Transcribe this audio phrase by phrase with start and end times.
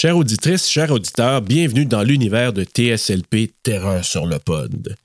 [0.00, 4.96] Chère auditrice, chers auditeurs, bienvenue dans l'univers de TSLP Terreur sur le pod.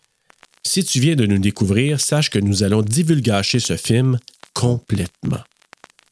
[0.65, 4.17] Si tu viens de nous découvrir, sache que nous allons divulgacher ce film
[4.53, 5.41] complètement.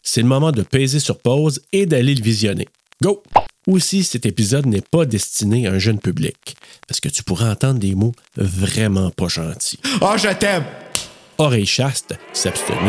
[0.02, 2.68] C'est le moment de peser sur pause et d'aller le visionner.
[3.02, 3.24] Go!
[3.68, 7.79] Aussi, cet épisode n'est pas destiné à un jeune public, parce que tu pourras entendre
[7.79, 9.79] des mots vraiment pas gentils.
[10.02, 10.65] Oh, je t'aime!
[11.38, 12.81] Oreille chaste, s'abstenir.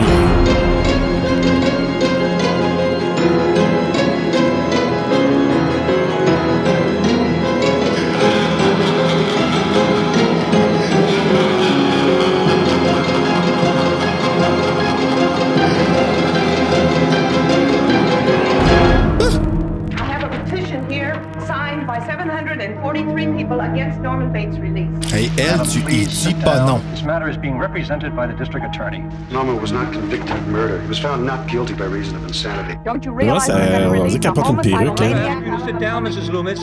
[32.85, 34.95] Don't you Ouais, realize ça, we're gonna on release dirait qu'elle a porte une homicidal
[34.95, 35.15] perruque, hein.
[35.15, 35.47] maniac?
[35.47, 36.31] You sit down, Mrs.
[36.33, 36.61] Loomis.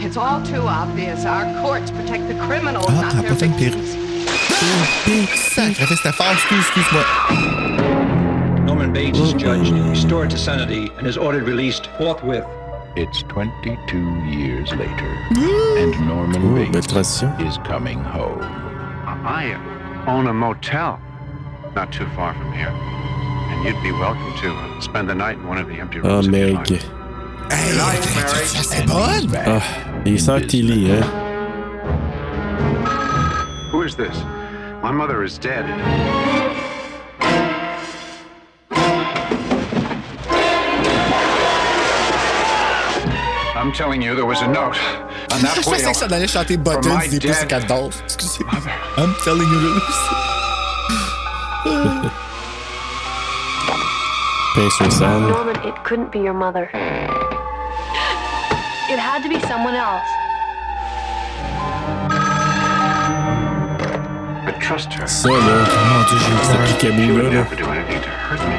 [0.00, 1.24] It's all too obvious.
[1.24, 3.96] Our courts protect the criminals, Ah, not elle their porte une victims.
[5.54, 7.04] Sacrifice, c'était fort, excuse, excuse-moi.
[8.66, 12.44] Norman Bates is judged, restored to sanity, and is ordered released forthwith.
[12.96, 15.16] It's 22 years later,
[15.78, 18.40] and Norman Oh, Bates is coming home.
[19.26, 19.54] I
[20.06, 21.00] own a motel
[21.74, 22.68] not too far from here.
[22.68, 26.26] And you'd be welcome to uh, spend the night in one of the empty rooms.
[26.26, 26.54] if you'd Meg.
[26.54, 26.82] like.
[27.50, 27.72] Hey,
[28.44, 29.30] ça, c'est bonne!
[29.46, 29.62] Ah,
[30.04, 31.02] les sœurs Tilly, hein?
[33.70, 34.14] Who is this?
[34.82, 35.64] My mother is dead.
[43.56, 46.54] I'm telling you, there was a note on that Je pensais que ça allait chanter
[46.54, 47.94] from Buttons my des dead Pussycat Dolls.
[48.04, 48.44] Excusez.
[48.96, 49.98] I'm telling you this.
[54.54, 55.26] Pain sur scène.
[55.28, 56.70] Norman, it couldn't be your mother.
[58.88, 60.06] It had to be someone else.
[64.44, 65.06] But trust her.
[65.06, 67.30] Ça, là, mon Dieu, j'ai She ce picabou, would là, là.
[67.30, 68.56] never do anything to hurt me.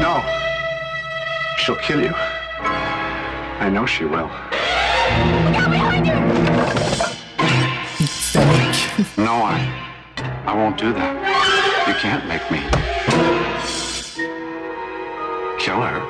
[0.00, 0.22] No.
[1.58, 2.14] She'll kill you.
[3.60, 4.28] I know she will.
[9.16, 9.58] No, I.
[10.46, 11.14] I won't do that.
[11.88, 12.60] You can't make me.
[15.58, 16.00] Kill her.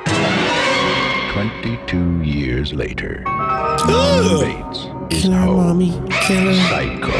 [1.33, 6.09] 22 years later, Norman Bates is home.
[6.69, 7.19] Psycho.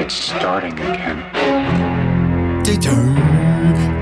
[0.00, 1.22] It's starting again.
[2.64, 3.16] Tétum,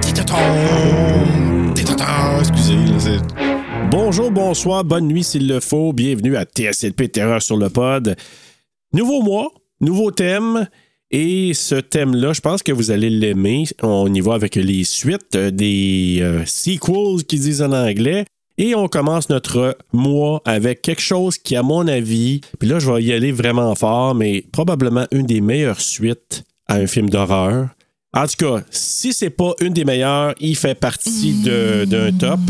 [0.00, 2.38] tétatom, tétatom.
[2.40, 2.65] Excusez, là,
[3.90, 5.92] Bonjour, bonsoir, bonne nuit s'il le faut.
[5.92, 8.16] Bienvenue à TSLP Terreur sur le pod.
[8.92, 9.50] Nouveau mois,
[9.80, 10.68] nouveau thème.
[11.10, 13.64] Et ce thème-là, je pense que vous allez l'aimer.
[13.82, 18.24] On y va avec les suites des euh, sequels qu'ils disent en anglais.
[18.58, 22.90] Et on commence notre mois avec quelque chose qui, à mon avis, puis là, je
[22.90, 27.68] vais y aller vraiment fort, mais probablement une des meilleures suites à un film d'horreur.
[28.14, 32.40] En tout cas, si c'est pas une des meilleures, il fait partie d'un top.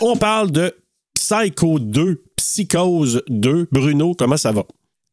[0.00, 0.74] On parle de
[1.14, 3.68] Psycho 2, Psychose 2.
[3.72, 4.64] Bruno, comment ça va?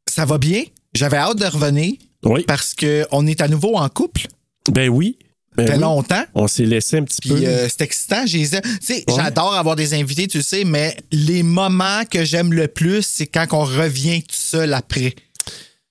[0.09, 0.63] Ça va bien?
[0.93, 2.43] J'avais hâte de revenir Oui.
[2.47, 4.27] parce qu'on est à nouveau en couple.
[4.71, 5.17] Ben oui.
[5.55, 5.83] Ben Ça fait oui.
[5.83, 6.23] longtemps.
[6.35, 7.45] On s'est laissé un petit Puis peu.
[7.45, 8.25] euh, c'est excitant.
[8.25, 9.15] j'ai- Tu sais, Ouais.
[9.15, 13.47] j'adore avoir des invités, tu sais, mais les moments que j'aime le plus, c'est quand
[13.53, 15.15] on revient tout seul après.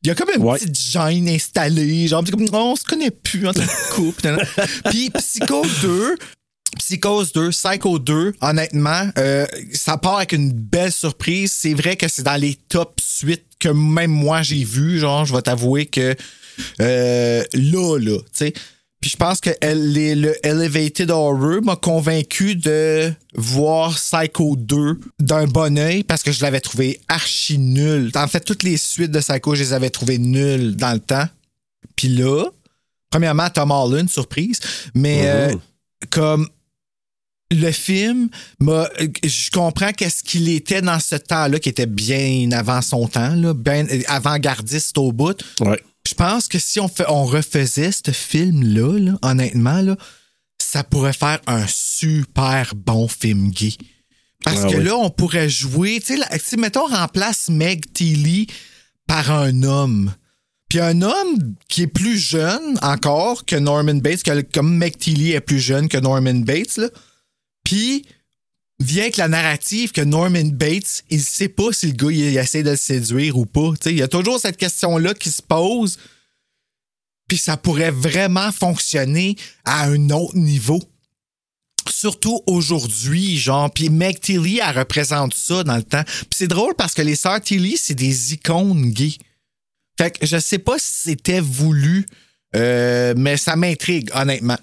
[0.03, 0.59] Il y a comme une Ouais.
[0.59, 4.37] petite gêne installée, genre, comme, on se connaît plus en tant que couple.
[4.91, 6.16] Puis Psycho 2,
[6.78, 11.52] Psychose 2, Psycho 2, honnêtement, euh, ça part avec une belle surprise.
[11.52, 14.98] C'est vrai que c'est dans les top suites que même moi j'ai vu.
[14.98, 16.14] Genre, je vais t'avouer que
[16.80, 18.52] euh, là, là, tu sais.
[19.00, 24.98] Puis je pense que elle- les- le Elevated Horror m'a convaincu de voir Psycho 2
[25.20, 28.10] d'un bon oeil parce que je l'avais trouvé archi nul.
[28.14, 31.26] En fait, toutes les suites de Psycho, je les avais trouvées nulles dans le temps.
[31.96, 32.46] Puis là,
[33.10, 34.58] premièrement, Tom Holland, surprise,
[34.94, 35.60] mais euh, Mhm.
[36.10, 36.48] comme
[37.50, 38.88] le film, m'a-
[39.24, 43.54] je comprends qu'est-ce qu'il était dans ce temps-là, qui était bien avant son temps, là,
[43.54, 45.42] bien avant-gardiste au bout.
[45.60, 45.80] Ouais.
[46.06, 49.96] Je pense que si on, fait, on refaisait ce film-là, là, honnêtement, là,
[50.60, 53.74] ça pourrait faire un super bon film gay.
[54.44, 54.84] Parce Ah que oui.
[54.84, 58.46] là, on pourrait jouer, tu sais, mettons, on remplace Meg Tilly
[59.06, 60.12] par un homme.
[60.68, 65.32] Puis un homme qui est plus jeune encore que Norman Bates, que, comme Meg Tilly
[65.32, 66.88] est plus jeune que Norman Bates, là.
[67.65, 68.05] Puis
[68.78, 72.63] vient avec la narrative que Norman Bates, il sait pas si le gars il, essaie
[72.63, 73.71] de le séduire ou pas.
[73.72, 75.99] Tu sais, Il y a toujours cette question-là qui se pose.
[77.28, 80.81] Puis ça pourrait vraiment fonctionner à un autre niveau.
[81.91, 83.71] surtout aujourd'hui, genre.
[83.71, 86.05] Puis Meg Tilly, elle représente ça dans le temps.
[86.05, 89.16] Puis c'est drôle parce que les sœurs Tilly, c'est des icônes gays.
[89.99, 92.07] Fait que je sais pas si c'était voulu,
[92.57, 94.59] euh, mais ça m'intrigue, honnêtement.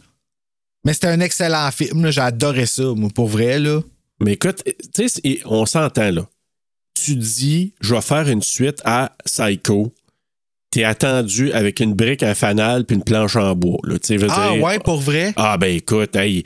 [0.85, 2.09] Mais c'était un excellent film.
[2.11, 3.81] J'ai adoré ça, moi, pour vrai, là.
[4.19, 4.63] Mais écoute,
[4.93, 6.27] tu sais, on s'entend là.
[6.93, 9.93] Tu dis, je vais faire une suite à Psycho.
[10.69, 13.79] T'es attendu avec une brique, un fanal puis une planche en bois.
[13.83, 15.33] Là, veux Ah dire- ouais, pour vrai?
[15.35, 16.43] Ah ben écoute, hey.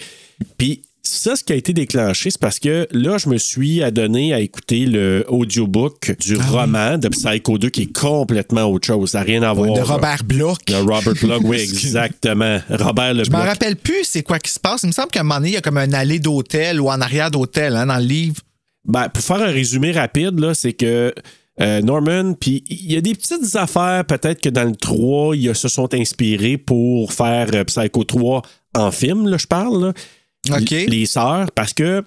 [0.57, 4.33] Puis ça, ce qui a été déclenché, c'est parce que là, je me suis adonné
[4.33, 9.11] à écouter le audiobook du Ah roman de Psycho 2 qui est complètement autre chose.
[9.11, 9.73] Ça n'a rien à voir.
[9.73, 9.81] de.
[9.81, 10.57] Robert Bloch.
[10.67, 12.59] De Robert Bloch, oui, exactement.
[12.69, 13.41] Robert Le Je Bloch.
[13.43, 14.83] rappelle plus c'est quoi qui se passe.
[14.83, 16.89] Il me semble qu'à un moment donné, il y a comme un allée d'hôtel ou
[16.89, 18.35] en arrière d'hôtel hein, dans le livre.
[18.85, 21.13] Ben, pour faire un résumé rapide, là, c'est que
[21.61, 25.55] euh, Norman, puis il y a des petites affaires, peut-être que dans le 3, ils
[25.55, 28.41] se sont inspirés pour faire euh, Psycho 3
[28.75, 29.85] en film, là, je parle.
[29.87, 29.93] là.
[30.87, 32.03] Les sœurs, parce que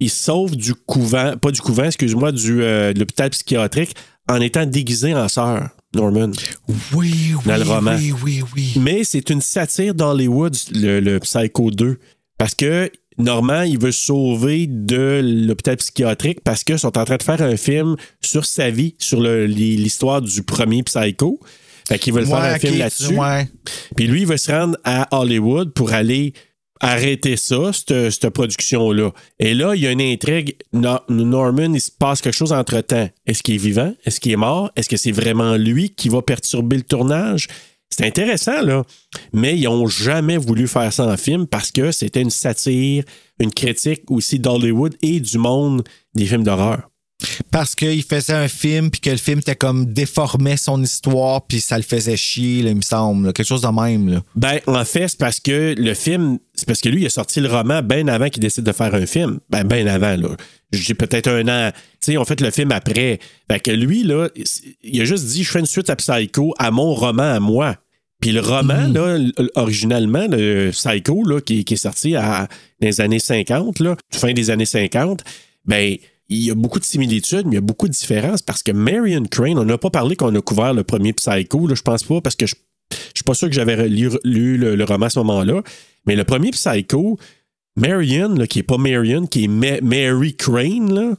[0.00, 3.94] ils se sauvent du couvent, pas du couvent, excuse-moi, du, euh, de l'hôpital psychiatrique
[4.28, 6.30] en étant déguisés en sœurs, Norman.
[6.68, 7.96] Oui, oui, Dans le roman.
[7.96, 8.72] oui, oui, oui.
[8.80, 11.98] Mais c'est une satire d'Hollywood, le, le Psycho 2.
[12.38, 17.16] Parce que Normand, il veut se sauver de l'hôpital psychiatrique parce qu'ils sont en train
[17.16, 21.40] de faire un film sur sa vie, sur l'histoire du premier Psycho.
[21.88, 23.14] Fait qu'ils veulent faire un film là-dessus.
[23.14, 23.48] ouais.
[23.96, 26.34] Puis lui, il veut se rendre à Hollywood pour aller
[26.80, 29.12] arrêter ça, cette, production-là.
[29.38, 30.56] Et là, il y a une intrigue.
[30.72, 33.08] No- Norman, il se passe quelque chose entre-temps.
[33.26, 33.94] Est-ce qu'il est vivant?
[34.04, 34.70] Est-ce qu'il est mort?
[34.76, 37.48] Est-ce que c'est vraiment lui qui va perturber le tournage?
[37.88, 38.82] C'est intéressant, là.
[39.32, 43.04] Mais ils n'ont jamais voulu faire ça en film parce que c'était une satire,
[43.38, 45.82] une critique aussi d'Hollywood et du monde
[46.14, 46.90] des films d'horreur.
[47.50, 51.60] Parce qu'il faisait un film, puis que le film était comme déformait son histoire, puis
[51.60, 53.26] ça le faisait chier, là, il me semble.
[53.26, 53.32] là.
[53.32, 54.08] Quelque chose de même.
[54.08, 54.22] Là.
[54.34, 57.40] Ben, en fait, c'est parce que le film, c'est parce que lui, il a sorti
[57.40, 59.40] le roman bien avant qu'il décide de faire un film.
[59.50, 60.36] Ben, bien avant, là.
[60.72, 61.70] J'ai peut-être un an.
[61.72, 63.20] Tu sais, on fait le film après.
[63.50, 64.28] Fait que lui, là,
[64.82, 67.76] il a juste dit, je fais une suite à Psycho, à mon roman, à moi.
[68.20, 72.48] Puis le roman, là, l- originalement, le Psycho, là, qui, qui est sorti à,
[72.80, 75.22] dans les années 50, là, fin des années 50,
[75.66, 75.96] ben,
[76.28, 78.72] il y a beaucoup de similitudes, mais il y a beaucoup de différences parce que
[78.72, 82.02] Marion Crane, on n'a pas parlé qu'on a couvert le premier Psycho, là, je pense
[82.02, 82.54] pas, parce que je
[82.92, 85.62] je suis pas sûr que j'avais lu, lu le, le roman à ce moment-là,
[86.06, 87.18] mais le premier Psycho,
[87.76, 91.14] Marion, là, qui est pas Marion, qui est Ma- Mary Crane, là,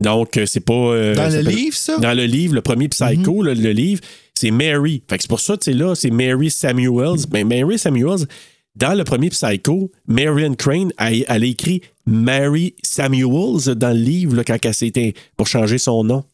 [0.00, 0.72] donc euh, c'est pas.
[0.74, 1.98] euh, Dans le livre, ça?
[1.98, 4.00] Dans le livre, le premier Psycho, le, le livre,
[4.34, 5.02] c'est Mary.
[5.08, 7.20] Fait que c'est pour ça, tu sais, là, c'est Mary Samuels.
[7.32, 8.26] Mais Mary Samuels,
[8.74, 14.36] dans le premier Psycho, Marion Crane, elle, elle a écrit Mary Samuels dans le livre,
[14.36, 16.24] là, quand elle s'était pour changer son nom.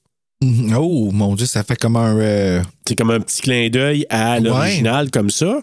[0.42, 0.74] Mhm.
[0.78, 2.16] Oh, mon Dieu, ça fait comme un.
[2.18, 5.60] euh, C'est comme un petit clin d'œil à l'original comme ça.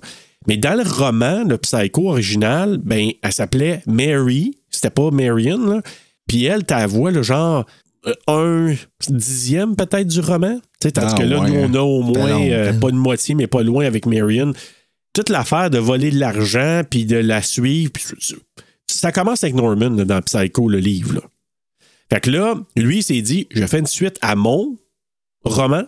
[0.47, 4.57] Mais dans le roman, le Psycho original, ben, elle s'appelait Mary.
[4.69, 5.81] C'était pas Marion, là.
[6.27, 7.65] Puis elle, ta voix, le genre
[8.05, 8.75] euh, un
[9.09, 10.55] dixième peut-être du roman.
[10.79, 11.49] Tu sais, tandis Ah, que là, ouais.
[11.49, 13.85] nous, on a au Ben moins, non, euh, ben- pas une moitié, mais pas loin
[13.85, 14.53] avec Marion.
[15.13, 17.91] Toute l'affaire de voler de l'argent puis de la suivre.
[17.93, 18.03] puis
[18.87, 21.15] ça commence avec Norman là, dans Psycho, le livre.
[21.15, 21.21] Là.
[22.11, 24.77] Fait que là, lui, il s'est dit, je fais une suite à mon
[25.43, 25.83] roman,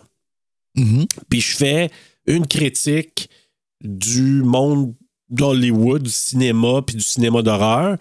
[0.76, 1.06] mhm.
[1.30, 1.90] puis je fais
[2.26, 3.30] une critique
[3.82, 4.94] du monde
[5.30, 7.98] d'Hollywood, du cinéma, puis du cinéma d'horreur.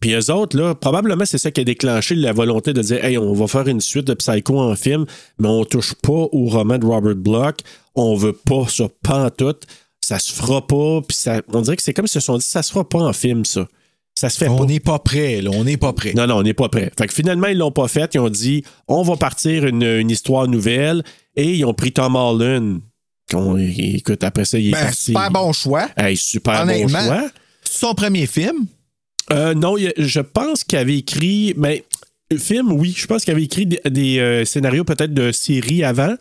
[0.00, 3.18] Puis eux autres, là, probablement c'est ça qui a déclenché la volonté de dire Hey,
[3.18, 5.04] on va faire une suite de Psycho en film,
[5.38, 7.58] mais on touche pas au roman de Robert Bloch.
[7.94, 9.56] On veut pas ça, pas en tout.
[10.00, 11.02] Ça se fera pas.
[11.06, 13.00] Puis ça, on dirait que c'est comme si se sont dit Ça se fera pas
[13.00, 13.68] en film, ça.
[14.20, 14.64] Ça se fait On pas.
[14.66, 15.48] n'est pas prêt, là.
[15.54, 16.12] On n'est pas prêt.
[16.14, 16.92] Non, non, on n'est pas prêt.
[16.98, 18.10] Fait que finalement, ils l'ont pas fait.
[18.14, 21.02] Ils ont dit on va partir une, une histoire nouvelle
[21.36, 22.80] et ils ont pris Tom Holland.
[23.78, 25.02] Écoute, après ça, il est Ben, parti.
[25.04, 25.88] super bon choix.
[25.96, 27.30] Hey, super bon choix.
[27.64, 28.66] Son premier film?
[29.32, 31.54] Euh, non, je pense qu'il avait écrit.
[31.56, 31.84] Mais
[32.36, 32.92] film, oui.
[32.94, 36.14] Je pense qu'il avait écrit des, des, euh, scénarios peut-être de série avant.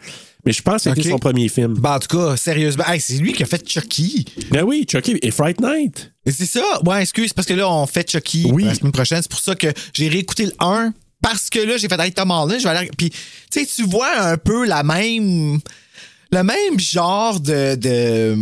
[0.45, 1.73] Mais je pense que c'était son premier film.
[1.73, 4.23] Ben, en tout cas, sérieusement, hey, c'est lui qui a fait Chucky.
[4.51, 6.13] Ben oui, Chucky et Fright Night.
[6.31, 6.63] C'est ça.
[6.85, 8.63] Ouais, excuse, parce que là, on fait Chucky Oui.
[8.63, 9.21] la semaine prochaine.
[9.21, 10.93] C'est pour ça que j'ai réécouté le 1.
[11.21, 12.57] Parce que là, j'ai fait avec Tom Holland.
[12.59, 12.89] Je vais aller...
[12.97, 13.17] Puis, tu
[13.51, 15.59] sais, tu vois un peu la même.
[16.31, 17.75] Le même genre de.
[17.75, 18.37] de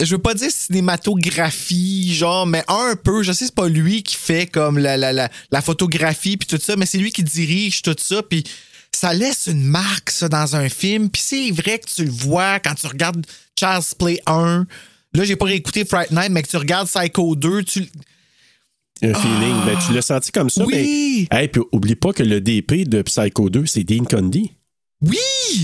[0.00, 3.22] je veux pas dire cinématographie, genre, mais un peu.
[3.22, 6.62] Je sais, c'est pas lui qui fait comme la, la, la, la photographie puis tout
[6.62, 8.22] ça, mais c'est lui qui dirige tout ça.
[8.22, 8.44] Puis
[8.92, 11.10] ça laisse une marque, ça, dans un film.
[11.10, 13.24] Puis c'est vrai que tu le vois quand tu regardes
[13.58, 14.66] Charles Play 1.
[15.14, 17.80] Là, j'ai pas réécouté Fright Night, mais que tu regardes Psycho 2, tu.
[19.02, 19.54] Un feeling.
[19.66, 20.64] Ben, tu l'as senti comme ça.
[20.64, 21.28] Oui!
[21.30, 24.52] Mais, hey, puis oublie pas que le DP de Psycho 2, c'est Dean Condy.
[25.02, 25.16] Oui!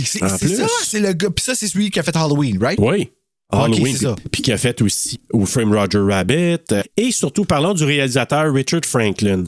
[0.05, 1.31] C'est ça, c'est le gars.
[1.31, 2.79] Puis ça, c'est celui qui a fait Halloween, right?
[2.79, 3.11] Oui.
[3.53, 4.15] Halloween, ça.
[4.31, 6.59] puis- qui a fait aussi au Frame Roger Rabbit.
[6.73, 9.45] euh, Et surtout, parlons du réalisateur Richard Franklin.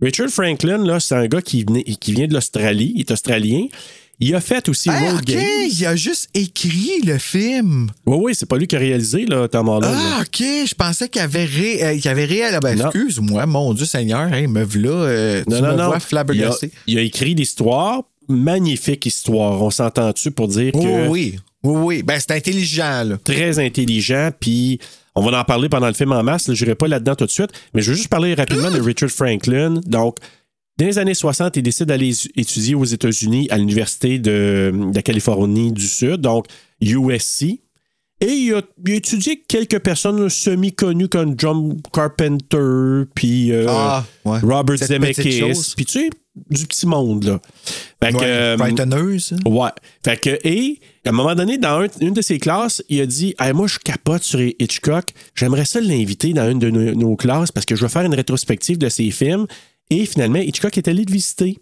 [0.00, 3.66] Richard Franklin, là, c'est un gars qui, venait- qui vient de l'Australie, il est australien.
[4.20, 5.42] Il a fait aussi Hey, Road ok, Games.
[5.70, 7.90] il a juste écrit le film.
[8.06, 9.92] Oui, oui, c'est pas lui qui a réalisé, là, Tom Holland.
[9.94, 10.20] Ah, là.
[10.22, 11.82] ok, je pensais qu'il avait, ré...
[11.82, 12.58] euh, avait réel.
[12.62, 12.86] Ben, Non.
[12.86, 15.86] excuse-moi, mon Dieu Seigneur, hey, me voilà, euh, tu Non, non, me non.
[15.86, 16.70] vois Il a, flabbergassé.
[16.86, 19.60] il a écrit l'histoire, magnifique histoire.
[19.62, 22.02] On s'entend-tu pour dire Oh, que oui, oui, oui.
[22.02, 23.16] Ben, c'est intelligent, là.
[23.24, 24.78] très intelligent, puis
[25.16, 26.52] on va en parler pendant le film en masse.
[26.52, 29.10] Je n'irai pas là-dedans tout de suite, mais je veux juste parler rapidement de Richard
[29.10, 29.80] Franklin.
[29.86, 30.16] Donc,
[30.78, 35.02] dans les années 60, il décide d'aller étudier aux États-Unis à l'Université de, de la
[35.02, 36.46] Californie du Sud, donc
[36.80, 37.60] USC.
[38.20, 44.04] Et il a, il a étudié quelques personnes semi-connues comme John Carpenter, puis euh, Ah,
[44.24, 44.38] ouais.
[44.40, 46.10] Robert Cette Zemeckis, puis tu sais,
[46.50, 47.40] du petit monde, là.
[48.02, 49.36] Fait que, Ouais, euh, Brightoneuse.
[49.46, 49.68] Ouais.
[50.04, 53.06] Fait que, et, à un moment donné, dans un- une de ses classes, il a
[53.06, 55.06] dit Hey, Moi, je capote sur Hitchcock.
[55.34, 58.14] J'aimerais ça l'inviter dans une de nos, nos classes parce que je veux faire une
[58.14, 59.46] rétrospective de ses films.
[59.90, 61.58] Et finalement, Hitchcock est allé le visiter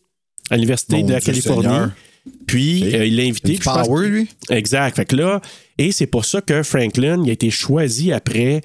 [0.51, 1.63] à l'Université Mon de la Dieu Californie.
[1.65, 1.91] Seigneur.
[2.47, 3.57] Puis, euh, il l'a invité.
[3.57, 4.29] Je pense- power, lui?
[4.49, 4.95] Exact.
[4.97, 5.41] Fait que là,
[5.79, 8.61] et c'est pour ça que Franklin il a été choisi après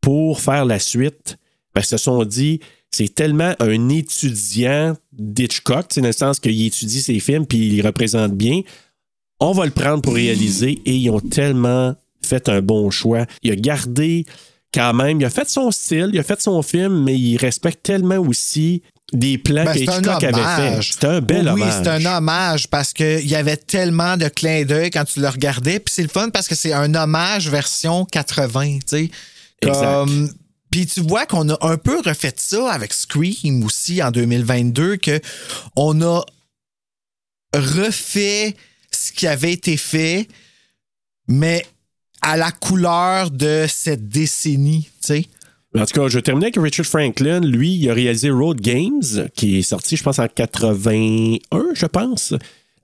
[0.00, 1.36] pour faire la suite.
[1.74, 7.00] Parce qu'ils se sont dit, c'est tellement un étudiant d'Hitchcock, dans le sens qu'il étudie
[7.00, 8.60] ses films puis il les représente bien.
[9.40, 13.26] On va le prendre pour réaliser et ils ont tellement fait un bon choix.
[13.42, 14.24] Il a gardé
[14.74, 17.82] quand même, il a fait son style, il a fait son film, mais il respecte
[17.82, 20.82] tellement aussi des plans Ben, que Hitchcock avait fait.
[20.92, 21.74] C'était un bel oui, hommage.
[21.82, 25.80] c'est un hommage parce qu'il y avait tellement de clins d'œil quand tu le regardais.
[25.80, 29.10] Puis c'est le fun parce que c'est un hommage version 80, tu sais.
[29.62, 30.32] Comme-
[30.70, 35.20] Puis tu vois qu'on a un peu refait ça avec Scream aussi en 2022, que
[35.76, 36.22] on a
[37.54, 38.54] refait
[38.92, 40.28] ce qui avait été fait,
[41.28, 41.66] mais
[42.22, 45.26] à la couleur de cette décennie, tu sais.
[45.78, 47.40] En tout cas, je terminais avec Richard Franklin.
[47.40, 51.38] Lui, il a réalisé Road Games, qui est sorti, je pense, en 81,
[51.74, 52.32] je pense.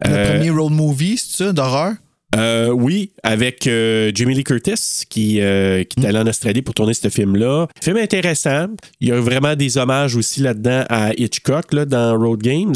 [0.04, 1.94] Le Euh, premier road movie, c'est ça, d'horreur?
[2.36, 6.74] euh, oui, avec euh, Jamie Lee Curtis, qui, euh, qui est allé en Australie pour
[6.74, 7.66] tourner ce film-là.
[7.82, 8.66] Film intéressant.
[9.00, 12.74] Il y a vraiment des hommages aussi là-dedans à Hitchcock, là, dans Road Games.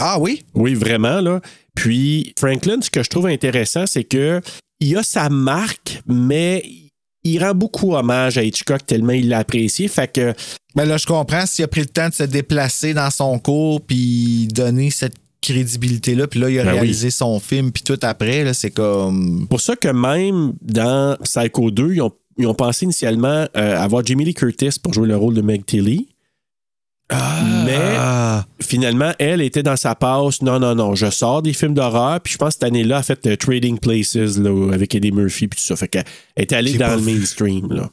[0.00, 0.44] Ah oui?
[0.54, 1.40] Oui, vraiment, là.
[1.74, 4.40] Puis, Franklin, ce que je trouve intéressant, c'est que
[4.80, 6.62] il a sa marque, mais
[7.24, 9.88] il rend beaucoup hommage à Hitchcock tellement il l'a apprécié.
[9.88, 10.34] Fait que
[10.74, 13.80] Ben là, je comprends s'il a pris le temps de se déplacer dans son cours
[13.80, 16.78] puis donner cette crédibilité-là, puis là, il a Ben oui.
[16.80, 19.46] réalisé son film, puis tout après, là, c'est comme...
[19.48, 24.04] pour ça que même dans Psycho 2, ils ont, ils ont pensé initialement euh, avoir
[24.04, 26.09] Jamie Lee Curtis pour jouer le rôle de Meg Tilly.
[27.64, 28.44] Mais Ah.
[28.60, 30.42] finalement, elle était dans sa passe.
[30.42, 32.20] Non, non, non, je sors des films d'horreur.
[32.20, 35.12] Puis je pense que cette année-là, elle a fait euh, Trading Places là, avec Eddie
[35.12, 35.48] Murphy.
[35.48, 35.76] Puis tout ça.
[35.76, 36.04] Fait qu'elle
[36.36, 37.72] est allée dans le mainstream.
[37.72, 37.88] Là.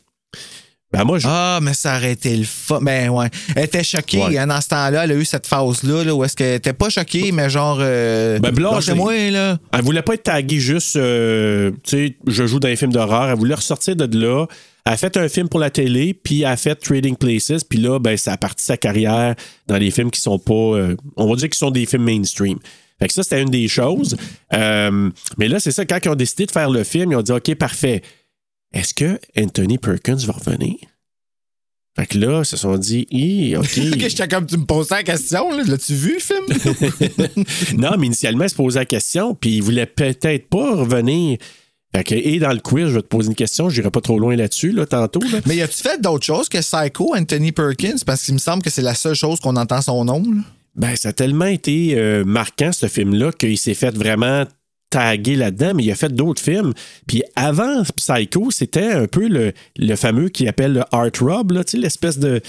[0.93, 2.79] Ben moi, je, Ah, mais ça aurait été le fun.
[2.81, 3.27] Ben ouais.
[3.57, 4.37] Elle était choquée Ouais.
[4.37, 5.03] hein, dans ce temps-là.
[5.03, 7.79] Elle a eu cette phase-là là, où est-ce qu'elle était pas choquée, mais genre.
[7.81, 8.53] Euh, Ben,
[8.95, 9.57] moi là.
[9.73, 13.27] Elle voulait pas être taguée juste, euh, tu sais, je joue dans les films d'horreur.
[13.29, 14.45] Elle voulait ressortir de là.
[14.87, 17.77] Elle a fait un film pour la télé, puis elle a fait Trading Places, puis
[17.77, 19.35] là, ben, ça a parti sa carrière
[19.67, 22.57] dans les films qui sont pas, euh, on va dire qu'ils sont des films mainstream.
[22.97, 24.15] Fait que ça, c'était une des choses.
[24.53, 27.21] Euh, mais là, c'est ça, quand ils ont décidé de faire le film, ils ont
[27.21, 28.01] dit, OK, parfait.
[28.73, 30.77] Est-ce que Anthony Perkins va revenir?
[31.97, 33.65] Fait que là, ils se sont dit, Hi, OK.
[33.93, 35.63] Ok, j'étais comme tu me posais la question, là.
[35.67, 37.35] L'as-tu vu le film?
[37.77, 41.39] non, mais initialement, il se posait la question, puis il voulait peut-être pas revenir.
[41.97, 44.01] Fait que, et dans le quiz, je vais te poser une question, je n'irai pas
[44.01, 45.19] trop loin là-dessus, là, tantôt.
[45.31, 45.39] là.
[45.45, 47.95] mais as-tu fait d'autres choses que Psycho, Anthony Perkins?
[48.05, 50.19] Parce qu'il me semble que c'est la seule chose qu'on entend son nom.
[50.21, 50.41] là.
[50.75, 54.45] Ben, ça a tellement été euh, marquant, ce film-là, qu'il s'est fait vraiment
[54.89, 56.73] taguer là-dedans, mais il a fait d'autres films.
[57.07, 61.63] Puis avant Psycho, c'était un peu le, le fameux qui appelle le Art Rob, là,
[61.73, 62.41] l'espèce de.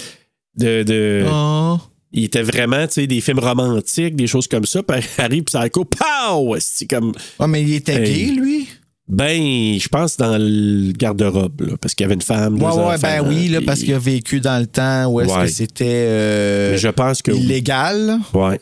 [0.57, 1.77] de, de- Oh.
[2.11, 4.81] Il était vraiment, tu sais, des films romantiques, des choses comme ça.
[4.81, 6.55] Puis arrive Psycho, pow!
[6.59, 7.13] C'est comme.
[7.39, 8.13] Ouais, mais il était Hey.
[8.27, 8.67] gay, lui?
[9.11, 12.59] Ben, je pense dans le garde-robe, là, parce qu'il y avait une femme.
[12.59, 15.45] deux Ouais, ben oui, là, parce qu'il a vécu dans le temps où est-ce Ouais.
[15.45, 17.31] que c'était euh, je pense que.
[17.31, 17.39] oui.
[17.39, 18.05] illégal.
[18.05, 18.19] là.
[18.33, 18.61] Ouais.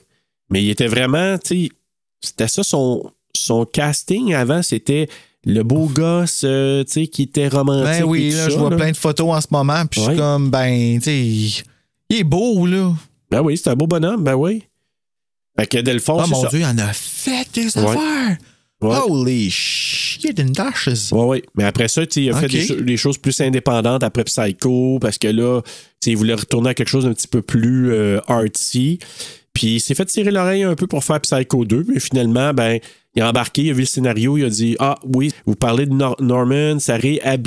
[0.49, 1.69] Mais il était vraiment, tu sais,
[2.21, 5.09] c'était ça son, son casting avant, c'était
[5.43, 8.01] le beau gosse, euh, tu sais, qui était romantique.
[8.01, 8.75] Ben oui, et tout là, ça, je vois là.
[8.77, 11.19] plein de photos en ce moment, puis je suis comme, ben, tu sais,
[12.09, 12.93] il est beau, là.
[13.29, 14.63] Ben oui, c'est un beau bonhomme, ben oui.
[15.59, 16.47] Fait que Delphonse, Oh c'est mon ça.
[16.49, 18.37] Dieu, il en a fait des affaires.
[18.81, 18.95] Ouais.
[19.07, 21.11] Holy shit and dashes.
[21.11, 21.43] Ouais, ouais.
[21.55, 25.17] Mais après ça, il a fait des, cho- des choses plus indépendantes après Psycho, parce
[25.17, 25.61] que là,
[26.05, 28.99] il voulait retourner à quelque chose d'un petit peu plus euh, artsy.
[29.53, 32.79] Puis il s'est fait tirer l'oreille un peu pour faire Psycho 2, mais finalement, ben,
[33.15, 35.87] Il a embarqué, il a vu le scénario, il a dit Ah oui, vous parlez
[35.87, 36.97] de Nor- Norman, sa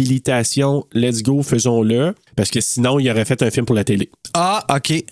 [0.00, 2.14] réhabilitation, let's go, faisons-le.
[2.37, 4.10] Parce que sinon, il aurait fait un film pour la télé.
[4.34, 5.04] Ah, OK.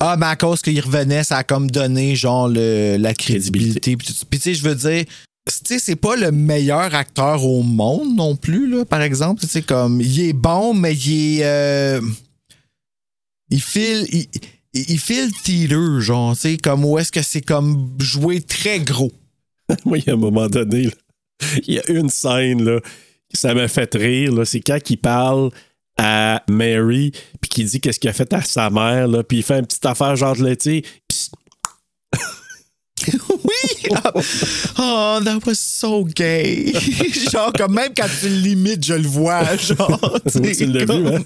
[0.00, 3.96] Ah, mais à cause qu'il revenait, ça a comme donné, genre, le- la crédibilité.
[4.02, 4.24] Ça.
[4.28, 5.04] Puis, tu sais, je veux dire,
[5.46, 9.40] c'est pas le meilleur acteur au monde non plus, là, par exemple.
[9.42, 11.44] Tu sais, comme, il est bon, mais il est.
[11.44, 12.00] euh,
[13.50, 14.06] il file.
[14.12, 14.26] Il,
[14.76, 19.12] il file theater, genre, tu sais, comme où est-ce que c'est comme jouer très gros.
[19.84, 20.88] Moi, il y a un moment donné,
[21.68, 22.80] il y a une scène, là,
[23.32, 24.32] ça m'a fait rire.
[24.32, 25.50] là, C'est quand il parle
[25.96, 29.42] à Mary, puis qu'il dit qu'est-ce qu'il a fait à sa mère, là, puis il
[29.44, 30.84] fait une petite affaire genre de laitier.
[33.44, 33.90] Oui!
[34.78, 36.72] Oh, that was so gay.
[37.32, 39.56] genre, comme même quand tu le limites, je le vois.
[39.56, 41.24] Genre, Oui, tu l'as vu, hein?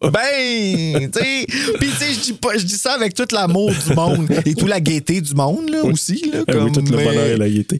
[0.00, 1.46] Ben, tu sais.
[1.78, 4.54] Puis, tu sais, je dis pas- je dis ça avec tout l'amour du monde et
[4.54, 6.30] toute la gaieté du monde, là, aussi.
[6.32, 7.78] Là, Ah oui, comme, tout le bonheur et la gaieté.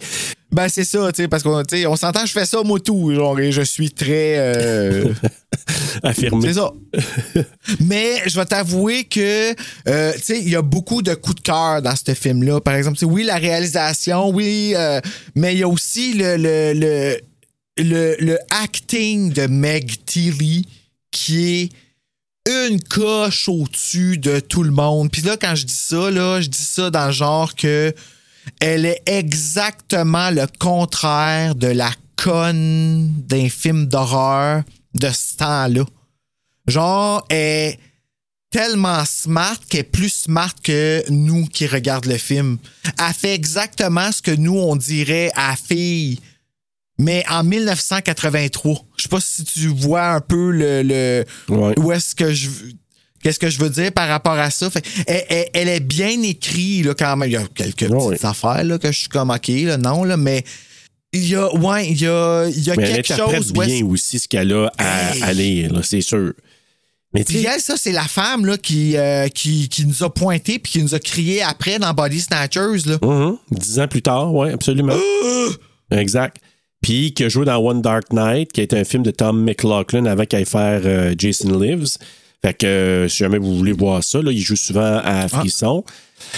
[0.53, 3.15] Ben, c'est ça, tu sais, parce qu'on on s'entend, je fais ça, moi, tout.
[3.15, 4.35] Genre, et je suis très.
[4.39, 5.13] euh,
[6.03, 6.49] Affirmé.
[6.49, 6.73] c'est ça.
[7.81, 9.55] Mais je vais t'avouer que,
[9.89, 12.61] euh, tu sais, il y a beaucoup de coups de cœur dans ce film-là.
[12.61, 15.01] Par exemple, oui, la réalisation, oui, euh,
[15.35, 17.17] mais il y a aussi le, le, le,
[17.79, 20.67] le, le acting de Meg Tilly
[21.13, 21.71] qui
[22.49, 25.11] est une coche au-dessus de tout le monde.
[25.13, 27.95] Puis là, quand je dis ça, là, je dis ça dans le genre que
[28.59, 34.63] elle est exactement le contraire de la conne d'un film d'horreur
[34.95, 35.85] de ce temps-là.
[36.67, 37.79] Genre, elle est
[38.51, 42.59] tellement smart qu'elle est plus smart que nous qui regardent le film.
[42.99, 46.19] Elle fait exactement ce que nous, on dirait à la fille,
[46.99, 48.85] mais en 1983.
[48.97, 50.83] Je sais pas si tu vois un peu le...
[50.83, 51.79] le Ouais.
[51.79, 52.49] où est-ce que je...
[53.23, 54.71] Qu'est-ce que je veux dire par rapport à ça?
[54.71, 57.29] Fait, elle, elle- elle est bien écrite là, quand même.
[57.29, 60.17] Il y a quelques petites affaires là, que je suis comme OK, là, non, là,
[60.17, 60.43] mais
[61.13, 63.53] il y a, ouais, il y a, il y a Mais quelque chose.
[63.53, 65.23] bien aussi ce qu'elle a à, Hey.
[65.23, 66.33] à lire, c'est sûr.
[67.13, 70.61] Mais Puis elle, ça, c'est la femme là, qui, euh, qui, qui nous a pointé
[70.61, 72.87] puis qui nous a crié après dans Body Snatchers.
[72.87, 72.99] Là.
[73.03, 73.37] Mhm.
[73.51, 74.95] Dix ans plus tard, oui, absolument.
[75.91, 76.37] exact.
[76.81, 80.07] Puis qui a joué dans One Dark Night, qui été un film de Tom McLaughlin
[80.07, 81.99] avant qu'il aille faire euh, Jason Lives.
[82.43, 85.85] Fait que euh, si jamais vous voulez voir ça, là, il joue souvent à Frisson.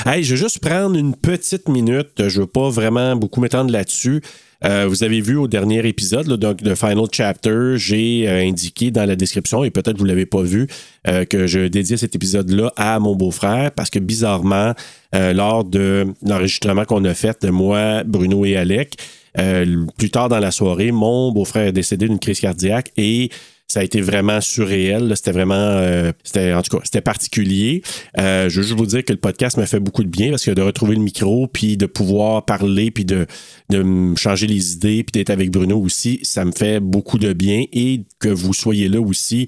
[0.06, 2.28] Hey, je vais juste prendre une petite minute.
[2.28, 4.22] Je veux pas vraiment beaucoup m'étendre là-dessus.
[4.64, 8.92] Euh, vous avez vu au dernier épisode, là, donc le Final Chapter, j'ai euh, indiqué
[8.92, 10.68] dans la description, et peut-être vous ne l'avez pas vu,
[11.08, 14.72] euh, que je dédiais cet épisode-là à mon beau-frère, parce que bizarrement,
[15.14, 18.94] euh, lors de l'enregistrement qu'on a fait de moi, Bruno et Alec,
[19.38, 23.30] euh, plus tard dans la soirée, mon beau-frère est décédé d'une crise cardiaque et
[23.72, 25.14] ça a été vraiment surréel.
[25.16, 27.82] C'était vraiment, euh, c'était en tout cas, c'était particulier.
[28.18, 30.44] Euh, je veux juste vous dire que le podcast m'a fait beaucoup de bien parce
[30.44, 33.26] que de retrouver le micro, puis de pouvoir parler, puis de,
[33.70, 37.64] de changer les idées, puis d'être avec Bruno aussi, ça me fait beaucoup de bien
[37.72, 39.46] et que vous soyez là aussi.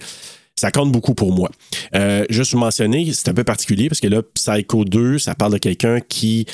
[0.56, 1.50] Ça compte beaucoup pour moi.
[1.94, 5.58] Euh, juste mentionner, c'est un peu particulier parce que là, Psycho 2, ça parle de
[5.58, 6.46] quelqu'un qui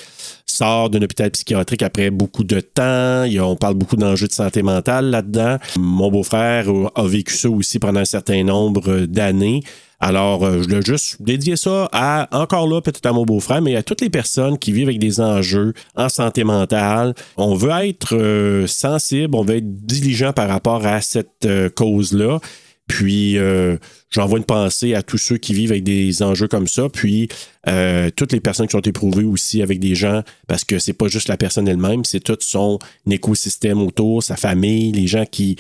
[0.46, 3.24] sort d'un hôpital psychiatrique après beaucoup de temps.
[3.24, 5.58] On parle beaucoup d'enjeux de santé mentale là-dedans.
[5.76, 9.62] Mon beau-frère a vécu ça aussi pendant un certain nombre d'années.
[10.02, 13.76] Alors, euh, je l'ai juste dédié ça à, encore là, peut-être à mon beau-frère, mais
[13.76, 17.14] à toutes les personnes qui vivent avec des enjeux en santé mentale.
[17.36, 22.40] On veut être euh, sensible, on veut être diligent par rapport à cette euh, cause-là.
[22.90, 23.76] Puis, euh,
[24.10, 26.88] j'envoie une pensée à tous ceux qui vivent avec des enjeux comme ça.
[26.88, 27.28] Puis,
[27.68, 31.06] euh, toutes les personnes qui sont éprouvées aussi avec des gens, parce que c'est pas
[31.06, 35.56] juste la personne elle-même, c'est tout son écosystème autour, sa famille, les gens qui,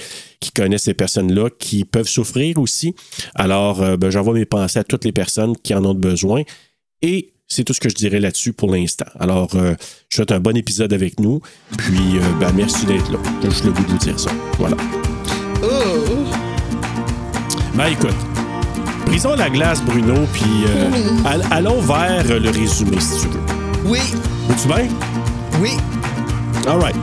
[0.56, 2.96] connaissent ces personnes-là, qui peuvent souffrir aussi.
[3.36, 6.42] Alors, euh, ben, j'envoie mes pensées à toutes les personnes qui en ont besoin.
[7.02, 9.06] Et c'est tout ce que je dirais là-dessus pour l'instant.
[9.20, 11.40] Alors, je souhaite un bon épisode avec nous.
[11.78, 13.18] Puis, ben, merci d'être là.
[13.40, 14.30] J'ai juste le goût de vous dire ça.
[14.58, 14.76] Voilà.
[17.74, 18.14] Ben écoute,
[19.06, 20.90] brisons la glace, Bruno, puis euh,
[21.24, 23.40] all- allons vers le résumé, si tu veux.
[23.86, 24.00] Oui,
[24.48, 24.88] Veux-tu bien?
[25.60, 25.70] oui.
[26.68, 26.96] All right.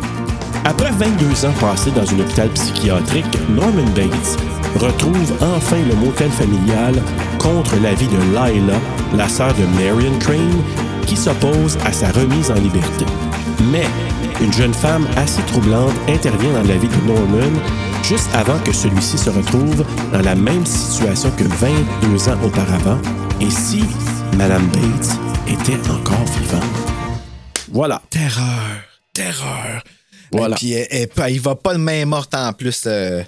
[0.65, 4.37] Après 22 ans passés dans un hôpital psychiatrique, Norman Bates
[4.79, 6.93] retrouve enfin le motel familial
[7.39, 8.73] contre l'avis de Lila,
[9.15, 10.61] la sœur de Marion Crane,
[11.05, 13.05] qui s'oppose à sa remise en liberté.
[13.71, 13.85] Mais
[14.41, 17.57] une jeune femme assez troublante intervient dans la vie de Norman
[18.07, 22.99] juste avant que celui-ci se retrouve dans la même situation que 22 ans auparavant.
[23.41, 23.83] Et si
[24.37, 25.17] Madame Bates
[25.47, 26.63] était encore vivante?
[27.71, 28.01] Voilà.
[28.09, 28.77] Terreur,
[29.13, 29.83] terreur.
[30.31, 30.55] Voilà.
[30.55, 33.23] Et puis, elle- elle- puis, il va pas de main morte en plus euh,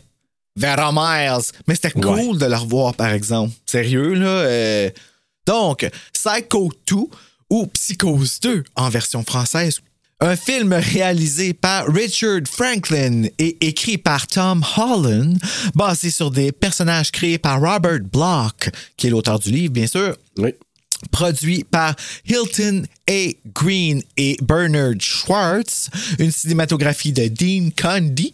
[0.56, 1.52] vers Myers.
[1.68, 2.38] Mais c'était cool Ouais.
[2.38, 3.54] de le revoir, par exemple.
[3.66, 4.28] Sérieux, là.
[4.28, 4.90] euh.
[5.46, 6.96] Donc, Psycho 2
[7.50, 9.80] ou Psychose 2 en version française.
[10.22, 15.38] Un film réalisé par Richard Franklin et écrit par Tom Holland,
[15.76, 20.18] basé sur des personnages créés par Robert Bloch, qui est l'auteur du livre, bien sûr.
[20.38, 20.54] Oui.
[21.12, 23.30] Produit par Hilton A.
[23.56, 28.34] Green et Bernard Schwartz, une cinématographie de Dean Condy,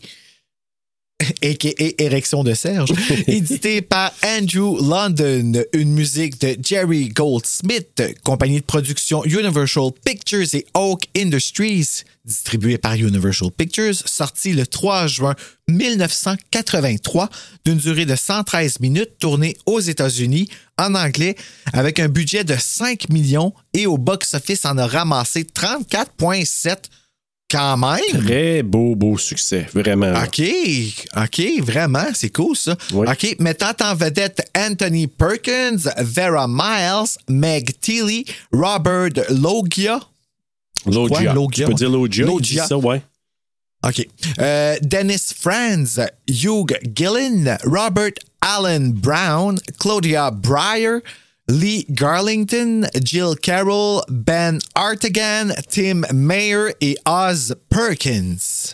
[1.44, 2.04] a.k.a.
[2.04, 2.92] Érection de Serge,
[3.28, 10.66] édité par Andrew London, une musique de Jerry Goldsmith, compagnie de production Universal Pictures et
[10.74, 15.36] Oak Industries, distribuée par Universal Pictures, sorti le 3 juin
[15.68, 17.30] 1983,
[17.66, 21.36] d'une durée de 113 minutes, tournée aux États-Unis en anglais,
[21.74, 26.78] avec un budget de 5 millions et au box-office en a ramassé 34,7
[27.50, 28.24] quand même.
[28.24, 29.68] Très beau, beau succès.
[29.74, 30.14] Vraiment.
[30.24, 30.42] OK,
[31.18, 32.76] OK, vraiment, c'est cool ça.
[32.94, 33.08] Oui.
[33.08, 39.12] OK, mettant en vedette Anthony Perkins, Vera Miles, Meg Tilly, Robert.
[39.30, 40.00] Logia.
[40.84, 41.66] Quoi, Logia?
[41.66, 42.26] Tu peux dire Logia.
[42.26, 42.68] Logia.
[42.68, 43.02] ça, ouais.
[43.86, 44.08] OK.
[44.40, 51.00] Euh, Dennis Franz, Hugh Gillen, Robert Allen Brown, Claudia Breyer,
[51.48, 58.74] Lee Garlington, Jill Carroll, Ben Artigan, Tim Mayer et Oz Perkins.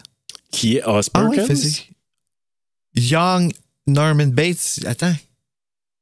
[0.52, 1.56] Qui est Oz Ah Perkins?
[2.96, 3.52] Young
[3.88, 4.80] Norman Bates.
[4.86, 5.16] Attends.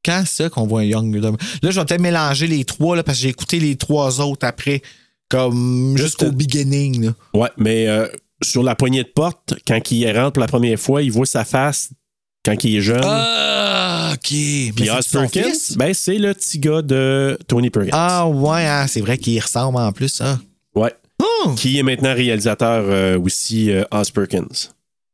[0.06, 1.38] Quand ça qu'on voit un Young Norman?
[1.62, 4.46] Là, je vais peut-être mélanger les trois là, parce que j'ai écouté les trois autres
[4.48, 4.82] après,
[5.28, 7.06] comme Juste- jusqu'au beginning.
[7.06, 7.14] Là.
[7.34, 8.08] Ouais, mais euh,
[8.42, 11.44] sur la poignée de porte, quand il rentre pour la première fois, il voit sa
[11.46, 11.90] face
[12.45, 13.02] quand il est jeune.
[13.04, 14.19] Ah, OK.
[14.30, 17.89] Puis Oz Perkins, ben, c'est le petit gars de Tony Perkins.
[17.93, 20.21] Ah, ouais, hein, c'est vrai qu'il ressemble en plus.
[20.21, 20.38] Ah,
[20.75, 20.93] Ouais.
[21.21, 21.54] Oh!
[21.58, 24.47] Qui est maintenant réalisateur euh, aussi, euh, Oz Perkins.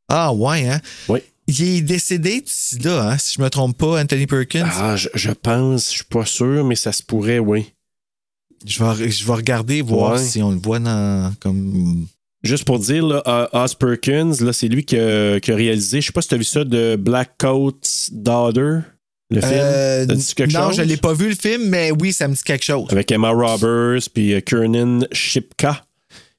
[0.08, 0.80] ah ouais, hein?
[1.08, 1.18] Oui.
[1.48, 4.68] Il est décédé de sida, hein, si je me trompe pas, Anthony Perkins.
[4.72, 7.72] Ah, je, je pense, je suis pas sûr, mais ça se pourrait, oui.
[8.64, 10.18] Je, vais, je vais regarder, voir Ouais.
[10.18, 11.32] si on le voit dans.
[11.40, 12.06] comme.
[12.46, 16.00] Juste pour dire, là, euh, Oz Perkins, là, c'est lui qui a, qui a réalisé,
[16.00, 18.78] je sais pas si tu as vu ça, de Black Coat's Daughter,
[19.30, 19.52] le film.
[19.52, 20.76] Euh, Ça te dit quelque non, chose?
[20.76, 22.86] je l'ai pas vu le film, mais oui, ça me dit quelque chose.
[22.90, 25.84] Avec Emma Roberts, puis euh, Kiernan Shipka,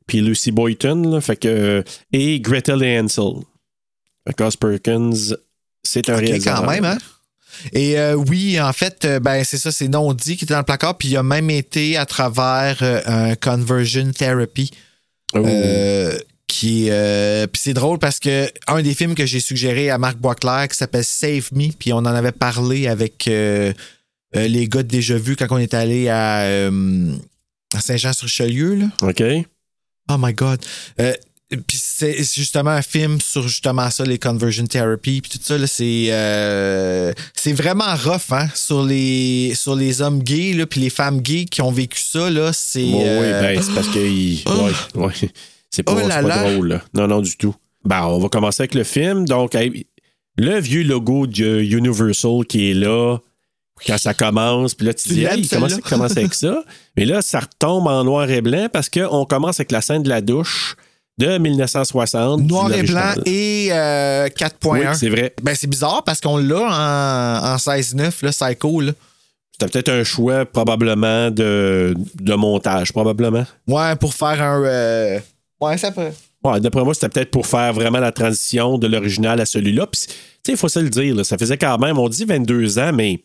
[0.08, 3.02] puis Lucy Boyton, là, fait que, euh, et Gretel et
[4.34, 5.12] que Oz Perkins,
[5.84, 6.62] c'est un Ok, réalisateur.
[6.64, 6.98] quand même, hein?
[7.74, 10.60] Et euh, oui, en fait, euh, ben c'est ça, c'est non dit qui était dans
[10.60, 14.70] le placard, puis il a même été à travers euh, un conversion therapy.
[15.34, 15.44] Oh.
[15.46, 19.98] Euh, qui euh, puis c'est drôle parce que un des films que j'ai suggéré à
[19.98, 23.74] Marc Boisclair qui s'appelle Save Me puis on en avait parlé avec euh,
[24.34, 28.86] les gars de déjà vu quand on est allé à, à Saint-Jean-sur-Richelieu là.
[29.02, 29.22] OK.
[30.10, 30.60] Oh my god.
[31.50, 35.66] Puis c'est justement un film sur justement ça, les conversion therapy, puis tout ça, là,
[35.66, 40.90] c'est euh, c'est vraiment rough, hein, sur les sur les hommes gays, là, puis les
[40.90, 42.84] femmes gays qui ont vécu ça, là, c'est.
[42.92, 44.00] Bon, euh, Oui, ben, c'est parce que.
[44.00, 45.14] il- ouais, ouais.
[45.70, 46.52] C'est pas, Oh là pas là.
[46.52, 46.82] drôle, là.
[46.94, 47.56] Non, non, du tout.
[47.86, 49.26] Ben, on va commencer avec le film.
[49.26, 49.56] Donc,
[50.38, 53.18] le vieux logo de Universal qui est là
[53.86, 54.76] quand ça commence.
[54.76, 56.64] Puis là, tu, Tu dis, hey, comment ça commence avec ça?
[56.98, 60.10] Mais là, ça retombe en noir et blanc parce qu'on commence avec la scène de
[60.10, 60.76] la douche
[61.18, 62.42] de 1960.
[62.44, 64.50] Noir et blanc et euh, 4.1.
[64.70, 65.34] Oui, c'est vrai.
[65.42, 68.92] ben, c'est bizarre parce qu'on l'a en, en 16-9, là, Psycho, là.
[69.60, 73.46] C'était peut-être un choix probablement de, de montage, probablement.
[73.68, 74.64] Ouais, pour faire un.
[74.64, 75.20] euh,
[75.60, 76.10] Ouais, ça peut.
[76.44, 79.88] Ouais, d'après moi, c'était peut-être pour faire vraiment la transition de l'original à celui-là.
[79.88, 82.26] Puis, tu sais, il faut se le dire, là, ça faisait quand même, on dit
[82.26, 83.24] 22 ans, mais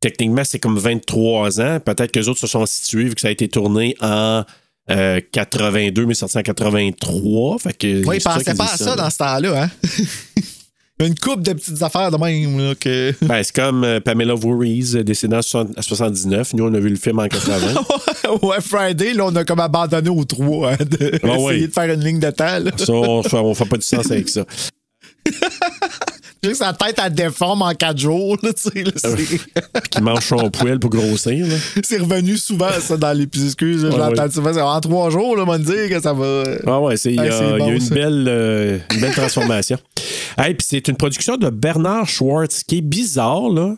[0.00, 1.80] techniquement, c'est comme 23 ans.
[1.84, 4.44] Peut-être que les autres se sont situés vu que ça a été tourné en
[4.90, 7.58] euh, 82, mais sorti en 83.
[7.58, 9.70] Fait que, Oui, ils pensaient pas à ça dans ce temps-là, hein?
[10.98, 13.12] Une coupe de petites affaires de même, là, que.
[13.26, 16.54] Ben, c'est comme euh, Pamela Voorhees, euh, décédée en 60 à 79.
[16.54, 17.74] Nous, on a vu le film en 80.
[18.42, 21.54] ouais, Friday, là, on a comme abandonné aux trois, hein, de, Ah ouais.
[21.56, 22.70] essayer de faire une ligne de temps, là.
[22.78, 24.46] ça, on, on fait pas du sens avec ça.
[26.42, 29.40] Juste sa tête, elle déforme en quatre jours, là, tu sais, là, c'est-
[29.90, 31.46] Qui mange son poêle pour grossir.
[31.46, 31.54] là.
[31.82, 33.46] C'est revenu souvent, ça, dans l'épisode.
[33.48, 34.30] Excuse, je Ouais, ouais.
[34.30, 34.52] souvent.
[34.52, 36.44] c'est En trois jours, là, on va me dire que ça va.
[36.66, 39.78] Ah ouais, c'est- il y a, Ah, y bon, une, belle, euh, une belle transformation.
[40.38, 43.76] hey, puis c'est une production de Bernard Schwartz, qui est bizarre, là.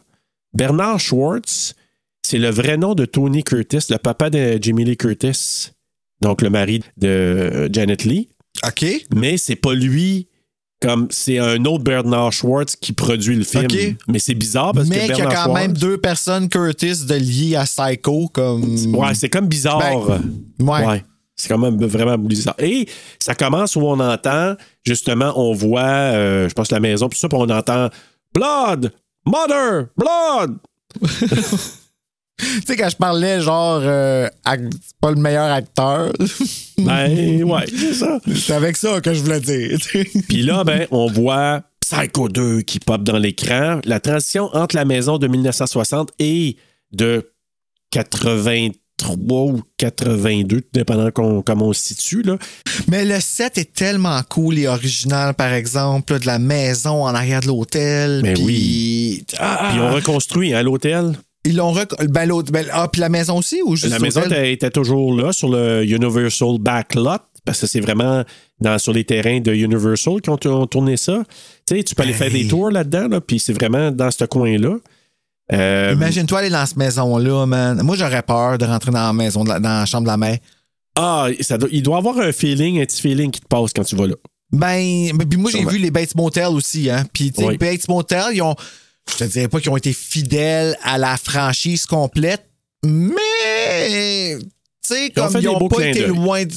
[0.54, 1.74] Bernard Schwartz,
[2.22, 5.70] c'est le vrai nom de Tony Curtis, le papa de Jamie Lee Curtis,
[6.20, 8.28] donc le mari de euh, Janet Lee.
[8.66, 8.84] OK.
[9.14, 10.26] Mais c'est pas lui,
[10.80, 13.66] comme c'est un autre Bernard Schwartz qui produit le film.
[14.06, 15.62] Mais c'est bizarre parce Mais que qu'il y a Bernard quand Schwartz.
[15.62, 18.94] même deux personnes Curtis de liées à Psycho, comme.
[18.94, 19.80] Ouais, c'est comme bizarre.
[19.80, 20.86] Ben, ouais.
[20.86, 21.04] Ouais.
[21.36, 22.56] C'est quand même vraiment bizarre.
[22.58, 22.88] Et
[23.20, 27.28] ça commence où on entend, justement, on voit, euh, je pense, la maison, puis ça,
[27.28, 27.88] puis on entend
[28.34, 28.92] Blood!
[29.24, 29.86] Mother!
[29.96, 30.58] Blood!
[32.38, 34.28] Tu sais, quand je parlais, genre, euh,
[35.00, 36.12] pas le meilleur acteur,
[36.78, 38.18] Ben, ouais, c'est ça.
[38.34, 39.78] c'est avec ça que je voulais dire.
[40.28, 43.80] Puis là, ben, on voit Psycho 2 qui pop dans l'écran.
[43.84, 46.56] La transition entre la maison de 1960 et
[46.92, 47.32] de
[47.90, 52.22] 83 ou 82, tout dépendant qu'on- comment on se situe.
[52.22, 52.36] Là.
[52.88, 57.14] Mais le set est tellement cool et original, par exemple, là, de la maison en
[57.14, 58.20] arrière de l'hôtel.
[58.22, 59.26] Mais puis- oui.
[59.38, 61.12] Ah, Puis on reconstruit hein, l'hôtel.
[61.48, 61.74] Ils l'ont
[62.10, 65.14] ben, l'autre- ben, ah, puis la maison aussi ou juste La maison était, était toujours
[65.14, 67.18] là sur le Universal Backlot.
[67.44, 68.24] Parce que c'est vraiment
[68.60, 71.22] dans, sur les terrains de Universal qu'ils ont, ont tourné ça.
[71.66, 72.48] Tu sais, tu peux aller faire des Hey.
[72.48, 74.76] tours là-dedans, là, puis c'est vraiment dans ce coin-là.
[75.52, 77.80] Euh, Imagine-toi aller dans cette maison-là, man.
[77.82, 80.18] Moi, j'aurais peur de rentrer dans la maison, de la- dans la chambre de la
[80.18, 80.36] mère.
[80.94, 83.84] Ah, ça doit- il doit avoir un feeling, un petit feeling qui te passe quand
[83.84, 84.14] tu vas là.
[84.52, 87.04] Ben, ben, puis moi, j'ai vu les Bates Motel aussi, hein.
[87.12, 87.52] Puis, tu sais, Oui.
[87.52, 88.56] les Bates Motel, ils ont,
[89.12, 92.44] je te dirais pas qu'ils ont été fidèles à la franchise complète,
[92.84, 94.46] mais, tu
[94.82, 96.44] sais, comme ils des ont beaux pas été loin.
[96.44, 96.54] de-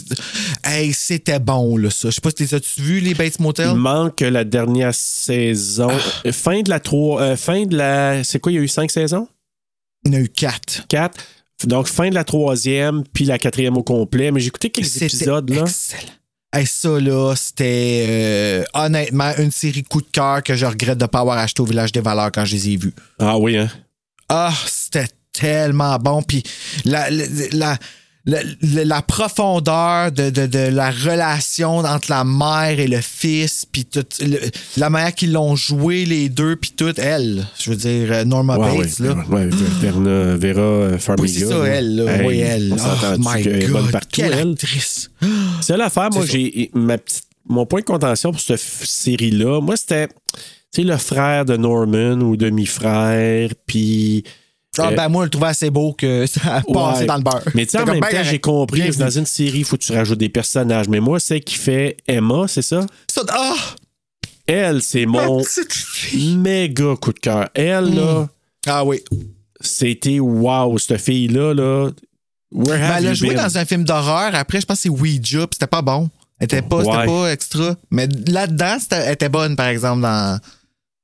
[0.64, 2.10] Hey, c'était bon, là, ça.
[2.10, 3.70] Je sais pas si tu vu, les Bates Motel?
[3.72, 5.90] Il manque la dernière saison.
[6.26, 7.22] Euh, Fin de la trois.
[7.22, 8.24] euh, fin de la.
[8.24, 9.28] C'est quoi, il y a eu cinq saisons?
[10.06, 10.86] Il y en a eu quatre.
[10.88, 11.20] Quatre.
[11.66, 14.32] Donc, fin de la troisième, puis la quatrième au complet.
[14.32, 15.62] Mais j'ai écouté quelques épisodes, là.
[15.62, 16.02] Excellent.
[16.54, 21.06] Hey, ça, là, c'était euh, honnêtement une série coup de cœur que je regrette de
[21.06, 22.94] ne pas avoir acheté au Village des Valeurs quand je les ai vus.
[23.20, 23.70] Ah oui, hein?
[24.28, 26.22] Ah, c'était tellement bon.
[26.22, 26.44] Puis
[26.84, 27.78] la, la, la,
[28.26, 33.88] la- la profondeur de, de, de la relation entre la mère et le fils, puis
[34.78, 38.58] la manière qu'ils l'ont joué les deux, puis tout, elle, je veux dire, euh, Norma
[38.58, 39.16] Ouais, Bates, ouais, là.
[39.30, 39.50] ouais,
[39.82, 41.24] Verna, Vera euh, Farmiga.
[41.24, 42.16] Oui, c'est ça, elle, là.
[42.18, 42.74] Hey, oui, elle.
[42.78, 44.52] Oh my bonne God, partout, quelle elle?
[44.52, 45.10] actrice.
[45.62, 50.08] C'est l'affaire, moi, j'ai ma petite, mon point de contention pour cette série-là, moi, c'était
[50.08, 50.14] tu
[50.72, 54.24] sais, le frère de Norman ou demi-frère, puis.
[54.78, 57.06] Ah, euh, ben, moi, je le trouvais assez beau que ça a passé ouais.
[57.06, 57.42] dans le beurre.
[57.56, 59.92] Mais tu sais, en même temps, j'ai compris dans une série, il faut que tu
[59.92, 60.88] rajoutes des personnages.
[60.88, 62.86] Mais moi, celle qui fait Emma, c'est ça?
[63.12, 63.54] Ça- Ah!
[64.48, 65.44] Elle, c'est mon
[66.38, 67.50] méga coup de cœur.
[67.54, 68.28] Elle, là,
[68.68, 69.02] Ah oui.
[69.60, 71.90] c'était wow, cette fille-là, là.
[72.54, 73.38] Where Ben, have elle a joué been?
[73.38, 74.32] dans un film d'horreur.
[74.36, 76.10] Après, je pense que c'est Ouija, puis c'était pas bon.
[76.40, 77.06] Elle était pas, Ouais.
[77.06, 77.76] pas extra.
[77.92, 80.40] Mais là-dedans, c'était- elle était bonne, par exemple, dans.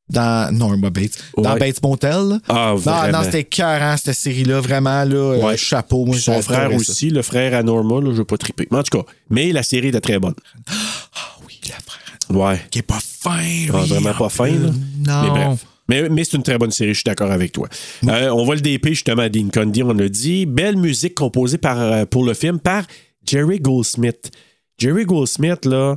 [0.09, 1.17] Dans Norma Bates.
[1.37, 1.57] Dans.
[1.57, 2.39] Bates Motel.
[2.47, 3.17] Ah, Non, vraiment.
[3.19, 4.61] non, c'était écœurant, cette série-là.
[4.61, 5.15] Vraiment, là.
[5.15, 5.57] euh, Ouais.
[5.57, 6.05] chapeau.
[6.05, 6.75] Moi, Son frère ça.
[6.77, 8.67] aussi, le frère à Norma, là, je veux pas triper.
[8.71, 10.35] Mais en tout cas, mais la série était très bonne.
[10.69, 12.37] Ah oui, la frère.
[12.37, 12.61] Ouais.
[12.71, 13.69] Qui est pas fin, lui.
[13.73, 14.69] Ah, vraiment pas fin, là.
[15.05, 15.23] Non.
[15.23, 15.65] Mais bref.
[15.89, 17.69] Mais, mais c'est une très bonne série, je suis d'accord avec toi.
[18.09, 20.45] Euh, on voit le DP justement à Dean Condy, on l'a dit.
[20.45, 22.83] Belle musique composée par, euh, pour le film par
[23.25, 24.31] Jerry Goldsmith.
[24.77, 25.95] Jerry Goldsmith, là,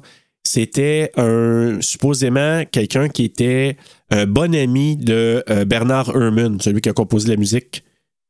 [0.51, 3.77] c'était un supposément quelqu'un qui était
[4.11, 7.85] un bon ami de euh, Bernard Herrmann, celui qui a composé la musique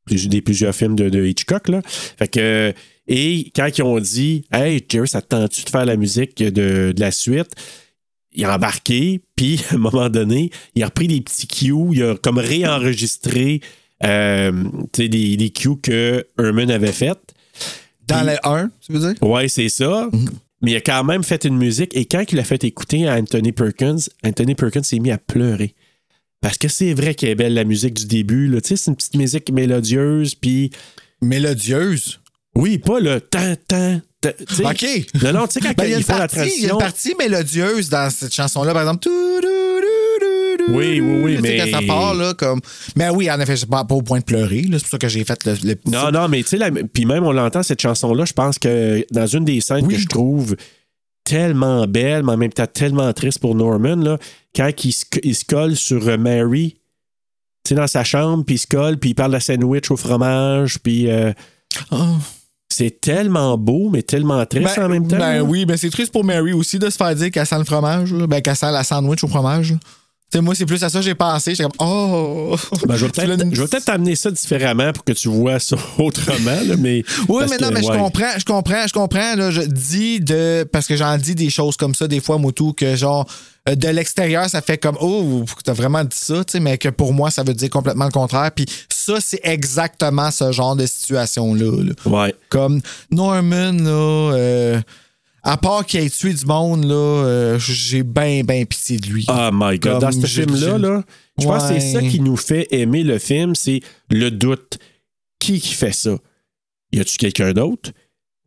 [0.07, 1.69] des plusieurs films de, de Hitchcock.
[1.69, 1.83] Là.
[1.85, 2.73] Fait que,
[3.07, 6.93] et quand ils ont dit Hey, Jerry, ça te tente-tu de faire la musique de,
[6.93, 7.51] de la suite?
[8.33, 12.03] il a embarqué, puis à un moment donné, il a repris des petits cues, il
[12.05, 13.61] a comme réenregistré
[14.05, 14.53] euh,
[14.93, 17.35] tu des, des cues que Herman avait faites.
[18.07, 19.23] Dans Puis- le 1, tu veux dire?
[19.23, 20.09] Ouais, c'est ça.
[20.63, 23.15] Mais il a quand même fait une musique, et quand il l'a fait écouter à
[23.15, 25.75] Anthony Perkins, Anthony Perkins s'est mis à pleurer.
[26.43, 28.51] Parce que c'est vrai qu'elle est belle, la musique du début.
[28.63, 30.71] Tu sais, c'est une petite musique mélodieuse, puis...
[31.23, 32.21] Mélodieuse?
[32.55, 34.01] Oui, pas le tan, tan.
[34.65, 34.87] OK.
[35.23, 36.71] Non, non, tu sais, quand Ben, il y a font la partie- il y a
[36.71, 36.75] transition...
[36.75, 39.09] une partie mélodieuse dans cette chanson-là, par exemple.
[40.69, 41.59] Oui, oui, oui, mais-
[42.15, 42.61] là, comme.
[42.97, 44.63] Mais oui, en effet, c'est pas, pas au point de pleurer.
[44.73, 47.07] C'est pour ça que j'ai fait le, le Non, non, mais tu sais, la- puis
[47.07, 50.57] même on l'entend cette chanson-là, je pense que dans une des scènes que je trouve
[51.25, 54.19] tellement belle, mais en même temps tellement triste pour Norman, là,
[54.55, 56.77] quand il se, il se colle sur Mary,
[57.65, 59.97] tu sais, dans sa chambre, puis il se colle, puis il parle de sandwich au
[59.97, 61.09] fromage, puis
[62.73, 65.19] c'est tellement beau, mais tellement triste en même temps.
[65.19, 67.65] ben oui, mais c'est triste pour Mary aussi de se faire dire qu'elle sent le
[67.65, 68.13] fromage.
[68.13, 69.75] Ben, qu'elle sent la sandwich au fromage.
[70.39, 71.55] Moi, c'est plus à ça que j'ai pensé.
[71.55, 72.57] J'étais comme, oh!
[72.87, 76.77] Ben, je vais peut-être peut-être t'amener ça différemment pour que tu vois ça autrement, là,
[76.79, 77.03] mais.
[77.29, 79.35] Oui, mais que, non, mais je comprends, je comprends, je comprends.
[79.35, 80.69] Là, je dis de.
[80.71, 83.27] Parce que j'en dis des choses comme ça, des fois, Moutou, que genre,
[83.69, 86.89] euh, de l'extérieur, ça fait comme, oh, t'as vraiment dit ça, tu sais, mais que
[86.89, 88.51] pour moi, ça veut dire complètement le contraire.
[88.55, 91.85] Puis ça, c'est exactement ce genre de situation-là.
[91.85, 91.93] là.
[92.07, 92.35] Ouais.
[92.49, 94.81] Comme Norman, là, euh,
[95.43, 99.27] à part qu'il ait tué du monde, là, euh, j'ai bien, bien pitié de lui.
[99.29, 99.93] Oh my God.
[99.93, 101.03] Comme Dans ce film-là, là,
[101.39, 104.79] je pense que c'est ça qui nous fait aimer le film, c'est le doute.
[105.39, 106.17] Qui qui fait ça?
[106.93, 107.91] Y a-tu quelqu'un d'autre?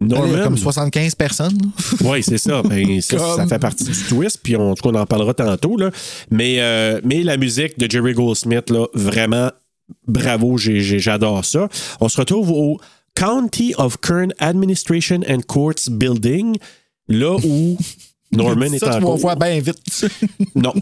[0.01, 0.43] Il y a Norman?
[0.43, 1.58] comme 75 personnes.
[2.03, 2.62] Oui, c'est ça.
[2.62, 5.06] Ben, ça, Comme- ça fait partie du twist, puis on, en tout cas, on en
[5.06, 5.77] parlera tantôt.
[5.77, 5.91] Là.
[6.29, 9.49] Mais, euh, mais la musique de Jerry Goldsmith, là, vraiment
[10.08, 11.67] bravo, j'adore ça.
[11.99, 12.79] On se retrouve au
[13.15, 16.58] County of Kern Administration and Courts Building,
[17.07, 17.77] là où
[18.31, 19.17] Norman est ça, en tu cours.
[19.17, 20.05] voir bien vite.
[20.55, 20.73] Non.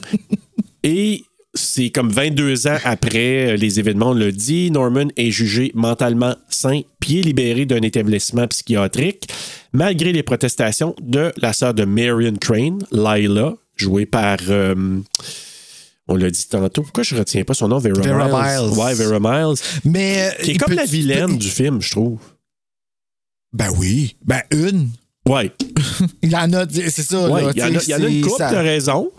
[0.84, 5.72] Et c'est comme 22 ans après euh, les événements, on l'a dit, Norman est jugé
[5.76, 9.28] mentalement sain, pied libéré d'un établissement psychiatrique,
[9.74, 14.38] malgré les protestations de la sœur de Marion Crane, Lila, jouée par...
[14.50, 15.00] euh,
[16.08, 16.82] on l'a dit tantôt.
[16.84, 17.80] Pourquoi je retiens pas son nom?
[17.80, 18.70] Vera, Vera Miles?
[18.70, 18.80] Miles.
[18.80, 19.56] Ouais, Vera Miles.
[19.86, 20.32] Mais.
[20.44, 22.20] Qui est comme peut- la vilaine du film, je trouve.
[23.54, 24.16] Ben oui.
[24.26, 24.90] Ben une.
[25.28, 25.52] Ouais.
[26.24, 27.30] Il y en a, c'est ça.
[27.30, 29.12] Ouais, là, il y, en a- y en une couple, ça- t'as raison.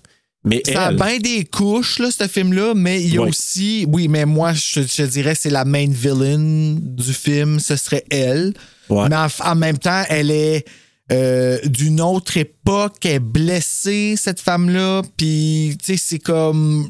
[0.44, 3.86] Mais Ça a bien des couches, là, ce film-là, mais il y a aussi.
[3.88, 8.52] Oui, mais moi, je, je dirais c'est la main villain du film, ce serait elle.
[8.88, 9.08] Ouais.
[9.08, 10.64] Mais en, en même temps, elle est
[11.12, 16.88] euh, d'une autre époque, elle est blessée, cette femme-là, puis, tu sais, c'est comme.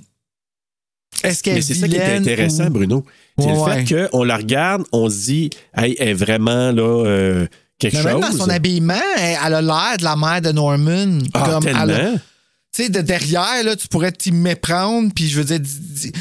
[1.22, 3.05] Est-ce qu'elle Mais est c'est ça qui est intéressant, ou- Bruno.
[3.38, 7.05] C'est Ouais, le fait qu'on la regarde, on se dit, hey, elle est vraiment là,
[7.07, 7.46] euh,
[7.90, 8.21] quelque Mais chose.
[8.21, 11.18] même dans son habillement, elle, elle a l'air de la mère de Norman.
[11.35, 11.87] Ah, Comme tellement.
[12.75, 16.12] tu sais, de derrière, là, tu pourrais t'y méprendre, puis je veux dire, d'y-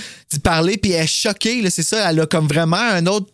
[0.44, 3.28] parler, puis elle est choquée, là, c'est ça, elle a comme vraiment un autre...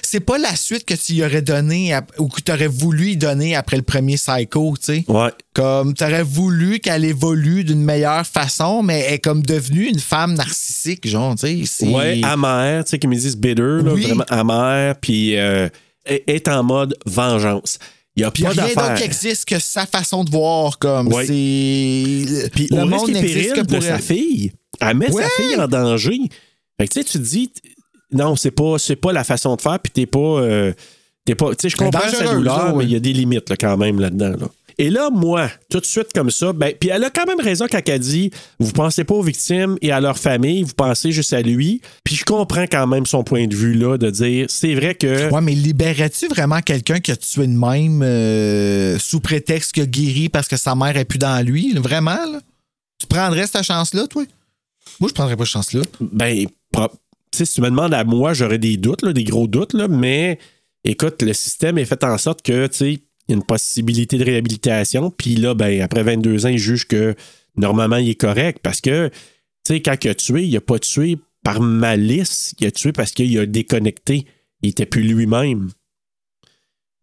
[0.00, 3.16] C'est pas la suite que tu y aurais donné, ou que tu aurais voulu y
[3.16, 5.04] donner après le premier Psycho, tu sais.
[5.08, 5.30] Ouais.
[5.54, 9.98] Comme, tu aurais voulu qu'elle évolue d'une meilleure façon, mais elle est comme devenue une
[9.98, 11.88] femme narcissique, genre, tu sais.
[11.88, 14.02] Ouais, amère, tu sais, qu'ils me disent bitter, là, Oui.
[14.04, 15.68] vraiment amère, puis euh,
[16.06, 17.78] est- en mode vengeance.
[18.16, 21.08] Il n'y a Puis pas rien d'autre qui existe que sa façon de voir, comme,
[21.12, 21.26] Ouais.
[21.26, 22.50] c'est...
[22.54, 25.68] Puis le au monde n'existe que pour de sa fille, elle met sa fille en
[25.68, 26.18] danger.
[26.80, 27.52] Fait que tu sais, tu te dis,
[28.12, 30.18] non, c'est pas, c'est pas la façon de faire, puis t'es pas.
[30.18, 30.72] euh,
[31.26, 33.56] t'es pas tu sais, je comprends sa douleur, mais il y a des limites là,
[33.56, 34.34] quand même là-dedans.
[34.40, 34.48] là.
[34.78, 37.66] Et là, moi, tout de suite comme ça, ben, puis elle a quand même raison
[37.70, 41.32] quand elle dit vous pensez pas aux victimes et à leur famille, vous pensez juste
[41.32, 41.80] à lui.
[42.04, 45.30] Puis je comprends quand même son point de vue là, de dire c'est vrai que.
[45.30, 49.86] Ouais, mais libérais-tu vraiment quelqu'un qui a tué de même euh, sous prétexte qu'il a
[49.86, 51.72] guéri parce que sa mère est plus dans lui?
[51.78, 52.40] Vraiment, là?
[52.98, 54.24] Tu prendrais cette chance-là, toi?
[55.00, 55.82] Moi, je prendrais pas cette chance-là.
[56.00, 56.88] Ben, pro-
[57.32, 59.72] tu sais, si tu me demandes à moi, j'aurais des doutes, là, des gros doutes,
[59.74, 60.38] là, mais
[60.84, 64.18] écoute, le système est fait en sorte que, tu sais, il y a une possibilité
[64.18, 67.14] de réhabilitation, puis là, ben, après 22 ans, il juge que
[67.56, 70.78] normalement, il est correct parce que, tu sais, quand il a tué, il a pas
[70.78, 74.26] tué par malice, il a tué parce qu'il a déconnecté.
[74.62, 75.70] Il était plus lui-même.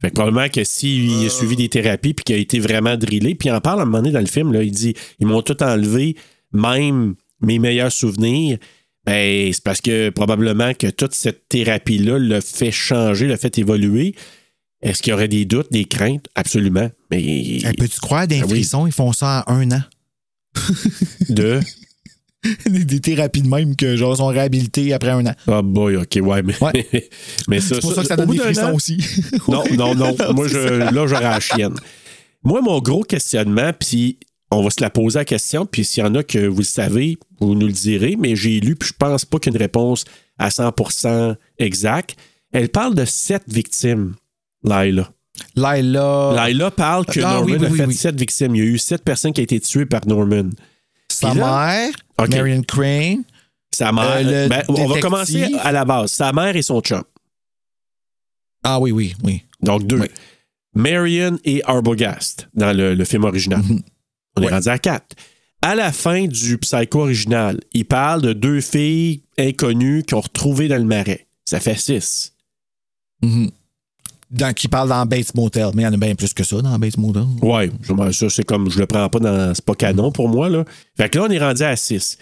[0.02, 3.36] Fait que probablement que s'il a suivi des thérapies puis qu'il a été vraiment drillé,
[3.36, 5.28] puis il en parle à un moment donné dans le film, là, il dit ils
[5.28, 6.18] m'ont tout enlevé,
[6.52, 8.58] même mes meilleurs souvenirs.
[9.06, 14.14] Ben, c'est parce que probablement que toute cette thérapie-là l'a fait changer, l'a fait évoluer.
[14.84, 16.26] Est-ce qu'il y aurait des doutes, des craintes?
[16.36, 16.90] Absolument.
[17.10, 18.50] Mais Hey, Peux-tu croire des Ah oui.
[18.52, 19.82] frissons, ils font ça en un an?
[21.30, 21.60] de?
[22.66, 25.34] des, des thérapies de même que, genre, sont réhabilités après un an.
[25.48, 27.10] Ah boy, ok, ouais, mais, Ouais.
[27.48, 28.98] mais ça, C'est pour ça que ça donne des frissons an- aussi.
[29.48, 30.16] Non, non, non.
[30.34, 31.76] Moi, je, là, j'aurais la chienne.
[32.44, 34.18] Moi, mon gros questionnement, puis
[34.52, 36.64] on va se la poser la question, puis s'il y en a que vous le
[36.66, 40.04] savez, vous nous le direz, mais j'ai lu, puis je pense pas qu'une réponse
[40.38, 42.18] à 100% exacte.
[42.52, 44.16] Elle parle de sept victimes,
[44.64, 45.12] Laila.
[45.56, 48.56] Laila, Laila parle que Ah, Norman oui, oui, a oui, fait sept victimes.
[48.56, 50.50] Il y a eu sept personnes qui ont été tuées par Norman.
[51.10, 51.92] sa mère.
[52.20, 53.24] Marion Crane.
[53.74, 54.22] Sa mère.
[54.26, 56.12] Euh, ben, on va commencer à la base.
[56.12, 57.04] Sa mère et son chum.
[58.64, 59.44] Ah oui, oui, oui.
[59.62, 60.02] Donc deux.
[60.76, 63.62] Marion et Arbogast dans le, le film original.
[64.38, 65.16] On est rendu à quatre.
[65.62, 70.68] À la fin du Psycho original, il parle de deux filles inconnues qui ont retrouvé
[70.68, 71.28] dans le marais.
[71.46, 72.34] Ça fait six.
[73.22, 73.50] Mhm.
[74.32, 75.70] Dans, qui parle dans Bates Motel.
[75.76, 77.24] Mais il y en a bien plus que ça dans Bates Motel.
[77.42, 80.50] Ouais, je- ça c'est comme je le prends pas dans c'est pas canon pour moi
[80.50, 80.66] là.
[80.98, 82.18] Fait que là on est rendu à 6.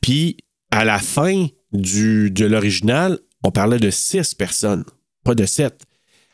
[0.00, 0.36] Puis
[0.70, 4.84] à la fin du de l'original, on parlait de six personnes,
[5.24, 5.82] pas de sept.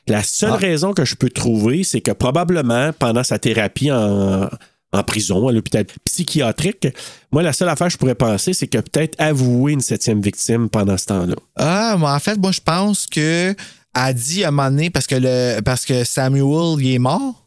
[0.06, 0.56] La seule Ah.
[0.56, 4.48] raison que je peux trouver, c'est que probablement pendant sa thérapie en,
[4.92, 6.88] en prison, à l'hôpital psychiatrique,
[7.30, 10.68] moi la seule affaire que je pourrais penser, c'est que peut-être avouer une septième victime
[10.68, 11.34] pendant ce temps-là.
[11.56, 13.54] Ah, mais en fait, moi, je pense que
[13.98, 17.44] a dit à un moment donné, parce que, le, parce que Samuel, il est mort.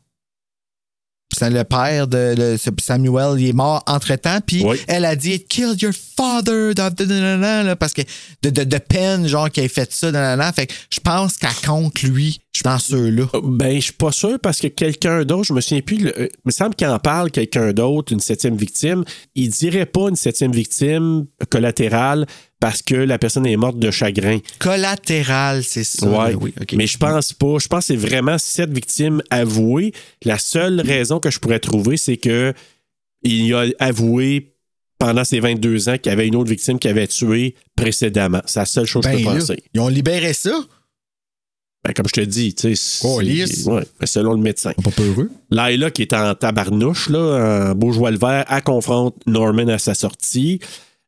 [1.33, 4.39] C'est le père de le- Samuel, il est mort entre-temps.
[4.45, 4.77] Puis Oui.
[4.87, 8.01] elle a dit Kill your father, parce que
[8.43, 10.51] de, de, de peine, genre, qu'il ait fait ça.
[10.53, 13.25] Fait que je pense qu'elle compte, lui, dans ceux-là.
[13.33, 16.19] Euh, Ben, je suis pas sûr parce que quelqu'un d'autre, je me souviens plus, le-
[16.19, 19.03] euh, il me semble qu'il en parle quelqu'un d'autre, une septième victime.
[19.35, 22.25] Il dirait pas une septième victime collatérale
[22.59, 24.39] parce que la personne est morte de chagrin.
[24.59, 26.07] Collatéral, c'est ça.
[26.07, 26.31] Ouais.
[26.31, 26.73] là, oui, ok.
[26.73, 27.57] Mais je pense pas.
[27.59, 29.93] Je pense que c'est vraiment sept victimes avouées.
[30.23, 32.53] La seule raison que je pourrais trouver, c'est que
[33.23, 34.55] il a avoué
[34.99, 38.41] pendant ses 22 ans qu'il y avait une autre victime qui avait tué précédemment.
[38.45, 39.63] C'est la seule chose que Ben je peux là, penser.
[39.73, 40.51] ils ont libéré ça?
[41.83, 44.71] Ben, comme je te dis, tu sais, Oh, ouais, ben, selon le médecin.
[44.83, 45.31] Pas peu heureux.
[45.49, 49.79] Laila, qui est en tabarnouche, là, en beau joie le vert, elle confronte Norman à
[49.79, 50.59] sa sortie.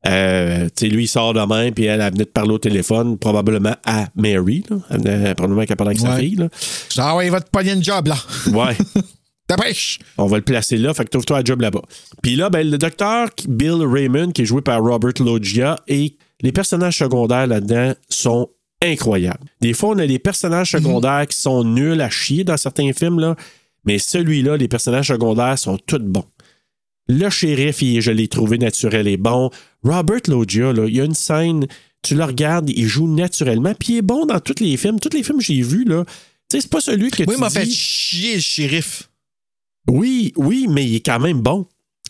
[0.05, 2.57] Euh, tu sais, lui, il sort de même, puis elle, elle venait de parler au
[2.57, 4.63] téléphone, probablement à Mary.
[4.69, 4.77] Là.
[4.89, 6.35] Elle venait probablement qu'elle parlait avec sa fille.
[6.35, 6.49] Là.
[6.97, 8.17] Ah ouais, il va te pogner une job, là.
[8.51, 8.75] Ouais.
[9.49, 9.99] Dépêche!
[10.17, 11.81] On va le placer là, fait que trouve-toi un job là-bas.
[12.21, 16.51] Puis là, ben, le docteur Bill Raymond, qui est joué par Robert Loggia, et les
[16.51, 18.49] personnages secondaires là-dedans sont
[18.83, 19.45] incroyables.
[19.61, 23.19] Des fois, on a des personnages secondaires qui sont nuls à chier dans certains films,
[23.19, 23.35] là,
[23.85, 26.25] mais celui-là, les personnages secondaires sont tous bons.
[27.07, 29.49] Le shérif, il- je l'ai trouvé naturel et bon.
[29.83, 31.65] Robert Loggia, là, il y a une scène,
[32.01, 34.99] tu le regardes, il joue naturellement, puis il est bon dans tous les films.
[34.99, 36.05] Tous les films que j'ai vus, là.
[36.49, 39.09] Tu sais, c'est pas celui que Moi, tu il m'a fait chier le shérif.
[39.89, 41.65] oui, oui, mais il est quand même bon.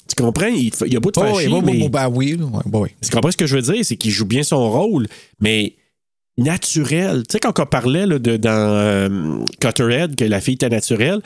[0.08, 0.48] Tu comprends?
[0.48, 1.78] Il, il a beau te faire Oh, oui, chier, mais...
[1.80, 2.90] bon, ben oui, ben oui.
[3.02, 3.84] Tu comprends ce que je veux dire?
[3.86, 5.08] C'est qu'il joue bien son rôle,
[5.40, 5.76] mais
[6.38, 7.24] naturel.
[7.28, 9.10] Tu sais, quand on parlait là, de, dans euh,
[9.60, 11.22] Cutterhead, que la fille était naturelle,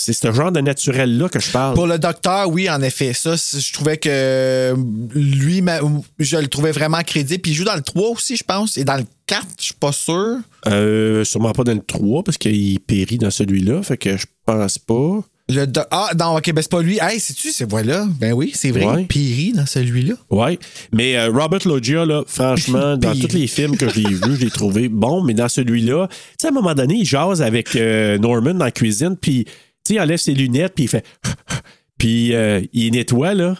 [0.00, 1.74] c'est ce genre de naturel-là que je parle.
[1.74, 3.12] Pour le docteur, oui, en effet.
[3.14, 4.72] Ça, je trouvais que
[5.12, 5.80] lui, ma-
[6.20, 7.42] je le trouvais vraiment crédible.
[7.42, 8.78] Puis il joue dans le 3 aussi, je pense.
[8.78, 10.36] Et dans le 4, je suis pas sûr.
[10.68, 14.78] Euh, sûrement pas dans le 3, parce qu'il périt dans celui-là, fait que je pense
[14.78, 15.20] pas.
[15.50, 16.98] Le do- ah, non, ok, ben c'est pas lui.
[17.00, 18.06] Hey, c'est-tu, c'est voilà.
[18.20, 18.84] Ben oui, c'est vrai.
[18.84, 19.04] Ouais.
[19.04, 20.14] Piri dans celui-là.
[20.30, 20.58] Ouais.
[20.92, 24.50] Mais euh, Robert Loggia, là, franchement, dans tous les films que j'ai vus, je l'ai
[24.50, 28.18] trouvé bon, mais dans celui-là, tu sais, à un moment donné, il jase avec euh,
[28.18, 29.50] Norman dans la cuisine, puis, tu
[29.86, 31.04] sais, il enlève ses lunettes, puis il fait.
[31.98, 33.54] puis euh, il nettoie, là.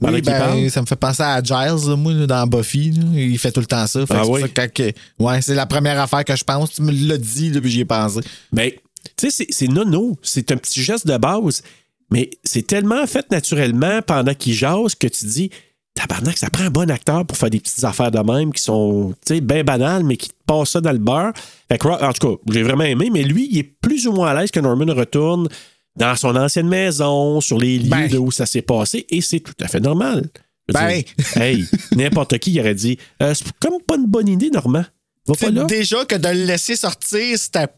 [0.00, 2.92] Oui, ben, ça me fait penser à Giles, là, moi, dans Buffy.
[2.92, 3.02] là.
[3.14, 4.06] Il fait tout le temps ça.
[4.06, 4.40] Fait Ah oui?
[4.56, 6.72] ça que ouais, c'est la première affaire que je pense.
[6.72, 8.20] Tu me l'as dit, là, puis j'y ai pensé.
[8.52, 8.70] Ben,
[9.16, 10.16] tu sais, c'est- nono.
[10.22, 11.62] C'est un petit geste de base,
[12.10, 15.50] mais c'est tellement fait naturellement pendant qu'il jase que tu dis.
[15.94, 19.14] Tabarnak, ça prend un bon acteur pour faire des petites affaires de même qui sont,
[19.24, 21.32] tu sais, bien banales, mais qui te passent ça dans le beurre.
[21.70, 24.30] Fait que, en tout cas, j'ai vraiment aimé, mais lui, il est plus ou moins
[24.30, 25.48] à l'aise que Norman retourne
[25.96, 28.08] dans son ancienne maison, sur les lieux Ben.
[28.08, 30.28] de où ça s'est passé, et c'est tout à fait normal.
[30.72, 30.88] Ben.
[30.88, 31.04] dire,
[31.40, 34.84] hey, n'importe qui aurait dit, Euh, c'est comme pas une bonne idée, Normand.
[35.26, 35.64] Va pas C'est là.
[35.66, 37.68] déjà que de le laisser sortir, c'était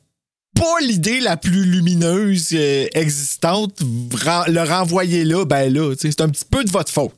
[0.56, 3.80] pas l'idée la plus lumineuse euh, existante.
[3.80, 7.12] Le renvoyer là, ben là, c'est un petit peu de votre faute.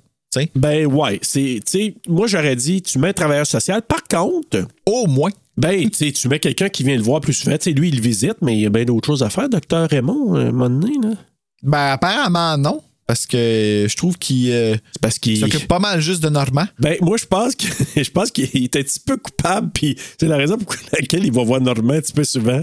[0.55, 1.61] Ben ouais, c'est,
[2.07, 3.83] moi j'aurais dit, tu mets un travailleur social.
[3.83, 5.31] Par contre, Au moins.
[5.57, 7.57] ben, tu sais, tu mets quelqu'un qui vient le voir plus souvent.
[7.59, 9.89] Sais, lui, il le visite, mais il y a bien d'autres choses à faire, docteur
[9.89, 11.15] Raymond, à un moment donné, là.
[11.63, 12.83] Ben apparemment non.
[13.09, 15.39] Parce que je trouve qu'il euh, C'est parce qu'il.
[15.39, 16.67] s'occupe pas mal juste de Normand.
[16.79, 17.65] Ben, moi, je pense que
[17.97, 21.33] je pense qu'il est un petit peu coupable, puis c'est la raison pour laquelle il
[21.33, 22.63] va voir Normand un petit peu souvent.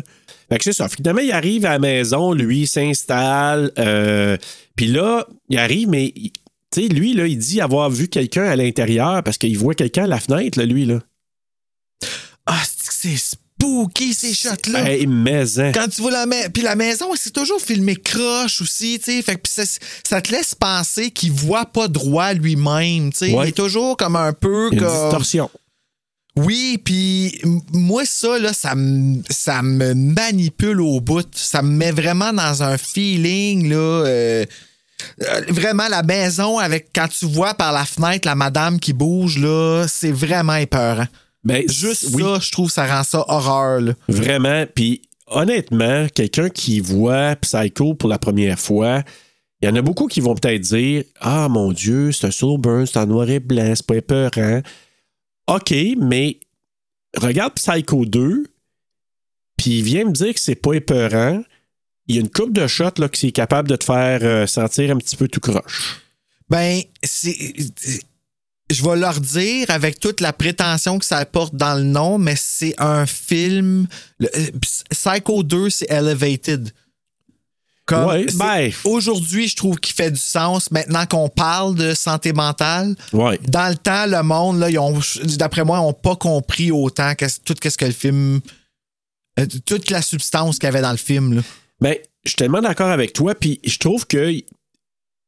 [0.50, 0.88] Fait que c'est ça.
[0.90, 4.38] Finalement, il arrive à la maison, lui, il s'installe, euh,
[4.76, 6.32] puis là, il arrive, mais tu
[6.74, 10.08] sais, lui, là, il dit avoir vu quelqu'un à l'intérieur parce qu'il voit quelqu'un à
[10.08, 11.00] la fenêtre, là, lui, là.
[12.46, 14.92] Ah, c'est que c'est spooky ces shots-là?
[14.92, 15.72] Hey, mais hein.
[15.74, 16.50] Quand tu vois la maison.
[16.54, 19.22] Puis la maison, c'est toujours filmé croche aussi, tu sais.
[19.22, 19.64] Fait que ça,
[20.04, 23.34] ça te laisse penser qu'il voit pas droit lui-même, tu sais.
[23.34, 23.46] Ouais.
[23.46, 24.92] Il est toujours comme un peu une comme.
[24.92, 25.50] distorsion.
[26.38, 27.40] Oui, puis
[27.72, 31.26] moi, ça, là, ça me, ça me manipule au bout.
[31.34, 33.76] Ça me met vraiment dans un feeling, là.
[33.76, 34.46] euh,
[35.22, 39.38] euh, vraiment, la maison, avec quand tu vois par la fenêtre la madame qui bouge,
[39.40, 41.08] là, c'est vraiment épeurant.
[41.44, 43.94] Ben, Juste oui, ça, je trouve, ça rend ça horreur, là.
[44.10, 44.66] Vraiment.
[44.74, 49.04] Puis, honnêtement, quelqu'un qui voit Psycho pour la première fois,
[49.62, 52.58] il y en a beaucoup qui vont peut-être dire Ah, mon Dieu, c'est un slow
[52.58, 54.62] burn, c'est en noir et blanc, c'est pas épeurant.
[55.48, 56.40] OK, mais
[57.18, 58.46] regarde Psycho 2,
[59.58, 61.44] puis viens me dire que c'est pas épeurant.
[62.08, 64.48] Il y a une coupe de shots là, qui est capable de te faire euh,
[64.48, 66.02] sentir un petit peu tout croche.
[66.50, 67.36] Ben, c'est.
[68.72, 72.36] Je vais leur dire avec toute la prétention que ça porte dans le nom, mais
[72.36, 73.88] c'est un film.
[74.24, 74.28] euh,
[74.90, 76.72] Psycho 2, c'est Elevated.
[77.86, 78.72] Comme- Ouais, ben.
[78.84, 82.96] Aujourd'hui, je trouve qu'il fait du sens maintenant qu'on parle de santé mentale.
[83.14, 83.40] Ouais.
[83.48, 85.00] Dans le temps, le monde, là, ils ont,
[85.38, 88.40] d'après moi, n'ont pas compris autant que, tout ce que le film.
[89.40, 91.34] euh, toute la substance qu'il y avait dans le film.
[91.36, 91.42] Là.
[91.82, 94.44] Ben, je suis tellement d'accord avec toi, puis je trouve que il-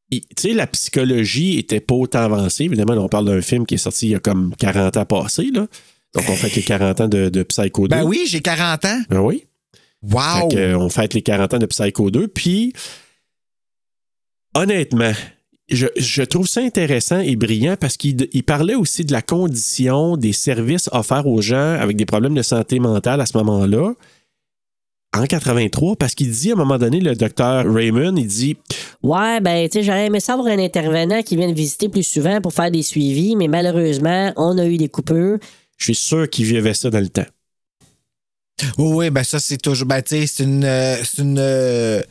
[0.10, 2.64] tu sais, la psychologie était pas autant avancée.
[2.64, 5.06] Évidemment, là, on parle d'un film qui est sorti il y a comme 40 ans
[5.06, 5.68] passés, là.
[6.16, 7.96] Donc, on fait les 40 ans de, de Psycho 2.
[7.98, 9.02] Ben oui, j'ai 40 ans.
[9.10, 9.44] Ben oui.
[10.12, 10.50] Wow!
[10.50, 12.28] Fait on fête les 40 ans de Psycho 2.
[12.28, 12.74] Puis,
[14.56, 15.12] honnêtement,
[15.70, 20.16] je, je trouve ça intéressant et brillant parce qu'il il parlait aussi de la condition
[20.16, 23.94] des services offerts aux gens avec des problèmes de santé mentale à ce moment-là.
[25.14, 28.58] en 83 parce qu'il dit à un moment donné, le docteur Raymond, il dit
[29.04, 32.40] Ouais, ben, tu sais, j'aurais aimé ça avoir un intervenant qui vienne visiter plus souvent
[32.40, 35.38] pour faire des suivis, mais malheureusement, on a eu des coupures.
[35.78, 37.26] Je suis sûr qu'il vivait ça dans le temps.
[38.78, 39.88] Oui, oui, ben ça, c'est toujours.
[39.88, 40.64] Ben, tu sais, c'est une.
[40.64, 41.38] euh, c'est une.
[41.40, 42.02] euh,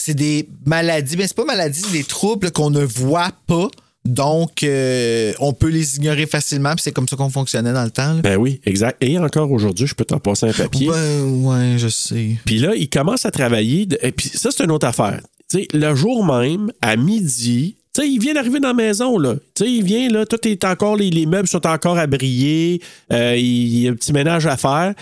[0.00, 1.16] c'est des maladies.
[1.16, 3.68] Mais c'est pas maladies, c'est des troubles qu'on ne voit pas.
[4.04, 6.70] Donc, euh, on peut les ignorer facilement.
[6.74, 8.14] Puis c'est comme ça qu'on fonctionnait dans le temps.
[8.14, 8.20] là.
[8.22, 9.02] Ben oui, exact.
[9.02, 10.88] Et encore aujourd'hui, je peux t'en passer un papier.
[10.88, 12.36] Ben, ouais, je sais.
[12.46, 13.84] Puis là, il commence à travailler.
[13.86, 15.20] de- Et puis ça, c'est une autre affaire.
[15.50, 19.18] Tu sais, le jour même, à midi, tu sais, il vient d'arriver dans la maison,
[19.18, 19.34] là.
[19.54, 22.80] Tu sais, il vient, là, tout est encore, les, les meubles sont encore à briller.
[23.12, 24.94] euh, il, il y a un petit ménage à faire.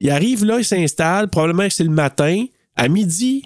[0.00, 2.46] Il arrive là, il s'installe, probablement que c'est le matin.
[2.76, 3.44] À midi,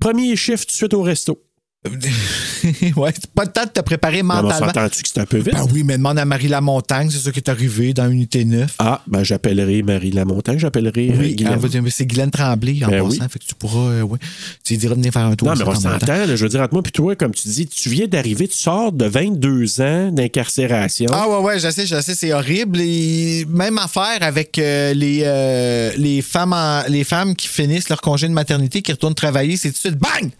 [0.00, 1.42] premier shift tout de suite au resto.
[2.96, 4.66] ouais, c'est pas le temps de te préparer Mais on mentalement.
[4.66, 5.54] s'entend-tu que c'est un peu vite?
[5.54, 8.74] Ben oui, mais demande à Marie Lamontagne, c'est ça qui est arrivé dans Unité 9.
[8.78, 11.54] Ah, ben j'appellerai Marie Lamontagne, j'appellerai euh, Oui, Guylaine.
[11.54, 13.28] elle va dire, mais c'est Guylaine Tremblay en Ben passant, oui.
[13.30, 14.18] fait que tu pourras, euh, ouais,
[14.62, 15.48] tu lui diras de venir faire un tour.
[15.48, 16.26] Non, mais on s'entend.
[16.26, 18.92] Je veux dire, entre moi et toi, comme tu dis, tu viens d'arriver, tu sors
[18.92, 21.06] de 22 ans d'incarcération.
[21.12, 22.78] Ah ouais, ouais, je sais, je sais, c'est horrible.
[22.82, 28.02] Et même affaire avec euh, les, euh, les, femmes en- les femmes qui finissent leur
[28.02, 30.30] congé de maternité, qui retournent travailler, c'est tout de suite bang!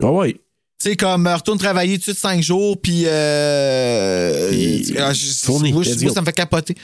[0.00, 0.36] Ah ouais.
[0.82, 3.04] Tu sais, comme euh, retourne travailler tout de suite cinq jours, puis.
[3.06, 6.14] Euh, Puis, ah, je- fourni, moi, je- let's moi, go.
[6.14, 6.74] ça me fait capoter.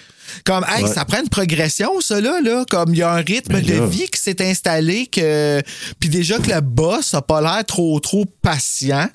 [0.45, 0.93] Comme, hey, Ouais.
[0.93, 2.41] ça prend une progression, ça, là.
[2.41, 2.65] là.
[2.71, 5.61] Comme, il y a un rythme Ben de vie qui s'est installé, que.
[5.99, 9.09] Puis déjà que le boss a pas l'air trop, trop patient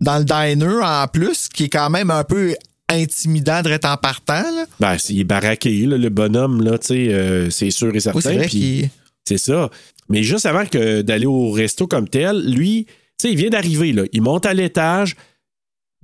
[0.00, 2.54] dans le diner, en plus, qui est quand même un peu
[2.90, 4.64] intimidant de en partant, là.
[4.78, 8.00] Ben, c'est- il est baraqué, là, le bonhomme, là, tu sais, euh, c'est sûr et
[8.00, 8.36] certain.
[8.38, 8.88] Oui,
[9.26, 9.70] c'est ça.
[10.10, 12.86] Mais juste avant que d'aller au resto comme tel, lui,
[13.26, 14.02] sais, il vient d'arriver, là.
[14.12, 15.16] Il monte à l'étage,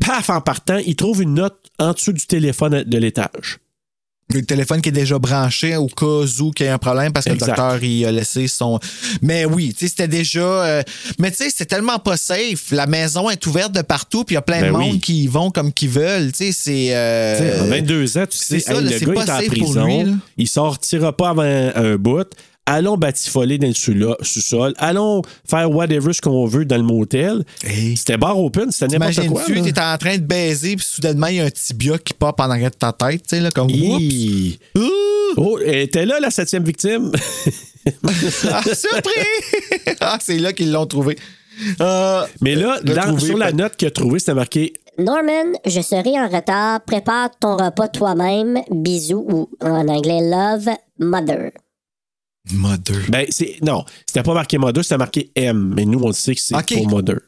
[0.05, 3.59] paf, en partant, il trouve une note en dessous du téléphone de l'étage.
[4.33, 7.27] Le téléphone qui est déjà branché au cas où qu'il y ait un problème parce
[7.27, 7.47] que Exact.
[7.47, 8.81] le docteur il a laissé son.
[9.21, 10.41] Mais oui, tu sais, c'était déjà.
[10.41, 10.83] euh,
[11.19, 12.71] Mais tu sais, c'est tellement pas safe.
[12.73, 14.87] La maison est ouverte de partout, puis il y a plein Ben de oui.
[14.93, 16.33] monde qui y vont comme qu'ils veulent.
[16.33, 16.97] Tu sais, c'est.
[16.97, 19.47] euh, Tu sais, en 22 ans, tu sais, ça, hey, le c'est gars est en
[19.47, 22.27] prison, lui, il sortira pas avant un, un bout.
[22.67, 23.93] Allons batifoler dans le sous-
[24.23, 24.73] sous-sol.
[24.79, 27.45] Allons faire whatever ce qu'on veut dans le motel.
[27.63, 27.95] Hey.
[27.97, 29.43] C'était bar open, c'était n'importe quoi.
[29.47, 29.63] Là.
[29.73, 32.51] t'es en train de baiser, puis soudainement, il y a un tibia qui pop en
[32.51, 33.67] arrière de ta tête, tu sais, là, comme.
[33.71, 34.01] Oups!
[34.01, 34.59] Hi.
[35.37, 37.13] Oh, elle était là, la septième victime.
[38.51, 39.97] Ah, surpris!
[40.01, 41.19] ah, c'est là qu'ils l'ont trouvé.
[41.83, 46.19] Euh, Mais là, dans- sur la note qu'il a trouvée, c'était marqué Norman, je serai
[46.19, 46.81] en retard.
[46.83, 48.59] Prépare ton repas toi-même.
[48.71, 51.51] Bisous ou en anglais love, mother.
[52.53, 52.97] Mother.
[53.09, 53.57] Ben, c'est.
[53.63, 55.73] Non, c'était pas marqué Mother, c'était marqué M.
[55.75, 56.75] Mais nous, on sait que c'est Ok.
[56.75, 57.21] pour Mother.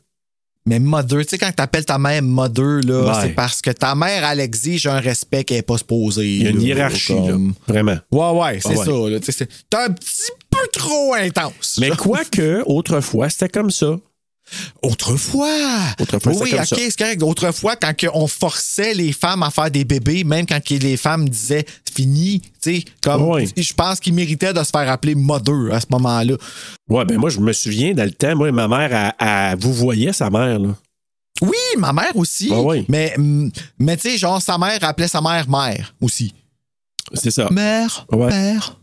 [0.69, 3.13] Mais mother, tu sais, quand t'appelles ta mère mother, là, Ouais.
[3.23, 6.27] c'est parce que ta mère, elle exige un respect qu'elle n'est pas supposée.
[6.27, 7.55] Il y a une là, hiérarchie, comme- là.
[7.69, 7.97] Vraiment.
[8.11, 8.85] Ouais, ouais, c'est Ah ouais.
[8.85, 9.11] ça.
[9.11, 11.79] là, c'est un petit peu trop intense.
[11.81, 13.97] Mais quoique, autrefois, c'était comme ça.
[14.83, 15.49] Autrefois.
[16.01, 16.77] Autrefois, oui, c'était comme ok, ça.
[16.77, 17.23] c'est correct.
[17.23, 21.65] Autrefois, quand on forçait les femmes à faire des bébés, même quand les femmes disaient
[21.95, 25.87] fini, tu sais, comme je pense qu'ils méritaient de se faire appeler mother à ce
[25.91, 26.35] moment-là.
[26.89, 30.13] Ouais, ben moi, je me souviens, dans le temps, moi, ma mère, elle vous voyait
[30.13, 30.75] sa mère, là?
[31.43, 32.49] Oui, ma mère aussi.
[32.53, 32.85] Ah oui.
[32.89, 36.33] Mais, hum, mais tu sais, genre, sa mère appelait sa mère mère aussi.
[37.13, 37.49] C'est ça.
[37.51, 38.29] Mère, Ouais.
[38.29, 38.79] père.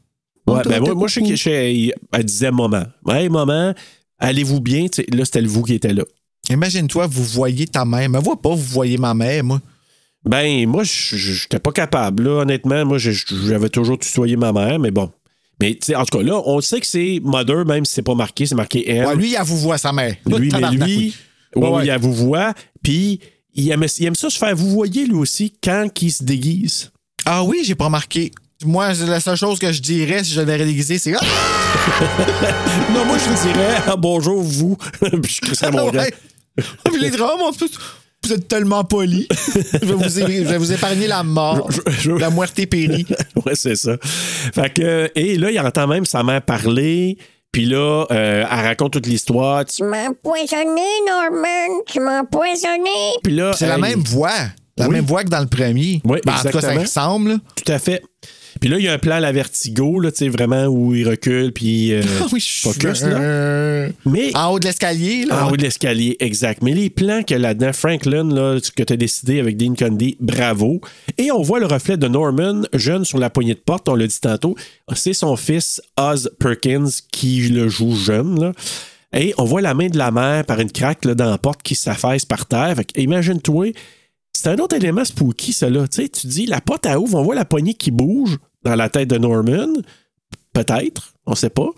[0.46, 1.32] Ouais, ben moi, moi, je sais coucou.
[1.32, 2.84] que je- elle disait maman.
[3.08, 3.74] Hey, maman,
[4.24, 4.88] allez-vous bien?
[5.12, 6.04] Là, c'était le vous qui était là.
[6.50, 8.10] Imagine-toi, vous voyez ta mère.
[8.10, 9.62] Me vois pas, vous voyez ma mère, moi.
[10.26, 12.86] Ben, moi, je j'étais pas capable, là, honnêtement.
[12.86, 15.12] Moi, j'avais toujours tutoyé ma mère, mais bon.
[15.60, 18.02] Mais, tu sais, en tout cas, là, on sait que c'est Mother, même si c'est
[18.02, 19.04] pas marqué, c'est marqué.
[19.06, 20.16] Ouais, lui, elle vous voit sa mère.
[20.26, 21.16] Lui, mais lui,
[21.56, 21.62] oui.
[21.62, 23.20] Ouais, elle vous voit, puis
[23.54, 26.92] il aime, il aime ça se faire vous voyez, lui aussi, quand il se déguise.
[27.26, 28.32] Ah oui, j'ai pas remarqué.
[28.66, 31.14] Moi, la seule chose que je dirais si je l'avais déguisé, c'est.
[31.16, 31.20] Ah!
[32.94, 34.78] Non, moi, je te dirais, ah, bonjour, vous.
[35.02, 36.06] puis je crisserais mon gars.
[36.60, 37.72] Ah, puis les drames, en plus,
[38.24, 39.28] vous êtes tellement poli.
[39.30, 41.70] je, vais vous, é- je vais vous épargner la mort.
[41.72, 43.06] Je- je- La muerte péri.
[43.46, 43.98] ouais, c'est ça.
[44.02, 47.18] Fait que, et là, il entend même sa mère parler.
[47.52, 49.66] Puis là, euh, elle raconte toute l'histoire.
[49.66, 51.82] Tu m'as empoisonné, Norman.
[51.88, 52.90] Tu m'as empoisonné.
[53.24, 54.32] Puis là, C'est la même voix.
[54.78, 54.96] La Oui.
[54.96, 56.02] même voix que dans le premier.
[56.04, 56.82] Oui, Ben, en tout cas, ça exactement.
[56.82, 57.40] ressemble.
[57.64, 58.02] Tout à fait.
[58.64, 60.96] Puis là, il y a un plan à la vertigo, là, tu sais, vraiment, où
[60.96, 63.90] il recule, puis euh, Ah oui, focus, là.
[64.06, 65.46] Mais En haut de l'escalier, là.
[65.46, 66.62] en haut de l'escalier, exact.
[66.62, 70.80] Mais les plans a là-dedans, Franklin, là, que tu as décidé avec Dean Condy, bravo.
[71.18, 74.08] Et on voit le reflet de Norman, jeune sur la poignée de porte, on l'a
[74.08, 74.56] dit tantôt.
[74.96, 78.40] C'est son fils, Oz Perkins, qui le joue jeune.
[78.40, 78.54] Là.
[79.12, 81.64] Et on voit la main de la mère par une craque là, dans la porte
[81.64, 82.78] qui s'affaisse par terre.
[82.78, 83.74] Que Imagine-toi,
[84.32, 85.70] c'est un autre élément spooky, ça.
[85.70, 85.86] Là.
[85.86, 88.76] Tu sais, tu dis, la porte à ouvre, on voit la poignée qui bouge dans
[88.76, 89.68] la tête de Norman?
[90.54, 91.14] Peut-être.
[91.26, 91.70] On sait pas.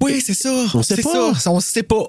[0.00, 0.66] Oui, c'est ça.
[0.74, 1.34] On sait pas.
[1.34, 1.50] ça.
[1.50, 2.06] On sait pas.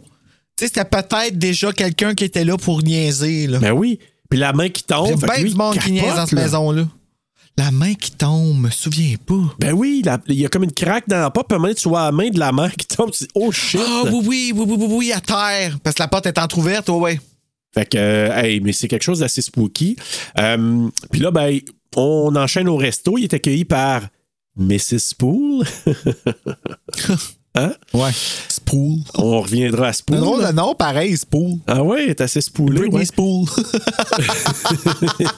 [0.57, 3.47] Tu sais, c'était peut-être déjà quelqu'un qui était là pour niaiser.
[3.47, 3.59] Là.
[3.59, 3.99] Ben oui.
[4.29, 5.07] Puis la main qui tombe.
[5.07, 6.43] Il y a bien du monde qui niaise dans cette là.
[6.43, 6.87] maison-là.
[7.57, 9.55] La main qui tombe, me souviens pas.
[9.59, 11.69] Ben oui, il y a comme une craque dans la porte, puis à un moment
[11.69, 13.79] donné, tu vois la main de la mère qui tombe, tu dis, oh shit!
[13.81, 15.77] Ah oui, oui, oui, oui, oui, oui, à terre.
[15.81, 17.19] Parce que la porte est entrouverte, ouais, ouais.
[17.73, 19.95] Fait que, euh, hey, mais c'est quelque chose d'assez spooky.
[20.37, 21.59] Euh, puis là, ben,
[21.95, 23.17] on enchaîne au resto.
[23.17, 24.01] Il est accueilli par
[24.57, 25.13] Mrs.
[25.17, 25.65] Poole.
[27.55, 27.73] hein?
[27.93, 28.11] Ouais.
[28.49, 28.99] Spool.
[29.15, 30.17] On reviendra à Spool.
[30.17, 31.59] Le nom, pareil, Spool.
[31.67, 32.79] Ah ouais, elle est assez spoolée.
[32.79, 33.05] Britney ouais.
[33.05, 33.47] Spool.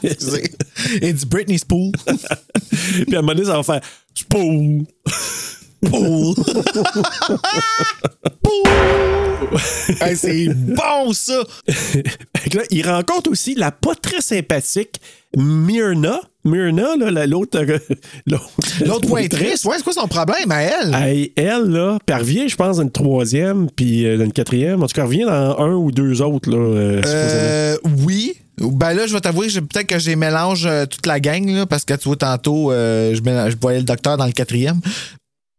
[1.02, 1.92] It's Britney Spool.
[2.70, 3.82] Puis à un moment donné, ça va faire
[4.14, 4.86] Spool.
[5.86, 6.36] Pool.
[10.02, 11.42] Hey, c'est bon, ça.
[12.54, 15.00] Là, il rencontre aussi la pas très sympathique
[15.38, 16.20] Myrna.
[16.44, 17.58] Myrna, là, la- l'autre.
[17.60, 17.78] euh,
[18.86, 20.94] L'autre waitress, ouais, c'est quoi son problème à elle?
[20.96, 24.34] Hey, elle, là, puis elle revient, je pense, dans une troisième, puis euh, dans une
[24.34, 24.84] quatrième.
[24.84, 27.02] En tout cas, elle revient dans un ou deux autres, là, euh.
[27.06, 28.34] Euh, oui.
[28.60, 31.86] Ben là, je vais t'avouer, peut-être que j'ai mélange euh, toute la gang, là, parce
[31.86, 34.80] que tu vois, tantôt, euh, je, mélange- je voyais le docteur dans le quatrième.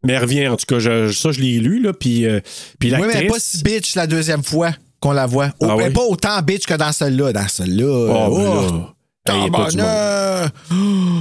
[0.03, 2.39] Mais elle revient, en tout cas, je- ça, je l'ai lu, là, puis, euh,
[2.79, 5.51] puis Oui, mais elle est pas si bitch la deuxième fois qu'on la voit.
[5.61, 7.33] Ah elle est pas autant bitch que dans celle-là.
[7.33, 7.85] Dans celle-là.
[8.29, 10.49] Oh, ben oh, là, hey!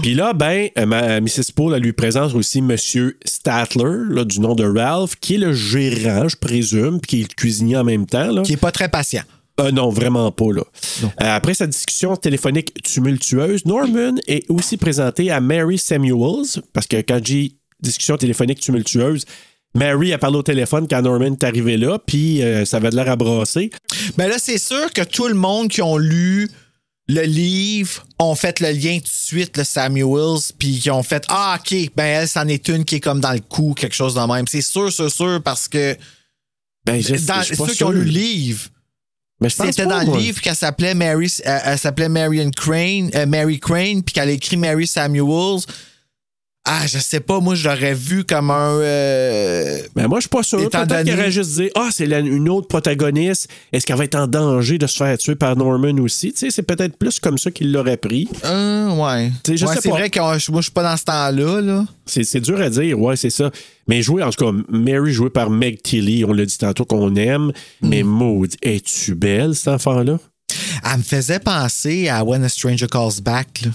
[0.03, 1.53] Puis là, ben, euh, ma- Mrs.
[1.55, 5.53] Poole, elle lui présente aussi Monsieur Statler, là, du nom de Ralph, qui est le
[5.53, 8.31] gérant, je présume, puis qui est le cuisinier en même temps.
[8.31, 8.43] Là.
[8.43, 9.23] Qui est pas très patient.
[9.61, 10.53] Euh, non, vraiment pas.
[10.53, 10.63] Là.
[11.03, 16.97] Euh, après sa discussion téléphonique tumultueuse, Norman est aussi présenté à Mary Samuels, parce que
[16.99, 19.25] quand j'ai discussion téléphonique tumultueuse,
[19.75, 22.97] Mary a parlé au téléphone quand Norman est arrivé là, puis euh, ça avait de
[22.97, 23.71] l'air à brasser.
[24.17, 26.49] Ben là, c'est sûr que tout le monde qui ont lu
[27.11, 31.25] le livre ont fait le lien tout de suite, le Samuels, puis qui ont fait
[31.29, 34.15] Ah, OK, ben elle, c'en est une qui est comme dans le coup, quelque chose
[34.15, 34.47] de même.
[34.47, 35.97] C'est sûr, c'est sûr, parce que
[36.85, 38.69] Ben, je- dans, je ceux qui ont lu le livre,
[39.41, 40.17] Mais je pense c'était dans moi.
[40.17, 44.29] le livre qu'elle s'appelait Mary, euh, elle s'appelait Marion Crane, euh, Mary Crane, puis qu'elle
[44.31, 45.61] a écrit Mary Samuels.
[46.71, 48.79] Ah, je sais pas, moi, je l'aurais vu comme un.
[48.81, 50.59] euh, Ben moi, je suis pas sûr.
[50.59, 53.49] Peut-être qu'il donné- aurait juste dit Ah, c'est une autre protagoniste.
[53.73, 56.31] Est-ce qu'elle va être en danger de se faire tuer par Norman aussi?
[56.33, 58.29] Tu sais, c'est peut-être plus comme ça qu'il l'aurait pris.
[58.45, 59.31] euh, ouais.
[59.45, 59.95] Tu sais, je Ouais, sais c'est pas.
[59.97, 61.87] vrai que je- moi, je suis pas dans ce temps-là, là.
[62.05, 63.51] C'est, dur à dire, ouais, c'est ça.
[63.87, 67.15] Mais joué, en tout cas, Mary jouée par Meg Tilly, on l'a dit tantôt qu'on
[67.17, 67.51] aime.
[67.81, 68.07] Mais Mm.
[68.09, 70.19] maudit, es-tu belle, cet enfant-là?
[70.85, 73.71] Elle me faisait penser à When a Stranger Calls Back, là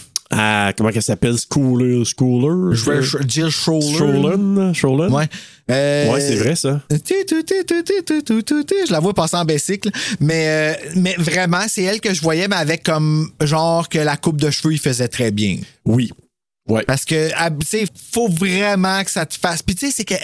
[0.77, 1.35] comment qu'elle s'appelle?
[1.37, 2.75] Schooler Schooler?
[2.75, 3.49] Je veux dire
[5.09, 5.27] ouais.
[5.71, 6.81] Euh, ouais c'est vrai ça.
[8.85, 12.49] je la vois passer en bicycle mais euh, mais vraiment c'est elle que je voyais
[12.49, 15.57] mais avec comme genre que la coupe de cheveux il faisait très bien.
[15.85, 16.11] Oui.
[16.67, 16.83] Ouais.
[16.85, 19.61] Parce que ah, tu sais faut vraiment que ça te fasse.
[19.61, 20.19] Puis tu sais c'est qu'elle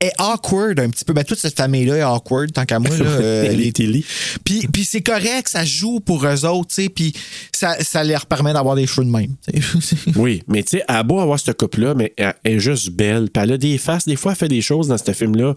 [0.00, 1.12] est awkward un petit peu.
[1.12, 2.96] Ben, toute cette famille-là est awkward, tant qu'à moi.
[2.96, 4.04] Là, euh, Elle les-.
[4.44, 7.12] Puis, puis c'est correct, ça joue pour eux autres, tu sais, puis
[7.52, 9.34] ça, ça leur permet d'avoir des cheveux de même.
[10.16, 12.90] Oui, mais tu sais, elle a beau avoir cette coupe-là, mais elle elle est juste
[12.90, 13.28] belle.
[13.30, 14.06] Puis elle a des faces.
[14.06, 15.54] Des fois, elle fait des choses dans ce film-là.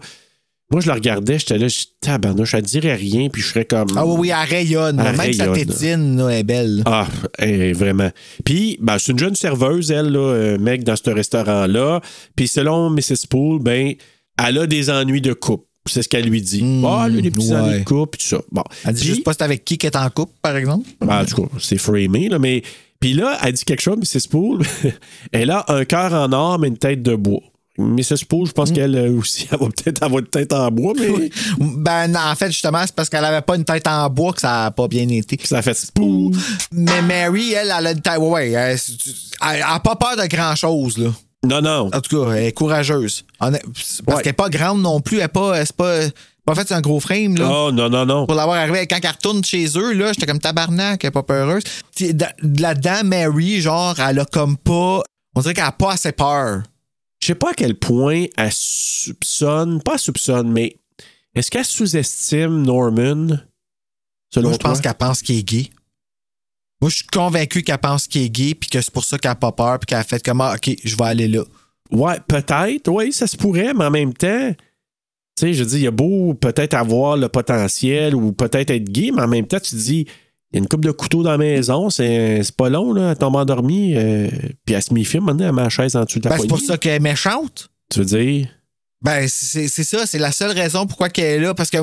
[0.70, 3.88] Moi, je la regardais, j'étais là, je tabarnouche, elle dirait rien, puis je serais comme.
[3.94, 4.98] ah oui, oui, elle rayonne.
[5.04, 5.66] Elle même sa rayonne.
[5.66, 6.82] tétine, là, est belle.
[6.86, 7.06] Ah,
[7.38, 8.10] eh, vraiment.
[8.42, 12.00] Puis, ben, c'est une jeune serveuse, elle, là, euh, mec, dans ce restaurant-là.
[12.36, 13.26] Puis, selon Mrs.
[13.28, 13.94] Poole, ben,
[14.38, 15.64] elle a des ennuis de couple.
[15.88, 16.62] C'est ce qu'elle lui dit.
[16.86, 17.56] Ah, elle a des petits ouais.
[17.56, 18.42] ennuis de couple, puis tout ça.
[18.52, 18.62] Bon.
[18.84, 20.88] Elle dit Puis- juste pas c'est avec qui qu'elle est en couple, par exemple?
[21.00, 22.62] ben, en tout cas, c'est framé, là, mais.
[23.00, 24.28] Puis là, elle dit quelque chose, Mrs.
[24.30, 24.62] Poole.
[25.32, 27.40] elle a un cœur en or, mais une tête de bois.
[27.78, 28.26] Mrs.
[28.28, 31.08] Poole, je pense qu'elle euh, aussi, elle va peut-être avoir une tête en bois, mais
[31.58, 34.40] Ben, non, en fait, justement, c'est parce qu'elle avait pas une tête en bois que
[34.40, 35.36] ça a pas bien été.
[35.42, 36.32] ça a fait Poole.
[36.70, 38.18] Mais Mary, elle, elle a une tête.
[38.18, 38.78] Ouais, ouais, elle,
[39.52, 41.12] elle a pas peur de grand-chose, là.
[41.44, 41.90] Non, non.
[41.92, 43.24] En tout cas, elle est courageuse.
[43.38, 44.22] Parce Ouais.
[44.22, 45.18] qu'elle est pas grande non plus.
[45.18, 45.54] Elle est pas.
[45.56, 45.98] Elle est pas,
[46.44, 47.48] pas fait, c'est un gros frame, là.
[47.50, 48.26] Oh, non, non, non.
[48.26, 51.22] Pour l'avoir arrivé, quand elle retourne chez eux, là, j'étais comme tabarnak, elle est pas
[51.22, 51.62] peureuse.
[52.00, 55.02] Là-dedans, Mary, genre, elle a comme pas.
[55.34, 56.62] On dirait qu'elle a pas assez peur.
[57.20, 60.76] Je sais pas à quel point elle soupçonne, pas soupçonne, mais
[61.34, 63.38] est-ce qu'elle sous-estime Norman?
[64.34, 65.70] Selon Moi, je pense qu'elle pense qu'il est gay.
[66.82, 69.30] Moi, je suis convaincu qu'elle pense qu'il est gay, puis que c'est pour ça qu'elle
[69.30, 71.44] a pas peur, puis qu'elle a fait comme, ah, OK, je vais aller là.
[71.92, 75.82] Ouais, peut-être, oui, ça se pourrait, mais en même temps, tu sais, je dis, il
[75.82, 79.60] y a beau peut-être avoir le potentiel ou peut-être être gay, mais en même temps,
[79.60, 80.06] tu te dis,
[80.50, 83.16] il y a une coupe de couteau dans la maison, c'est pas long, là, elle
[83.16, 84.28] tombe endormie, euh,
[84.64, 86.48] puis elle se méfie, maintenant, elle met la chaise en dessous de la Ben, c'est
[86.48, 87.70] pour ça qu'elle est méchante.
[87.90, 88.48] Tu veux dire?
[89.02, 91.78] Ben, c'est ça, c'est la seule raison pourquoi qu'elle est là, parce que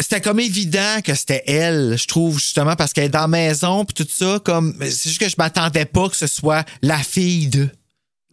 [0.00, 3.84] c'était comme évident que c'était elle, je trouve, justement, parce qu'elle est dans la maison,
[3.84, 7.48] puis tout ça, comme, c'est juste que je m'attendais pas que ce soit la fille
[7.48, 7.68] de.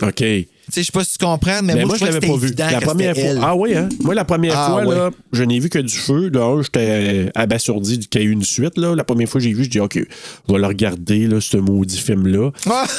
[0.04, 0.16] OK.
[0.18, 2.06] Tu sais, je sais pas si tu comprends, mais, Mais moi, Ben, moi, je je
[2.06, 2.54] l'avais pas vu.
[2.58, 3.24] La première fois.
[3.24, 3.40] elle.
[3.42, 3.88] Ah oui, hein?
[4.02, 6.30] Moi, la première Ah, fois, là, je n'ai vu que du feu.
[6.36, 8.78] Un, j'étais abasourdi qu'il y a eu une suite.
[8.78, 8.94] Là.
[8.94, 11.56] La première fois que j'ai vu, je dis, OK, je vais le regarder, là, ce
[11.58, 12.52] maudit film-là.
[12.70, 12.96] Ah, Tu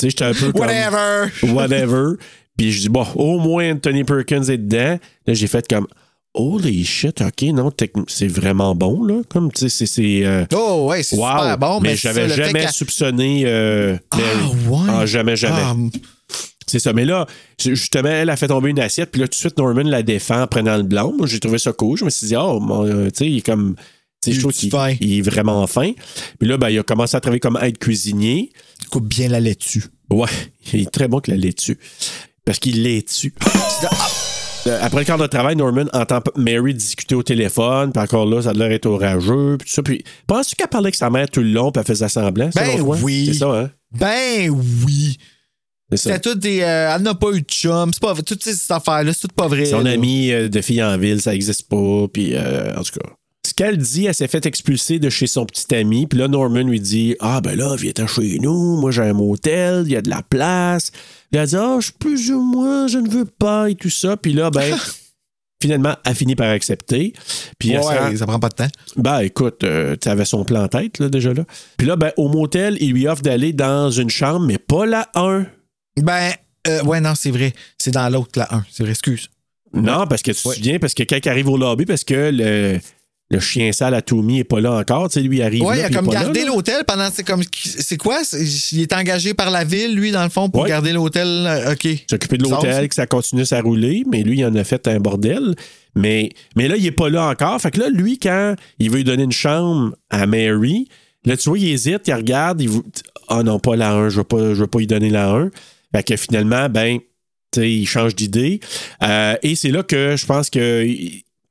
[0.00, 0.62] sais, j'étais un peu comme.
[0.62, 1.30] whatever!
[1.54, 2.14] Whatever.
[2.58, 4.98] Puis je dis, bon, au moins Anthony Perkins est dedans.
[5.26, 5.86] Là, j'ai fait comme,
[6.36, 7.70] holy shit, OK, non,
[8.06, 9.22] c'est vraiment bon, là.
[9.28, 10.20] Comme, tu sais, c'est.
[10.24, 11.26] euh, Oh, ouais, c'est wow.
[11.38, 14.18] super bon, mais, mais j'avais jamais soupçonné euh, Ah,
[14.68, 14.78] ouais?
[14.88, 15.62] Ah, jamais, jamais.
[15.62, 15.74] Ah,
[16.66, 16.92] C'est ça.
[16.92, 17.26] Mais là,
[17.58, 20.42] justement, elle a fait tomber une assiette, puis là, tout de suite, Norman la défend
[20.42, 21.12] en prenant le blanc.
[21.16, 21.98] Moi, j'ai trouvé ça cool.
[21.98, 23.74] Je me suis dit, oh, euh, tu sais, il est comme.
[24.24, 25.92] je Il trouve est qu'il il est vraiment fin.
[26.38, 28.50] Puis là, ben, il a commencé à travailler comme aide cuisinier.
[28.90, 29.84] coupe bien la laitue.
[30.10, 30.28] Ouais,
[30.72, 31.78] il est très bon que la laitue.
[32.44, 32.84] Parce qu'il.
[32.86, 33.00] Euh,
[34.80, 38.50] Après le quart de travail, Norman entend Mary discuter au téléphone, puis encore là, ça
[38.50, 39.82] a l'air être orageux, puis tout ça.
[39.82, 42.50] Puis, penses-tu qu'elle parlait avec sa mère tout le long, puis elle faisait semblant?
[42.54, 43.26] Ben oui.
[43.32, 43.70] C'est ça, hein?
[43.92, 45.18] Ben oui!
[45.90, 45.96] C'est.
[45.98, 46.62] C'était tout des.
[46.62, 47.92] euh, elle n'a pas eu de chum.
[47.92, 48.22] C'est pas vrai.
[48.22, 49.66] Toutes ces affaires-là, c'est tout pas vrai.
[49.66, 49.92] Son là.
[49.92, 53.08] ami euh, de fille en ville, ça n'existe pas, puis euh, en tout cas.
[53.56, 56.78] Qu'elle dit, elle s'est fait expulser de chez son petit ami, puis là, Norman lui
[56.78, 60.10] dit Ah, ben là, viens chez nous, moi j'ai un motel, il y a de
[60.10, 60.90] la place.
[61.30, 64.16] Puis elle dit Ah, je plus ou moins, je ne veux pas, et tout ça.
[64.16, 64.76] Puis là, ben.
[65.62, 67.14] Finalement, elle finit par accepter.
[67.58, 68.68] Puis Ouais, ça prend pas de temps.
[68.96, 69.64] Ben, écoute,
[70.00, 71.44] tu avais son plan en tête, là, déjà là.
[71.78, 75.08] Puis là, ben, au motel, il lui offre d'aller dans une chambre, mais pas la
[75.14, 75.46] 1.
[76.02, 76.32] Ben,
[76.68, 77.54] euh, ouais, non, c'est vrai.
[77.78, 78.66] C'est dans l'autre, la 1.
[78.70, 79.30] C'est vrai, excuse.
[79.72, 80.54] Non, parce que tu te Ouais.
[80.56, 82.78] souviens, parce que quand il arrive au lobby, parce que le,
[83.30, 85.62] le chien sale à Tommy est pas là encore, tu sais, lui il arrive.
[85.64, 87.08] Ouais, là, il a comme gardé l'hôtel pendant.
[87.12, 87.42] C'est comme.
[87.64, 88.20] C'est quoi?
[88.72, 90.68] Il est engagé par la ville, lui, dans le fond, pour Ouais.
[90.68, 91.26] garder l'hôtel.
[91.26, 91.88] euh, OK.
[92.08, 95.00] s'occuper de l'hôtel, que ça continue à rouler, mais lui, il en a fait un
[95.00, 95.54] bordel.
[95.96, 97.60] Mais, mais là, il est pas là encore.
[97.60, 100.88] Fait que là, lui, quand il veut lui donner une chambre à Mary,
[101.24, 102.82] là, tu vois, il hésite, il regarde, il veut...
[103.28, 105.50] Ah non, pas la 1, je veux pas, je veux pas lui donner la 1.
[105.94, 106.98] Fait que finalement, ben,
[107.50, 108.60] tu sais, il change d'idée.
[109.02, 110.86] Euh, et c'est là que je pense que.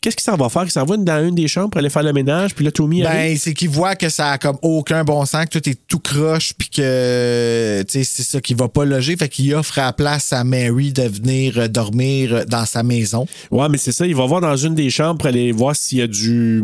[0.02, 0.64] Qu'est-ce qu'il s'en va faire?
[0.64, 3.04] Il s'en va dans une des chambres pour aller faire le ménage, puis là, Tommy
[3.04, 3.32] arrive.
[3.32, 6.00] Ben, c'est qu'il voit que ça a comme aucun bon sens, que tout est tout
[6.00, 9.18] croche, puis que, tu sais, c'est ça qu'il va pas loger.
[9.18, 13.26] Fait qu'il offre à la place à Mary de venir euh, dormir dans sa maison.
[13.50, 15.98] Ouais, mais c'est ça, il va voir dans une des chambres pour aller voir s'il
[15.98, 16.62] y a du.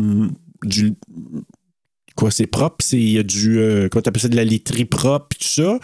[0.62, 0.94] du
[2.14, 3.58] quoi, c'est propre, c'est, il y a du.
[3.58, 5.78] Euh, comment t'appelles ça, de la literie propre, puis tout ça.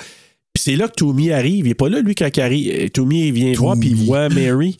[0.52, 1.66] Puis c'est là que Tommy arrive.
[1.66, 2.72] Il est pas là, lui, quand il arrive.
[2.72, 4.78] Euh, Tommy, il vient voir, puis il voit Mary.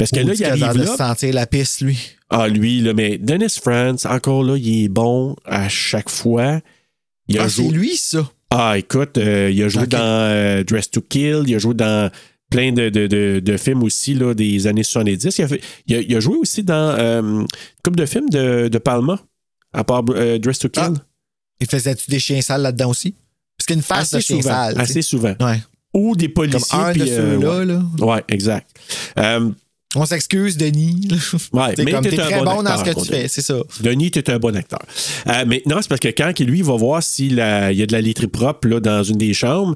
[0.00, 0.96] Parce que là, il arrive de là.
[0.96, 1.98] sentir la piste, lui?
[2.30, 6.60] Ah, lui, là, mais Dennis France, encore là, il est bon à chaque fois.
[7.28, 7.66] Il a Ah, joué.
[7.66, 8.28] c'est lui, ça?
[8.50, 12.10] Ah, écoute, euh, il a joué dans euh, Dress to Kill, il a joué dans
[12.50, 15.38] plein de, de, de, de films aussi là, des années 70.
[15.38, 17.46] Il a, fait- il a- il a joué aussi dans euh, une
[17.84, 19.20] couple de films de, de Palma,
[19.72, 20.82] à part euh, Dress to Kill.
[20.84, 20.92] Ah,
[21.60, 23.14] Il faisait-tu des chiens sales là-dedans aussi?
[23.56, 24.54] Parce qu'il y a une face assez de chien souvent.
[24.54, 24.72] sale.
[24.74, 24.82] tu sais.
[24.82, 25.34] assez souvent.
[25.40, 25.60] Ouais.
[25.94, 26.60] Ou des policiers.
[26.70, 27.06] Comme un de euh,
[27.40, 27.66] ceux-là, ouais.
[27.66, 27.82] là.
[28.06, 28.68] Ouais, exact.
[29.18, 29.50] Euh,
[29.96, 31.08] On s'excuse, Denis.
[31.52, 33.26] Ouais, T'es mais comme, t'es t'es un très bon bon, dans ce que tu fais,
[33.28, 33.56] c'est ça.
[33.80, 34.80] Denis, tu es un bon acteur.
[35.26, 37.92] Euh, mais non, c'est parce que quand lui, il va voir s'il y a de
[37.92, 39.74] la literie propre là, dans une des chambres,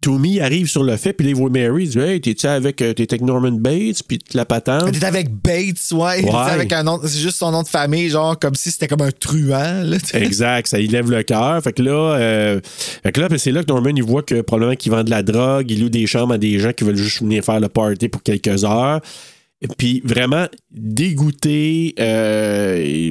[0.00, 2.92] Tommy arrive sur le fait, puis il voit Mary, il dit Hey, t'es-tu avec, euh,
[2.92, 4.92] t'es avec Norman Bates, puis la patente?
[4.92, 6.22] T'es avec Bates, ouais.
[6.22, 9.02] T'es avec un nom, c'est juste son nom de famille, genre comme si c'était comme
[9.02, 9.82] un truand.
[9.82, 9.96] Là.
[10.14, 11.60] Exact, ça y lève le cœur.
[11.64, 12.60] Fait que là, euh,
[13.02, 15.10] fait que là ben, c'est là que Norman il voit que probablement qu'il vend de
[15.10, 17.68] la drogue, il loue des chambres à des gens qui veulent juste venir faire le
[17.68, 19.00] party pour quelques heures.
[19.76, 23.10] Puis vraiment dégoûté, euh,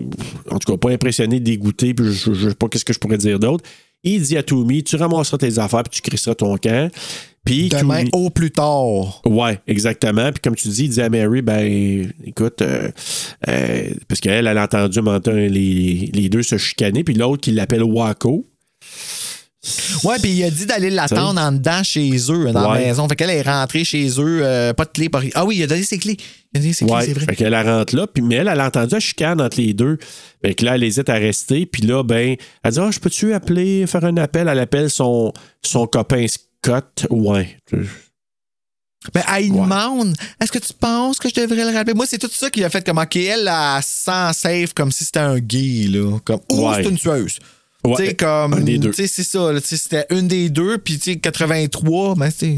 [0.50, 3.18] en tout cas pas impressionné, dégoûté, puis je, je sais pas qu'est-ce que je pourrais
[3.18, 3.64] dire d'autre.
[4.04, 6.90] Il dit à Tommy, tu ramasseras tes affaires puis tu crisseras ton camp.
[7.44, 9.22] Puis Demain Toomey- au plus tard.
[9.26, 10.32] Ouais, exactement.
[10.32, 12.92] Puis comme tu dis, il dit à Mary, ben, écoute, euh,
[13.48, 17.84] euh, parce qu'elle, elle a entendu les, les deux se chicaner, puis l'autre qui l'appelle
[17.84, 18.46] Waco.
[20.04, 22.80] Ouais, puis il a dit d'aller l'attendre en dedans chez eux, dans Ouais.
[22.82, 23.08] la maison.
[23.10, 25.10] Fait qu'elle est rentrée chez eux, euh, pas de clé.
[25.10, 25.22] Pas...
[25.34, 26.16] Ah oui, il a donné ses clés.
[26.54, 27.26] Il a donné ses Ouais, clés, c'est vrai.
[27.26, 29.74] fait qu'elle elle rentre là, puis mais elle, elle a entendu la chicane entre les
[29.74, 29.98] deux.
[30.46, 33.34] Fait que là, elle hésite à rester, puis là, ben, elle dit, ah, je peux-tu
[33.34, 34.48] appeler, faire un appel?
[34.48, 35.34] Elle appelle son,
[35.66, 37.08] son copain Scott.
[37.10, 37.58] Ouais.
[39.14, 39.62] Ben, elle Ouais.
[39.62, 41.94] demande est-ce que tu penses que je devrais le rappeler?
[41.94, 45.06] Moi, c'est tout ça qui a fait comme, OK, elle, elle sent safe comme si
[45.06, 46.20] c'était un gay, là.
[46.26, 46.84] Comme, ou Ouais.
[46.84, 47.40] c'est une tueuse.
[47.88, 48.64] Ouais, tu sais, comme.
[48.92, 52.58] Tu c'est ça, c'était une des deux, puis tu sais, 83, ben, tu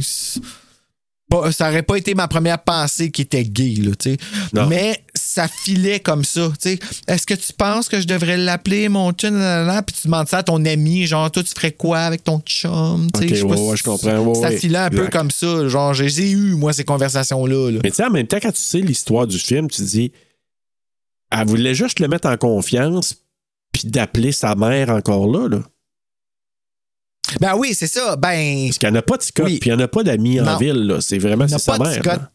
[1.29, 4.17] pas- ça aurait pas été ma première pensée qui était gay, là, tu sais.
[4.51, 4.65] Non.
[4.65, 6.79] Mais ça filait comme ça, tu sais.
[7.07, 9.39] Est-ce que tu penses que je devrais l'appeler, mon chum,
[9.85, 13.09] puis tu demandes ça à ton ami, genre, toi, tu ferais quoi avec ton chum,
[13.13, 13.43] tu sais?
[13.43, 16.73] Ouais, ouais, je comprends, ouais, ça filait un peu comme ça, genre, j'ai eu, moi,
[16.73, 17.79] ces conversations-là, là.
[17.83, 20.11] Mais tu sais, en même temps, quand tu sais l'histoire du film, tu te dis,
[21.31, 23.17] elle voulait juste le mettre en confiance,
[23.71, 25.59] puis d'appeler sa mère encore là, là.
[27.39, 28.15] Ben oui, c'est ça.
[28.15, 28.65] Ben.
[28.67, 29.59] Parce qu'il n'y en a pas de Scott, Oui.
[29.59, 30.87] puis il n'y en a pas d'amis en ville.
[30.87, 30.99] là.
[31.01, 32.03] C'est vraiment c'est sa pas de mère.
[32.03, 32.31] Là.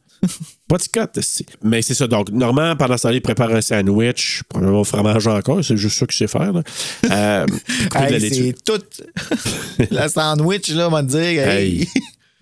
[0.68, 1.18] Pas de Scott.
[1.20, 2.06] c'est- Mais c'est ça.
[2.06, 4.42] Donc, Normand, pendant ce temps-là, il prépare un sandwich.
[4.48, 5.64] Probablement au fromage encore.
[5.64, 6.52] C'est juste ça qu'il sait faire.
[6.52, 6.62] là.
[7.10, 7.46] Euh,
[7.94, 8.80] Hey, c'est tout.
[9.90, 11.48] la sandwich, là, on va te dire.
[11.48, 11.80] hey.
[11.82, 11.88] Hey.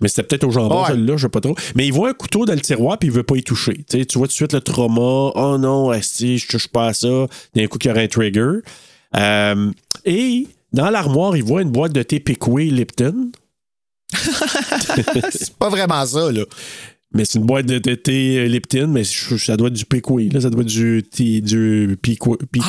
[0.02, 0.88] Mais c'était peut-être au jambon, Ouais.
[0.88, 1.54] celle-là, je sais pas trop.
[1.74, 3.84] Mais il voit un couteau dans le tiroir, puis il veut pas y toucher.
[3.88, 5.32] Tu vois tout de suite le trauma.
[5.34, 7.26] Oh non, esti, je touche pas à ça.
[7.54, 8.58] D'un coup, qu'il y aura un trigger.
[9.16, 9.70] Euh,
[10.04, 13.30] et dans l'armoire, il voit une boîte de thé Pickway Lipton.
[15.30, 16.42] c'est pas vraiment ça, là.
[17.14, 20.28] Mais c'est une boîte de, de thé Lipton, mais ça doit être du Pickway.
[20.30, 22.38] Là, ça doit être du, thé- du Pico.
[22.50, 22.66] Pico.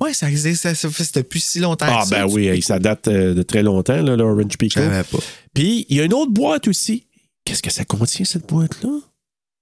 [0.00, 0.62] Ah, ouais, ça existe.
[0.62, 2.26] Ça, ça fait plus si longtemps Ah, que ça.
[2.26, 4.80] ben oui, hey, ça date euh, de très longtemps, là, l'Orange Pico.
[4.80, 5.18] Pas.
[5.54, 7.04] Puis, il y a une autre boîte aussi.
[7.44, 8.90] Qu'est-ce que ça contient, cette boîte-là?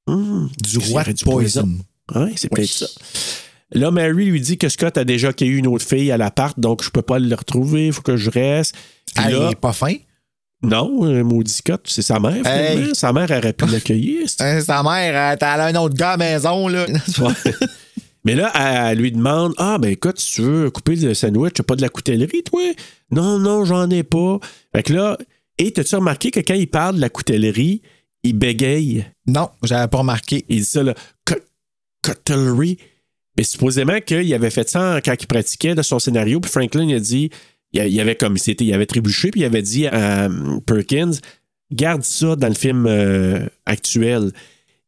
[0.07, 1.69] Hum, Du roi du poison?
[2.37, 2.57] C'est Oui.
[2.57, 2.87] peut-être ça.
[3.73, 6.83] Là, Mary lui dit que Scott a déjà accueilli une autre fille à l'appart, donc
[6.85, 8.75] je peux pas le retrouver, il faut que je reste.
[9.15, 9.95] Puis là, est pas fin.
[10.65, 12.87] Non, un maudit Scott, c'est sa mère, finalement.
[12.87, 12.95] Hey.
[12.95, 14.27] Sa mère aurait pu l'accueillir.
[14.41, 16.87] Hein, sa mère, euh, t'as un autre gars à la maison, là.
[17.19, 17.53] Ouais.
[18.25, 21.53] Mais là, elle, elle lui demande Ah, ben écoute, si tu veux couper le sandwich,
[21.55, 22.63] t'as pas de la coutellerie, toi
[23.11, 24.39] Non, non, j'en ai pas.
[24.75, 25.19] Fait que là,
[25.59, 27.83] et t'as-tu remarqué que quand il parle de la coutellerie,
[28.23, 29.05] il bégaye?
[29.27, 30.45] Non, j'avais pas remarqué.
[30.49, 30.95] Il dit ça, là,
[32.03, 32.79] cutlery.
[33.37, 36.95] Mais supposément qu'il avait fait ça quand il pratiquait de son scénario, puis Franklin il
[36.95, 37.31] a dit,
[37.75, 41.11] il il avait comme c'était, il avait trébuché, puis il avait dit à euh, Perkins,
[41.73, 44.31] garde ça dans le film euh, actuel.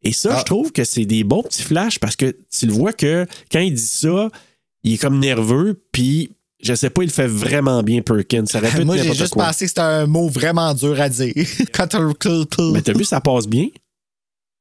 [0.03, 0.39] Et ça, Ah.
[0.41, 3.61] je trouve que c'est des bons petits flashs parce que tu le vois que quand
[3.61, 4.31] il dit ça,
[4.85, 6.31] il est comme nerveux, puis
[6.63, 8.47] je sais pas, il le fait vraiment bien, Perkins.
[8.47, 9.47] Ça Moi, j'ai juste quoi.
[9.47, 11.33] pensé que c'était un mot vraiment dur à dire.
[12.73, 13.67] Mais t'as vu, ça passe bien.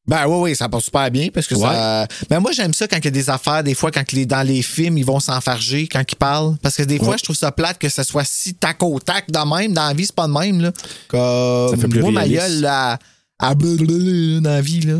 [0.07, 2.07] Ben oui, oui, ça passe super bien parce que ça.
[2.29, 4.43] Ben moi, j'aime ça quand il y a des affaires, des fois, quand les, dans
[4.45, 6.55] les films, ils vont s'enfarger quand ils parlent.
[6.61, 7.17] Parce que des fois, Ouais.
[7.17, 9.73] je trouve ça plate que ça soit si tac au tac de même.
[9.73, 10.71] Dans la vie, c'est pas de même, là.
[11.07, 12.39] Comme Ça fait plus moi, ma réaliste.
[12.41, 12.99] gueule, là,
[13.39, 14.97] à blablabla, dans la vie, là.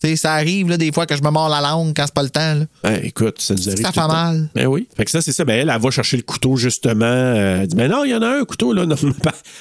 [0.00, 2.14] Tu sais, ça arrive, là, des fois, que je me mords la langue quand c'est
[2.14, 2.64] pas le temps, là.
[2.84, 3.82] Ben, écoute, ça nous arrive.
[3.84, 4.48] Ça fait mal.
[4.54, 4.86] Ben oui.
[4.96, 5.44] Fait que ça, c'est ça.
[5.44, 7.04] Ben elle, elle va chercher le couteau, justement.
[7.04, 8.86] euh, Elle dit, mais non, il y en a un couteau, là.
[8.86, 8.94] Non,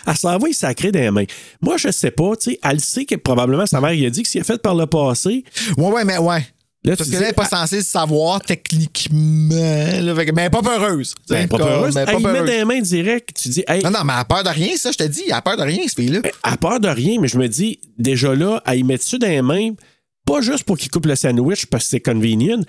[0.05, 1.25] elle s'en va, il sacré dans les mains.
[1.61, 2.59] Moi, je sais pas, tu sais.
[2.63, 4.85] Elle sait que probablement sa mère, il a dit que s'il a fait par le
[4.85, 5.43] passé.
[5.77, 6.45] Ouais, ouais, mais ouais.
[6.83, 9.49] Là, Parce tu que là, elle n'est pas ah, censée savoir techniquement.
[10.01, 11.15] Là, Fait que- mais elle n'est pas peureuse.
[11.27, 11.95] tu sais, ben, pas peureuse.
[11.95, 13.29] mais Elle, il met dans les mains direct.
[13.41, 15.23] Tu dis, hey, Non, non, mais elle a peur de rien, ça, je te dis.
[15.27, 16.19] Elle a peur de rien, cette fille-là.
[16.23, 19.17] elle a peur de rien, mais je me dis, déjà là, elle y met ça
[19.17, 19.71] dans les mains,
[20.27, 22.61] pas juste pour qu'il coupe le sandwich parce que c'est convenient.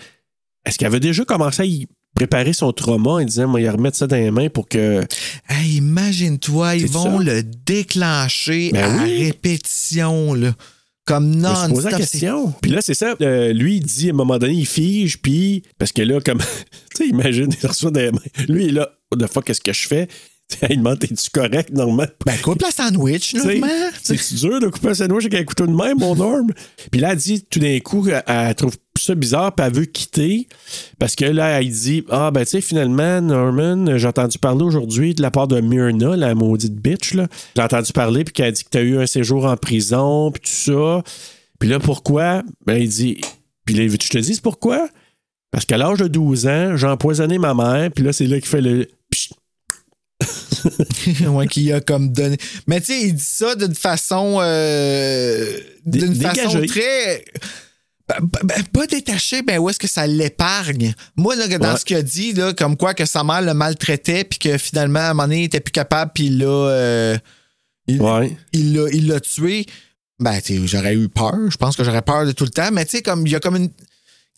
[0.65, 3.97] Est-ce qu'elle avait déjà commencé à y préparer son trauma en disant, moi, il remettre
[3.97, 5.05] ça dans les mains pour que.
[5.49, 7.25] Hey, imagine-toi, ils vont ça?
[7.25, 9.25] le déclencher Ben à oui.
[9.27, 10.55] répétition, là.
[11.05, 11.91] Comme posé non-stop.
[11.91, 12.53] la question.
[12.61, 13.15] Puis là, c'est ça.
[13.23, 15.63] euh, lui, il dit à un moment donné, il fige, puis.
[15.79, 16.39] Parce que là, comme.
[16.95, 18.19] tu sais, imagine, il reçoit des mains.
[18.49, 20.07] Lui, il est là, what the fuck, qu'est-ce que je fais?
[20.71, 22.07] Il demande, es-tu correct, Normand?
[22.25, 23.91] Ben, coupe la sandwich, Tu Normand.
[24.03, 26.53] C'est dur de couper un sandwich avec un couteau de main, mon Norm?
[26.91, 29.85] Puis là, elle dit tout d'un coup, elle, elle trouve ça bizarre, puis elle veut
[29.85, 30.49] quitter.
[30.99, 35.15] Parce que là, elle dit Ah, ben, tu sais, finalement, Norman, j'ai entendu parler aujourd'hui
[35.15, 37.29] de la part de Myrna, la maudite bitch, là.
[37.55, 40.73] J'ai entendu parler, puis qu'elle dit que t'as eu un séjour en prison, puis tout
[40.73, 41.03] ça.
[41.59, 42.43] Puis là, pourquoi?
[42.67, 43.21] Ben, il dit
[43.65, 44.89] Puis là, je te dise pourquoi?
[45.51, 48.49] Parce qu'à l'âge de 12 ans, j'ai empoisonné ma mère, puis là, c'est là qu'il
[48.49, 48.89] fait le.
[51.29, 52.37] Ouais, qui a comme donné.
[52.67, 54.39] Mais tu sais, il dit ça d'une façon.
[54.41, 55.57] euh,
[55.87, 57.25] d'une façon très.
[58.09, 60.95] ben, ben, pas détaché, ben où est-ce que ça l'épargne?
[61.17, 61.79] Moi, là, dans Ouais.
[61.79, 65.01] ce qu'il a dit, là, comme quoi que sa mère le maltraitait, puis que finalement,
[65.01, 66.47] à un moment donné, il était plus capable, puis il l'a.
[66.47, 67.19] euh,
[67.87, 68.37] il- Ouais.
[68.53, 69.67] il l'a il l'a tué.
[70.21, 71.35] Ben, tu sais, j'aurais eu peur.
[71.49, 72.71] Je pense que j'aurais peur de tout le temps.
[72.73, 73.71] Mais tu sais, comme il y a comme une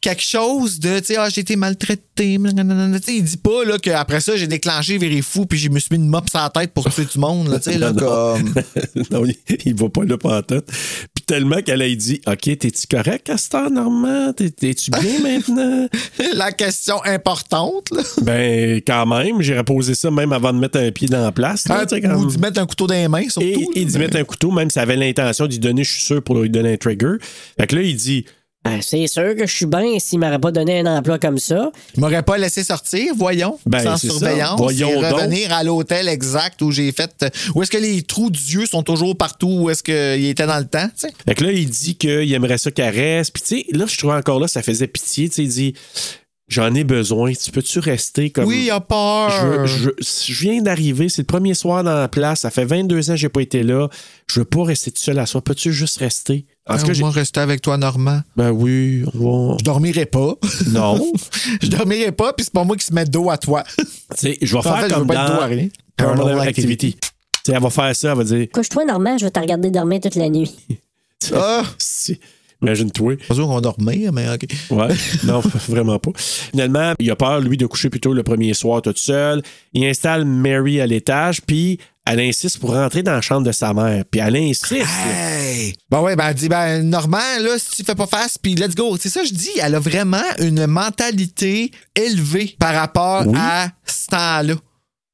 [0.01, 2.39] quelque chose de, tu sais, ah, j'ai été maltraité.
[2.39, 2.99] nanana.
[3.01, 5.79] Tu sais, il dit pas là, qu'après ça, j'ai déclenché Viré Fou puis je me
[5.79, 7.49] suis mis une mop sur la tête pour tuer tout le monde.
[7.49, 8.55] Là, tu sais, là, Non, comme...
[9.11, 9.37] non, il,
[9.67, 10.67] il va pas là pantoute.
[11.15, 14.33] Puis tellement qu'elle a dit OK, t'es-tu correct, Castor Normand?
[14.33, 15.89] T'es- T'es-tu bien maintenant?
[16.35, 17.91] la question importante.
[17.93, 18.03] Là.
[18.23, 21.69] ben, quand même, j'ai reposé ça même avant de mettre un pied dans la place.
[21.69, 23.47] là, Ah, Ou d'y mettre un couteau dans les mains, surtout.
[23.75, 26.23] Et, et d'y mettre un couteau, même si avait l'intention d'y donner, je suis sûr,
[26.23, 27.15] pour lui donner un trigger.
[27.59, 28.25] Fait que là, il dit
[28.63, 31.71] Ben, c'est sûr que je suis bien s'il m'aurait pas donné un emploi comme ça.
[31.95, 34.61] Il m'aurait pas laissé sortir, voyons, Ben, sans surveillance.
[34.61, 35.21] Voyons et donc.
[35.21, 37.27] revenir à l'hôtel exact où j'ai fait.
[37.55, 40.67] Où est-ce que les trous d'yeux sont toujours partout où est-ce qu'il était dans le
[40.67, 41.13] temps, tu sais?
[41.27, 43.33] Fait que là, il dit qu'il aimerait ça qu'elle reste.
[43.33, 45.31] Puis, tu sais, là, je trouve encore là, ça faisait pitié.
[45.31, 45.75] Tu sais, il dit
[46.51, 47.33] J'en ai besoin.
[47.33, 48.45] Tu peux-tu rester comme.
[48.47, 49.31] Oui, il a peur.
[49.67, 49.67] Je,
[49.99, 52.41] je- je viens d'arriver, c'est le premier soir dans la place.
[52.41, 53.89] Ça fait 22 ans que j'ai pas été là.
[54.29, 55.41] Je veux pas rester tout seul à soi.
[55.43, 56.47] Peux-tu juste rester?
[56.69, 58.21] En tout cas, j'ai- moi, rester avec toi, Normand.
[58.37, 59.57] Ben oui, on va.
[59.61, 60.35] Je dormirai pas.
[60.73, 61.13] Non.
[61.63, 63.63] je dormirai pas, puis c'est pas moi qui se met dos à toi.
[63.79, 63.85] Tu
[64.17, 65.69] sais, je vais En faire fait, je comme veux pas être dans rien.
[65.97, 66.95] Paranormal Activity.
[66.95, 67.09] Tu
[67.47, 70.01] sais, elle va faire ça, elle va dire Couche-toi, Normand, je vais te regarder dormir
[70.01, 70.51] toute la nuit.
[71.33, 71.63] Ah!
[72.63, 73.17] Imagine-toi.
[73.29, 74.47] Pas sûr qu'on va dormir, mais OK.
[74.71, 74.89] Ouais,
[75.25, 76.11] non, vraiment pas.
[76.17, 79.43] Finalement, il a peur, lui, de coucher plutôt le premier soir tout seul.
[79.73, 83.73] Il installe Mary à l'étage, puis elle insiste pour rentrer dans la chambre de sa
[83.73, 84.05] mère.
[84.11, 84.73] Puis elle insiste.
[84.73, 85.75] Hey!
[85.91, 88.75] Ben ouais, ben elle dit, ben Normand, là, si tu fais pas face, puis let's
[88.75, 88.97] go.
[88.99, 93.37] C'est ça, que je dis, elle a vraiment une mentalité élevée par rapport Oui.
[93.39, 94.55] à ce temps-là.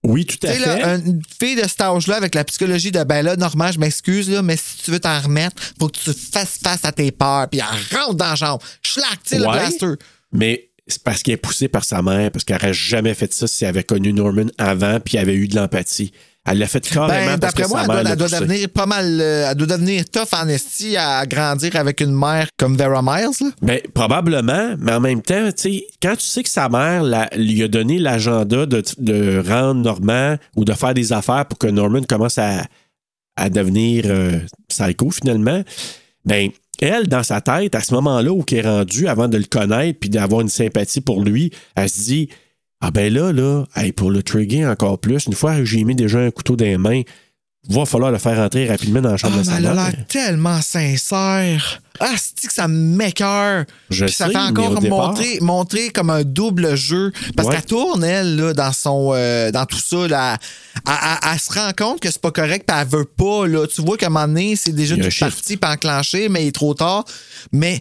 [0.09, 0.59] Oui, tout à fait.
[0.61, 4.31] là, une fille de cet âge-là, avec la psychologie de ben là, Normand, je m'excuse,
[4.31, 7.49] là, mais si tu veux t'en remettre, faut que tu fasses face à tes peurs,
[7.49, 8.59] puis elle rentre dans la.
[8.83, 9.53] Schlac, tu sais, le Ouais.
[9.59, 9.95] blaster.
[10.33, 13.47] Mais c'est parce qu'elle est poussée par sa mère, parce qu'elle n'aurait jamais fait ça
[13.47, 16.13] si elle avait connu Norman avant, puis elle avait eu de l'empathie.
[16.47, 18.87] Elle l'a fait carrément Ben, parce que d'après moi, sa elle doit, elle devenir pas
[18.87, 19.21] mal.
[19.21, 23.31] euh, elle doit devenir tough en esti à grandir avec une mère comme Vera Miles.
[23.41, 23.47] Là.
[23.63, 27.29] Ben, probablement, mais en même temps, tu sais, quand tu sais que sa mère la-
[27.37, 31.67] lui a donné l'agenda de, de rendre Norman ou de faire des affaires pour que
[31.67, 32.63] Norman commence à,
[33.37, 34.39] à devenir euh,
[34.69, 35.63] psycho finalement,
[36.25, 39.45] ben, elle, dans sa tête, à ce moment-là où elle est rendue, avant de le
[39.45, 42.29] connaître puis d'avoir une sympathie pour lui, elle se dit
[42.89, 45.97] Ah ben là, là, hey, pour le trigger encore plus, une fois que j'ai mis
[45.97, 47.03] déjà un couteau dans les mains,
[47.69, 49.75] va falloir le faire rentrer rapidement dans la Ah, chambre de mais sa elle a
[49.75, 51.83] l'air tellement sincère.
[51.99, 53.65] Ah, c'est que ça m'écœure.
[53.91, 57.11] Je Puis ça sais, fait mais encore montrer, montrer comme un double jeu.
[57.37, 57.57] Parce Ouais.
[57.57, 60.07] qu'elle tourne, elle, là, dans son euh, dans tout ça.
[60.07, 60.39] Là,
[60.87, 63.49] elle, elle- elle se rend compte que c'est pas correct, puis elle veut pas.
[63.49, 63.67] Là.
[63.67, 66.53] Tu vois qu'à un moment donné, c'est déjà tout parti, puis enclenché, mais il est
[66.53, 67.05] trop tard.
[67.51, 67.81] Mais.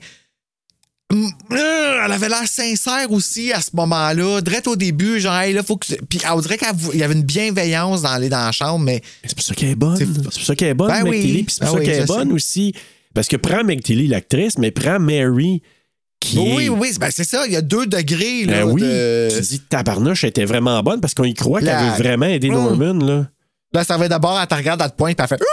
[1.14, 4.42] Hum, euh, Elle avait l'air sincère aussi à ce moment-là.
[4.42, 5.88] Direct au début, genre, hey, là, faut que.
[6.10, 9.02] Puis on dirait qu'il y avait une bienveillance dans aller dans la chambre, mais.
[9.24, 9.98] C'est pour ça qu'elle est bonne.
[9.98, 11.44] C'est- pour ça qu'elle est bonne, Ben oui.
[11.44, 12.34] Puis c'est pour Ben ça oui, qu'elle est bonne sais.
[12.34, 12.74] aussi.
[13.14, 15.62] Parce que prends McTilly, l'actrice, mais prends Mary,
[16.20, 16.70] qui Oui, est...
[16.70, 17.46] oui, ben, c'est ça.
[17.46, 18.44] Il y a deux degrés.
[18.46, 21.62] Là, Ben oui, de- tu dis, tabarnouche, elle était vraiment bonne parce qu'on y croit
[21.62, 22.50] qu'elle veut vraiment aider.
[22.50, 23.28] Norman, là.
[23.74, 25.44] Là, ça va d'abord, elle te regarde, elle te pointe, puis elle fait.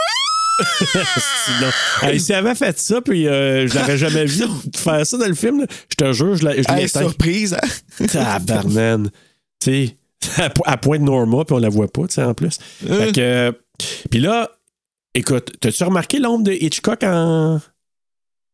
[2.01, 4.43] Hey, si elle avait fait ça, puis euh, je l'aurais jamais vu
[4.75, 7.53] faire ça dans le film, là, je te jure, je l'ai est surprise.
[7.53, 8.05] hein?
[8.07, 9.09] Tabarnane.
[9.59, 9.87] tu
[10.21, 12.57] sais, à, po- à pointe Norma, puis on la voit pas, tu sais, en plus.
[12.85, 13.51] Fait que, euh,
[14.09, 14.49] puis là,
[15.13, 17.59] écoute, t'as-tu remarqué l'ombre de Hitchcock en...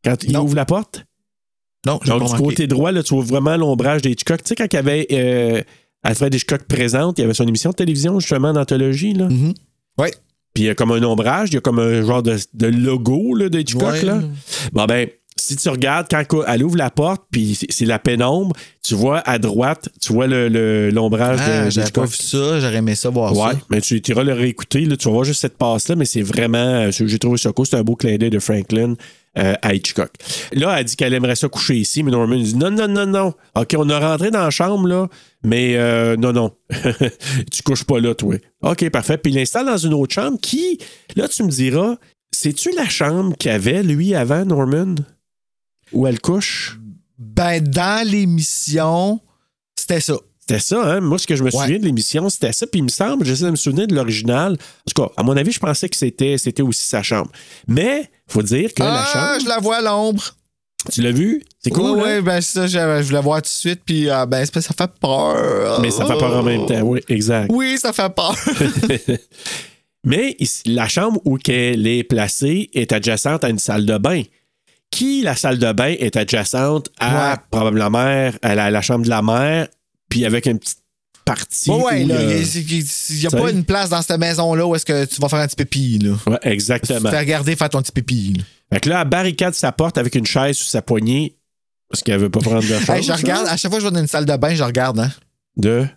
[0.04, 0.42] quand il Non.
[0.42, 1.06] ouvre la porte?
[1.86, 2.44] Non, j'ai Donc, pas du remarqué.
[2.56, 4.44] côté droit, là, tu vois vraiment l'ombrage d'Hitchcock.
[4.44, 5.62] Tu sais, quand il y avait euh,
[6.04, 9.30] Alfred Hitchcock présente, il y avait son émission de télévision, justement, d'anthologie, là?
[9.30, 9.54] Mhm.
[9.98, 10.12] Ouais.
[10.54, 12.68] Puis il y a comme un ombrage, il y a comme un genre de, de
[12.68, 13.94] logo là, de Hitchcock.
[13.94, 14.02] Ouais.
[14.04, 14.20] Là.
[14.74, 18.94] Bon, ben, si tu regardes, quand elle ouvre la porte, puis c'est- la pénombre, tu
[18.94, 22.10] vois à droite, tu vois le- le- l'ombrage Ah, de j'avais pas d'Hitchcock.
[22.10, 23.60] vu ça, j'aurais aimé ça voir Ouais, ça.
[23.70, 26.58] mais tu iras le réécouter, là, tu vas voir juste cette passe-là, mais c'est vraiment,
[26.58, 28.96] euh, j'ai trouvé ça cool, c'est un beau clin d'œil de Franklin
[29.40, 30.12] euh, à Hitchcock.
[30.52, 33.34] Là, elle dit qu'elle aimerait ça coucher ici, mais Norman dit non, non, non, non.
[33.56, 35.08] OK, on a rentré dans la chambre, là,
[35.44, 36.52] mais euh, non, non.
[37.52, 38.36] tu couches pas là, toi.
[38.62, 39.18] OK, parfait.
[39.18, 40.80] Puis il l'installe dans une autre chambre qui,
[41.16, 41.96] là, tu me diras,
[42.32, 44.96] c'est-tu la chambre qu'avait, lui, avant, Norman?
[45.94, 46.78] Où elle couche?
[47.18, 49.20] Ben, dans l'émission,
[49.76, 50.16] c'était ça.
[50.50, 51.00] C'était ça, hein?
[51.00, 51.62] Moi, ce que je me Ouais.
[51.62, 52.66] souviens de l'émission, c'était ça.
[52.66, 54.54] Puis il me semble, j'essaie de me souvenir de l'original.
[54.54, 57.30] En tout cas, à mon avis, je pensais que c'était, c'était aussi sa chambre.
[57.68, 59.44] Mais, faut dire que la Ah, chambre.
[59.44, 60.24] je la vois à l'ombre.
[60.92, 61.44] Tu l'as vu?
[61.60, 61.92] C'est cool.
[61.92, 62.04] Ouais, hein?
[62.04, 65.82] ouais, ben ça, je voulais voir tout de suite, puis ah, ben, ça fait peur.
[65.82, 66.82] Mais ça fait peur en même temps.
[66.82, 67.52] Oui, exact.
[67.54, 68.34] Oui, ça fait peur.
[70.04, 70.36] Mais
[70.66, 74.24] la chambre où elle est placée est adjacente à une salle de bain.
[74.92, 77.38] Qui, la salle de bain, est adjacente à Ouais.
[77.52, 79.68] probablement à la, la chambre de la mère,
[80.10, 80.80] puis avec une petite
[81.26, 81.70] partie.
[81.70, 85.06] Ouais, ouais, il n'y a Tu pas une place dans cette maison-là où est-ce que
[85.06, 86.12] tu vas faire un petit pépi, là.
[86.28, 87.00] Ouais, Tu exactement.
[87.02, 88.34] te fais regarder faire ton petit pépi.
[88.38, 88.44] là.
[88.74, 91.36] Fait que là, elle barricade sa porte avec une chaise sous sa poignée
[91.90, 92.90] parce qu'elle veut pas prendre de chance.
[92.90, 94.64] Hey, je regarde, à chaque fois que je vais dans une salle de bain, je
[94.64, 95.12] regarde, hein.
[95.58, 95.88] De?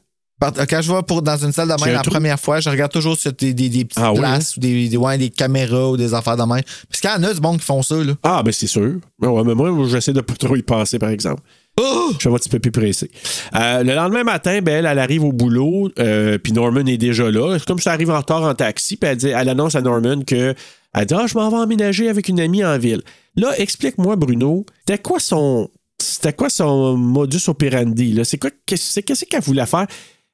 [0.41, 2.11] Par- Quand je vais pour, dans une salle de bain la trou.
[2.11, 4.89] première fois, je regarde toujours sur des, des, des petites Ah oui, places ou des,
[4.89, 6.61] des, ouais, des caméras ou des affaires de main.
[6.89, 8.15] Parce qu'il y en a du monde qui font ça, là.
[8.23, 8.97] Ah, ben c'est sûr.
[9.21, 11.43] Ouais, mais moi, j'essaie de pas trop y passer, par exemple.
[11.81, 12.11] Oh!
[12.14, 13.11] Je suis un petit peu plus pressé.
[13.55, 17.31] Euh, le lendemain matin, ben, elle, elle arrive au boulot, euh, puis Norman est déjà
[17.31, 17.57] là.
[17.59, 19.81] C'est comme si elle arrive en retard en taxi, puis elle, dit- elle annonce à
[19.81, 20.55] Norman que
[20.95, 23.01] elle dit Ah, je m'en vais emménager avec une amie en ville.
[23.37, 25.70] Là, explique-moi, Bruno, c'était quoi son.
[26.03, 28.12] C'était quoi son modus operandi?
[28.12, 28.25] là?
[28.25, 29.87] C'est quoi qu'est-ce qu'est-ce qu'elle voulait faire?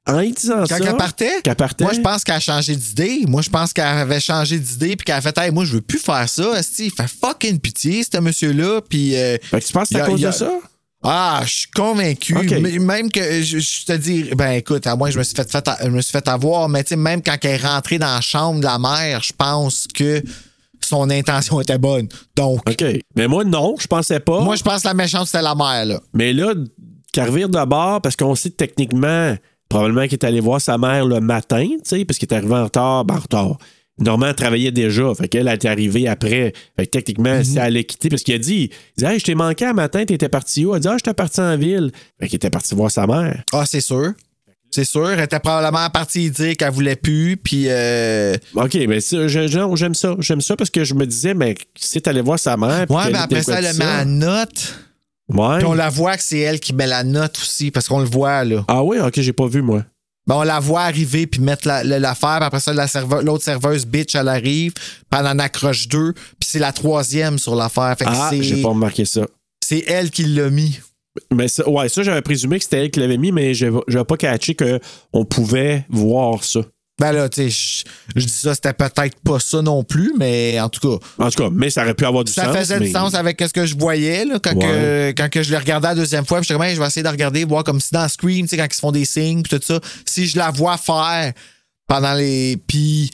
[0.09, 0.79] En y disant Quand ça.
[0.81, 3.25] elle partait, qu'elle partait, moi, je pense qu'elle a changé d'idée.
[3.29, 5.81] Moi, je pense qu'elle avait changé d'idée puis qu'elle a fait, hey, moi, je veux
[5.83, 6.59] plus faire ça.
[6.79, 8.81] Il fait fucking pitié, ce monsieur-là.
[8.89, 9.15] Puis.
[9.15, 10.51] euh, Fait que tu penses que c'est y à a- cause a- de ça?
[11.11, 12.35] Ah, je suis convaincu.
[12.81, 15.69] Même que je, je te dis, ben écoute, à moi, je me suis fait, fait-
[15.83, 18.21] je me suis fait avoir, mais tu sais, même quand elle est rentrée dans la
[18.21, 20.23] chambre de la mère, je pense que
[20.85, 22.09] son intention était bonne.
[22.37, 22.85] Donc, OK.
[23.17, 24.41] Mais moi, non, je pensais pas.
[24.43, 26.01] moi, je pense que la méchante, c'était la mère, là.
[26.13, 26.53] Mais là,
[27.13, 29.35] qu'elle revire de bord, parce qu'on sait techniquement,
[29.69, 32.55] probablement qu'il est allé voir sa mère le matin, tu sais, parce qu'il est arrivé
[32.55, 33.59] en retard, ben en retard.
[33.99, 35.15] Normand travaillait déjà.
[35.15, 36.53] Fait qu'elle elle est arrivée après.
[36.77, 39.25] Fait que techniquement, si elle allait quitter, parce qu'il a dit, il dit, hey, je
[39.25, 40.75] t'ai manqué un matin, t'étais parti où?
[40.75, 41.91] Elle dit, ah, j'étais parti en ville.
[42.21, 43.43] Fait qu'il était parti voir sa mère.
[43.53, 44.13] Ah, c'est sûr.
[44.71, 45.11] C'est sûr.
[45.11, 47.65] Elle était probablement partie dire qu'elle voulait plus, puis.
[47.69, 50.15] euh, OK, mais ça, j'aime ça.
[50.19, 52.91] J'aime ça parce que je me disais, mais si t'allais voir sa mère.
[52.91, 54.75] Ouais, mais après était quoi ça, elle met la note.
[55.29, 55.59] Ouais.
[55.59, 58.07] Puis on la voit que c'est elle qui met la note aussi, parce qu'on le
[58.07, 58.65] voit, là.
[58.69, 59.85] Ah oui, OK, j'ai pas vu, moi.
[60.29, 63.87] Ben, on la voit arriver puis mettre la- la- l'affaire, après ça, serveur- l'autre serveuse
[63.87, 67.97] bitch, elle arrive, puis elle en accroche deux, puis c'est la troisième sur l'affaire.
[68.07, 69.23] Ah, j'ai pas remarqué ça.
[69.65, 70.79] c'est elle qui l'a mis.
[71.35, 74.05] Mais ça, ouais, ça, j'avais présumé que c'était elle qui l'avait mis, mais je n'avais
[74.05, 76.61] pas catché qu'on pouvait voir ça.
[76.99, 77.85] Ben là, tu sais,
[78.17, 81.45] je- dis ça, c'était peut-être pas ça non plus, mais en tout cas, En tout
[81.45, 82.57] cas, mais ça aurait pu avoir du ça sens.
[82.57, 85.53] faisait mais- du sens avec ce que je voyais là, quand, que, quand que je
[85.53, 86.41] le regardais la deuxième fois.
[86.41, 88.57] Puis je me je vais essayer de regarder, voir comme si dans Scream, tu sais,
[88.57, 91.33] quand ils se font des signes, puis tout ça, si je la vois faire
[91.87, 92.57] pendant les.
[92.67, 93.11] Puis.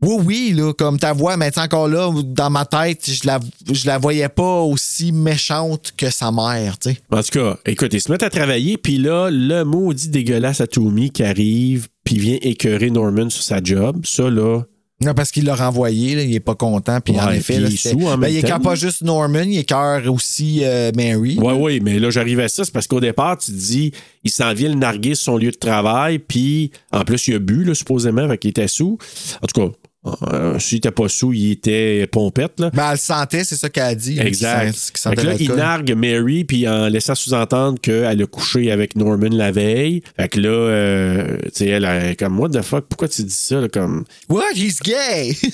[0.00, 3.40] Oui, oui, là, comme ta voix, mais encore là, dans ma tête, je la,
[3.72, 6.98] je la voyais pas aussi méchante que sa mère, tu sais.
[7.10, 10.68] En tout cas, écoute, ils se mettent à travailler, puis là, le maudit dégueulasse à
[10.68, 14.06] qui arrive, puis vient écœurer Norman sur sa job.
[14.06, 14.62] Ça, là.
[15.02, 17.02] Non, parce qu'il l'a renvoyé, là, il est pas content.
[17.02, 20.10] Puis en effet, là, il est en ben, il écœure pas juste Norman, il écœure
[20.10, 21.36] aussi euh, Mary.
[21.38, 23.92] Ouais, oui, mais là, j'arrive à ça, c'est parce qu'au départ, tu te dis,
[24.24, 27.38] il s'en vient le narguer sur son lieu de travail, puis en plus, il a
[27.40, 28.96] bu, là, supposément, fait qu'il était sous.
[29.42, 29.76] En tout cas,
[30.06, 32.70] euh, s'il était pas sous, il était pompette, là.
[32.72, 34.18] Ben, elle le sentait, c'est ça qu'elle a dit.
[34.20, 34.72] Exact.
[34.74, 39.50] sent- là, il nargue Mary, puis en laissant sous-entendre qu'elle a couché avec Norman la
[39.50, 40.02] veille.
[40.16, 43.32] Fait que là, euh, tu sais, elle est comme, what the fuck, pourquoi tu dis
[43.32, 44.04] ça, là, comme?
[44.28, 44.52] What?
[44.54, 45.36] He's gay!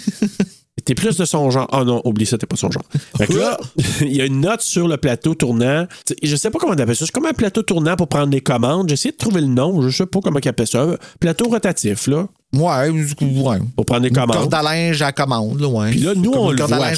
[0.85, 1.69] T'es plus de son genre.
[1.73, 2.83] Oh non, oublie ça, t'es pas son genre.
[3.17, 3.59] Fait que là,
[4.03, 5.87] il y a une note sur le plateau tournant.
[6.05, 7.07] T'sais, Je sais pas comment on appelle ça.
[7.07, 8.89] C'est comme un plateau tournant pour prendre les commandes.
[8.89, 9.81] J'ai essayé de trouver le nom.
[9.81, 10.99] Je sais pas comment il appelle ça.
[11.21, 12.27] Plateau rotatif, là,
[12.57, 13.59] ouais, du coup, ouais.
[13.77, 14.37] pour prendre les Une commandes.
[14.37, 15.91] corde à linge à commande, là, ouais.
[15.91, 16.91] Puis là, nous, on le voit.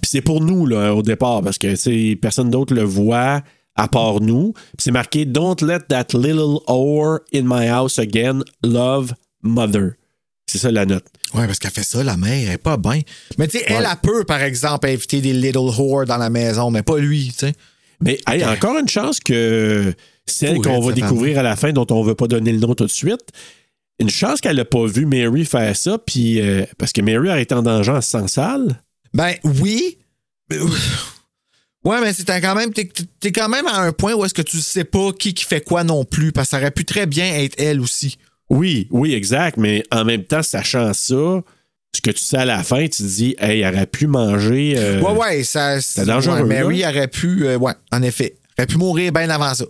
[0.00, 3.42] Puis c'est pour nous, là, au départ, parce que tu sais, personne d'autre le voit
[3.76, 4.52] à part nous.
[4.52, 8.40] Puis c'est marqué Don't let that little whore in my house again.
[8.62, 9.92] Love, mother.
[10.46, 11.04] C'est ça la note.
[11.34, 13.00] Ouais, parce qu'elle fait ça, la mère, elle est pas bien.
[13.38, 13.88] Mais tu sais, elle, Ouais.
[13.88, 17.46] elle peut, par exemple, inviter des little whores dans la maison, mais pas lui, tu
[17.46, 17.52] sais.
[18.02, 19.94] Mais hey, encore une chance que
[20.26, 22.74] celle qu'on va découvrir à la fin, dont on ne veut pas donner le nom
[22.74, 23.20] tout de suite,
[24.00, 27.42] une chance qu'elle n'a pas vu Mary faire ça, puis euh, parce que Mary aurait
[27.42, 28.82] été en danger en se sale.
[29.14, 29.98] Ben oui.
[30.50, 30.58] Mais-
[31.82, 32.72] Ouais, mais c'est quand même.
[32.74, 32.90] T'es
[33.20, 35.62] t'es quand même à un point où est-ce que tu sais pas qui qui fait
[35.62, 38.18] quoi non plus, parce que ça aurait pu très bien être elle aussi.
[38.50, 41.14] Oui, oui, exact, mais en même temps, sachant ça,
[41.94, 44.74] ce que tu sais à la fin, tu te dis, hey, elle aurait pu manger.
[44.76, 45.80] euh, ouais, ouais, ça.
[45.80, 46.90] c'est dangereux, ouais, Mary là.
[46.90, 47.46] aurait pu.
[47.46, 48.36] euh, ouais, en effet.
[48.58, 49.64] Aurait pu mourir bien avant ça.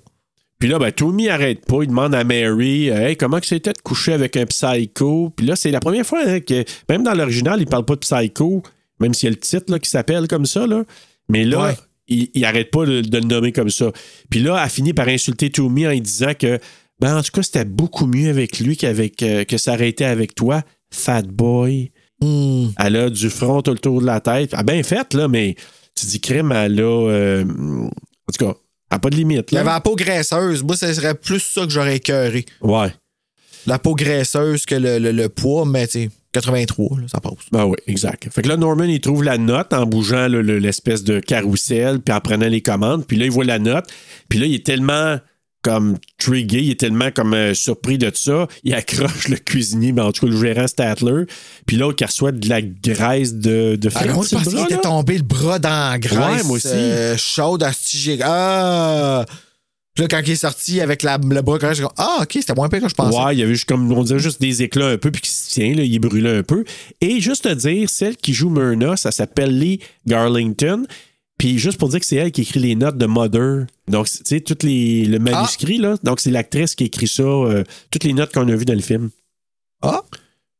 [0.60, 1.78] Puis là, ben, Tommy arrête pas.
[1.82, 5.32] Il demande à Mary, euh, hey, comment que c'était de coucher avec un psycho?
[5.34, 8.00] Puis là, c'est la première fois hein, que, même dans l'original, il parle pas de
[8.00, 8.62] psycho,
[9.00, 10.66] même s'il y a le titre là, qui s'appelle comme ça.
[10.66, 10.84] Là.
[11.28, 11.74] Mais là, Ouais.
[12.08, 13.90] il, il arrête pas de, de le nommer comme ça.
[14.30, 16.58] Puis là, elle finit par insulter Tommy en lui disant que,
[17.00, 20.34] ben, en tout cas, c'était beaucoup mieux avec lui qu'avec, euh, que ça été avec
[20.34, 21.90] toi, fat boy.
[22.20, 22.66] Hmm.
[22.78, 24.50] Elle a du front tout le tour de la tête.
[24.52, 25.54] Ah, bien fait, là, mais
[25.98, 26.82] tu dis crime, elle a.
[27.08, 28.54] euh, en tout cas,
[28.98, 29.52] pas de limite.
[29.52, 30.62] Il y avait la peau graisseuse.
[30.62, 32.44] Moi, ce serait plus ça que j'aurais écœuré.
[32.60, 32.92] Ouais.
[33.66, 37.34] La peau graisseuse que le, le- le poids, mais tu sais, 83, là, ça passe.
[37.52, 38.28] Ben oui, exact.
[38.32, 42.00] Fait que là, Norman, il trouve la note en bougeant le- le- l'espèce de carrousel,
[42.00, 43.06] puis en prenant les commandes.
[43.06, 43.84] Puis là, il voit la note.
[44.28, 45.18] Puis là, il est tellement
[45.62, 48.46] comme trigué, il est tellement comme euh, surpris de ça.
[48.64, 51.24] Il accroche le cuisinier, ben, en tout cas, le gérant Statler.
[51.66, 54.78] Puis l'autre qui reçoit de la graisse de, de Ah, frites, moi, je qu'il était
[54.78, 56.18] tombé le bras dans la graisse.
[56.18, 56.68] Ouais, moi aussi.
[56.68, 57.72] euh, chaude à
[58.24, 59.24] Ah!
[59.94, 62.30] Puis là, quand il est sorti avec la, le bras correct, j'ai dit, ah, OK,
[62.32, 63.18] c'était moins pire que je pensais.
[63.18, 65.30] Ouais, il y avait juste comme, on dirait juste des éclats un peu, puis qui
[65.30, 66.64] se tient, là, il est brûlé un peu.
[67.00, 70.86] Et juste te dire, celle qui joue Myrna, ça s'appelle Lee Garlington.
[71.40, 73.66] Puis juste pour dire que c'est elle qui écrit les notes de Mother.
[73.88, 75.96] Donc, tu sais, toutes les le manuscrit, là.
[76.04, 78.80] Donc, c'est l'actrice qui écrit ça, euh, toutes les notes qu'on a vues dans le
[78.82, 79.08] film.
[79.80, 80.02] Ah!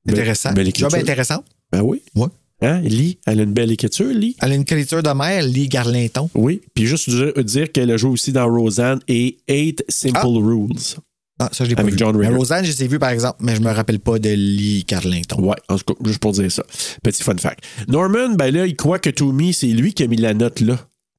[0.07, 0.53] Belle- Intéressant.
[0.55, 0.89] belle écriture.
[0.89, 1.45] Job intéressant.
[1.71, 2.03] Ben oui.
[2.17, 2.29] Ouais.
[2.63, 2.81] Hein?
[2.81, 4.37] Lee, elle a une belle écriture, Lee.
[4.41, 6.29] Elle a une écriture de mère, Lee Garlinton.
[6.35, 6.63] Oui.
[6.75, 10.27] Puis juste dire, dire qu'elle a joué aussi dans Roseanne et Eight Simple Ah.
[10.27, 10.71] Rules.
[11.43, 11.99] Ah, ça, je l'ai pas Avec vu.
[11.99, 12.35] John Ritter.
[12.35, 15.43] Roseanne, je les ai vus, par exemple, mais je me rappelle pas de Lee Garlinton.
[15.43, 16.63] Ouais, en tout cas, juste pour dire ça.
[17.03, 17.65] Petit fun fact.
[17.89, 20.77] Norman, ben là, il croit que Tommy, c'est lui qui a mis la note là.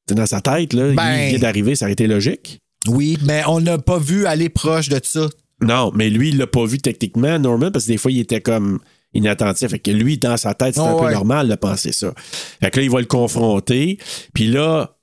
[0.08, 0.92] C'est dans sa tête, là.
[0.94, 2.60] Ben- Il vient d'arriver, ça aurait été logique.
[2.88, 5.28] Oui, mais on n'a pas vu aller proche de ça.
[5.62, 8.42] Non, mais lui, il l'a pas vu techniquement, Norman, parce que des fois, il était
[8.42, 8.80] comme
[9.14, 9.70] inattentif.
[9.70, 11.08] Fait que lui, dans sa tête, Oh, un ouais.
[11.08, 12.14] peu normal de penser ça.
[12.62, 13.98] Fait que là, il va le confronter.
[14.34, 14.98] Puis là,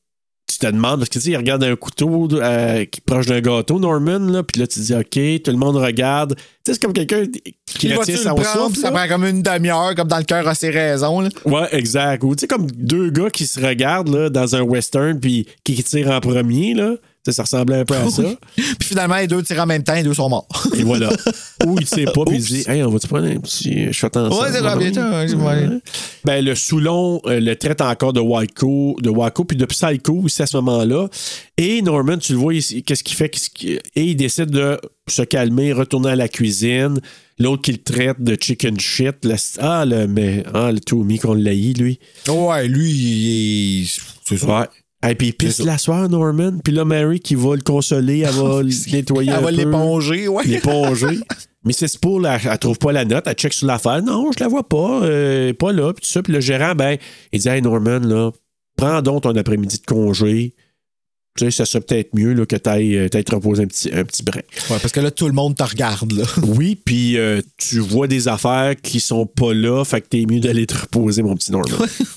[0.48, 3.26] tu te demandes, parce que tu sais, il regarde un couteau euh, qui est proche
[3.26, 6.34] d'un gâteau, Norman, là, puis là, tu te dis, OK, tout le monde regarde.
[6.36, 7.24] Tu sais, c'est comme quelqu'un
[7.66, 8.80] qui retient prendre, souffle.
[8.80, 11.20] ça prend comme une demi-heure, comme dans le cœur a ses raisons.
[11.20, 11.28] Là.
[11.44, 12.24] Ouais, exact.
[12.24, 15.82] Ou tu sais, comme deux gars qui se regardent là, dans un western, puis qui
[15.84, 16.94] tirent en premier, là.
[17.30, 18.22] Ça ressemblait un peu à ça.
[18.56, 20.48] Puis finalement, les deux tirent en même temps, les deux sont morts.
[20.74, 21.10] Et voilà.
[21.66, 24.32] Ou il sait pas, puis il dit Hey, on va-tu prendre un petit shot ensemble?
[24.34, 24.90] Ouais, c'est ça, bien.
[26.24, 30.40] Ben, le Soulon euh, le traite encore de Waco, de Waco puis de Psycho aussi
[30.42, 31.08] à ce moment-là.
[31.58, 33.28] Et Norman, tu le vois, ici, qu'est-ce qu'il fait?
[33.28, 34.78] Qu'est-ce qu'il- Et il décide de
[35.08, 36.98] se calmer, retourner à la cuisine.
[37.38, 39.16] L'autre qui le traite de chicken shit.
[39.24, 41.98] Le- ah, le, mais, ah, le Tommy qu'on l'haït, lui.
[42.28, 44.00] Ouais, lui, il est.
[44.24, 44.60] C'est ça.
[44.60, 44.66] Ouais.
[45.06, 46.58] Et puis il pisse la soirée, Norman.
[46.62, 50.28] Puis là, Mary qui va le consoler, elle va le nettoyer Elle un va l'éponger,
[50.28, 50.44] ouais.
[50.44, 51.20] L'éponger.
[51.64, 54.02] Mais c'est pour, elle, elle trouve pas la note, elle check sur l'affaire.
[54.02, 56.22] Non, je la vois pas, euh, pas là, puis tout ça.
[56.22, 56.96] Puis le gérant, ben,
[57.32, 58.30] il dit Hey Norman, là,
[58.76, 60.54] prends donc ton après-midi de congé.
[61.38, 64.02] Tu sais, ça serait peut-être mieux là, que tu ailles te reposer un petit, un
[64.04, 64.40] petit brin.
[64.70, 66.24] Ouais, parce que là, tout le monde te regarde, là.
[66.42, 70.40] Oui, puis euh, tu vois des affaires qui sont pas là, fait que t'es mieux
[70.40, 71.76] d'aller te reposer, mon petit Norman.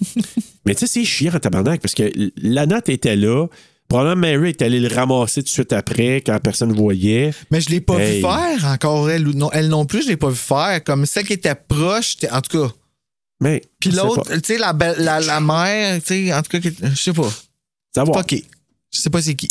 [0.65, 2.11] Mais tu sais, c'est chiant en tabarnak, parce que
[2.41, 3.45] la note était là.
[3.87, 7.31] Probablement Mary est allée le ramasser tout de suite après, quand personne ne voyait.
[7.51, 8.15] Mais je l'ai pas Hey.
[8.15, 10.81] vu faire encore, elle, ou non, elle non plus, je l'ai pas vu faire.
[10.83, 12.73] Comme celle qui était proche, en tout cas.
[13.41, 13.61] Mais.
[13.79, 17.11] Puis l'autre, tu sais, la, la, la mère, tu sais, en tout cas, je sais
[17.13, 17.29] pas.
[17.93, 18.19] Savoir.
[18.19, 18.41] OK.
[18.93, 19.49] Je sais pas c'est qui.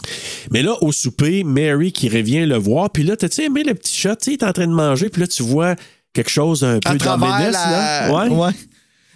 [0.50, 3.94] Mais là, au souper, Mary qui revient le voir, puis là, t'as-tu aimé le petit
[3.96, 4.16] chat?
[4.16, 5.76] Tu sais, il est en train de manger, puis là, tu vois
[6.12, 8.08] quelque chose un peu d'ominous, la...
[8.08, 8.28] là.
[8.28, 8.50] Ouais.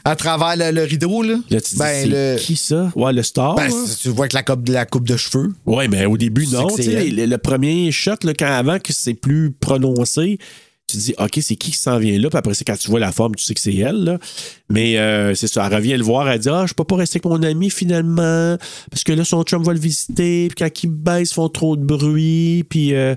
[0.06, 1.36] À travers le, le rideau, là.
[1.50, 2.90] Là, tu te dis, Ben, le- qui ça?
[2.94, 3.54] Ouais, le star.
[3.54, 3.84] Ben, hein?
[4.00, 5.52] tu vois que la coupe, la coupe de cheveux.
[5.66, 6.68] Ouais, mais au début, Tu non.
[6.68, 10.38] sais que Tu sais, le, le premier shot, là, quand avant que c'est plus prononcé,
[10.94, 12.28] tu dis, OK, c'est qui qui s'en vient là?
[12.30, 14.04] Puis après, c'est quand tu vois la forme, tu sais que c'est elle.
[14.04, 14.18] Là.
[14.70, 17.16] Mais euh, c'est ça, elle revient le voir, elle dit, ah, je peux pas rester
[17.18, 18.56] avec mon ami finalement,
[18.90, 21.76] parce que là, son chum va le visiter, puis quand il baisse, ils font trop
[21.76, 22.94] de bruit, puis.
[22.94, 23.14] euh,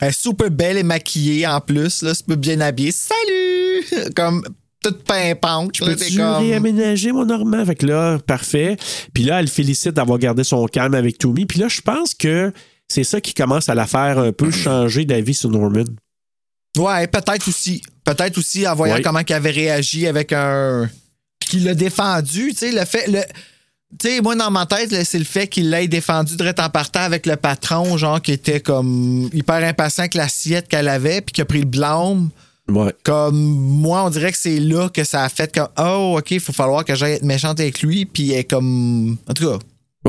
[0.00, 2.14] Elle est super belle et maquillée en plus, là.
[2.14, 2.92] Super bien habillée.
[2.92, 4.10] Salut!
[4.16, 4.42] Comme
[4.82, 5.76] toute pimpante.
[5.76, 7.64] Je peux-tu comme- réaménager mon Normand?
[7.64, 8.76] Fait que là, parfait.
[9.14, 11.46] Puis là, elle félicite d'avoir gardé son calme avec Tommy.
[11.46, 12.52] Puis là, je pense que
[12.88, 15.84] c'est ça qui commence à la faire un peu changer d'avis sur Norman.
[16.78, 17.82] Ouais, peut-être aussi.
[18.04, 19.02] Peut-être aussi en voyant Ouais.
[19.02, 20.88] comment il avait réagi avec un.
[21.46, 23.06] Qu'il l'a défendu, tu sais, le fait.
[23.08, 23.20] Le...
[24.00, 27.00] Tu sais, moi, dans ma tête, c'est le fait qu'il l'ait défendu direct en partant
[27.00, 31.40] avec le patron, genre, qui était comme hyper impatient avec l'assiette qu'elle avait, puis qui
[31.42, 32.30] a pris le blâme.
[32.68, 32.94] Ouais.
[33.02, 36.40] Comme moi, on dirait que c'est là que ça a fait comme Oh, OK, il
[36.40, 39.18] faut falloir que j'aille être méchante avec lui, puis elle est comme.
[39.28, 39.58] En tout cas,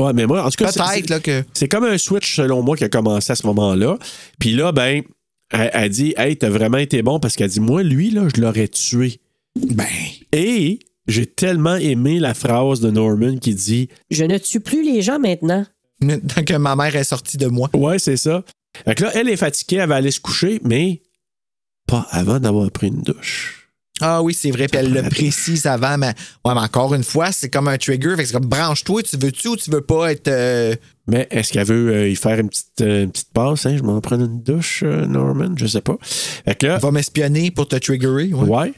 [0.02, 1.44] Ouais, mais moi, en tout cas, c'est- que.
[1.52, 3.96] c'est comme un switch, selon moi, qui a commencé à ce moment-là.
[4.40, 5.02] Puis là, ben,
[5.50, 8.40] elle, elle dit Hey, t'as vraiment été bon parce qu'elle dit Moi, lui, là, je
[8.40, 9.20] l'aurais tué.
[9.56, 9.86] Ben.
[10.32, 15.02] Et j'ai tellement aimé la phrase de Norman qui dit Je ne tue plus les
[15.02, 15.66] gens maintenant.
[16.00, 17.70] Maintenant que ma mère est sortie de moi.
[17.74, 18.44] Ouais, c'est ça.
[18.84, 21.02] Fait que là, elle est fatiguée, elle va aller se coucher, mais
[21.86, 23.63] pas avant d'avoir pris une douche.
[24.00, 26.08] Ah oui, c'est vrai, puis elle le précise avant, mais,
[26.44, 28.16] ouais, mais encore une fois, c'est comme un trigger.
[28.16, 30.26] Fait que c'est comme branche-toi, tu veux-tu ou tu veux pas être.
[30.26, 30.74] euh,
[31.06, 33.66] Mais est-ce qu'elle veut euh, y faire une petite, euh, une petite passe?
[33.66, 33.76] Hein?
[33.76, 35.54] Je m'en prends une douche, euh, Norman?
[35.56, 35.96] Je sais pas.
[36.00, 38.32] Fait que là, va m'espionner pour te triggerer?
[38.34, 38.48] Ouais.
[38.48, 38.72] ouais.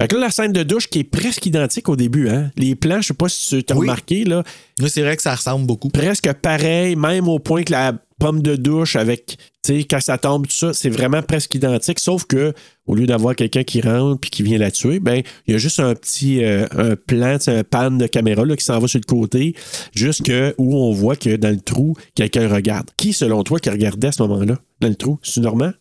[0.00, 2.50] Fait que là, la scène de douche qui est presque identique au début, hein?
[2.56, 3.86] Les plans, je sais pas si tu as Oui.
[3.86, 4.44] remarqué, là,
[4.80, 5.88] Oui, c'est vrai que ça ressemble beaucoup.
[5.88, 10.18] presque pareil, même au point que la pomme de douche avec, tu sais, quand ça
[10.18, 12.52] tombe, tout ça, c'est vraiment presque identique, sauf que
[12.86, 15.58] au lieu d'avoir quelqu'un qui rentre puis qui vient la tuer, ben, il y a
[15.58, 19.00] juste un petit euh, un plan, un pan de caméra là, qui s'en va sur
[19.00, 19.54] le côté,
[19.94, 22.88] jusque où on voit que dans le trou, quelqu'un regarde.
[22.96, 25.18] Qui, selon toi, qui regardait à ce moment-là, dans le trou?
[25.22, 25.72] C'est Normand?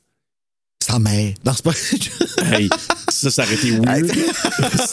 [0.79, 1.33] Sa mère.
[1.45, 1.73] Non, c'est pas.
[2.55, 2.69] Hey,
[3.09, 4.09] ça, ça aurait été weird.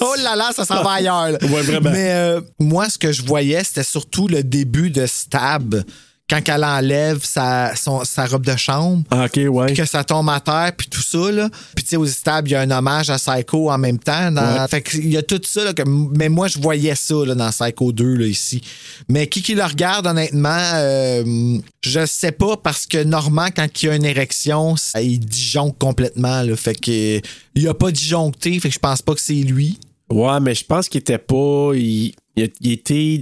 [0.00, 1.30] oh là là, ça s'en va ailleurs.
[1.30, 1.38] là.
[1.42, 1.90] Ouais, vraiment.
[1.90, 5.84] Mais euh, moi, ce que je voyais, c'était surtout le début de Stab.
[6.30, 9.02] Quand elle enlève sa, son- sa robe de chambre.
[9.10, 9.66] Ah, OK, ouais.
[9.66, 11.50] Puis que ça tombe à terre, puis tout ça, là.
[11.76, 14.30] Puis, tu sais, aux Stab, il y a un hommage à Psycho en même temps.
[14.32, 14.68] dans- Ouais.
[14.68, 15.82] Fait qu'il y a tout ça, là, que-
[16.16, 18.62] mais moi, je voyais ça, là, dans Psycho 2, là, ici.
[19.10, 23.88] Mais qui qui le regarde, honnêtement, euh, je sais pas, parce que Normand, quand il
[23.90, 26.56] a une érection, ça, il disjoncte complètement, là.
[26.56, 27.20] Fait que,
[27.54, 29.78] il a pas disjoncté, fait que je pense pas que c'est lui.
[30.10, 31.72] Ouais, mais je pense qu'il était pas.
[31.74, 33.20] Il, il était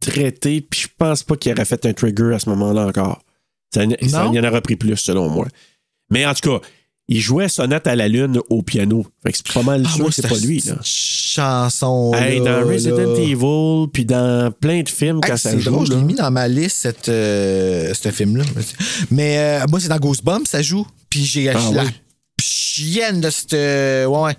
[0.00, 3.22] traité, puis je pense pas qu'il aurait fait un trigger à ce moment-là encore.
[3.74, 5.46] Ça, ça- il en aurait pris plus, selon moi.
[6.10, 6.66] Mais en tout cas,
[7.08, 9.06] il jouait Sonate à la Lune au piano.
[9.22, 10.74] Fait que c'est pas mal Ah, sûr moi, que c'est pas lui, là.
[10.82, 12.12] chanson.
[12.14, 13.18] Hey, là, dans Resident là.
[13.20, 15.70] Evil, puis dans plein de films, Hey, quand ça joue.
[15.70, 18.44] drôle, je l'ai mis dans ma liste, cette, euh, ce film-là.
[19.10, 20.86] Mais euh, moi, c'est dans Ghostbumps, ça joue.
[21.10, 21.88] Puis j'ai Ah la ouais?
[22.40, 23.54] chienne de cette.
[23.54, 24.36] euh, ouais, ouais.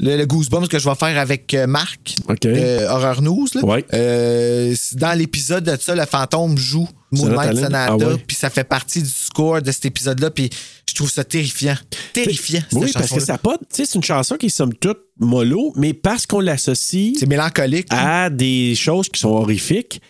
[0.00, 2.16] Le, le Goosebumps que je vais faire avec euh, Marc,
[2.46, 3.46] euh, Horror News.
[3.54, 3.64] là.
[3.64, 3.84] Ouais.
[3.94, 7.86] Euh, dans l'épisode de ça, le fantôme joue Moonlight Sonata?
[7.90, 8.16] Ah ouais.
[8.26, 10.48] puis ça fait partie du score de cet épisode-là, puis
[10.88, 11.76] je trouve ça terrifiant.
[12.12, 13.56] Terrifiant, Oui, parce que ça pas.
[13.58, 17.26] Tu sais, c'est une chanson qui est somme toute mollo, mais parce qu'on l'associe C'est
[17.26, 17.88] mélancolique.
[17.90, 20.00] à des choses qui sont horrifiques,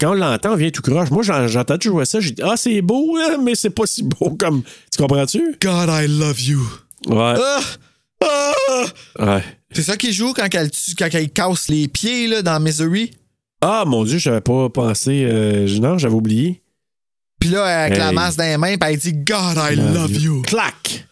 [0.00, 1.10] quand on l'entend, on vient tout croche.
[1.10, 4.02] Moi, j'en- j'entends toujours ça, j'ai dit Ah, c'est beau, hein, mais c'est pas si
[4.02, 4.62] beau comme.
[4.90, 5.56] Tu comprends-tu?
[5.62, 6.60] God, I love you.
[7.06, 7.34] Ouais.
[7.36, 7.60] Ah!
[8.24, 8.84] Ah!
[9.18, 9.42] Ouais.
[9.72, 13.10] C'est ça qu'il joue quand elle, quand elle casse les pieds là, dans Misery?
[13.60, 15.24] Ah, mon Dieu, j'avais pas pensé.
[15.28, 16.62] euh, non, j'avais oublié.
[17.40, 18.14] Puis là, avec la Hey.
[18.14, 20.42] masse dans les mains, puis elle dit God, I love you.
[20.42, 21.06] Clac!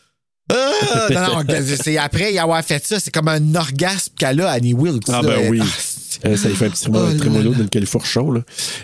[0.53, 1.09] Ah!
[1.11, 1.45] non, non,
[1.83, 5.05] c'est après y avoir fait ça, c'est comme un orgasme qu'elle a, Annie Wilkes.
[5.09, 5.29] Ah, là.
[5.29, 5.63] ben oui.
[5.79, 5.95] c'est-
[6.27, 8.31] Euh, ça lui fait un petit Oh trémolo dans le califourchon.
[8.31, 8.41] Là.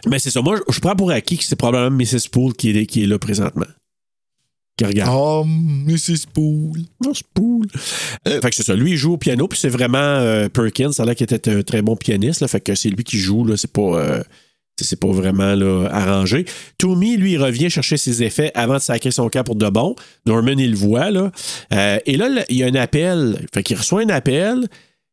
[0.07, 0.43] Mais c'est ça.
[0.43, 2.29] Moi, je- je prends pour acquis que c'est probablement Mrs.
[2.31, 3.67] Poole qui est, qui est là présentement.
[4.81, 5.11] Qui regarde.
[5.15, 6.25] Oh, Mrs.
[6.33, 6.81] Poole.
[7.13, 7.67] C'est Poole.
[8.27, 8.75] Euh, fait que c'est ça.
[8.75, 11.51] Lui, il joue au piano, puis c'est vraiment euh, Perkins, ça a l'air qu'il était
[11.53, 12.41] un très bon pianiste.
[12.41, 13.45] Là, fait que c'est lui qui joue.
[13.45, 13.83] Là, c'est pas.
[13.83, 14.23] euh,
[14.81, 16.47] c'est- pas vraiment là, arrangé.
[16.79, 19.95] Tommy, lui, il revient chercher ses effets avant de sacrer son camp pour de bon.
[20.25, 21.11] Norman, il le voit.
[21.11, 21.31] Là.
[22.07, 23.47] Et là, là, il y a un appel.
[23.53, 24.67] Fait qu'il reçoit un appel,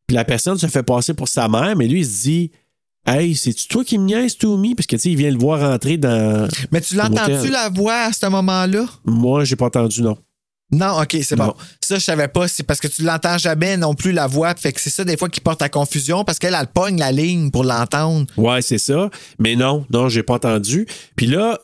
[0.06, 2.50] puis la personne se fait passer pour sa mère, mais lui, il se dit
[3.06, 4.74] Hey, c'est-tu toi qui me niaises, Tommy?
[4.74, 6.46] Parce que, tu sais, il vient le voir rentrer dans.
[6.70, 8.84] Mais tu l'entends-tu la voix à ce moment-là?
[9.04, 10.18] Moi, j'ai pas entendu, non.
[10.70, 11.54] Non, ok, c'est bon.
[11.82, 12.46] Ça, je savais pas.
[12.46, 14.54] C'est parce que tu l'entends jamais non plus la voix.
[14.54, 17.10] Fait que c'est ça des fois qui porte à confusion parce qu'elle, elle pogne la
[17.10, 18.26] ligne pour l'entendre.
[18.36, 19.08] Ouais, c'est ça.
[19.38, 20.86] Mais non, non, j'ai pas entendu.
[21.16, 21.58] Puis là,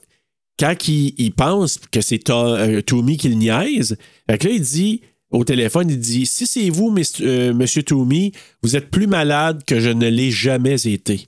[0.58, 3.98] quand il, il pense que c'est euh, Tommy qui le niaise,
[4.30, 5.02] fait que là, il dit
[5.34, 8.32] au téléphone, il dit Si c'est vous, euh, monsieur Tommy,
[8.62, 11.26] vous êtes plus malade que je ne l'ai jamais été.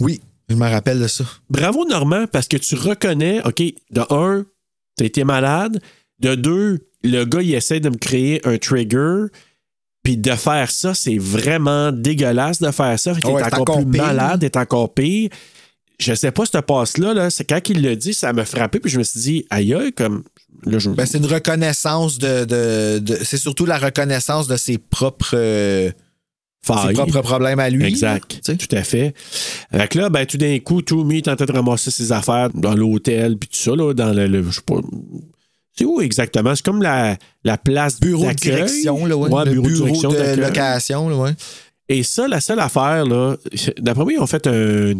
[0.00, 1.24] Oui, je me rappelle de ça.
[1.50, 4.44] Bravo, Normand, parce que tu reconnais, OK, de un,
[4.96, 5.80] t'as été malade.
[6.20, 9.26] De deux, le gars, il essaie de me créer un trigger.
[10.02, 13.14] Puis de faire ça, c'est vraiment dégueulasse de faire ça.
[13.14, 14.02] Fait qu'il Ouais, encore, encore plus pire.
[14.02, 15.30] malade, est encore pire.
[16.00, 18.80] Je sais pas, cette passe-là, là, c'est quand il l'a dit, ça m'a frappé.
[18.80, 20.24] Puis je me suis dit, aïe, comme.
[20.64, 20.90] Là, je...
[20.90, 22.44] Ben, c'est une reconnaissance de.
[22.44, 25.34] de- de- c'est surtout la reconnaissance de ses propres.
[25.34, 25.90] euh,
[26.64, 27.84] ses propres problèmes à lui.
[27.84, 28.40] Exact.
[28.48, 28.54] là.
[28.54, 29.14] Tout à fait.
[29.72, 33.36] Fait que là, ben, tout d'un coup, en train de ramasser ses affaires dans l'hôtel,
[33.36, 34.26] puis tout ça, là, dans le.
[34.28, 34.76] le- je sais pas.
[35.76, 36.54] C'est où exactement?
[36.54, 39.30] C'est comme la, la place Bureau de direction, là, ouais.
[39.30, 40.36] Ouais, le bureau, bureau, de direction de d'accueil.
[40.36, 41.30] location, là, ouais.
[41.88, 43.36] Et ça, la seule affaire, là,
[43.78, 44.94] d'après moi, ils ont fait un-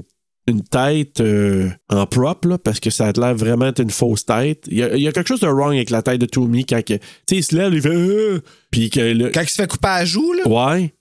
[0.48, 4.27] une tête euh, en prop, là, parce que ça a l'air vraiment d'être une fausse
[4.27, 4.64] tête.
[4.69, 6.64] Il y, a, il y a quelque chose de wrong avec la tête de Tommy
[6.66, 6.94] quand que,
[7.31, 7.89] il se lève, il fait.
[7.94, 8.40] Euh,
[8.70, 9.01] puis que.
[9.01, 10.93] le- Quand il se fait couper à la joue, là, ouais.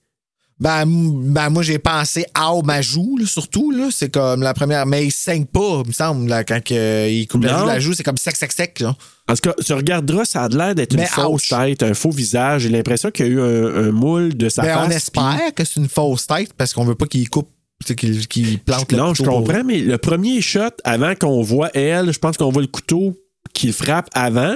[0.60, 3.72] ben, ben, moi, j'ai pensé à ma joue, là, surtout.
[3.72, 4.86] Là, c'est comme la première.
[4.86, 7.80] Mais il saigne pas, il me semble, là, quand que, il coupe la joue, la
[7.80, 8.78] joue, c'est comme sec, sec, sec.
[8.78, 8.94] Là.
[9.28, 11.48] En tout cas, tu regarderas, ça a l'air d'être une fausse ouch.
[11.48, 12.62] tête, un faux visage.
[12.62, 14.86] J'ai l'impression qu'il y a eu un, un moule de sa Ben, face.
[14.86, 17.48] on espère que c'est une fausse tête parce qu'on veut pas qu'il coupe,
[17.84, 21.70] qu'il qu'il plante le Non, je pour- comprends, mais le premier shot, avant qu'on voit
[21.74, 23.18] elle, je pense qu'on voit le couteau
[23.52, 24.54] qui frappe avant.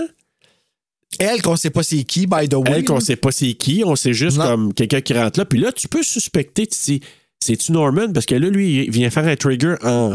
[1.18, 2.64] Elle, qu'on sait pas c'est qui, by the way.
[2.76, 4.44] Elle, qu'on sait pas c'est qui, on sait juste Non.
[4.46, 5.44] comme quelqu'un qui rentre là.
[5.44, 7.00] Puis là, tu peux suspecter, dis,
[7.40, 8.12] c'est-tu Norman?
[8.12, 10.14] Parce que là, lui, il vient faire un trigger en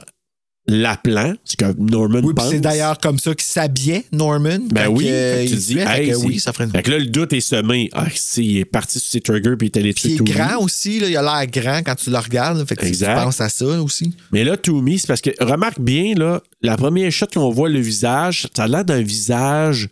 [0.67, 2.49] l'appelant, ce que Norman Oui, pense.
[2.51, 4.59] c'est d'ailleurs comme ça qu'il s'habillait, Norman.
[4.69, 5.73] Ben oui, il tu te dis.
[5.75, 6.71] Fait hey, que oui, ça ferait une.
[6.71, 7.89] Fait que là, le doute est semé.
[7.93, 10.23] Ah, si, il est parti sur ses triggers puis il est allé Puis il est
[10.23, 12.59] grand aussi, là, il a l'air grand quand tu le regardes.
[12.59, 12.65] là.
[12.65, 13.15] Fait que tu- tu Exact.
[13.15, 14.15] penses à ça aussi.
[14.31, 17.79] Mais là, Toomey, c'est parce que, remarque bien, là, la première shot qu'on voit le
[17.79, 19.89] visage, ça a l'air d'un visage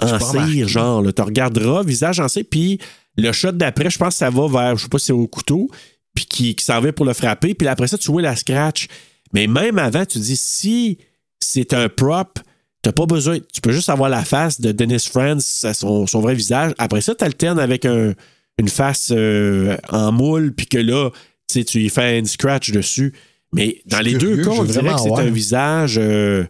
[0.00, 1.02] en cire, genre.
[1.14, 2.78] Tu regarderas, visage en cire, puis
[3.16, 5.26] le shot d'après, je pense que ça va vers, je sais pas si c'est au
[5.26, 5.68] couteau,
[6.14, 8.86] puis qui, qui s'en va pour le frapper, puis après ça, tu vois la scratch.
[9.32, 10.98] Mais même avant, tu dis, si
[11.40, 12.38] c'est un prop,
[12.82, 15.40] t'as pas besoin, tu peux juste avoir la face de Dennis Franz,
[15.74, 16.72] son, son vrai visage.
[16.78, 18.14] Après ça, tu alternes avec un-
[18.58, 21.10] une face euh, en moule, puis que là,
[21.48, 23.14] tu y fais une scratch dessus.
[23.52, 26.44] Mais dans les deux cas, on dirait que c'est un visage euh,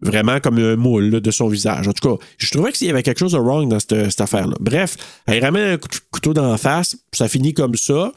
[0.00, 1.88] vraiment comme un moule là, de son visage.
[1.88, 4.20] En tout cas, je trouvais qu'il y avait quelque chose de wrong dans cette, cette
[4.20, 4.54] affaire-là.
[4.60, 4.96] Bref,
[5.26, 5.78] elle ramène un
[6.10, 8.12] couteau d'en face, ça finit comme ça.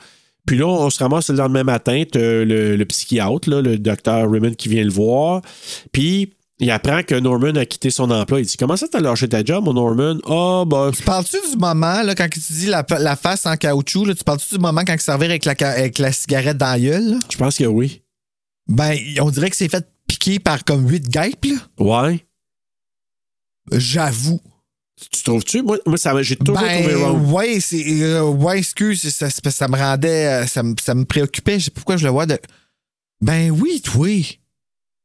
[0.50, 4.56] Puis là, on se ramasse le lendemain matin, le, le psychiatre, là, le docteur Raymond
[4.56, 5.44] qui vient le voir.
[5.92, 8.40] Puis il apprend que Norman a quitté son emploi.
[8.40, 10.90] Il dit Comment ça, t'as lâché ta job, mon Norman Ah, bah.
[10.92, 14.24] Tu parles-tu du moment, là, quand tu dis la, la face en caoutchouc, là, tu
[14.24, 17.12] parles-tu du moment quand il servait avec la, avec la cigarette dans la gueule?
[17.12, 17.20] là?
[17.32, 18.02] Je pense que oui.
[18.68, 21.58] Ben, on dirait que c'est fait piquer par comme huit guêpes, là.
[21.78, 22.26] Ouais.
[23.72, 24.42] J'avoue.
[25.12, 25.62] Tu trouves-tu?
[25.62, 27.32] Moi, moi ça, m'a- j'ai toujours trouvé Ben, wrong.
[27.32, 31.06] ouais, c'est, euh, ouais, excuse, ça, ça, ça me rendait, euh, ça, me- ça me
[31.06, 31.60] préoccupait.
[31.60, 32.38] Je sais pas pourquoi je le vois de.
[33.22, 34.40] Ben oui, oui.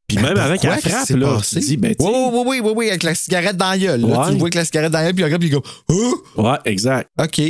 [0.06, 1.60] Puis Ben, même qu'elle qu'est-ce frappe, là, passé?
[1.60, 3.78] tu dis Ben, tu Oui, sais, oui, oui, oui, oui, avec la cigarette dans la
[3.78, 4.00] gueule.
[4.02, 4.06] là.
[4.06, 4.26] Ouais.
[4.26, 5.62] Tu le vois avec la cigarette dans la gueule, puis il regarde, puis il comme,
[5.88, 6.24] oh!
[6.36, 7.08] Ouais, exact.
[7.20, 7.40] OK.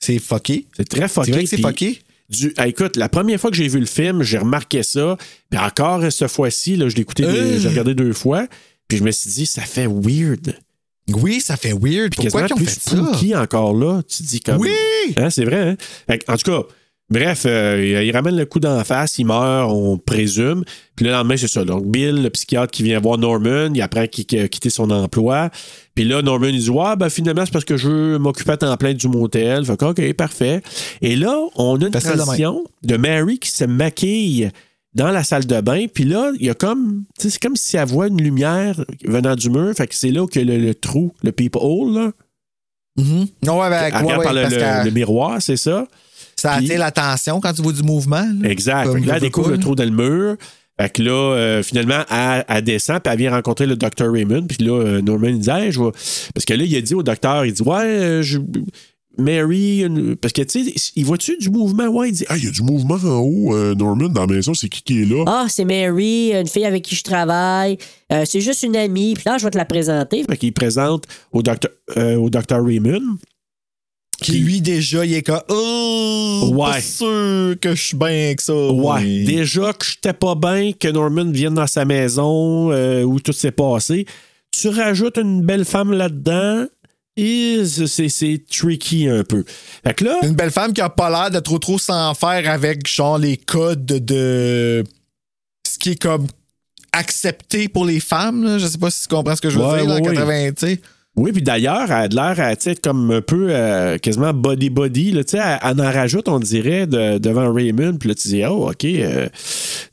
[0.00, 0.66] C'est fucké.
[0.76, 1.26] C'est très fucké.
[1.26, 2.00] C'est vrai que c'est fucké?
[2.28, 5.16] du- ah, écoute, la première fois que j'ai vu le film, j'ai remarqué ça.
[5.50, 7.58] Puis encore cette fois-ci, là, je l'ai écouté, Euh.
[7.58, 8.46] j'ai regardé deux fois.
[8.88, 10.56] Puis je me suis dit, ça fait weird.
[11.14, 12.10] Oui, ça fait weird.
[12.10, 12.96] Puis Pourquoi qu'ils ont plus fait ça?
[12.96, 14.00] spooky encore là.
[14.08, 14.58] Tu te dis comme.
[14.58, 14.70] Oui!
[15.16, 15.76] Hein, c'est vrai, hein?
[16.08, 16.62] Fait en tout cas,
[17.10, 20.64] bref, euh, il ramène le coup d'en face, il meurt, on présume.
[20.96, 21.64] Puis le lendemain, c'est ça.
[21.64, 25.50] Donc, Bill, le psychiatre qui vient voir Norman, il apprend qu'il a quitté son emploi.
[25.94, 28.56] Puis là, Norman, il dit Ouais, ben finalement, c'est parce que je veux m'occuper à
[28.56, 29.64] temps plein du motel.
[29.64, 30.62] Fait que, OK, parfait.
[31.02, 31.92] Et là, on a une même.
[31.92, 34.50] transition de Mary qui se maquille
[34.94, 35.86] dans la salle de bain.
[35.92, 37.04] Puis là, il y a comme.
[37.18, 39.72] C'est comme si elle voit une lumière venant du mur.
[39.76, 42.12] Fait que c'est là que le, le trou, le peephole, là.
[42.96, 43.26] Mhm.
[43.46, 45.86] Non, ouais, ben, Elle ouais, par le, parce le- que le miroir, c'est ça?
[46.36, 48.26] ça attire l'attention quand tu vois du mouvement.
[48.40, 48.48] là.
[48.48, 48.84] Exact.
[48.86, 50.36] Comme Fait que là, elle découvre le trou dans le mur.
[50.80, 54.46] Fait que là, euh, finalement, elle, elle descend, puis elle vient rencontrer le docteur Raymond.
[54.46, 55.90] Puis là, euh, Norman, il dit, Hey, je vais-
[56.34, 58.38] Parce que là, il a dit au docteur, il dit, ouais, euh, je-
[59.20, 61.86] Mary, une- parce que, tu sais, il voit-tu du mouvement?
[61.86, 64.34] Ouais, il dit, Ah, il y a du mouvement en haut, euh, Norman, dans la
[64.34, 64.54] maison.
[64.54, 65.24] C'est qui qui est là?
[65.26, 67.78] Ah, c'est Mary, une fille avec qui je travaille.
[68.12, 69.14] Euh, c'est juste une amie.
[69.14, 70.24] Puis là, je vais te la présenter.
[70.24, 73.16] Fait qu'il présente au docteur, euh, au docteur Raymond.
[74.22, 75.40] Qui, lui, déjà, il est comme.
[75.48, 76.72] Oh, Ouais.
[76.72, 78.52] pas sûr que je suis bien avec ça.
[78.54, 83.32] Ouais, déjà que j'étais pas bien que Norman vienne dans sa maison euh, où tout
[83.32, 84.04] s'est passé.
[84.52, 86.66] Tu rajoutes une belle femme là-dedans
[87.64, 89.44] c'est tricky un peu.
[89.84, 92.48] Fait que là, Une belle femme qui a pas l'air de trop trop s'en faire
[92.50, 94.84] avec genre les codes de
[95.68, 96.26] ce qui est comme
[96.92, 98.44] accepté pour les femmes.
[98.44, 98.58] là.
[98.58, 99.88] Je sais pas si tu comprends ce que je veux Ouais, dire.
[99.88, 100.14] là, en ouais, ouais.
[100.16, 100.80] 80, tu sais.
[101.16, 105.12] Oui, puis d'ailleurs, elle a l'air à, comme un peu euh, quasiment body-body.
[105.12, 107.96] là, tu sais, Elle, elle en rajoute, on dirait, de- devant Raymond.
[107.98, 108.84] Puis là, tu dis, oh, OK.
[108.84, 109.28] euh,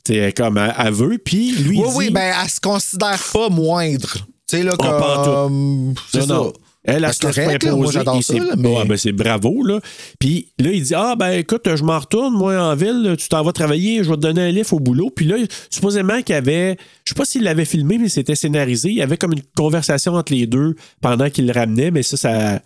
[0.06, 1.18] sais, comme elle, veut.
[1.18, 4.14] Puis lui, Oui, oui, ben elle se considère pas moindre.
[4.48, 5.94] Tu sais, là, Oh, comme.
[6.12, 6.26] C'est ça.
[6.26, 6.52] non.
[6.88, 7.70] Elle, Ben, se c'est laisse pas correct, là.
[7.70, 9.80] Moi, imposer, j'adore et ça, c'est- là, mais- Ouais, ben, c'est bravo, là.
[10.18, 13.42] Puis là, il dit Ah, ben écoute, je m'en retourne, moi, en ville, tu t'en
[13.42, 15.10] vas travailler, je vais te donner un livre au boulot.
[15.14, 15.36] Puis là,
[15.70, 18.88] supposément qu'il y avait, je sais pas s'il l'avait filmé, mais c'était scénarisé.
[18.88, 22.16] Il y avait comme une conversation entre les deux pendant qu'il le ramenait, mais ça,
[22.16, 22.60] ça,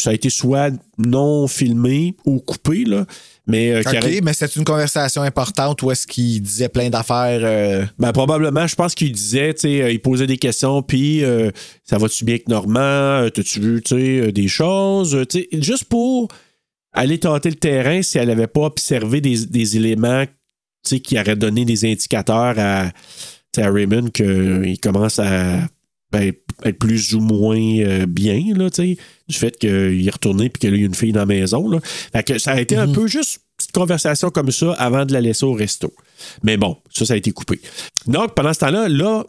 [0.00, 3.06] ça a été soit non filmé ou coupé, là.
[3.48, 7.40] Mais euh, OK, mais c'est une conversation importante où est-ce qu'il disait plein d'affaires.
[7.42, 11.24] euh, Ben, probablement, je pense qu'il disait, tu sais, euh, il posait des questions, puis
[11.24, 11.50] euh,
[11.82, 13.28] ça va-tu bien avec Normand?
[13.34, 15.26] T'as-tu vu, tu sais, des choses?
[15.28, 16.28] Tu sais, juste pour
[16.92, 20.32] aller tâter le terrain si elle n'avait pas observé des, des éléments, tu
[20.84, 22.92] sais, qui auraient donné des indicateurs à,
[23.56, 25.58] à Raymond qu'il commence à
[26.12, 26.32] ben,
[26.64, 28.96] être plus ou moins bien, là, tu sais,
[29.32, 31.80] du fait qu'il est retourné puis qu'il y a une fille dans la maison, là.
[31.82, 35.12] Fait que ça a été un peu juste une petite conversation comme ça avant de
[35.12, 35.92] la laisser au resto.
[36.42, 37.60] Mais bon, ça, ça a été coupé.
[38.06, 39.24] Donc, pendant ce temps-là, là,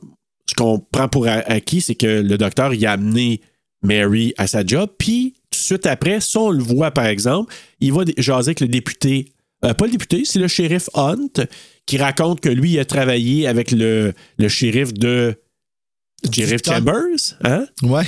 [0.50, 3.42] ce qu'on prend pour acquis, c'est que le docteur il a amené
[3.82, 7.54] Mary à sa job, puis tout de suite après, ça, on le voit, par exemple,
[7.80, 11.46] il va jaser avec le député, euh, pas le député, c'est le shérif Hunt,
[11.86, 15.36] qui raconte que lui, il a travaillé avec le, le shérif de
[16.32, 16.76] Victor.
[16.76, 18.04] Chambers, hein, Ouais.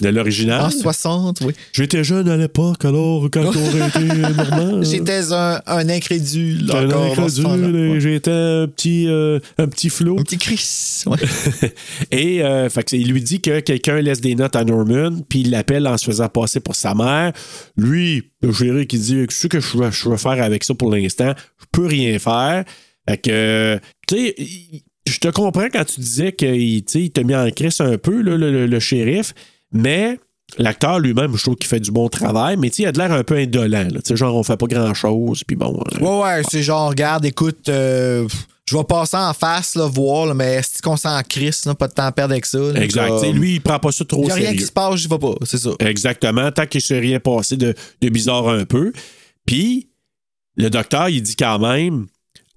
[0.00, 0.62] de l'original.
[0.62, 1.54] en 60, oui.
[1.72, 4.82] J'étais jeune à l'époque, alors quand on aurait été normand.
[4.82, 6.70] J'étais un, un incrédule.
[6.72, 10.18] Un incrédule j'étais un petit, euh, un petit flot.
[10.18, 11.02] Un petit Chris.
[11.06, 11.16] Ouais.
[12.10, 15.40] Et euh, fait que il lui dit que quelqu'un laisse des notes à Norman, puis
[15.40, 17.32] il l'appelle en se faisant passer pour sa mère.
[17.76, 20.90] Lui, le chéri qui dit ce que je veux, je veux faire avec ça pour
[20.94, 22.64] l'instant, je peux rien faire.
[23.08, 23.78] Fait que,
[24.08, 26.82] tu sais, il- je te comprends quand tu disais qu'il
[27.12, 29.34] t'a mis en crise un peu, là, le, le- le shérif,
[29.72, 30.18] mais
[30.58, 33.24] l'acteur lui-même, je trouve qu'il fait du bon travail, mais il a de l'air un
[33.24, 33.88] peu indolent.
[33.90, 34.00] là.
[34.16, 35.82] Genre, on fait pas grand-chose, puis bon.
[35.94, 38.26] euh, Ouais, ouais, c'est genre, regarde, écoute, euh,
[38.66, 41.92] je vais passer en face, là, voir, là, mais est-ce qu'on s'en crisse, pas de
[41.92, 42.58] temps à perdre avec ça.
[42.76, 43.22] exact.
[43.32, 44.58] lui, il prend pas ça trop Il y a rien sérieux.
[44.60, 45.70] qui se passe, j'y vais pas, c'est ça.
[45.80, 48.92] Exactement, tant qu'il ne s'est rien passé de, de bizarre un peu.
[49.44, 49.88] Puis,
[50.56, 52.06] le docteur, il dit quand même,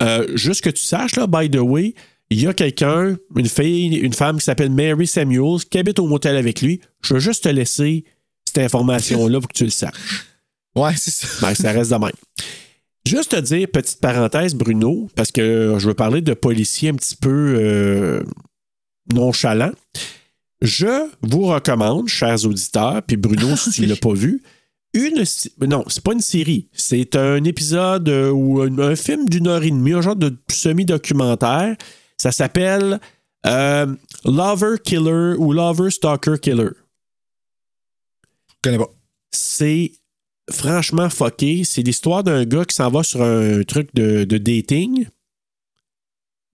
[0.01, 1.93] euh, juste que tu saches, là, by the way,
[2.29, 6.07] il y a quelqu'un, une fille, une femme qui s'appelle Mary Samuels, qui habite au
[6.07, 6.81] motel avec lui.
[7.01, 8.03] Je veux juste te laisser
[8.45, 10.25] cette information-là pour que tu le saches.
[10.75, 11.27] Ouais, c'est ça.
[11.41, 12.11] Ben, ça reste de même.
[13.07, 17.15] Juste te dire, petite parenthèse, Bruno, parce que je veux parler de policiers un petit
[17.15, 18.23] peu euh,
[19.13, 19.71] nonchalants.
[20.61, 24.43] Je vous recommande, chers auditeurs, puis Bruno, si tu ne l'as pas vu,
[24.93, 25.23] une.
[25.65, 26.67] Non, c'est pas une série.
[26.73, 30.35] C'est un épisode euh, ou un, un film d'une heure et demie, un genre de
[30.51, 31.77] semi-documentaire.
[32.17, 32.99] Ça s'appelle
[33.45, 33.95] euh,
[34.25, 36.69] Lover Killer ou Lover Stalker Killer.
[38.49, 38.89] Je connais pas.
[39.31, 39.91] C'est
[40.51, 41.63] franchement fucké.
[41.63, 45.07] C'est l'histoire d'un gars qui s'en va sur un truc de, de dating.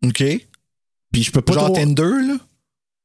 [0.05, 0.23] OK.
[1.11, 2.37] Puis je peux pas Genre trop- Tinder, là?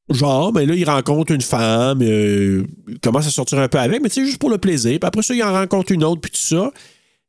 [0.09, 4.01] Genre, mais là, il rencontre une femme, euh, il commence à sortir un peu avec,
[4.01, 4.97] mais tu sais, juste pour le plaisir.
[4.99, 6.71] Puis après ça, il en rencontre une autre, puis tout ça.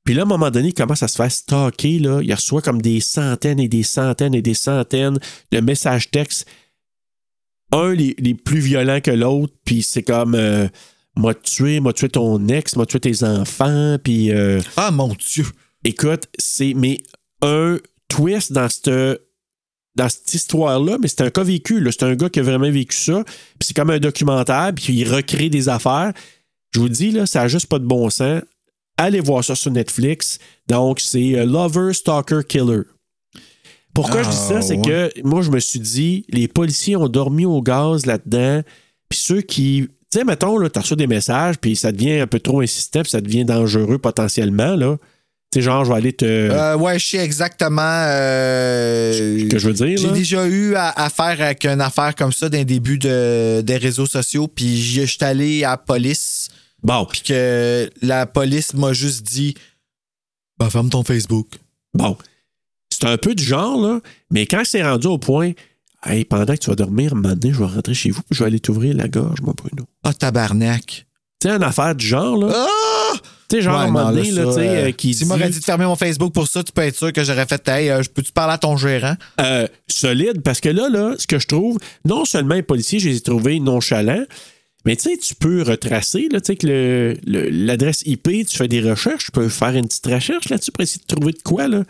[0.04, 1.98] Puis là, à un moment donné, il commence à se faire stalker.
[1.98, 2.20] Là.
[2.22, 5.18] Il reçoit comme des centaines et des centaines et des centaines
[5.52, 6.46] de messages textes.
[7.72, 10.66] Un, les, les plus violents que l'autre, puis c'est comme euh,
[11.16, 14.32] m'a tué, m'a tué ton ex, m'a tué tes enfants, puis.
[14.32, 15.44] euh, Ah, mon Dieu.
[15.84, 16.98] écoute, c'est mais
[17.42, 17.78] un
[18.08, 18.90] twist dans cette
[19.96, 21.84] dans cette histoire-là, mais c'est un cas vécu.
[21.90, 23.22] C'est un gars qui a vraiment vécu ça.
[23.24, 26.12] Puis c'est comme un documentaire, puis il recrée des affaires.
[26.74, 28.42] Je vous dis, là, ça n'a juste pas de bon sens.
[29.00, 30.38] Allez voir ça sur Netflix.
[30.68, 32.82] Donc, c'est euh, Lover, Stalker, Killer.
[33.94, 34.56] Pourquoi je dis ça?
[34.58, 35.10] Ah, C'est ouais.
[35.14, 38.62] que moi, je me suis dit, les policiers ont dormi au gaz là-dedans.
[39.08, 39.88] Puis ceux qui.
[40.12, 43.02] Tu sais, mettons, là, t'as reçu des messages, puis ça devient un peu trop insistant,
[43.02, 44.96] puis ça devient dangereux potentiellement, là.
[45.52, 46.24] Tu sais, genre, je vais aller te.
[46.24, 47.80] Euh, ouais, je sais exactement.
[47.84, 52.14] euh, ce que je veux dire, J'ai déjà eu à, à faire avec une affaire
[52.14, 56.48] comme ça d'un début de, des réseaux sociaux, puis je suis allé à la police,
[56.82, 59.54] Bon, puis que la police m'a juste dit
[60.58, 61.48] Ben, ferme ton Facebook.
[61.94, 62.16] bon.
[62.92, 64.00] C'est un peu du genre, là,
[64.30, 65.52] mais quand c'est rendu au point,
[66.04, 68.40] hey, pendant que tu vas dormir, un donné, je vais rentrer chez vous, puis je
[68.40, 69.86] vais aller t'ouvrir la gorge, mon Bruno.
[70.04, 71.06] Ah, tabarnak.
[71.40, 72.52] Tu sais, une affaire du genre, là.
[72.52, 73.16] Ah!
[73.48, 75.28] Tu sais, genre, à un Ouais, moment donné, là, tu sais, euh, euh, qui S'il
[75.28, 77.46] m'aurait dit- dit de fermer mon Facebook pour ça, tu peux être sûr que j'aurais
[77.46, 79.14] fait Hey, euh, peux-tu parler à ton gérant?
[79.40, 83.08] Euh, solide, parce que là, là, ce que je trouve, non seulement les policiers, je
[83.08, 84.24] les ai trouvés nonchalants,
[84.84, 88.56] mais tu sais, tu peux retracer, là, tu sais, que le- le- l'adresse IP, tu
[88.56, 91.42] fais des recherches, tu peux faire une petite recherche là-dessus pour essayer de trouver de
[91.42, 91.82] quoi, là.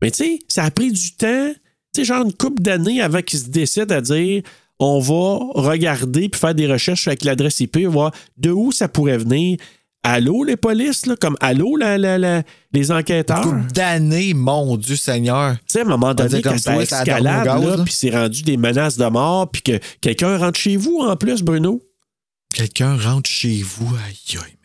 [0.00, 1.52] Mais tu sais, ça a pris du temps,
[1.94, 4.42] tu sais, genre une couple d'années avant qu'ils se décident à dire
[4.78, 9.18] on va regarder puis faire des recherches avec l'adresse IP, voir de où ça pourrait
[9.18, 9.58] venir.
[10.02, 12.42] Allô, les polices, là, comme allô, la, la- la-
[12.72, 13.42] les enquêteurs.
[13.42, 15.54] Couple d'années, mon Dieu Seigneur.
[15.58, 17.44] Tu sais, à un moment donné, quand comme ça escalade,
[17.84, 21.42] puis c'est rendu des menaces de mort, puis que quelqu'un rentre chez vous en plus,
[21.42, 21.80] Bruno.
[22.62, 24.56] Quelqu'un rentre chez vous, aïe, aïe,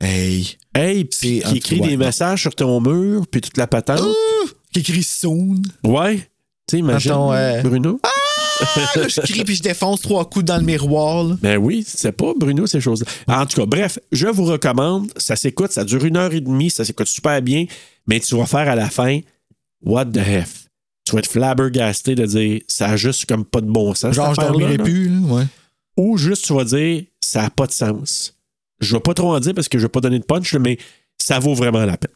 [0.00, 0.10] man.
[0.10, 0.56] Hey.
[0.74, 4.00] Hey, puis qui écrit des messages sur ton mur, puis toute la patente.
[4.00, 4.48] Ouh!
[4.72, 5.60] Qui écrit soon.
[5.84, 6.16] Ouais.
[6.16, 6.22] Tu
[6.70, 7.60] sais, imagine, Attends, ouais.
[7.62, 8.00] Bruno.
[8.02, 8.08] Ah,
[8.96, 11.24] là, je crie puis je défonce trois coups dans le miroir.
[11.24, 11.36] là.
[11.42, 13.06] Ben oui, c'est pas Bruno, ces choses-là.
[13.42, 15.12] En tout cas, bref, je vous recommande.
[15.18, 17.66] Ça s'écoute, ça dure une heure et demie, ça s'écoute super bien,
[18.06, 19.20] mais tu vas faire à la fin,
[19.82, 20.64] what the F?
[21.04, 24.14] Tu vas être flabbergasté de dire, ça a juste comme pas de bon sens.
[24.14, 24.84] Genre, je dormirai là.
[24.84, 25.08] plus.
[25.10, 25.44] Là, ouais.
[25.96, 28.34] Ou juste tu vas dire ça n'a pas de sens.
[28.80, 30.24] Je ne vais pas trop en dire parce que je ne vais pas donner de
[30.24, 30.78] punch, mais
[31.18, 32.10] ça vaut vraiment la peine.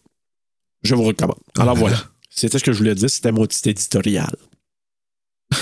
[0.83, 1.39] Je vous recommande.
[1.59, 1.81] Alors Ah.
[1.81, 1.97] voilà.
[2.31, 3.09] C'était ce que je voulais dire.
[3.09, 4.35] C'était mon petit éditorial.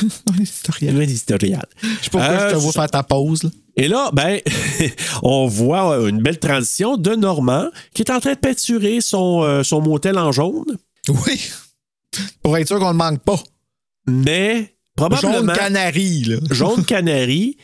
[0.82, 1.66] Un éditorial.
[1.82, 3.42] Je sais pas pourquoi Euh, je te vois je- faire ta pause.
[3.44, 3.50] là.
[3.76, 4.40] Et là, ben,
[5.22, 9.62] on voit une belle transition de Normand qui est en train de peinturer son, euh,
[9.62, 10.64] son motel en jaune.
[11.08, 11.40] Oui.
[12.42, 13.38] Pour être sûr qu'on ne manque pas.
[14.06, 15.32] Mais probablement.
[15.34, 16.36] Jaune canari, là.
[16.50, 17.56] jaune canari,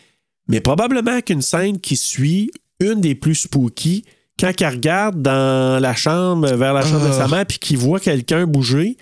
[0.50, 2.50] mais probablement qu'une scène qui suit
[2.80, 4.04] une des plus spooky
[4.38, 8.00] quand elle regarde dans la chambre, vers la chambre de sa mère, puis qu'il voit
[8.00, 8.96] quelqu'un bouger,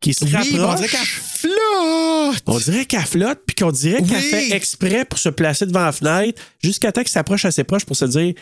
[0.00, 0.40] qui se Ah.
[0.42, 0.80] Oui, mais on rapproche.
[0.80, 2.42] dirait qu'elle flotte.
[2.46, 5.92] On dirait qu'elle flotte, puis qu'on dirait qu'elle fait exprès pour se placer devant la
[5.92, 8.34] fenêtre, jusqu'à temps qu'elle s'approche assez proche pour se dire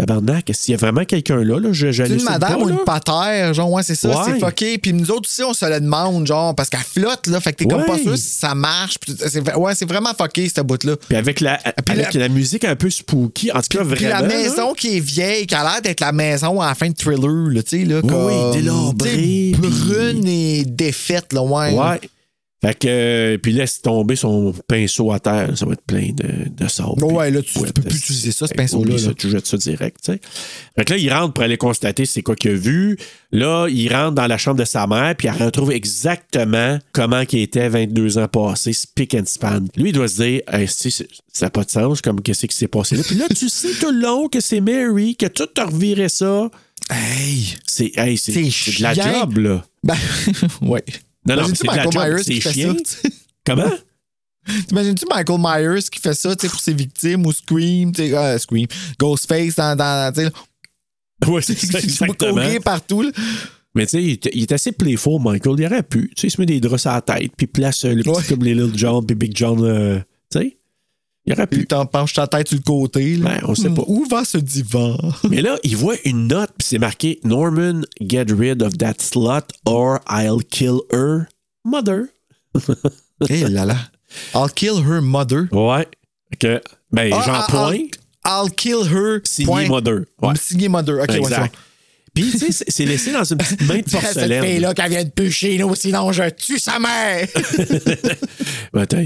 [0.00, 1.58] Tabarnak, qu'il y a vraiment quelqu'un là?
[1.58, 1.72] là?
[1.72, 4.16] Je, je C'est une madame pas, ou une patère, genre, ouais, c'est ça, Ouais.
[4.32, 4.78] c'est fucké.
[4.78, 7.58] Puis nous autres aussi, on se le demande, genre, parce qu'elle flotte, là, fait que
[7.58, 8.98] t'es comme pas sûr si ça marche.
[8.98, 9.14] puis
[9.56, 10.96] ouais, c'est vraiment fucké, cette bout-là.
[11.08, 12.28] Puis avec, la, puis avec la...
[12.28, 14.20] musique un peu spooky, en tout cas, Puis vraiment.
[14.20, 14.28] la là.
[14.28, 17.50] maison qui est vieille, qui a l'air d'être la maison à la fin de thriller,
[17.52, 18.26] là, tu sais, là, Oui, comme.
[18.26, 21.72] oui, délabrée, Brune et défaite, là, ouais.
[21.74, 22.00] Ouais.
[22.62, 26.50] Fait que, euh, puis laisse tomber son pinceau à terre, ça va être plein de,
[26.50, 26.96] de sable.
[26.98, 29.14] Puis ouais, là, tu- peux plus utiliser ça, ce Fait pinceau-là, là.
[29.16, 30.20] tu jettes ça direct, tu sais.
[30.76, 32.98] Fait que là, il rentre pour aller constater c'est quoi qu'il a vu.
[33.32, 37.38] Là, il rentre dans la chambre de sa mère, puis il retrouve exactement comment il
[37.38, 39.60] était 22 ans passé, spick and span.
[39.76, 42.68] Lui, il doit se dire, Hey, ça n'a pas de sens, comme qu'est-ce qui s'est
[42.68, 43.02] passé là?
[43.06, 46.50] Puis là, tu sais tout le long que c'est Mary, que tout te revirait ça.
[46.90, 47.54] Hey!
[47.66, 49.64] C'est hey, de la job, là.
[49.82, 49.96] Ben,
[50.62, 50.84] ouais.
[51.30, 52.74] Non, non, Imagine-tu c'est de la Michael Myers qui fait chiant.
[52.84, 53.08] ça?
[53.46, 53.72] Comment?
[54.68, 58.16] T'imagines-tu Michael Myers qui fait ça, tu sais, pour ses victimes ou Scream, tu sais,
[58.16, 58.66] euh, Scream,
[58.98, 60.12] Ghostface dans, dans
[61.28, 62.42] Ouais, c'est ça, exactement.
[62.64, 63.10] partout, là.
[63.74, 64.02] Mais tu sais,
[64.32, 65.54] il, est- assez playful, Michael.
[65.58, 66.08] Il aurait pu.
[66.16, 68.10] Tu sais, il se met des draps à la tête, puis place euh, le petit
[68.10, 68.22] Ouais.
[68.28, 69.62] comme les Little John, puis Big John.
[69.62, 70.00] euh,
[71.30, 71.66] il aurait pu.
[71.66, 73.30] t'en penches ta tête sur le côté, là.
[73.30, 73.82] Ben, on sait pas.
[73.86, 74.96] Où va ce divan?
[75.30, 79.44] Mais là, il voit une note, puis c'est marqué Norman, get rid of that slut
[79.64, 81.28] or I'll kill her
[81.64, 82.06] mother.
[83.28, 83.76] Là là.
[84.34, 85.48] I'll kill her mother.
[85.52, 85.86] Ouais.
[86.38, 87.88] Que, ben, Ah, genre ah, point,
[88.24, 89.20] I'll, I'll kill her.
[89.24, 90.06] signé mother.
[90.22, 90.34] Ouais.
[90.36, 91.00] Signé mother.
[91.02, 91.50] OK, ouais.
[92.14, 94.44] Puis, tu sais, c'est- laissé dans une petite main de Cette porcelaine.
[94.44, 97.26] fille-là qui vient de nous, sinon je tue sa mère.
[98.72, 98.98] Ben, attends,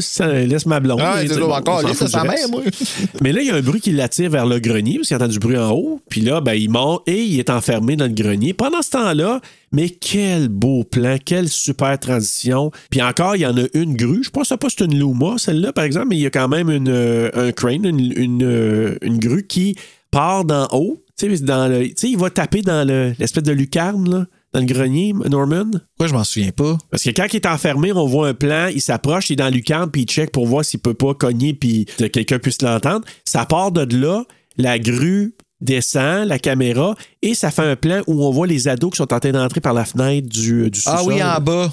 [0.00, 1.00] ça laisse ma blonde.
[1.02, 1.22] Ah,
[1.52, 2.62] encore, laisse sa mère, moi.
[3.22, 5.28] Mais là, il y a un bruit qui l'attire vers le grenier, parce qu'il entend
[5.28, 6.00] du bruit en haut.
[6.10, 8.52] Puis là, ben, il monte et il est enfermé dans le grenier.
[8.52, 9.40] Pendant ce temps-là,
[9.72, 12.70] mais quel beau plan, quelle super transition.
[12.90, 14.22] Puis encore, il y en a une grue.
[14.22, 16.48] Je pense pas que c'est une Luma, celle-là, par exemple, mais il y a quand
[16.48, 19.76] même une, euh, un crane, une, une, euh, une grue qui
[20.10, 21.02] part d'en haut.
[21.20, 24.26] Tu sais, dans le- tu sais, il va taper dans le- l'espèce de lucarne, là,
[24.52, 25.66] dans le grenier, Norman?
[25.96, 26.78] Pourquoi je m'en souviens pas?
[26.90, 29.46] Parce que quand il est enfermé, on voit un plan, il s'approche, il est dans
[29.46, 32.60] le lucarne, puis il check pour voir s'il peut pas cogner, puis que quelqu'un puisse
[32.62, 33.04] l'entendre.
[33.24, 34.24] Ça part de là,
[34.56, 38.90] la grue descend, la caméra, et ça fait un plan où on voit les ados
[38.92, 41.12] qui sont en train d'entrer par la fenêtre du, du Ah sous-sol.
[41.12, 41.72] oui, en bas.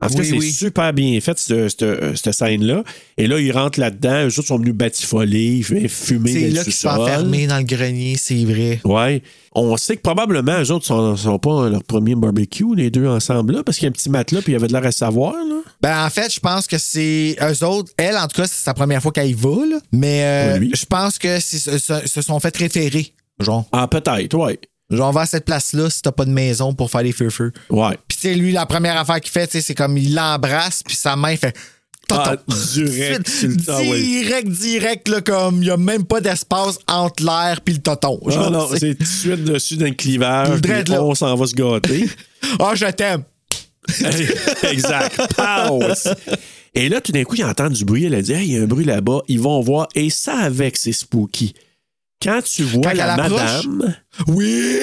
[0.00, 0.52] Cas, Oui, c'est oui.
[0.52, 2.84] super bien fait, cette, cette- cette scène-là.
[3.16, 6.88] Et là, ils rentrent là-dedans, eux autres sont venus batifoler, fumer C'est là qu'ils sont
[6.88, 8.80] enfermés dans le grenier, c'est vrai.
[8.84, 9.22] Ouais.
[9.54, 13.54] On sait que probablement, eux autres sont, sont pas leur premier barbecue, les deux ensemble
[13.54, 14.92] là, parce qu'il y a un petit matelas, puis il y avait de l'air à
[14.92, 15.56] savoir, là.
[15.80, 17.92] Ben, en fait, je pense que c'est eux autres.
[17.96, 19.80] Elle, en tout cas, c'est sa première fois qu'elle y va, là.
[19.90, 20.22] Mais
[20.60, 23.12] euh, je pense que c'est- se sont fait référer.
[23.40, 24.58] Genre, Ah, peut-être, ouais.
[24.90, 27.52] Genre, va à cette place-là si t'as pas de maison pour faire les feux-feux.
[27.70, 27.98] Ouais.
[28.08, 31.16] Puis, tu sais, lui, la première affaire qu'il fait, c'est comme il l'embrasse, puis sa
[31.16, 31.54] main fait.
[32.10, 32.36] Ah,
[32.72, 34.00] direct sur le temps, ouais.
[34.00, 38.18] Direct, direct, là, comme il y a même pas d'espace entre l'air puis le toton.
[38.24, 41.34] Non, Genre, non, c'est- c'est tout de suite dessus d'un clivage, Il puis on s'en
[41.36, 42.08] va se gâter.
[42.60, 43.24] Ah, je t'aime.
[44.70, 45.20] exact.
[45.36, 45.82] Pow!
[46.74, 48.04] Et là, tout d'un coup, ils entendent du bruit.
[48.04, 49.20] Elle a dit Hey, il y a un bruit là-bas.
[49.28, 49.88] Ils vont voir.
[49.94, 51.54] Et ça, avec, c'est spooky.
[52.22, 53.94] Quand tu vois Quand la madame.
[54.26, 54.78] Oui!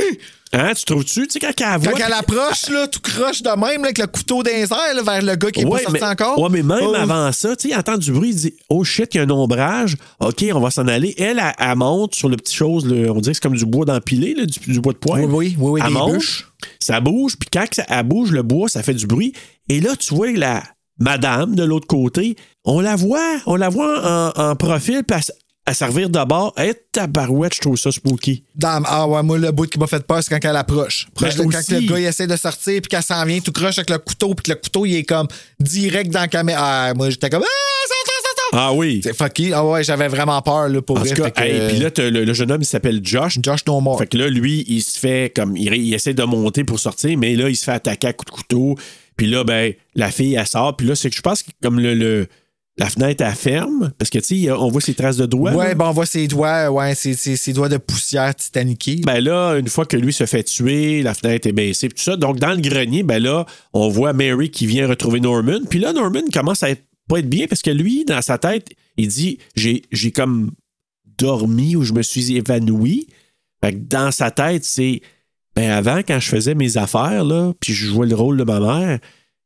[0.54, 1.28] Hein, tu trouves-tu?
[1.28, 1.92] Tu sais, quand elle voit.
[1.92, 5.22] Quand elle approche, là, tout croche de même, là, avec le couteau airs, là, vers
[5.22, 6.40] le gars qui est Ouais, pas sorti mais, encore.
[6.40, 6.96] ouais, mais même Oh.
[6.96, 9.24] avant ça, tu sais, il entend du bruit, il dit Oh shit, il y a
[9.24, 9.98] un ombrage.
[10.22, 11.14] OK, on va s'en aller.
[11.18, 12.90] Elle, elle, elle monte sur le petit chose, on
[13.20, 15.26] dirait que c'est comme du bois d'empilé, du, du bois de poêle.
[15.26, 16.48] Oui, oui, oui, oui, Elle monte, bûches.
[16.80, 19.34] ça bouge, puis quand ça- elle bouge, le bois, ça fait du bruit.
[19.68, 20.64] Et là, tu vois la
[21.02, 25.20] madame de l'autre côté, on la voit, on la voit en, en profil, puis
[25.68, 26.54] elle servir de bord.
[26.58, 28.44] Hé, tabarouette, je trouve ça spooky.
[28.56, 31.08] Dans- ah ouais, moi, le bout qui m'a fait peur, c'est quand elle approche.
[31.20, 31.74] Ben, quand aussi.
[31.74, 34.36] le gars il essaie de sortir, puis qu'elle s'en vient tout croche avec le couteau,
[34.36, 35.28] puis que le couteau, il est comme
[35.60, 36.86] direct dans la caméra.
[36.90, 37.44] Ah, moi, j'étais comme.
[37.44, 38.42] Ah, ça, ça, ça.
[38.54, 39.02] Ah oui.
[39.04, 39.54] C'est fucky.
[39.54, 41.10] Ah ouais, j'avais vraiment peur, là, pour En vrai.
[41.10, 43.40] tout cas, Fait que, hey, euh, puis là, le, le jeune homme, il s'appelle Josh.
[43.42, 43.98] Josh No More.
[43.98, 45.58] Fait que là, lui, il se fait comme.
[45.58, 48.32] Il, il essaie de monter pour sortir, mais là, il se fait attaquer à coups
[48.32, 48.76] de couteau.
[49.18, 50.76] Puis là, ben, la fille, elle sort.
[50.78, 52.28] Puis là, c'est que je pense que comme le, le-
[52.78, 53.92] la fenêtre, elle ferme.
[53.98, 55.54] Parce que, tu sais, on voit ses traces de doigts.
[55.54, 55.76] Ouais, là.
[55.76, 59.02] ben on voit ses doigts, ouais, ses, ses- ses doigts de poussière titaniqués.
[59.06, 62.18] Ben là, une fois que lui se fait tuer, la fenêtre est baissée, tout ça.
[62.18, 65.60] Donc, dans le grenier, ben là, on voit Mary qui vient retrouver Norman.
[65.70, 68.68] Puis là, Norman commence à être, pas être bien parce que lui, dans sa tête,
[68.98, 70.52] il dit J'ai j'ai comme
[71.18, 73.08] dormi ou je me suis évanoui.
[73.64, 75.02] Fait que dans sa tête, c'est
[75.56, 78.60] ben avant, quand je faisais mes affaires, là, puis je jouais le rôle de ma
[78.60, 79.00] mère,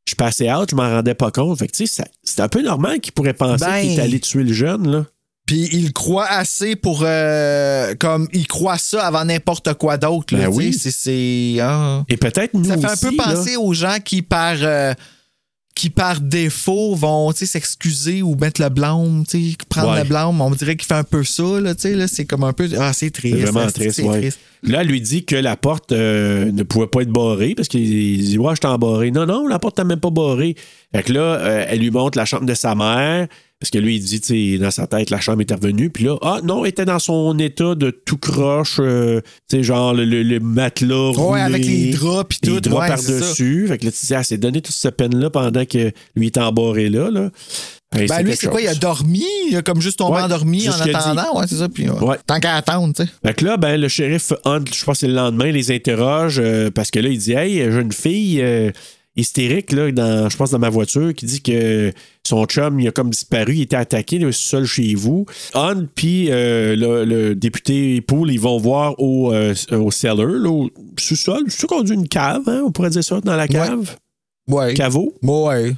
[0.10, 1.58] je passais out, je m'en rendais pas compte.
[1.60, 3.82] Fait que, tu sais, ça- c'est un peu normal qu'il pourrait penser Ben.
[3.82, 5.06] qu'il est allé tuer le jeune, là.
[5.46, 7.02] Puis il croit assez pour.
[7.04, 10.36] euh, comme il croit ça avant n'importe quoi d'autre.
[10.36, 10.74] là, Ben oui.
[10.74, 10.92] C'est.
[10.92, 12.04] c'est, ah.
[12.08, 13.24] Et peut-être nous Ça fait un peu là.
[13.24, 14.94] penser aux gens qui, par, euh,
[15.76, 20.04] qui par défaut, vont s'excuser ou mettre le blâme, tu sais, prendre Ouais.
[20.04, 20.42] le blâme.
[20.42, 21.62] On dirait qu'il fait un peu ça.
[21.62, 22.68] Là, tu sais, là, c'est comme un peu.
[22.78, 23.38] Ah, c'est triste.
[23.38, 24.20] C'est vraiment hein, triste, ouais.
[24.20, 24.40] triste.
[24.64, 27.88] Là, elle lui dit que la porte euh, ne pouvait pas être barrée parce qu'il
[28.22, 29.12] dit Ouais, je t'ai embarré.
[29.12, 30.56] Non, non, la porte n'est même pas barrée.
[30.94, 33.28] Fait que là, euh, elle lui montre la chambre de sa mère
[33.60, 35.90] parce que lui, il dit, tu sais, dans sa tête, la chambre est revenue.
[35.90, 39.20] Puis là, ah non, elle était dans son état de tout croche, euh,
[39.50, 41.12] tu sais, genre le, le- le matelas.
[41.18, 43.66] Ouais, avec les draps puis les tout, draps ouais, par-dessus.
[43.68, 46.38] Fait que là, tu dis, ah, c'est donné toute cette peine-là pendant que lui est
[46.38, 47.12] embarré là.
[47.12, 47.30] là.
[47.92, 48.62] Ben, lui, c'est quoi?
[48.62, 51.40] Il a dormi, il a comme juste tombé Ouais, endormi en attendant.
[51.40, 51.68] Ouais, c'est ça.
[51.68, 52.00] Puis, ouais.
[52.04, 52.18] Ouais.
[52.28, 53.10] Tant qu'à attendre, tu sais.
[53.26, 56.40] Fait que là, ben, le shérif Hunt, je pense que c'est le lendemain, les interroge
[56.40, 58.72] euh, parce que là, il dit Hey, j'ai une fille euh,
[59.16, 61.92] hystérique, là, dans, je pense, dans ma voiture, qui dit que
[62.26, 65.26] son chum, il a comme disparu, il était attaqué, il est seul chez vous.
[65.54, 70.50] Hunt, puis euh, le, le député Poole, ils vont voir au, euh, au cellar, là,
[70.50, 71.44] au sous-sol.
[71.48, 73.98] C'est sûr qu'on dit une cave, hein, on pourrait dire ça, dans la cave?
[74.48, 74.74] Ouais.
[74.74, 75.14] Caveau?
[75.22, 75.74] Ouais.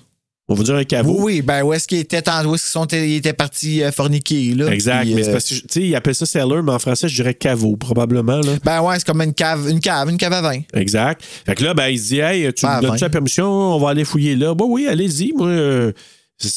[0.51, 1.15] On va dire un caveau.
[1.17, 3.81] Oui, oui, ben où est-ce qu'il était en, où est-ce qu'ils sont, ils étaient partis
[3.83, 4.71] euh, forniquer, là.
[4.73, 5.03] Exact.
[5.03, 7.07] puis, mais c'est euh, parce que, tu sais, ils appellent ça cellar, mais en français,
[7.07, 8.37] je dirais caveau, probablement.
[8.41, 8.53] Là.
[8.63, 10.59] Ben ouais, c'est comme une cave, une cave, une cave à vin.
[10.73, 11.23] Exact.
[11.45, 13.47] Fait que là, ben, il se dit, hey, tu me donnes-tu la permission?
[13.49, 14.53] On va aller fouiller là.
[14.53, 15.31] Bah oui, allez-y.
[15.33, 15.91] Moi, euh,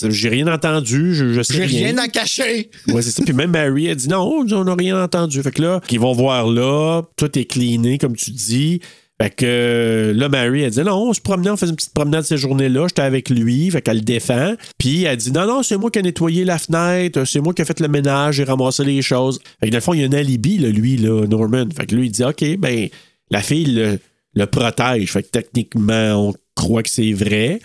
[0.09, 1.15] j'ai rien entendu.
[1.15, 1.87] Je, je sais J'ai rien.
[1.89, 2.71] rien à cacher.
[2.89, 3.23] Ouais, c'est ça.
[3.23, 5.43] Puis même Mary, elle dit non, on n'a rien entendu.
[5.43, 8.81] Fait que là, ils vont voir là, tout est cleané, comme tu dis.
[9.23, 11.95] Fait que euh, là, Mary, elle dit non, on se promenait, on faisait une petite
[11.95, 14.55] promenade ces journées-là, j'étais avec lui, fait qu'elle le défend.
[14.79, 17.63] Puis elle dit non, non, c'est moi qui ai nettoyé la fenêtre, c'est moi qui
[17.63, 19.39] ai fait le ménage, j'ai ramassé les choses.
[19.61, 21.67] Fait que dans le fond, il y a un alibi, là, lui, là, Norman.
[21.77, 22.89] Fait que lui, il dit OK, ben.
[23.31, 23.99] la fille le,
[24.35, 25.13] le protège.
[25.13, 27.61] Fait que techniquement, on croit que c'est vrai.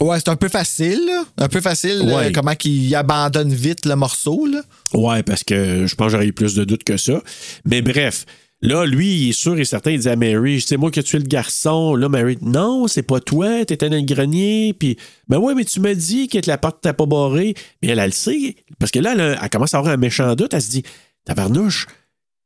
[0.00, 1.24] Ouais, c'est un peu facile, là.
[1.38, 2.26] Un peu facile, Ouais.
[2.26, 4.62] euh, comment qu'il abandonne vite le morceau, là.
[4.94, 7.20] Ouais, parce que je pense que j'aurais eu plus de doutes que ça.
[7.64, 8.24] Mais bref,
[8.60, 11.02] là, lui, il est sûr et certain, il dit à Mary, c'est moi qui ai
[11.02, 11.94] tué le garçon.
[11.94, 14.74] Là, Mary, non, c'est pas toi, t'étais dans le grenier.
[14.78, 14.96] Puis,
[15.28, 17.54] ben ouais, mais tu m'as dit que la porte t'as pas barrée.
[17.82, 18.56] Mais elle, elle le sait.
[18.78, 20.54] Parce que là, elle, commence à avoir un méchant doute.
[20.54, 20.82] Elle se dit,
[21.24, 21.86] tabarnouche,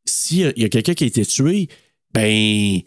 [0.05, 1.69] s'il y a quelqu'un qui a été tué,
[2.13, 2.81] ben,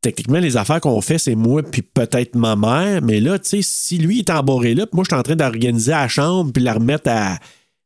[0.00, 3.02] techniquement, les affaires qu'on fait, c'est moi puis peut-être ma mère.
[3.02, 5.36] Mais là, tu sais, si lui est embarré là, puis moi, je suis en train
[5.36, 7.38] d'organiser la chambre puis la remettre à,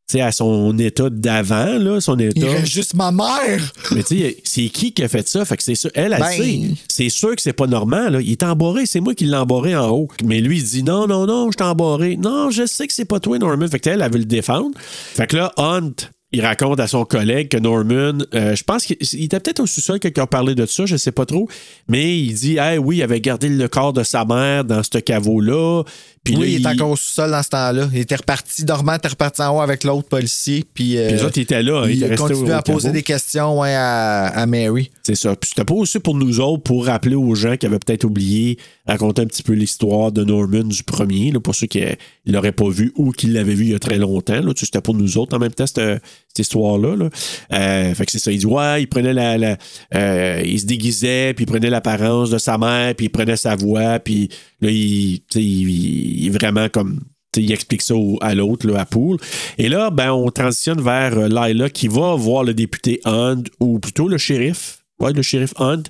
[0.08, 2.32] sais, à son état d'avant, là, son état.
[2.36, 3.72] Il reste juste ma mère.
[3.92, 5.44] Mais tu sais, c'est qui qui a fait ça?
[5.44, 5.88] Fait que c'est ça.
[5.94, 6.60] Elle, elle Ben- sait.
[6.88, 8.12] C'est sûr que c'est pas normal.
[8.14, 8.20] Là.
[8.20, 8.86] Il est embarré.
[8.86, 10.08] C'est moi qui l'ai embarré en haut.
[10.24, 12.16] Mais lui, il dit non, non, non, je t'ai embarré.
[12.16, 13.66] Non, je sais que c'est pas toi, Norman.
[13.68, 14.70] Fait que elle, elle veut le défendre.
[14.78, 15.92] Fait que là, Hunt,
[16.32, 19.66] il raconte à son collègue que Norman, euh, je pense qu'il il était peut-être au
[19.66, 21.48] sous-sol quelqu'un a parlé de ça, je sais pas trop.
[21.88, 24.98] Mais il dit, hey, oui, il avait gardé le corps de sa mère dans ce
[24.98, 25.84] caveau-là.
[26.26, 27.88] Puis oui, là, il est encore au sous-sol dans ce temps-là.
[27.92, 30.64] Il était reparti dormant, il était reparti en haut avec l'autre policier.
[30.74, 31.82] Puis, euh, Puis les autres, ils étaient là.
[31.84, 34.90] hein, ils il au- à poser des questions ouais, à, à Mary.
[35.02, 35.34] C'est ça.
[35.36, 38.58] Puis c'était pas aussi pour nous autres, pour rappeler aux gens qui avaient peut-être oublié,
[38.86, 42.52] raconter un petit peu l'histoire de Norman du premier, là, pour ceux qui ne l'auraient
[42.52, 44.40] pas vu ou qui l'avaient vu il y a très longtemps.
[44.40, 44.52] Là.
[44.54, 46.02] Tu sais, C'était pour nous autres en même temps, cette,
[46.38, 46.96] histoire-là.
[46.96, 47.08] là.
[47.52, 48.32] Euh, fait que c'est ça.
[48.32, 49.56] Il dit Ouais, il prenait la.
[49.94, 53.56] euh, il se déguisait, puis il prenait l'apparence de sa mère, puis il prenait sa
[53.56, 54.28] voix, puis
[54.60, 57.00] là, il, il, vraiment comme.
[57.36, 59.18] Il explique ça à l'autre, à Poole.
[59.58, 63.78] Et là, ben, on transitionne vers euh, Lila qui va voir le député Hunt, ou
[63.78, 64.78] plutôt le shérif.
[64.98, 65.82] Ouais, le shérif Hunt,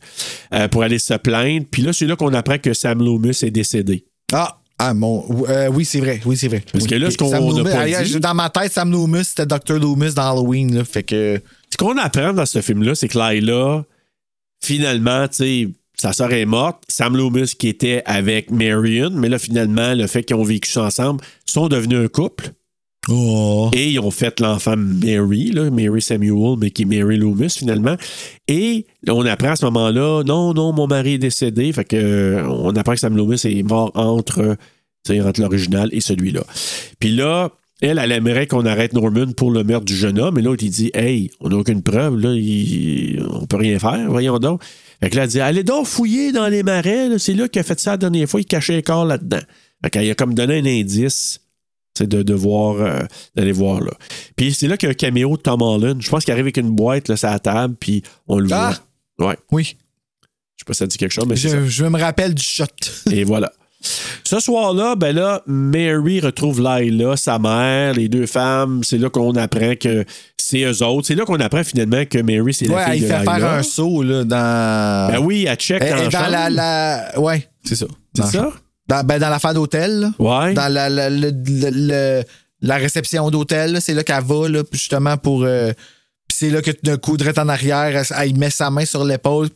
[0.73, 1.64] pour aller se plaindre.
[1.70, 4.05] Puis là, c'est là qu'on apprend que Sam Loomis est décédé.
[4.32, 6.20] Ah, ah mon, euh, oui, c'est vrai.
[6.27, 6.62] Oui, c'est vrai.
[6.73, 7.31] Parce que là, ce qu'on
[8.03, 9.78] dit- Dans ma tête, Sam Loomis, c'était Dr.
[9.78, 10.74] Loomis dans Halloween.
[10.74, 11.40] Là, fait que.
[11.70, 13.85] Ce qu'on apprend dans ce film-là, c'est que Lila,
[14.62, 16.82] finalement, tu sais, sa sœur est morte.
[16.89, 21.23] Sam Loomis, qui était avec Marion, mais là, finalement, le fait qu'ils ont vécu ensemble,
[21.47, 22.51] sont devenus un couple.
[23.09, 23.70] Oh.
[23.73, 27.97] Et ils ont fait l'enfant Mary, là, Mary Samuel, mais qui est Mary Loomis finalement.
[28.49, 31.73] Et on apprend à ce moment-là, non, non, mon mari est décédé.
[31.73, 34.57] Fait que euh, on apprend que Sam Loomis est mort entre,
[35.09, 36.43] entre l'original et celui-là.
[36.99, 37.51] Puis là,
[37.81, 40.39] elle, elle aimerait qu'on arrête Norman pour le meurtre du jeune homme.
[40.39, 44.11] Et l'autre, il dit Hey, on n'a aucune preuve, là, il- on peut rien faire,
[44.11, 44.62] voyons donc.
[45.01, 47.19] Fait que là, elle dit Allez donc fouiller dans les marais, là.
[47.19, 49.41] c'est là qu'il a fait ça la dernière fois, il cachait un corps là-dedans.
[49.85, 51.41] Fait qu'elle a comme donné un indice
[51.97, 53.01] c'est de, de voir, euh,
[53.35, 53.93] d'aller voir là.
[54.36, 56.01] Puis c'est là qu'il y a un caméo de Tom Holland.
[56.01, 58.74] Je pense qu'il arrive avec une boîte là, sur la table, puis on le Ah!
[59.18, 59.28] voit.
[59.28, 59.36] Ouais.
[59.51, 59.77] Oui.
[60.56, 61.60] Je sais pas si ça dit quelque chose, mais c'est ça.
[61.64, 62.64] Je, je me rappelle du shot.
[63.10, 63.52] Et voilà.
[64.24, 68.82] Ce soir-là, ben là, Mary retrouve Lila, sa mère, les deux femmes.
[68.82, 70.05] C'est là qu'on apprend que
[70.36, 71.06] c'est eux autres.
[71.06, 73.39] C'est là qu'on apprend finalement que Mary, c'est la Ouais, fille il de fait Lila.
[73.39, 75.12] faire un saut là, dans.
[75.12, 76.51] Ben oui, elle check Elle- dans, la dans la,
[77.12, 77.86] la- Ouais, c'est ça.
[78.16, 78.51] C'est ça?
[78.88, 80.08] Dans, ben, dans l'affaire d'hôtel.
[80.18, 80.54] Ouais.
[80.54, 82.22] Dans la, la, le- le- le-
[82.62, 85.44] la réception d'hôtel, c'est là qu'elle va, là, justement pour.
[85.44, 85.72] euh,
[86.28, 89.04] puis c'est là que d'un coup, direct en arrière, elle, elle met sa main sur
[89.04, 89.48] l'épaule.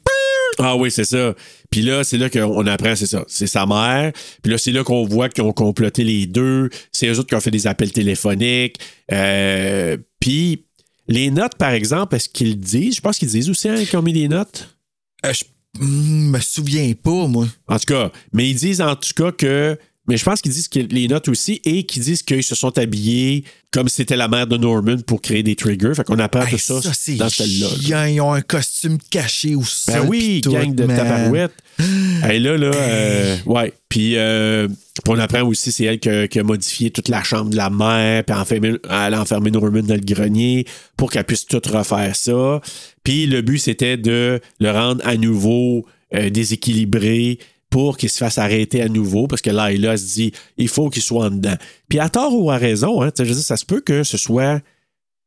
[0.59, 1.35] Ah oui, c'est ça.
[1.71, 3.25] Puis là, c'est là qu'on apprend, c'est ça.
[3.29, 4.13] C'est sa mère.
[4.43, 6.69] Puis là, c'est là qu'on voit qu'ils ont comploté les deux.
[6.93, 8.77] C'est eux autres qui ont fait des appels téléphoniques.
[9.13, 10.67] Euh, puis
[11.09, 12.97] les notes, par exemple, est-ce qu'ils disent?
[12.97, 14.77] Je pense qu'ils disent aussi hein, qu'ils ont mis des notes.
[15.25, 15.45] Euh, je
[15.79, 17.47] hmm, me souviens pas, moi.
[17.69, 19.79] En tout cas, mais ils disent en tout cas que.
[20.09, 22.77] Mais je pense qu'ils disent que les notes aussi et qu'ils disent qu'ils se sont
[22.79, 25.95] habillés comme c'était la mère de Norman pour créer des triggers.
[25.95, 26.81] Fait qu'on apprend Hey, tout ça,
[27.17, 28.09] dans celle-là.
[28.09, 29.95] Ils ont un costume caché au sol.
[29.95, 30.97] Ben oui, gang de man.
[30.97, 31.55] tabarouettes.
[32.31, 33.73] Et là, là, euh, ouais.
[33.89, 37.23] Puis, euh, puis on apprend aussi, c'est elle qui a, qui a modifié toute la
[37.23, 40.67] chambre de la mère, puis elle a enfermé Norman dans le grenier
[40.97, 42.61] pour qu'elle puisse tout refaire ça.
[43.05, 47.39] Puis le but, c'était de le rendre à nouveau euh, déséquilibré
[47.71, 50.91] pour qu'il se fasse arrêter à nouveau, parce que là, elle se dit, il faut
[50.91, 51.55] qu'il soit en dedans.
[51.89, 54.17] Puis à tort ou à raison, hein, je veux dire, ça se peut que ce
[54.17, 54.61] soit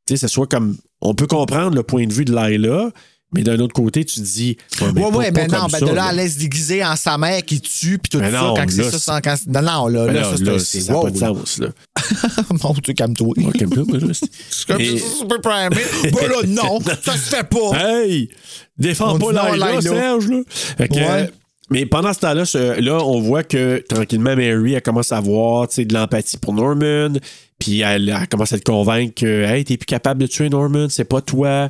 [0.09, 0.77] ce soit comme.
[1.01, 2.91] On peut comprendre le point de vue de Laila,
[3.33, 4.57] mais d'un autre côté, tu te dis.
[4.81, 7.17] Ouais, pas- ouais, pas mais non, ben ça, de là, elle laisse déguiser en sa
[7.17, 9.61] mère qui tue, puis tout Mais ça, non, quand c'est ça, c'est- sans- quand- Non,
[9.61, 11.57] non, là, là, là, ça, c'est là, un- ça c'est n'a pas wow, de sens,
[11.59, 11.67] là.
[12.63, 13.33] Mon Dieu, calme-toi.
[13.37, 15.81] Ouais, calme-toi, moi, là, c'est- C'est comme Et- ça, super primé.
[16.03, 17.77] Ben là, non, ça se fait pas.
[18.01, 18.29] Hey!
[18.77, 19.81] Défends On pas non Laila.
[19.81, 20.39] Serge, là.
[20.77, 21.01] Fait que, Ouais.
[21.09, 21.27] euh,
[21.69, 25.67] mais pendant ce temps-là, ce- là, on voit que tranquillement, Mary, elle commence à avoir
[25.67, 27.13] de l'empathie pour Norman.
[27.59, 30.87] Puis elle, elle commence à le convaincre que Hey, t'es plus capable de tuer Norman,
[30.89, 31.69] c'est pas toi.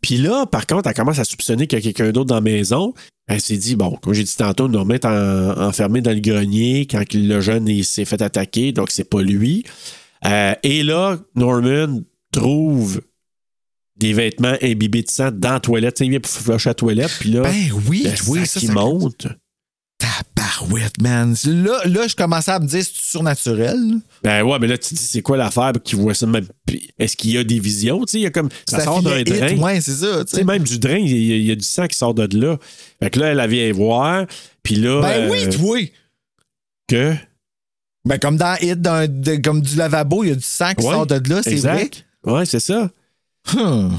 [0.00, 2.40] Puis là, par contre, elle commence à soupçonner qu'il y a quelqu'un d'autre dans la
[2.40, 2.92] maison.
[3.26, 6.86] Elle s'est dit, bon, comme j'ai dit tantôt, Norman est en- enfermé dans le grenier
[6.90, 9.64] quand le jeune il s'est fait attaquer, donc c'est pas lui.
[10.26, 12.00] Euh, et là, Norman
[12.32, 13.00] trouve
[13.96, 15.94] des vêtements imbibés de sang dans la toilette.
[15.94, 18.40] Tu sais, il vient pour flusher à la toilette, puis là, Ben oui, le oui,
[18.40, 19.26] sang ça, qui ça- monte.
[20.00, 21.34] Tabarouette, man.
[21.44, 23.78] Là, là, je commençais à me dire, c'est surnaturel?
[24.22, 26.46] Ben ouais, mais là, tu te dis, c'est quoi l'affaire qui voit ça même.
[26.98, 28.04] Est-ce qu'il y a des visions?
[28.04, 28.48] Tu sais, il y a comme.
[28.68, 29.56] Ça, Ça sort d'un drain.
[29.58, 31.54] ouais, c'est ça, tu Tu sais, même du drain, il y, a, il y a
[31.54, 32.58] du sang qui sort de là.
[33.02, 34.26] Fait que là, elle vient voir,
[34.62, 35.00] puis là.
[35.02, 35.78] Ben euh, oui, toi.
[36.88, 37.14] Que?
[38.06, 40.86] Ben comme dans Hit, dans- de- comme du lavabo, il y a du sang qui
[40.86, 41.90] Ouais, sort de là, c'est vrai?
[42.24, 42.90] Ouais, c'est ça.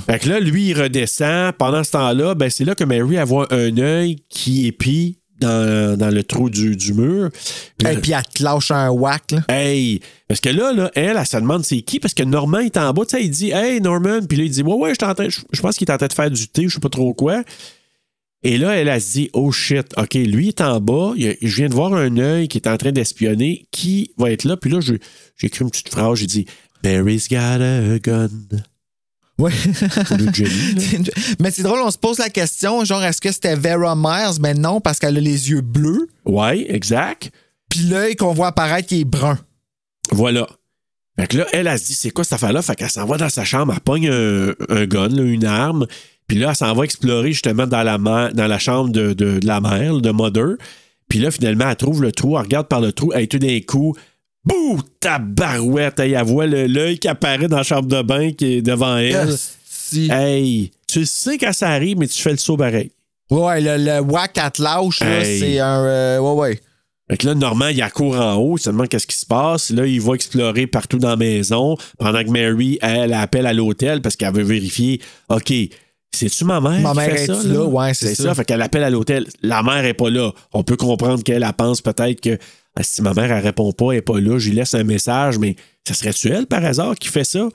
[0.06, 1.54] Fait que là, lui, il redescend.
[1.54, 6.10] Pendant ce temps-là, ben, c'est là que Mary voit un œil qui épie dans, dans
[6.10, 7.30] le trou du, du mur.
[7.78, 9.42] Puis Et puis elle te lâche un whack, là.
[9.50, 10.00] Hey!
[10.28, 12.94] Parce que là, là, elle, elle se demande c'est qui, parce que Norman est en
[12.94, 15.62] bas, tu sais, il dit Hey Norman, puis là, il dit Ouais, ouais, je, je,
[15.62, 17.44] pense qu'il est en train de faire du thé, je sais pas trop quoi.
[18.44, 21.56] Et là, elle, elle se dit Oh shit, OK, lui est en bas, il je
[21.56, 24.58] viens de voir un œil qui est en train d'espionner, qui va être là?
[24.58, 25.00] Puis là, j'ai
[25.44, 26.46] écrit une petite phrase, j'ai dit
[26.84, 28.30] Mary's got a gun.
[29.42, 29.52] Ouais.
[30.34, 31.10] Jenny.
[31.40, 34.40] Mais c'est drôle, on se pose la question, genre, est-ce que c'était Vera Myers?
[34.42, 36.10] Mais non, parce qu'elle a les yeux bleus.
[36.26, 37.32] Ouais, exact.
[37.70, 39.40] Puis l'œil qu'on voit apparaître, il est brun.
[40.12, 40.48] Voilà.
[41.20, 42.62] Fait que là, elle, elle se dit, c'est quoi cette affaire-là?
[42.62, 45.86] Fait qu'elle s'en va dans sa chambre, elle pogne un, un gun, là, une arme.
[46.28, 49.46] Puis là, elle s'en va explorer justement dans la, dans la chambre de, de- de
[49.48, 50.56] la mère, de Mother.
[51.10, 53.60] Puis là, finalement, elle trouve le trou, elle regarde par le trou, et tout d'un
[53.68, 53.96] coup,
[54.46, 56.00] bouh, tabarouette!
[56.00, 59.36] Hey, elle voit l'œil qui apparaît dans la chambre de bain qui est devant elle.
[60.10, 62.92] Hey, tu sais quand ça arrive, mais tu fais le saut pareil.
[63.30, 65.40] Ouais, le, le whack at lâche, là, Hey.
[65.40, 65.84] c'est un.
[65.86, 66.60] euh, ouais, ouais.
[67.10, 69.70] Fait que là, Normand, il accourt en haut, il se demande qu'est-ce qui se passe?
[69.72, 74.02] Là, il va explorer partout dans la maison, pendant que Mary, elle, appelle à l'hôtel
[74.02, 75.52] parce qu'elle veut vérifier, OK,
[76.14, 77.34] c'est-tu ma mère Ma qui mère fait ça?
[77.34, 77.66] est-tu là?
[77.66, 78.34] Ouais, c'est ça.
[78.34, 79.28] Fait qu'elle appelle à l'hôtel.
[79.42, 80.32] La mère est pas là.
[80.54, 82.38] On peut comprendre qu'elle elle pense peut-être que
[82.82, 85.56] si ma mère, elle répond pas, elle est pas là, j'y laisse un message, mais
[85.86, 87.50] ça serait-tu elle, par hasard, qui fait ça?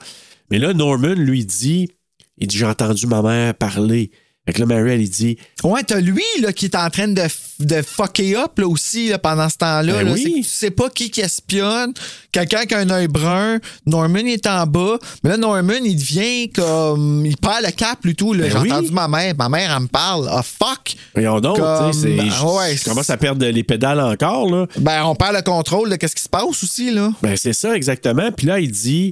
[0.49, 1.89] Mais là, Norman lui dit,
[2.37, 4.11] il dit, j'ai entendu ma mère parler.
[4.47, 7.09] Fait que là, Mary, elle lui dit, Ouais, t'as lui là, qui est en train
[7.09, 7.21] de,
[7.59, 9.91] de fucker up là, aussi là, pendant ce temps-là.
[9.93, 10.13] Ben là.
[10.13, 10.35] oui.
[10.37, 11.93] Tu sais pas qui qui espionne.
[12.31, 13.59] Quelqu'un qui a un œil brun.
[13.85, 14.97] Norman est en bas.
[15.23, 17.25] Mais là, Norman, il devient comme.
[17.25, 18.33] Il perd le cap plutôt.
[18.33, 18.43] là.
[18.45, 18.71] Ben J'ai oui.
[18.71, 19.33] entendu ma mère.
[19.37, 20.29] Ma mère, elle me parle.
[20.31, 20.95] Ah, fuck!
[21.13, 24.65] voyons donc, Comme- tu sais, ben, ouais, je commence à perdre les pédales encore, là.
[24.77, 27.11] Ben, on perd le contrôle de qu'est-ce qui se passe aussi, là.
[27.21, 28.31] Ben, c'est ça, exactement.
[28.31, 29.11] Puis là, il dit.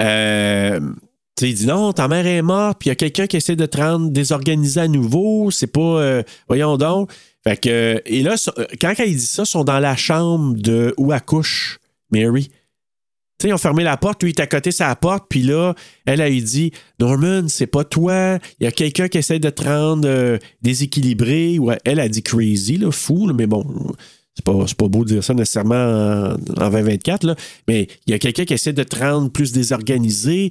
[0.00, 0.80] euh,
[1.36, 3.36] tu sais, il dit non, ta mère est morte, puis il y a quelqu'un qui
[3.38, 5.50] essaie de te rendre désorganisé à nouveau.
[5.50, 5.80] C'est pas.
[5.80, 7.10] euh, voyons donc.
[7.44, 8.00] Fait que.
[8.06, 11.22] Et là, so- quand il dit ça, ils sont dans la chambre de où elle
[11.22, 11.78] couche,
[12.10, 12.48] Mary.
[13.38, 15.24] Tu sais, ils ont fermé la porte, lui, il est à côté de sa porte,
[15.28, 15.74] puis là,
[16.06, 19.64] elle a dit Norman, c'est pas toi, il y a quelqu'un qui essaie de te
[19.64, 21.58] rendre euh, déséquilibré.
[21.84, 23.64] Elle a dit crazy, là, fou, mais bon,
[24.34, 27.36] c'est pas, pas beau de dire ça nécessairement en, en 2024, là,
[27.68, 30.50] mais il y a quelqu'un qui essaie de te rendre plus désorganisé.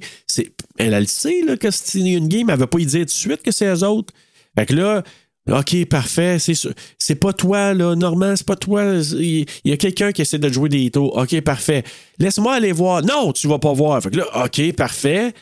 [0.78, 3.10] Elle, elle le sait que c'est une game, elle veut pas y dire tout de
[3.10, 4.12] suite que c'est eux autres.
[4.56, 5.02] Fait que là,
[5.50, 6.38] OK, parfait.
[6.38, 8.84] C'est, pas toi, là, Normand, c'est pas toi.
[9.12, 11.08] Il y a quelqu'un qui essaie de jouer des taux.
[11.18, 11.82] OK, parfait.
[12.18, 13.02] Laisse-moi aller voir.
[13.02, 14.00] Non, tu vas pas voir.
[14.02, 15.34] Fait que là, OK, parfait.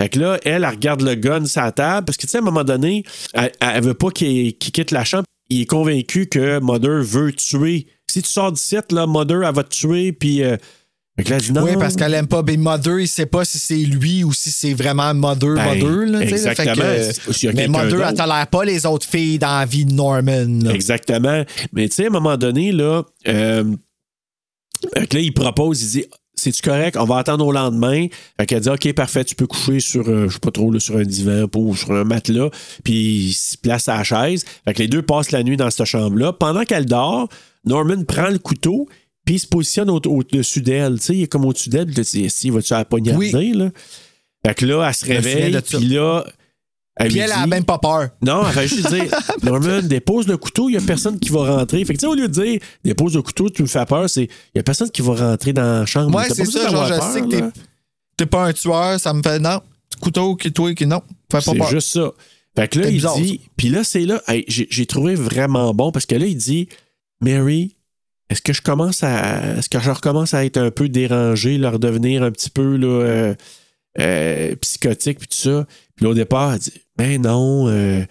[0.00, 2.38] Fait que là, elle, elle regarde le gun sur la table parce que, tu sais,
[2.38, 3.02] à un moment donné,
[3.34, 5.24] elle, elle veut pas qu'il quitte la chambre.
[5.50, 7.86] Il est convaincu que Mother veut tuer.
[8.10, 10.42] Si tu sors d'ici, là, Mother, elle va te tuer, puis.
[10.42, 10.56] euh,
[11.28, 11.62] là, non.
[11.64, 14.50] Oui, parce qu'elle aime pas Big Mother, il sait pas si c'est lui ou si
[14.50, 16.06] c'est vraiment Mother, Ben, Mother.
[16.06, 16.74] Là, exactement.
[16.76, 20.46] Fait que, mais Mother, elle tolère pas les autres filles dans la vie de Norman.
[20.62, 20.72] là.
[20.72, 21.44] Exactement.
[21.72, 23.64] Mais tu sais, à un moment donné, là, euh,
[24.94, 26.04] là, il propose, il dit
[26.38, 26.96] C'est-tu correct?
[26.98, 28.06] On va attendre au lendemain.
[28.38, 30.80] Fait qu'elle dit OK, parfait, tu peux coucher sur, euh, je sais pas trop, là,
[30.80, 32.48] sur un divan ou sur un matelas.
[32.84, 32.94] Puis
[33.28, 34.44] il se place à la chaise.
[34.64, 36.32] Fait que les deux passent la nuit dans cette chambre-là.
[36.32, 37.28] Pendant qu'elle dort,
[37.64, 38.88] Norman prend le couteau.
[39.24, 40.98] Puis il se positionne au- au-dessus d'elle.
[41.00, 41.86] Tu sais, il est comme au-dessus d'elle.
[41.92, 43.52] Puis si, va-tu la poignarder, Oui.
[43.52, 43.70] là?
[44.46, 45.60] Fait que là, elle se réveille.
[45.60, 46.24] Puis là,
[46.98, 48.08] elle Puis elle a dit- même pas peur.
[48.22, 49.04] non, elle va juste dire
[49.42, 51.84] Norman, dépose le couteau, il n'y a personne qui va rentrer.
[51.84, 54.08] Fait que, tu sais, au lieu de dire dépose le couteau, tu me fais peur,
[54.10, 56.16] c'est il n'y a personne qui va rentrer dans la chambre.
[56.16, 56.68] Ouais, c'est ça.
[56.70, 57.50] Genre, je sais que
[58.16, 59.60] t'es, pas un tueur, ça me fait non.
[60.00, 61.02] Couteau qui toi qui non.
[61.30, 61.70] Fais pas C'est peur.
[61.70, 62.10] juste ça.
[62.56, 63.40] Fait que là, il dit.
[63.56, 66.68] Puis là, c'est là, hey, j'ai j'ai trouvé vraiment bon parce que là, il dit
[67.20, 67.76] Mary,
[68.30, 69.56] est-ce que je commence à.
[69.58, 72.86] Est-ce que je recommence à être un peu dérangé, leur devenir un petit peu là,
[72.86, 73.34] euh,
[74.00, 75.66] euh, psychotique, puis tout ça?
[75.98, 78.04] Puis là, au départ, elle dit Ben non, euh,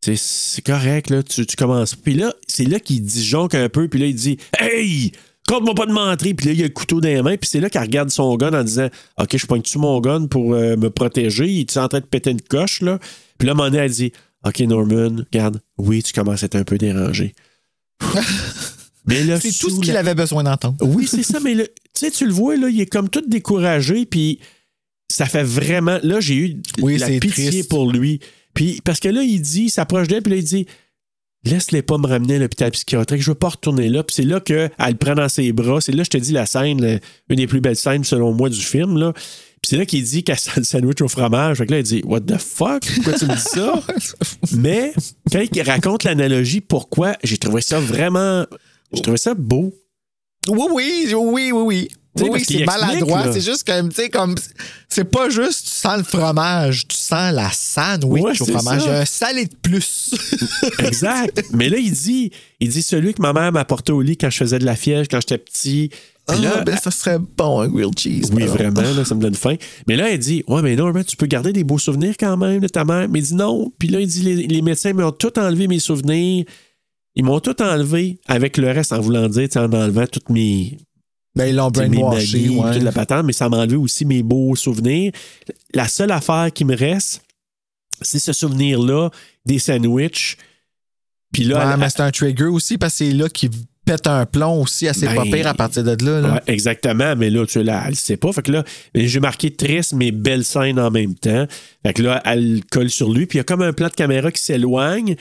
[0.00, 1.94] c'est- correct, là, tu, tu commences.
[1.94, 5.12] Puis là, c'est là qu'il disjonque un peu, puis là, il dit Hey!
[5.46, 7.60] Compte-moi pas de mentir, puis là, il a le couteau dans les mains, puis c'est
[7.60, 8.88] là qu'elle regarde son gun en disant
[9.18, 11.46] Ok, je pointe-tu mon gun pour euh, me protéger?
[11.46, 12.98] Il est en train de péter une coche, là
[13.38, 14.10] Puis là, à un moment donné, elle dit
[14.46, 17.34] Ok, Norman, regarde, oui, tu commences à être un peu dérangé.
[19.06, 20.76] mais là, C'est tout ce qu'il avait besoin d'entendre.
[20.80, 23.22] oui, c'est ça, mais là, tu sais, tu le vois, là, il est comme tout
[23.26, 24.40] découragé, puis
[25.14, 25.98] ça fait vraiment.
[26.02, 27.68] Là, j'ai eu Oui, la pitié triste.
[27.70, 28.20] pour lui.
[28.54, 30.66] Puis, parce que là, il dit, il s'approche d'elle, puis là, il dit
[31.46, 34.02] Laisse-les pas me ramener à l'hôpital psychiatrique, je veux pas retourner là.
[34.02, 35.80] Puis c'est là qu'elle le prend dans ses bras.
[35.82, 38.48] C'est là, je te dis, la scène, là, une des plus belles scènes, selon moi,
[38.48, 38.96] du film.
[38.96, 39.12] Là.
[39.12, 41.58] Puis c'est là qu'il dit qu'elle sent le sandwich au fromage.
[41.58, 42.82] Fait que là, il dit What the fuck?
[42.94, 43.82] Pourquoi tu me dis ça?
[44.56, 44.94] Mais
[45.30, 48.46] quand il raconte l'analogie, pourquoi, j'ai trouvé ça vraiment.
[48.94, 49.74] J'ai trouvé ça beau.
[50.48, 51.88] Oui, oui, oui, oui, oui.
[52.20, 53.32] Oui, c'est maladroit.
[53.32, 54.34] C'est juste comme, tu sais, comme.
[54.88, 58.82] C'est pas juste tu sens le fromage, tu sens la sandwich Ouais, au fromage.
[58.82, 58.86] ça.
[58.86, 60.14] Il y a un salé de plus.
[60.78, 61.44] Exact.
[61.52, 62.30] Mais là, il dit,
[62.60, 65.08] il dit celui que ma mère m'apportait au lit quand je faisais de la fièvre,
[65.10, 65.90] quand j'étais petit.
[66.26, 68.30] Puis là, ah, ben, ça serait bon, un grilled cheese.
[68.32, 69.56] oui, vraiment, là, ça me donne faim.
[69.86, 72.60] Mais là, elle dit Ouais, mais non, tu peux garder des beaux souvenirs quand même
[72.60, 73.08] de ta mère.
[73.08, 73.72] Mais il dit non.
[73.78, 76.44] Puis là, il dit Les, les médecins m'ont tout enlevé mes souvenirs.
[77.16, 80.78] Ils m'ont tout enlevé avec le reste en voulant dire, en enlevant toutes mes,
[81.36, 82.72] Ben, ils l'ont brainwashé, ouais.
[82.74, 85.10] toute la patente, mais ça m'a enlevé aussi mes beaux souvenirs.
[85.74, 87.22] La seule affaire qui me reste,
[88.00, 89.10] c'est ce souvenir-là
[89.44, 90.36] des sandwichs.
[91.32, 93.50] Puis là, Ouais, elle- mais c'est un trigger aussi parce que c'est là qu'il
[93.84, 96.20] pète un plomb aussi assez Ben, pas pire à partir de là.
[96.20, 96.34] là.
[96.34, 98.32] Ouais, exactement, mais là, tu là, elle le sait pas.
[98.32, 101.46] Fait que là, j'ai marqué triste, mais belle scène en même temps.
[101.84, 103.94] Fait que là, elle colle sur lui, puis il y a comme un plan de
[103.94, 105.16] caméra qui s'éloigne.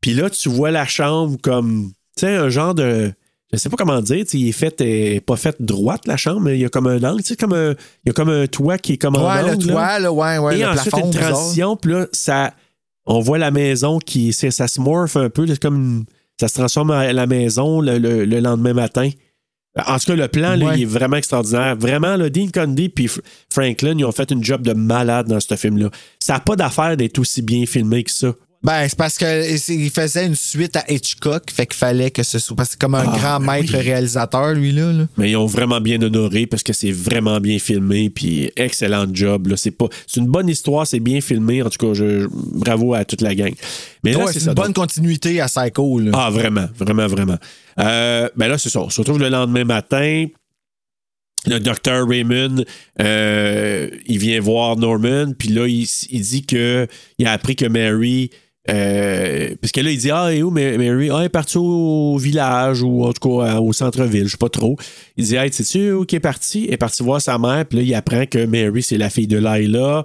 [0.00, 3.12] Puis là, tu vois la chambre comme, tu sais, un genre de.
[3.52, 6.56] Je sais pas comment dire, il est fait, euh, pas fait droite la chambre, mais
[6.56, 8.46] il y a comme un angle, tu sais, comme un, il y a comme un
[8.46, 9.72] toit qui est comme en Ouais, le angle, là.
[9.72, 11.06] toit, là, ouais, ouais, Et le ensuite, plafond.
[11.06, 12.54] une transition, puis là, ça,
[13.06, 16.04] on voit la maison qui, ça se morphe un peu, c'est comme,
[16.38, 19.10] ça se transforme en la maison le, le- le lendemain matin.
[19.86, 20.78] En tout cas, le plan, là, Ouais.
[20.78, 21.76] il est vraiment extraordinaire.
[21.76, 23.08] Vraiment, là, Dean Condy puis
[23.52, 25.90] Franklin, ils ont fait une job de malade dans ce film-là.
[26.18, 28.32] Ça n'a pas d'affaire d'être aussi bien filmé que ça.
[28.62, 32.54] Ben, c'est parce qu'il faisait une suite à Hitchcock, fait qu'il fallait que ce soit.
[32.54, 33.80] Parce que c'est comme un Ah, grand ben maître oui.
[33.84, 34.92] réalisateur, lui, là.
[34.92, 35.06] là.
[35.16, 39.46] Mais ils ont vraiment bien honoré parce que c'est vraiment bien filmé, puis excellent job.
[39.46, 39.56] Là.
[39.56, 41.62] C'est, pas, c'est une bonne histoire, c'est bien filmé.
[41.62, 43.54] En tout cas, je, bravo à toute la gang.
[44.04, 44.50] Mais là, c'est ça.
[44.50, 46.10] une donc- bonne continuité à Psycho, là.
[46.14, 47.38] Ah, vraiment, vraiment, vraiment.
[47.78, 48.80] Euh, ben là, c'est ça.
[48.82, 50.26] On se retrouve le lendemain matin.
[51.46, 52.62] Le docteur Raymond,
[53.00, 56.86] euh, il vient voir Norman, puis là, il, il dit que
[57.18, 58.30] il a appris que Mary.
[58.70, 61.10] Euh, parce que là, il dit Ah, et où Ma- Mary?
[61.10, 64.48] Ah, elle est partie au village ou en tout cas au centre-ville, je sais pas
[64.48, 64.76] trop.
[65.16, 67.78] Il dit Hey, sais-tu où qui est parti Elle est partie voir sa mère, puis
[67.78, 70.04] là, il apprend que Mary, c'est la fille de Lila,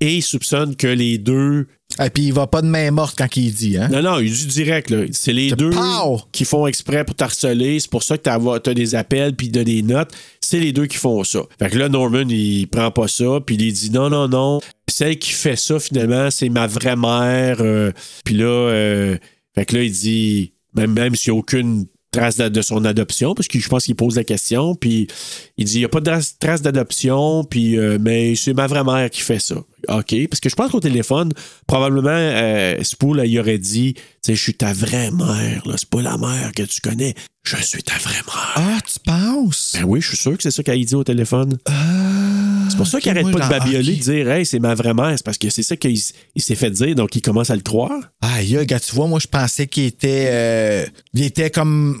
[0.00, 1.66] et il soupçonne que les deux
[2.04, 3.88] Et puis, il va pas de main morte quand il dit, hein?
[3.88, 4.92] non, non, il dit direct.
[5.12, 6.20] C'est les deux pow!
[6.32, 7.78] qui font exprès pour t'harceler.
[7.78, 10.10] C'est pour ça que t'as as des appels puis des notes.
[10.40, 11.40] C'est les deux qui font ça.
[11.58, 14.60] Fait que là, Norman, il prend pas ça, puis il dit non, non, non.
[14.90, 17.58] Celle qui fait ça, finalement, c'est ma vraie mère.
[17.60, 17.92] euh,
[18.24, 19.16] puis là, euh,
[19.54, 22.84] fait que là, il dit, même, même s'il n'y a aucune trace de, de son
[22.84, 25.06] adoption, parce que je pense qu'il pose la question, puis
[25.56, 28.66] il dit, il n'y a pas de trace- trace d'adoption, puis euh, mais c'est ma
[28.66, 29.56] vraie mère qui fait ça.
[29.88, 31.32] OK, parce que je pense qu'au téléphone,
[31.66, 35.88] probablement, euh, Spool, il aurait dit, tu sais, je suis ta vraie mère, là, c'est
[35.88, 38.52] pas la mère que tu connais, je suis ta vraie mère.
[38.56, 39.72] Ah, tu penses?
[39.74, 41.58] Ben oui, je suis sûr que c'est ça qu'elle dit au téléphone.
[42.68, 43.98] c'est pour ça qu'il arrête pas de babioler, ok.
[43.98, 46.70] de dire, hey, c'est ma vraie mère, c'est parce que c'est ça qu'il s'est fait
[46.70, 48.00] dire, donc il commence à le croire.
[48.22, 50.28] Aïe, gars, tu vois, moi, je pensais qu'il était.
[50.30, 52.00] euh, il était comme.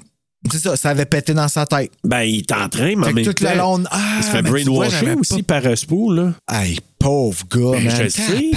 [0.52, 1.90] C'est ça, ça avait pété dans sa tête.
[2.04, 3.84] Ben, il est en train, mais en que même tout le temps, long.
[3.90, 6.34] Ah, il se fait brainwasher aussi pas- par euh, Spool, là.
[6.46, 7.96] Aïe, pauvre gars, Ben, man.
[7.96, 8.50] je le sais.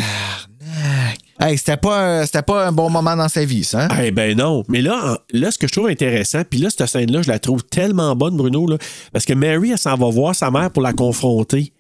[1.40, 3.86] Hey, c'était pas, un- c'était pas un bon moment dans sa vie, ça.
[3.86, 3.98] hein?
[4.04, 4.64] Eh ben non.
[4.70, 7.64] Mais là, là, ce que je trouve intéressant, puis là, cette scène-là, je la trouve
[7.64, 8.78] tellement bonne, Bruno, là,
[9.14, 11.74] parce que Mary, elle s'en va voir sa mère pour la confronter.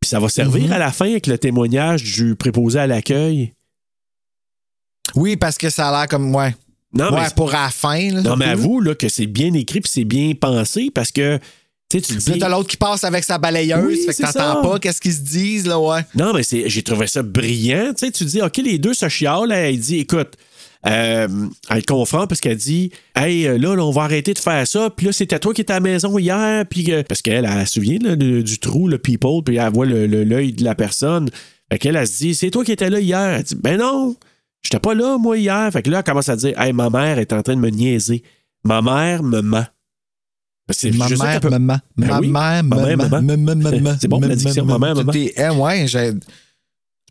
[0.00, 0.72] Puis ça va servir Mhm.
[0.72, 3.52] à la fin avec le témoignage du préposé à l'accueil.
[5.14, 6.34] Oui, parce que ça a l'air comme.
[6.34, 6.54] Ouais.
[6.94, 8.10] Non, ouais, mais, pour la fin.
[8.10, 11.38] Là, non, mais avoue là, que c'est bien écrit puis c'est bien pensé parce que,
[12.00, 12.38] tu sais, tu dis...
[12.38, 15.20] t'as l'autre qui passe avec sa balayeuse, Oui, fait que t'entends pas qu'est-ce qu'ils se
[15.20, 16.00] disent, là, ouais.
[16.14, 17.92] Non, mais j'ai trouvé ça brillant.
[17.96, 19.52] Tu sais, tu dis, OK, les deux se chialent.
[19.52, 20.34] Elle dit, écoute,
[20.86, 21.28] euh,
[21.70, 24.66] elle le confronte parce qu'elle dit, hey, euh, là, là, on va arrêter de faire
[24.66, 24.90] ça.
[24.90, 26.64] Puis là, c'était toi qui étais à la maison hier.
[26.68, 29.86] Puis parce qu'elle, elle se souvient là, du, du trou, le people, puis elle voit
[29.86, 31.30] le- le- l'œil de la personne.
[31.70, 33.20] Fait qu'elle, elle se dit, c'est toi qui étais là hier.
[33.38, 34.16] Elle dit, ben non,
[34.62, 35.70] j'étais pas là, moi, hier.
[35.72, 37.70] Fait que là, elle commence à dire, hey, ma mère est en train de me
[37.70, 38.22] niaiser.
[38.64, 39.66] Ma mère me ment.
[40.70, 41.78] C'est Ma mère, maman.
[41.96, 43.96] Ben Ma mère, Ma mère, maman.
[44.00, 44.94] C'est bon, maman, l'addiction, maman.
[44.94, 45.12] maman, maman.
[45.14, 46.12] Eh, ouais, j'ai.
[46.12, 46.20] Tu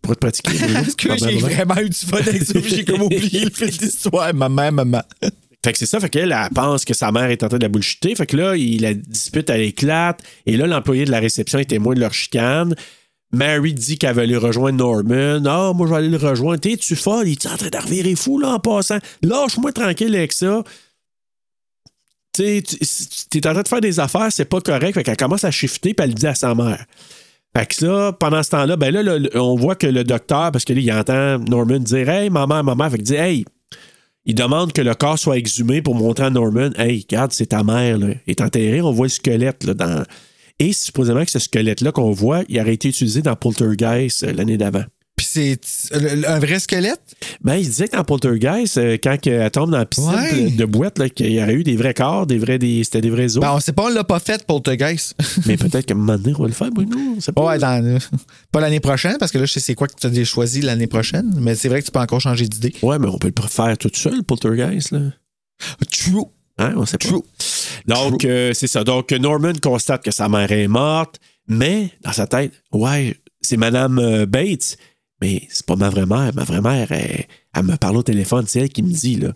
[0.02, 0.52] pourrais te pratiquer.
[0.80, 3.52] Est-ce que Ma mère, j'ai vraiment eu du fun avec ça, j'ai comme oublié le
[3.52, 4.34] fil d'histoire.
[4.34, 5.02] Maman, maman.
[5.64, 7.64] Fait que c'est ça, fait qu'elle elle pense que sa mère est en train de
[7.64, 8.16] la bullshiter.
[8.16, 10.22] Fait que là, il, la dispute, elle éclate.
[10.48, 12.74] Et là, l'employé de la réception est témoin de leur chicane.
[13.32, 15.44] Mary dit qu'elle veut aller rejoindre Norman.
[15.46, 16.60] Ah, moi, je vais aller le rejoindre.
[16.62, 17.28] T'es-tu folle?
[17.28, 18.98] Il est en train de revirer fou, là, en passant.
[19.22, 20.64] Lâche-moi tranquille avec ça.
[22.34, 22.62] Tu
[23.30, 24.94] t'es en train de faire des affaires, c'est pas correct.
[24.94, 26.86] Fait qu'elle commence à shifter, puis elle le dit à sa mère.
[27.56, 30.72] Fait que là, pendant ce temps-là, ben là, on voit que le docteur, parce que
[30.72, 32.90] là, il entend Norman dire Hey, maman, maman.
[32.90, 33.46] Fait qu'il dit Hey,
[34.26, 37.64] il demande que le corps soit exhumé pour montrer à Norman Hey, regarde, c'est ta
[37.64, 38.08] mère, là.
[38.28, 40.06] Est enterrée, on voit le squelette, là, dans.
[40.60, 44.58] Et supposément que ce squelette-là qu'on voit, il aurait été utilisé dans Poltergeist euh, l'année
[44.58, 44.84] d'avant.
[45.16, 45.60] Puis c'est
[46.26, 47.02] un vrai squelette?
[47.42, 50.50] Ben, il disait que dans Poltergeist, euh, quand elle tombe dans la piscine Ouais.
[50.52, 53.26] de boîte, qu'il y aurait eu des vrais corps, des vrais, des, c'était des vrais
[53.38, 53.40] os.
[53.40, 55.16] Ben, on sait pas, on l'a pas fait, Poltergeist.
[55.46, 56.98] Mais peut-être qu'à un moment donné, on va le faire, Bruno.
[57.36, 57.44] pas.
[57.46, 58.00] Ouais, dans,
[58.52, 60.88] pas l'année prochaine, parce que là, je sais c'est quoi que tu as choisi l'année
[60.88, 62.74] prochaine, mais c'est vrai que tu peux encore changer d'idée.
[62.82, 65.00] Ouais, mais on peut le faire tout seul, Poltergeist, là.
[65.92, 66.26] True.
[66.58, 67.08] Hein, on sait pas.
[67.08, 67.22] True.
[67.88, 68.84] Donc, euh, c'est ça.
[68.84, 74.00] Donc, Norman constate que sa mère est morte, mais dans sa tête, ouais, c'est Madame
[74.00, 74.78] euh, Bates,
[75.22, 76.32] mais c'est pas ma vraie mère.
[76.36, 77.26] Ma vraie mère, elle,
[77.56, 78.46] elle me parle au téléphone.
[78.48, 79.32] C'est elle qui me dit, là,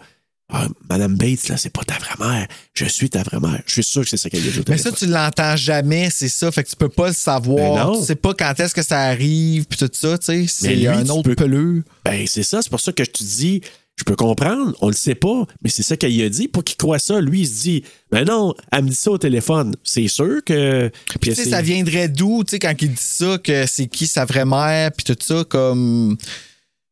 [0.49, 2.47] Ah, Madame Bates, là, c'est pas ta vraie mère.
[2.73, 3.63] Je suis ta vraie mère.
[3.65, 6.29] Je suis sûr que c'est ça qu'elle dit au Mais ça, tu l'entends jamais, c'est
[6.29, 6.51] ça.
[6.51, 7.87] Fait que tu peux pas le Ben savoir.
[7.87, 7.99] non.
[7.99, 10.45] tu sais pas quand est-ce que ça arrive, puis tout ça, tu sais.
[10.47, 11.83] C'est un autre peux- peleux.
[12.03, 12.61] Ben, c'est ça.
[12.61, 13.61] C'est pour ça que je te dis,
[13.97, 16.47] je peux comprendre, on le sait pas, mais c'est ça qu'elle a dit.
[16.49, 19.17] Pour qu'il croit ça, lui, il se dit, ben non, elle me dit ça au
[19.17, 19.73] téléphone.
[19.83, 20.91] C'est sûr que.
[21.21, 24.05] Puis tu sais, ça viendrait d'où, tu sais, quand il dit ça, que c'est qui
[24.07, 26.17] sa vraie mère, puis tout ça, comme.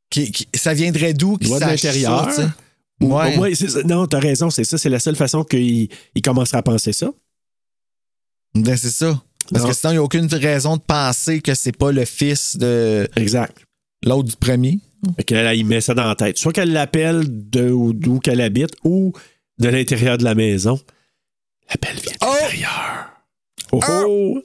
[0.09, 2.29] qui- qui- ça viendrait d'où qu'il doit de sache l'intérieur.
[3.01, 3.53] Ou- Ouais.
[3.85, 4.77] non, t'as raison, c'est ça.
[4.77, 7.11] C'est la seule façon qu'il il commencera à penser ça.
[8.55, 9.21] Ben, c'est ça.
[9.51, 9.69] Parce Non.
[9.71, 13.09] que sinon, il n'y a aucune raison de penser que c'est pas le fils de
[13.17, 13.57] Exact.
[14.05, 14.79] l'autre du premier.
[15.17, 16.37] Fait qu'elle, met ça dans la tête.
[16.37, 19.13] Soit qu'elle l'appelle de- d'où qu'elle habite ou
[19.59, 20.79] de l'intérieur de la maison.
[21.69, 23.09] L'appel vient de l'intérieur.
[23.71, 24.41] Oh oh!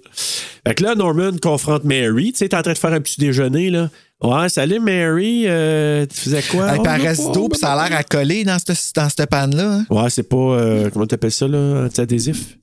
[0.66, 2.32] Fait que là, Norman confronte Mary.
[2.32, 3.90] Tu sais, t'es en train de faire un petit déjeuner, là.
[4.22, 6.72] Ouais, salut Mary, euh, tu faisais quoi?
[6.74, 6.80] Elle
[7.20, 9.74] Oh, d'eau, pas, puis ça a l'air à coller dans cette, dans cette panne-là.
[9.74, 9.86] Hein?
[9.90, 10.36] Ouais, c'est pas.
[10.36, 11.84] euh, comment t'appelles ça, là?
[11.86, 12.58] Anti-adhésif?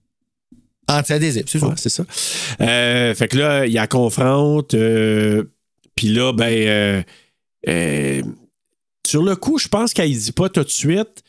[0.90, 1.68] Anti-adhésif, c'est ça.
[1.68, 2.04] Ouais, c'est ça.
[2.62, 4.74] Euh, fait que là, il y a confronte.
[4.74, 5.44] euh,
[5.96, 7.04] Puis là, ben.
[7.68, 8.22] Euh, euh,
[9.08, 11.24] sur le coup, je pense qu'elle dit pas tout de suite.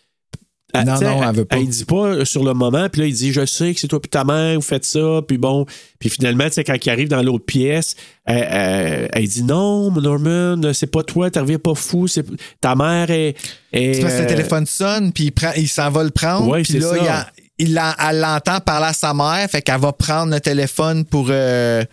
[0.75, 1.57] Elle- Non, non, elle veut pas.
[1.59, 4.01] Elle dit pas sur le moment, puis là, il dit Je sais que c'est toi
[4.01, 5.65] puis ta mère, vous faites ça, puis bon.
[6.01, 7.95] Puis finalement, quand il arrive dans l'autre pièce,
[8.25, 12.25] elle, elle- elle dit Non, Norman, c'est pas toi, t'en reviens pas fou, c'est
[12.61, 13.37] ta mère est.
[13.73, 16.11] est, C'est parce que le euh, téléphone sonne, puis il, prend- il s'en va le
[16.11, 16.49] prendre.
[16.49, 16.97] Ouais, puis c'est là, ça.
[16.99, 17.81] il a- il
[18.11, 21.85] elle l'entend parler à sa mère, fait qu'elle va prendre le téléphone pour, euh,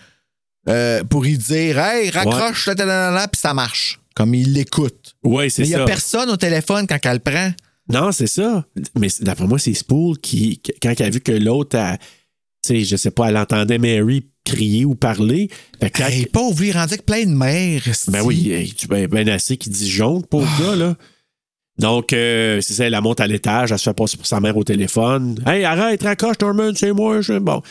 [0.67, 3.99] euh, pour y dire Hey, raccroche, là, là, là, là, puis ça marche.
[4.15, 5.15] Comme il l'écoute.
[5.23, 5.83] Ouais, c'est Mais il n'y ça.
[5.83, 7.51] a personne au téléphone quand elle le prend.
[7.89, 8.65] Non, c'est ça.
[8.97, 12.03] Mais d'après moi, c'est Spool qui, quand elle a vu que l'autre, a- tu
[12.67, 15.49] sais, je sais pas, elle entendait Mary crier ou parler.
[15.81, 17.81] Fait que quand- Hey, pas ouvrir, rendu avec plein de mères.
[18.07, 20.95] ben oui, tu ben, ben assez qui dit jaune pour le gars, là.
[21.79, 24.39] Donc, euh, c'est ça, elle la monte à l'étage, elle se fait passer pour sa
[24.39, 25.41] mère au téléphone.
[25.45, 27.21] Hey, arrête, raccroche, Norman, c'est moi.
[27.21, 27.39] Je...
[27.39, 27.61] Bon.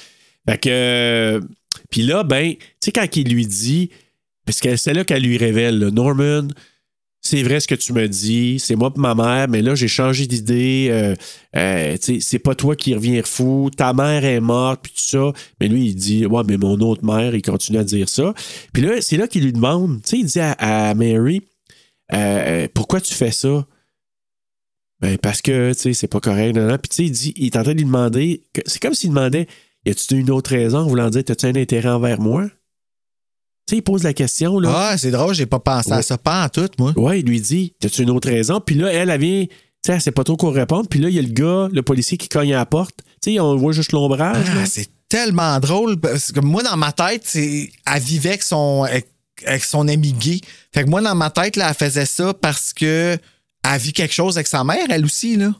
[0.48, 0.68] Fait que.
[0.70, 1.40] euh,
[1.88, 3.90] Puis là, ben, tu sais, quand il lui dit,
[4.44, 6.48] parce que c'est là qu'elle lui révèle, Norman,
[7.24, 9.86] c'est vrai ce que tu me dis, c'est moi et ma mère, mais là, j'ai
[9.86, 10.88] changé d'idée.
[10.90, 11.14] euh,
[11.56, 15.32] euh, c'est pas toi qui reviens fou, ta mère est morte, puis tout ça.
[15.60, 18.34] Mais lui, il dit, ouais, mais mon autre mère, il continue à dire ça.
[18.72, 21.42] Puis là, c'est là qu'il lui demande, tu sais, il dit à, Mary,
[22.12, 23.66] euh, pourquoi tu fais ça?
[25.00, 26.56] Ben, parce que, tu sais, c'est pas correct.
[26.56, 26.78] non, non.
[26.78, 29.10] Puis, tu sais, il, dit, il est en train de lui demander, c'est comme s'il
[29.10, 29.46] demandait,
[29.86, 32.48] y a-tu une autre raison voulant dire, as-tu un intérêt envers moi?
[33.72, 34.90] Sais, il pose la question, là.
[34.90, 36.92] Ah, c'est drôle, j'ai pas pensé à ça, pas en tout, moi.
[36.94, 38.60] Ouais, il lui dit T'as-tu une autre raison?
[38.60, 40.86] Puis là, elle, elle vient, tu sais, elle sait pas trop quoi répondre.
[40.90, 42.98] Puis là, il y a le gars, le policier qui cogne à la porte.
[43.22, 44.44] Tu sais, on voit juste l'ombrage.
[44.46, 49.08] Ah, c'est tellement drôle parce que moi dans ma tête, elle vivait avec son avec,
[49.46, 50.40] avec son ami gay.
[50.74, 53.16] Fait que moi dans ma tête là, elle faisait ça parce que
[53.64, 55.54] elle vit quelque chose avec sa mère elle aussi là.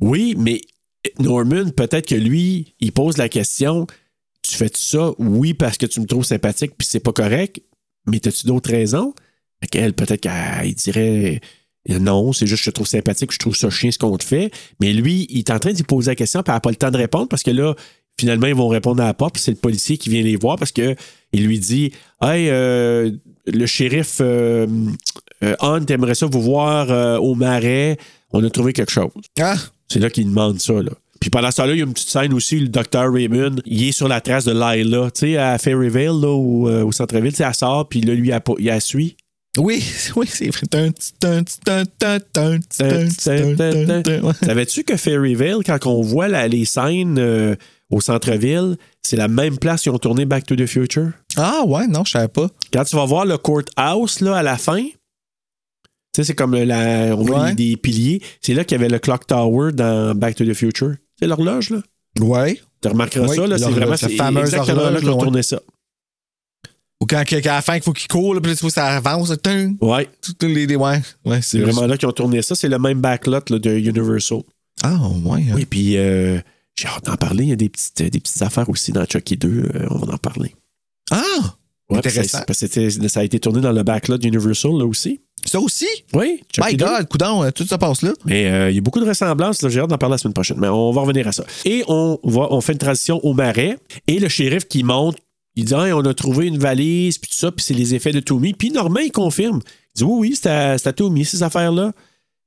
[0.00, 0.60] Oui, mais
[1.18, 3.86] Norman, peut-être que lui, il pose la question
[4.50, 5.12] Tu fais ça?
[5.18, 7.62] Oui, parce que tu me trouves sympathique, puis c'est pas correct.
[8.06, 9.14] Mais as-tu d'autres raisons?
[9.70, 11.40] Qu'elle, peut-être qu'elle dirait
[11.88, 14.24] non, c'est juste que je te trouve sympathique, je trouve ça chien ce qu'on te
[14.24, 14.50] fait.
[14.80, 16.76] Mais lui, il est en train d'y poser la question, puis elle n'a pas le
[16.76, 17.74] temps de répondre parce que là,
[18.18, 20.56] finalement, ils vont répondre à la porte, puis c'est le policier qui vient les voir
[20.56, 20.94] parce que
[21.32, 23.10] il lui dit Hey, euh,
[23.46, 24.66] le shérif euh,
[25.42, 27.96] euh, Hunt aimerait ça vous voir euh, au marais.
[28.32, 29.10] On a trouvé quelque chose.
[29.40, 29.56] Ah,
[29.88, 30.74] C'est là qu'il demande ça.
[30.74, 30.92] Là.
[31.20, 33.88] Puis pendant ce temps-là, il y a une petite scène aussi le docteur Raymond, il
[33.88, 37.54] est sur la trace de Lila, tu sais, à Fairyvale, là, au euh, centre-ville, elle
[37.54, 39.16] sort, puis là, lui, il la suit.
[39.58, 39.84] Oui,
[40.16, 40.66] oui, c'est vrai.
[44.42, 47.56] Savais-tu que Fairyvale, quand on voit la, les scènes euh,
[47.90, 51.10] au centre-ville, c'est la même place qu'ils ont tourné Back to the Future?
[51.36, 52.48] Ah ouais, non, je savais pas.
[52.72, 54.90] Quand tu vas voir le courthouse là, à la fin, tu
[56.16, 58.22] sais, c'est comme la, on voit des piliers.
[58.40, 60.94] C'est là qu'il y avait le Clock Tower dans Back to the Future.
[61.20, 61.82] C'est l'horloge, là?
[62.18, 62.60] Ouais.
[62.82, 65.18] Tu remarqueras Oui, ça, là, c'est vraiment c'est fameuse là horloge, ouais.
[65.18, 65.60] tourné ça.
[67.02, 68.66] Ou quand, quand à la fin, il faut qu'il court, là, puis là, il faut
[68.66, 69.30] que ça avance.
[69.30, 70.08] là, tung, Ouais.
[70.22, 72.54] toutes les, les- ouais, ouais, C'est vraiment là qu'ils ont tourné ça.
[72.54, 74.40] C'est le même backlot là, de Universal.
[74.82, 75.44] Ah, ouais.
[75.48, 75.52] hein.
[75.54, 76.38] Oui, puis euh,
[76.76, 77.44] j'ai hâte d'en parler.
[77.44, 79.48] Il y a des petites, des petites affaires aussi dans Chucky 2.
[79.74, 80.54] euh, on va en parler.
[81.10, 81.56] Ah!
[81.90, 82.40] Ouais, Intéressant.
[82.46, 85.20] parce que ça a été tourné dans le backlot d'Universal là aussi.
[85.44, 85.86] Ça aussi?
[86.12, 86.84] Oui, My 2.
[86.84, 88.12] God, coudon, euh, tout ça passe là.
[88.26, 89.66] Mais euh, il y a beaucoup de ressemblances.
[89.68, 90.58] J'ai hâte d'en parler la semaine prochaine.
[90.60, 91.44] Mais on va revenir à ça.
[91.64, 93.78] Et on, va, on fait une transition au marais.
[94.06, 95.16] Et le shérif qui monte,
[95.56, 98.12] il dit Hey, on a trouvé une valise, puis tout ça, puis c'est les effets
[98.12, 98.52] de Tommy.
[98.52, 99.60] Puis Normand, il confirme.
[99.94, 101.92] Il dit Oui, oui, c'est à, c'est à Tommy, ces affaires-là.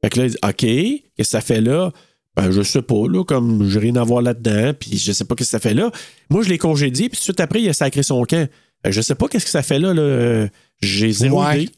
[0.03, 1.91] Fait que là, il dit OK, qu'est-ce que ça fait là?
[2.35, 5.35] Ben, je sais pas, là, comme j'ai rien à voir là-dedans, puis je sais pas
[5.35, 5.91] qu'est-ce que ça fait là.
[6.29, 8.47] Moi, je l'ai congédié, puis tout de suite après, il a sacré son camp.
[8.83, 10.01] Ben, je sais pas qu'est-ce que ça fait là, là.
[10.01, 10.47] Euh,
[10.81, 11.63] J'ai zéro Ouais.
[11.63, 11.71] idée.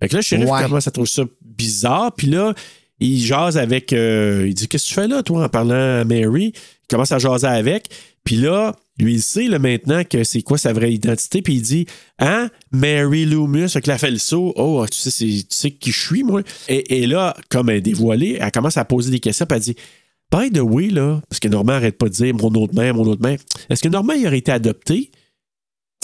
[0.00, 0.62] Fait que là, le shérif Ouais.
[0.62, 2.12] commence à trouver ça bizarre?
[2.16, 2.54] Puis là,
[3.00, 3.92] il jase avec.
[3.92, 6.52] euh, il dit Qu'est-ce que tu fais là, toi, en parlant à Mary?
[6.54, 7.88] Il commence à jaser avec.
[8.24, 11.42] Puis là, lui, il sait là, maintenant que c'est quoi sa vraie identité.
[11.42, 11.86] Puis il dit
[12.18, 14.52] Hein, Mary Loomis que là, elle fait le saut.
[14.56, 16.42] Oh, tu sais, c'est- tu sais qui je suis, moi.
[16.68, 19.44] Et, et là, comme elle est dévoilée, elle commence à poser des questions.
[19.46, 19.76] Puis elle dit
[20.30, 23.04] By the way, là, parce que Normand arrête pas de dire mon autre mère, mon
[23.06, 23.38] autre mère.
[23.68, 25.10] Est-ce que Normand, il aurait été adopté?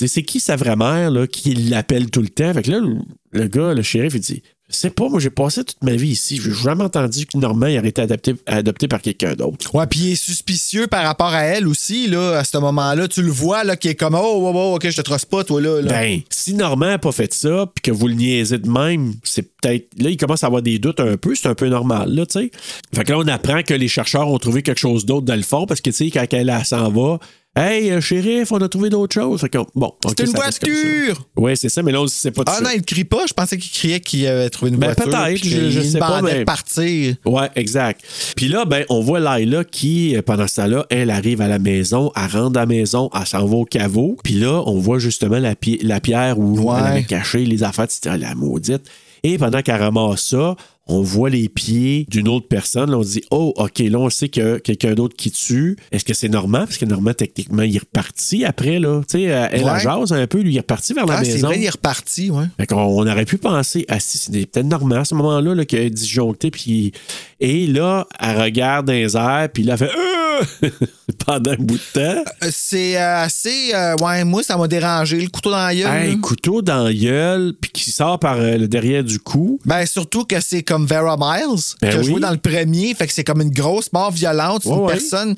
[0.06, 2.52] C'est qui sa vraie mère là, qui l'appelle tout le temps?
[2.54, 2.98] Fait que là, le,
[3.32, 6.10] le gars, le shérif, il dit Je sais pas, moi j'ai passé toute ma vie
[6.10, 6.40] ici.
[6.42, 9.74] J'ai jamais entendu que Normand il aurait été adopté, adopté par quelqu'un d'autre.
[9.74, 13.08] Ouais, puis il est suspicieux par rapport à elle aussi, là, à ce moment-là.
[13.08, 15.42] Tu le vois, là, qui est comme, oh, oh, oh, ok, je te trosse pas,
[15.44, 15.82] toi, là.
[15.82, 15.88] là.
[15.88, 19.42] Ben, si Normand n'a pas fait ça, puis que vous le niaisez de même, c'est
[19.42, 19.88] peut-être.
[19.98, 22.38] Là, il commence à avoir des doutes un peu, c'est un peu normal, là, tu
[22.38, 22.50] sais.
[22.94, 25.42] Fait que là, on apprend que les chercheurs ont trouvé quelque chose d'autre dans le
[25.42, 27.18] fond, parce que, tu sais, quand elle s'en va,
[27.60, 29.40] Hey, euh, shérif, on a trouvé d'autres choses.
[29.40, 31.26] Fait que, bon, C'est une voiture!
[31.36, 33.26] Ouais, c'est ça, mais là, on ne sait pas Ah non, il crie pas.
[33.26, 35.04] Je pensais qu'il criait qu'il avait trouvé une Ben, voiture.
[35.06, 37.16] peut-être, je- je sais pas, mais- partir.
[37.24, 38.02] Ouais, exact.
[38.36, 41.58] Puis là, ben, on voit Laila qui, euh, pendant ce temps-là, elle arrive à la
[41.58, 44.16] maison, elle rentre à la maison, elle s'en va au caveau.
[44.22, 46.76] Puis là, on voit justement la, pi- la pierre où Ouais.
[46.78, 47.86] elle avait caché les affaires.
[48.06, 48.82] Ah, la maudite.
[49.24, 50.54] Et pendant qu'elle ramasse ça,
[50.88, 52.90] on voit les pieds d'une autre personne.
[52.90, 55.76] Là, on se dit, oh, OK, là, on sait que quelqu'un d'autre qui tue.
[55.92, 56.60] Est-ce que c'est Normand?
[56.60, 59.02] Parce que Normand, techniquement, il est reparti après, là.
[59.08, 59.80] Tu sais, elle, Ouais.
[59.80, 61.48] jase un peu, lui, il est reparti vers la Ah, maison.
[61.48, 62.46] vrai, il est reparti, ouais.
[62.58, 65.64] Fait qu'on on aurait pu penser, ah, si, c'est peut-être Normand à ce moment-là là,
[65.64, 66.50] qui a disjoncté.
[66.50, 66.92] Puis,
[67.40, 70.17] et là, elle regarde dans les airs, puis là, elle fait Euh!
[71.26, 72.22] pendant un bout de temps.
[72.44, 73.72] Euh, C'est euh, assez.
[73.74, 75.20] euh, ouais, moi, ça m'a dérangé.
[75.20, 76.02] Le couteau dans la gueule.
[76.02, 76.18] Hey, là.
[76.22, 79.58] couteau dans la gueule, puis qui sort par euh, le derrière du cou.
[79.64, 82.06] Ben, surtout que c'est comme Vera Miles, Ben qui a oui.
[82.06, 82.94] joué dans le premier.
[82.94, 84.62] Fait que c'est comme une grosse mort violente.
[84.62, 84.92] C'est Ouais, une ouais.
[84.92, 85.36] personne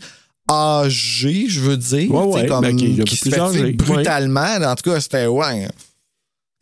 [0.50, 2.12] âgée, je veux dire.
[2.12, 4.56] Ouais, comme, ben, qui un qui se fait brutalement.
[4.64, 5.26] En tout cas, c'était.
[5.26, 5.68] Ouais.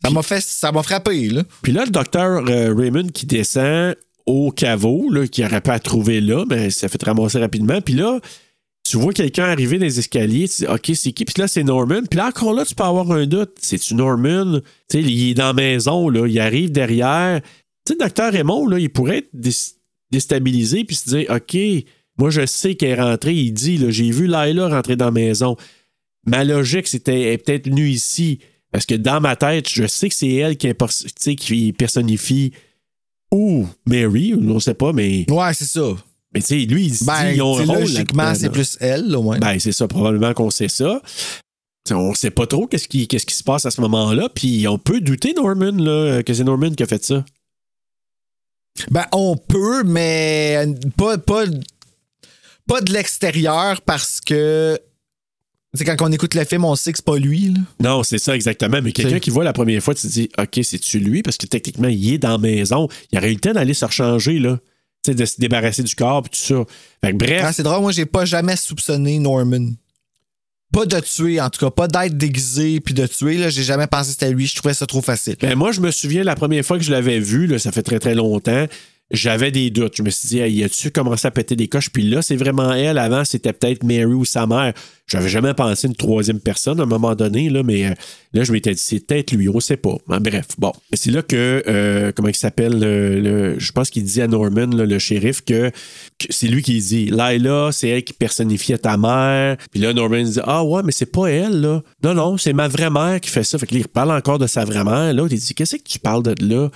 [0.03, 0.41] Ça m'a fait.
[0.41, 1.43] Ça m'a frappé, là.
[1.61, 3.95] Puis là, le docteur euh, Raymond qui descend
[4.29, 7.81] au caveau, là, qui n'aurait pas à trouver là, mais ça fait ramasser rapidement.
[7.81, 8.19] Puis là,
[8.87, 11.25] tu vois quelqu'un arriver dans les escaliers, tu dis, OK, c'est qui?
[11.25, 12.03] Puis là, c'est Norman.
[12.09, 13.53] Puis là, encore là, tu peux avoir un doute.
[13.59, 14.59] C'est-tu Norman?
[14.93, 17.41] Il est dans la maison, là, il arrive derrière.
[17.85, 19.49] Tu sais, docteur Raymond, là, il pourrait être dé-
[20.11, 21.57] déstabilisé puis se dire, OK,
[22.19, 23.33] moi, je sais qu'elle est rentrée.
[23.33, 25.55] Il dit, j'ai vu Laila rentrer dans la maison.
[26.25, 28.39] Ma logique, c'était peut-être venue ici.
[28.71, 30.71] Parce que dans ma tête, je sais que c'est elle qui,
[31.35, 32.51] qui personnifie
[33.31, 35.95] ou Mary, on ne sait pas, mais, Ouais, c'est ça.
[36.33, 38.77] mais tu sais, lui, il se Ben, dit, ils ont un rôle logiquement, c'est plus
[38.79, 39.39] elle, là, ouais.
[39.39, 41.01] Ben, c'est ça, probablement qu'on sait ça.
[41.83, 44.67] T'sais, on sait pas trop qu'est-ce qui, qu'est-ce qui se passe à ce moment-là, puis
[44.67, 47.23] on peut douter, Norman, là, que c'est Norman qui a fait ça.
[48.91, 50.65] Ben, on peut, mais
[50.97, 51.43] pas, pas,
[52.67, 54.79] pas de l'extérieur parce que.
[55.75, 57.59] Sais, quand on écoute le film, on sait que c'est pas lui, là.
[57.79, 58.79] Non, c'est ça exactement.
[58.81, 61.21] Mais quelqu'un C'est- qui voit la première fois, tu te dis, OK, c'est-tu lui?
[61.21, 62.87] Parce que techniquement, il est dans la maison.
[63.11, 64.57] Il aurait eu le temps d'aller se rechanger, là.
[65.03, 66.63] Tu sais, de se débarrasser du corps, puis tout ça.
[67.05, 67.41] Fait que bref.
[67.45, 69.69] Ah, c'est drôle, moi, j'ai pas jamais soupçonné Norman.
[70.73, 73.49] Pas de tuer, en tout cas, pas d'être déguisé puis de tuer, là.
[73.49, 74.47] J'ai jamais pensé que c'était lui.
[74.47, 75.35] Je trouvais ça trop facile.
[75.39, 77.81] Ben, moi, je me souviens la première fois que je l'avais vu, là, ça fait
[77.83, 78.65] très très longtemps,
[79.11, 79.95] j'avais des doutes.
[79.97, 81.89] Je me suis dit, hey, as-tu commencé à péter des coches?
[81.89, 82.97] Puis là, c'est vraiment elle.
[82.97, 84.73] Avant, c'était peut-être Mary ou sa mère.
[85.07, 87.93] J'avais jamais pensé une troisième personne à un moment donné, là, mais euh,
[88.33, 89.95] là, je m'étais dit, c'est peut-être lui, on sait pas.
[90.07, 90.71] Ben, bref, bon.
[90.93, 94.67] C'est là que, euh, comment il s'appelle, le, le- je pense qu'il dit à Norman,
[94.67, 95.71] le shérif, que,
[96.29, 99.57] c'est lui qui dit, Laila, c'est elle qui personnifiait ta mère.
[99.71, 101.81] Puis là, Norman dit, ah ouais, mais c'est pas elle, là.
[102.03, 103.57] Non, non, c'est ma vraie mère qui fait ça.
[103.57, 105.11] Fait que là, il parle encore de sa vraie mère.
[105.11, 106.69] Là, il dit, qu'est-ce que tu parles de là?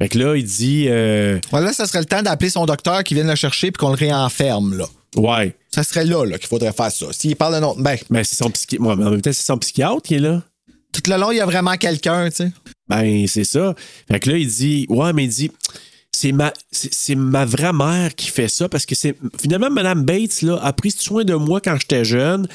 [0.00, 3.14] Fait que là, il dit, euh, Voilà, ça serait le temps d'appeler son docteur qui
[3.14, 4.86] vienne le chercher puis qu'on le réenferme, là.
[5.16, 5.54] ouais.
[5.70, 7.06] Ça serait là, là, qu'il faudrait faire ça.
[7.12, 7.80] S'il parle d'un autre.
[7.80, 8.84] Ben, Ben, c'est son psychiatre.
[8.84, 10.42] Ouais, mais en même temps, c'est son psychiatre qui est là.
[10.92, 12.52] tout le long, il y a vraiment quelqu'un, tu sais.
[12.88, 13.74] Ben, c'est ça.
[14.10, 15.50] Fait que là, il dit, ouais, mais il dit,
[16.10, 20.04] c'est ma, c'est, c'est ma vraie mère qui fait ça parce que c'est, finalement, Madame
[20.04, 22.48] Bates, là, a pris soin de moi quand j'étais jeune.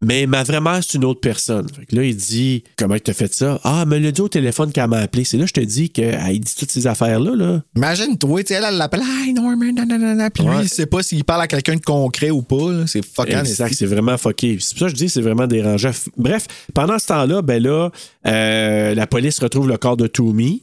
[0.00, 1.66] Mais ma vraie mère, c'est une autre personne.
[1.74, 3.60] Fait que là, il dit Comment tu as fait ça?
[3.64, 5.24] Ah, me l'a dit au téléphone qu'elle m'a appelé.
[5.24, 7.34] C'est là que je te dis qu'elle dit toutes ces affaires-là.
[7.34, 7.62] Là.
[7.76, 10.30] Imagine-toi, elle, elle l'appelle, Hi Norman, nanana.
[10.30, 12.70] Puis lui, il sait pas s'il parle à quelqu'un de concret ou pas.
[12.72, 12.86] là.
[12.86, 14.58] C'est fucking Exact, c'est vraiment fucké.
[14.60, 15.90] C'est pour ça que je dis c'est vraiment dérangeant.
[16.16, 17.90] Bref, pendant ce temps-là, ben là,
[18.26, 20.60] euh, la police retrouve le corps de Toomey.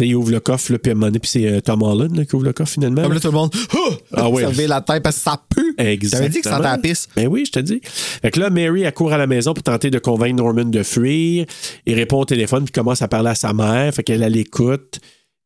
[0.00, 2.14] Il ouvre le coffre, là, puis à un moment donné, puis c'est euh, Tom Holland
[2.14, 3.02] là, qui ouvre le coffre finalement.
[3.02, 3.20] Comme là.
[3.20, 3.96] tout le monde, ah!
[4.12, 4.52] Ah ouais.
[4.52, 5.74] fait la tête parce que ça pue.
[5.78, 6.20] Exactement.
[6.20, 7.08] T'avais dit que ça la pisse.
[7.16, 7.80] Ben oui, je te dis.
[7.82, 10.82] Fait que là, Mary, elle court à la maison pour tenter de convaincre Norman de
[10.82, 11.46] fuir.
[11.86, 13.92] Il répond au téléphone puis commence à parler à sa mère.
[13.94, 15.00] Fait qu'elle, elle écoute.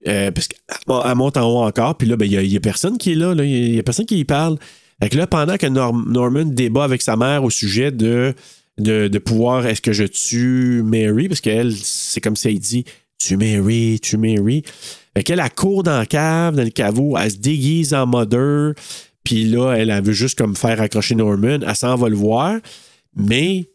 [0.09, 0.61] Euh, parce qu'elle
[1.05, 1.97] elle monte en haut encore.
[1.97, 3.35] Puis là, ben, il n'y a, personne qui est là.
[3.37, 4.57] Il n'y a, personne qui y parle.
[5.03, 8.35] Fait que là, pendant que Norm- Norman débat avec sa mère au sujet de,
[8.79, 11.29] de, de pouvoir, est-ce que je tue Mary?
[11.29, 12.85] Parce qu'elle, c'est comme si elle dit,
[13.21, 14.65] tu Mary, tu Mary.
[15.17, 18.75] Fait qu'elle, elle court dans la cave, dans le caveau, elle se déguise en mother.
[19.25, 21.59] Puis là, elle, elle veut juste comme faire accrocher Norman.
[21.67, 22.59] Elle s'en va le voir.
[23.15, 23.69] Mais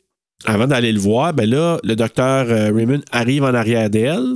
[0.45, 4.33] avant d'aller le voir, ben là, le docteur euh, Raymond arrive en arrière d'elle.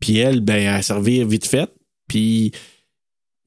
[0.00, 1.70] Puis elle, ben, elle servir vite fait.
[2.08, 2.52] Puis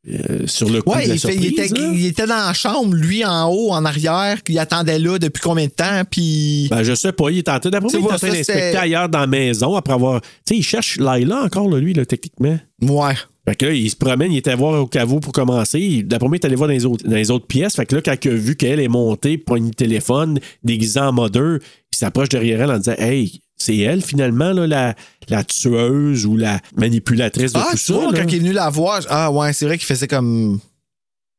[0.07, 2.95] euh, sur le coup Ouais, de la il, était, là, il était dans la chambre,
[2.95, 6.68] lui en haut, en arrière, puis il attendait là depuis combien de temps, puis.
[6.69, 9.10] Ben, je sais pas, il est en train d'après il est en train d'inspecter ailleurs
[9.10, 10.22] dans la maison après avoir.
[10.22, 12.60] Tu sais, il cherche Laila encore, là, lui, là, techniquement.
[12.82, 13.15] Ouais.
[13.48, 16.03] Fait que là, il se promène, il était voir au caveau pour commencer.
[16.03, 17.76] D'après moi, il est allé voir dans les autres, dans les autres pièces.
[17.76, 21.14] Fait que là, quand il a vu qu'elle est montée, poigne le téléphone, déguisée en
[21.14, 21.60] mother,
[21.94, 24.95] il s'approche derrière elle en disant Hey, c'est elle finalement, là, la,
[25.30, 27.94] la tueuse ou la manipulatrice de Ah, tout ça.
[27.94, 28.19] vois, là.
[28.22, 30.60] quand il est venu la voir, ah ouais, c'est vrai qu'il faisait comme.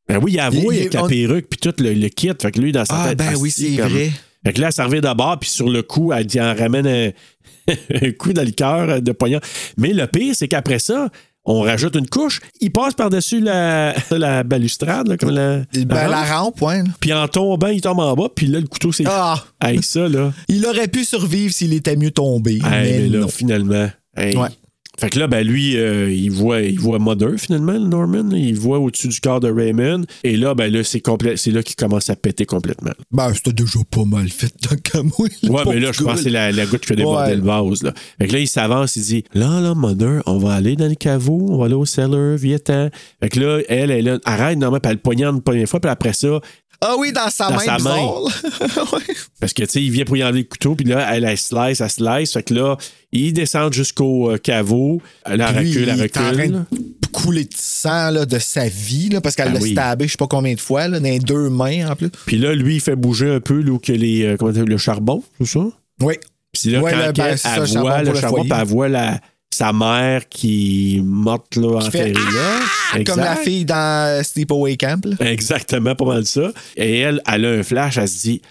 [0.09, 2.31] Ben oui, il avoue Il- il- avec la perruque puis tout le, le kit.
[2.41, 3.17] Fait que lui, dans sa Ah, tête.
[3.17, 4.11] ben oui, c'est comme- vrai.
[4.45, 7.09] Fait que là, elle servait d'abord, puis sur le coup, elle dit, elle ramène un,
[8.01, 9.41] un coup dans le cœur de poignard.
[9.77, 11.09] Mais le pire, c'est qu'après ça,
[11.47, 12.41] on rajoute une couche.
[12.61, 15.61] Il passe par-dessus la, la balustrade, là, comme la.
[15.73, 16.83] Ben, la rampe, ouais.
[16.99, 19.05] Puis en tombant, il tombe en bas, puis là, le couteau, c'est.
[19.07, 19.43] Ah!
[19.63, 20.33] Hey, ça, là.
[20.49, 22.55] Il aurait pu survivre s'il était mieux tombé.
[22.55, 23.27] Hey, mais mais là, non.
[23.29, 23.89] finalement.
[24.15, 24.35] hey.
[24.35, 24.49] Ouais.
[24.99, 28.29] Fait que là, ben lui, euh, il voit, il voit Mother, finalement, le Norman.
[28.31, 30.05] Il voit au-dessus du corps de Raymond.
[30.23, 32.91] Et là, ben là, c'est complet, c'est là qu'il commence à péter complètement.
[33.11, 35.29] Ben, c'était déjà pas mal fait dans le Camouille.
[35.43, 37.35] le Ouais, mais là, je pense que c'est la, la goutte qui a débordé Ouais.
[37.35, 37.83] le vase.
[37.83, 37.93] Là.
[38.19, 40.95] Fait que là, il s'avance, il dit Là, là, Mother, on va aller dans le
[40.95, 42.89] caveau, on va aller au cellar, viens-t'en.
[43.21, 45.79] Fait que là, elle, elle, elle arrête, mais puis elle le poignarde une première fois,
[45.79, 46.39] puis après ça,
[46.79, 47.59] Ah oui, dans sa Dans main.
[47.59, 47.97] sa main.
[48.93, 49.15] Ouais.
[49.39, 51.37] parce que, tu sais, il vient pour y enlever le couteau, puis là, elle, elle
[51.37, 52.33] slice, elle slice.
[52.33, 52.77] Fait que là,
[53.11, 55.01] ils descendent jusqu'au euh, caveau.
[55.25, 56.65] Elle elle Lui, recule, elle il est en train recule.
[56.71, 59.71] de couler de sang là, de sa vie, là, parce qu'elle Ah l'a oui.
[59.71, 62.09] stabé je sais pas combien de fois, là, dans les deux mains en plus.
[62.27, 65.45] Puis là, lui, il fait bouger un peu que les, euh, comment le charbon, tout
[65.47, 65.61] ça?
[66.01, 66.15] Oui.
[66.51, 69.19] Puis là, Ouais, quand le- ben, elle, ça, voit le charbon, puis elle voit la,
[69.53, 72.59] sa mère qui est morte là, Qui fait là.
[72.91, 73.17] Comme Exact.
[73.17, 75.05] la fille dans Sleepaway Camp.
[75.05, 75.15] là.
[75.31, 76.51] Exactement, pas mal ça.
[76.75, 78.41] Et elle, elle a un flash, elle se dit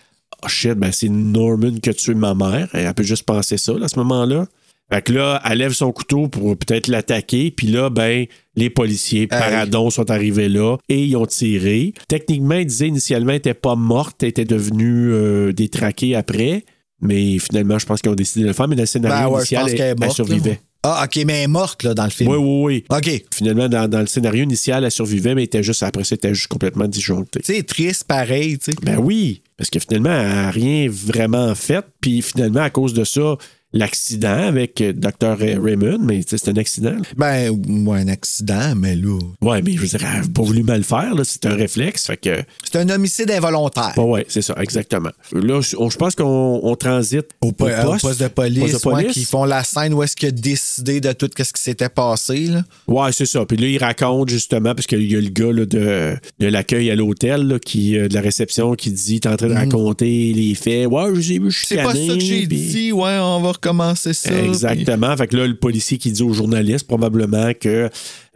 [0.45, 2.69] Oh shit, ben c'est Norman qui a tué ma mère.
[2.75, 4.47] Et elle peut juste penser ça là, à ce moment-là.
[4.93, 7.51] Fait que là, elle lève son couteau pour peut-être l'attaquer.
[7.51, 11.93] Puis là, ben, les policiers, paradons, sont arrivés là et ils ont tiré.
[12.09, 16.65] Techniquement, ils disaient initialement qu'elle n'était pas morte, elle était devenue euh, détraquée après.
[17.01, 18.69] Mais finalement, je pense qu'ils ont décidé de le faire.
[18.69, 20.61] Mais dans le scénario Ben ouais, initial, elle, elle survivait.
[20.89, 22.31] Ah, ok, mais elle est morte là, dans le film.
[22.31, 22.97] Oui, oui, oui.
[22.97, 23.25] Ok.
[23.35, 26.35] Finalement, dans, dans le scénario initial, elle survivait, mais était juste, après ça, elle était
[26.35, 27.41] juste complètement disjonctée.
[27.43, 28.77] C'est triste pareil, tu sais.
[28.83, 31.85] Ben oui, parce que finalement, elle n'a rien vraiment fait.
[32.01, 33.37] Puis finalement, à cause de ça,
[33.77, 35.37] l'accident avec euh, Dr.
[35.39, 36.97] Raymond, mais c'est un accident.
[37.17, 39.19] Ben, ouais, un accident, mais là.
[39.43, 42.07] Ouais, mais je veux dire, elle n'a pas voulu mal faire, là, c'est un réflexe.
[42.07, 42.43] Fait que.
[42.65, 43.93] C'est un homicide involontaire.
[43.97, 45.11] Ouais, ouais, c'est ça, exactement.
[45.33, 48.91] Là, je pense qu'on on transite au, Au euh, poste, poste de police, poste de
[48.91, 51.89] ouais, qui font la scène où est-ce qu'il a décidé de tout ce qui s'était
[51.89, 52.47] passé.
[52.47, 52.63] Là.
[52.87, 53.45] Ouais, c'est ça.
[53.45, 56.91] Puis là, il raconte justement, parce qu'il y a le gars là, de, de l'accueil
[56.91, 60.55] à l'hôtel, qui, euh, de la réception, qui dit T'es en train de raconter les
[60.55, 60.87] faits.
[60.87, 61.65] Ouais, je les ai vus Mhm.
[61.65, 64.33] C'est pas ça que j'ai dit, ouais, on va recommencer ça.
[64.43, 65.17] Exactement.
[65.17, 67.89] Fait que là, le policier qui dit au journaliste probablement que,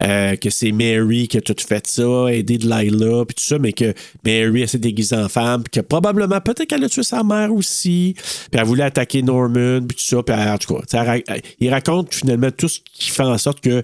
[0.03, 3.57] euh, que c'est Mary qui a tout fait ça, aidé de Lila, puis tout ça,
[3.59, 3.93] mais que
[4.25, 7.53] Mary elle s'est déguisée en femme, puis que probablement, peut-être qu'elle a tué sa mère
[7.53, 11.17] aussi, puis elle voulait attaquer Norman, puis tout ça, puis elle- en tout ra-
[11.59, 13.83] il raconte finalement tout ce qui fait en sorte que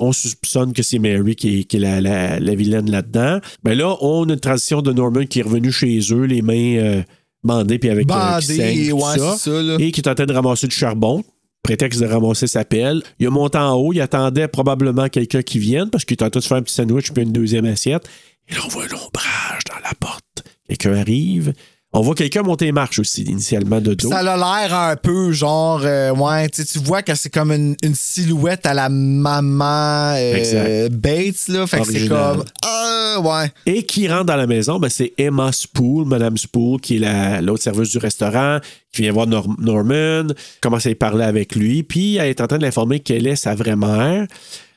[0.00, 3.38] on soupçonne que c'est Mary qui est, la, la- la vilaine là-dedans.
[3.62, 6.76] Ben là, on a une transition de Norman qui est revenu chez eux, les mains
[6.76, 7.02] euh,
[7.44, 10.66] bandées, puis avec euh, qui Bandé, ouais, ça et qui est en train de ramasser
[10.66, 11.22] du charbon.
[11.62, 13.02] Prétexte de ramasser sa pelle.
[13.18, 16.28] Il a monté en haut, il attendait probablement quelqu'un qui vienne parce qu'il est en
[16.28, 18.06] train de faire un petit sandwich puis une deuxième assiette.
[18.48, 20.44] Et là, on voit un ombrage dans la porte.
[20.68, 21.54] Quelqu'un arrive.
[21.96, 24.10] On voit quelqu'un monter les marches aussi, initialement, de dos.
[24.10, 27.94] Ça a l'air un peu genre, euh, ouais, tu vois que c'est comme une, une
[27.94, 30.88] silhouette à la maman euh.
[30.90, 31.66] Bates, là.
[31.68, 33.52] Fait que c'est comme, ah, ouais.
[33.66, 37.40] Et qui rentre dans la maison, ben, c'est Emma Spool, Madame Spool, qui est la-
[37.40, 38.58] l'autre serveuse du restaurant,
[38.92, 42.48] qui vient voir Nor- Norman, commence à y parler avec lui, puis elle est en
[42.48, 44.26] train de l'informer qu'elle est sa vraie mère.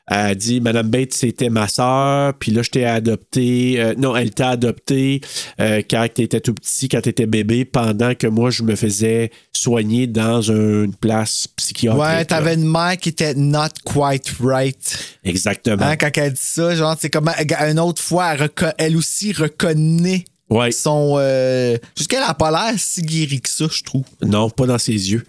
[0.09, 3.75] Elle dit Madame Bates, c'était ma soeur, puis là, je t'ai adopté.
[3.77, 5.19] euh, non, elle t'a adopté
[5.59, 8.75] euh, quand tu étais tout petit, quand tu étais bébé, pendant que moi, je me
[8.75, 12.01] faisais soigner dans une place psychiatrique.
[12.01, 15.17] Ouais, t'avais une mère qui était not quite right.
[15.25, 15.83] Exactement.
[15.83, 18.35] Hein, quand elle dit ça, genre, c'est comme euh, une autre fois,
[18.77, 20.71] elle, aussi reconnaît Ouais.
[20.71, 21.15] son.
[21.17, 24.05] Euh, Jusqu'à elle a pas l'air si guérie que ça, je trouve.
[24.25, 25.25] Non, pas dans ses yeux.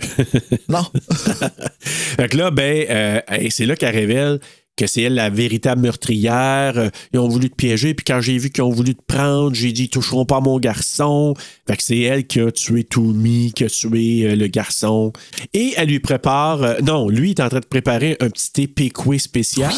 [0.68, 0.86] Non.
[1.80, 4.38] Fait que là, ben, euh, c'est là qu'elle révèle
[4.78, 6.72] que c'est elle la véritable meurtrière.
[6.78, 9.55] Euh, ils ont voulu te piéger, puis quand j'ai vu qu'ils ont voulu te prendre,
[9.55, 11.34] j'ai dit ils toucheront pas à mon garçon.
[11.66, 15.12] Fait que c'est elle qui a tué Tommy, qui a tué euh, le garçon.
[15.52, 16.62] Et elle lui prépare.
[16.62, 19.72] euh, non, lui il est en train de préparer un petit thé pécoué spécial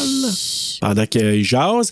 [0.79, 1.91] pendant qu'il jase.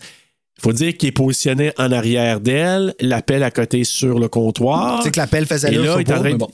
[0.57, 4.97] Il faut dire qu'il est positionné en arrière d'elle, l'appelle à côté sur le comptoir.
[4.99, 6.23] Tu sais que l'appel faisait Et là, là, je il sais est en pas, train
[6.23, 6.49] mais de- bon.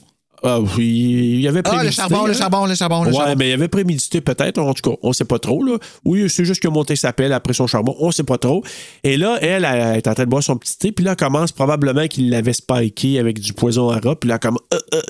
[0.48, 2.36] Ah oui, il avait Ah, le prémédité, charbon, le hein?
[2.36, 3.36] charbon, le charbon, le Ouais, charbon.
[3.40, 5.64] mais il avait prémédité peut-être, en tout cas, on sait pas trop.
[5.64, 5.78] Là.
[6.06, 8.64] Oui, c'est juste qu'il a monté sa pelle après son charbon, on sait pas trop.
[9.04, 11.18] Et là, elle, elle est en train de boire son petit thé, puis là, elle
[11.18, 14.60] commence probablement qu'il l'avait spiké avec du poison à rat, puis là, comme...
[14.74, 15.02] euh, euh.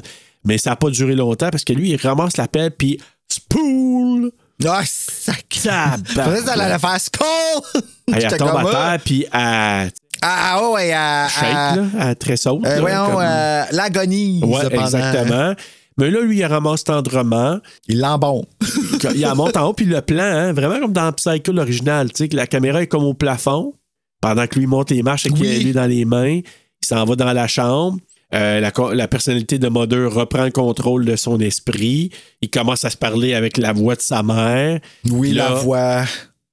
[0.45, 4.31] Mais ça n'a pas duré longtemps parce que lui, il ramasse la pelle, puis spool!
[4.65, 5.45] Ah, sac.
[5.63, 6.07] Tabarnak.
[6.07, 7.81] Faisait ça allait faire skull!
[8.13, 8.71] Elle J'étais tombe à ah.
[8.71, 9.91] terre, puis elle
[10.27, 11.27] Ah, ah, oh, ouais, à.
[11.29, 12.65] shake, à- là, elle tressaute.
[12.65, 14.41] euh, là, voyons, comme- euh, l'agonie.
[14.43, 15.53] Ouais, exactement.
[15.97, 17.59] Mais là, lui, il ramasse tendrement.
[17.87, 18.45] Il l'embombe.
[19.13, 22.23] il la monte en haut, puis le plan, hein, vraiment comme dans Psycho l'original, tu
[22.23, 23.73] sais, que la caméra est comme au plafond,
[24.19, 25.63] pendant que lui monte les marches avec Oui.
[25.63, 27.97] lui dans les mains, il s'en va dans la chambre.
[28.33, 32.09] Euh, la, personnalité de Mother reprend le contrôle de son esprit.
[32.41, 34.79] Il commence à se parler avec la voix de sa mère.
[35.09, 36.03] Oui, Là- la voix.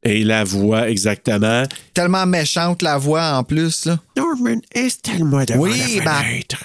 [0.04, 1.62] Et la voix, exactement.
[1.94, 3.98] Tellement méchante, la voix, en plus, là.
[4.16, 6.64] Norman, est-elle-moi devant Oui, la ben- fenêtre?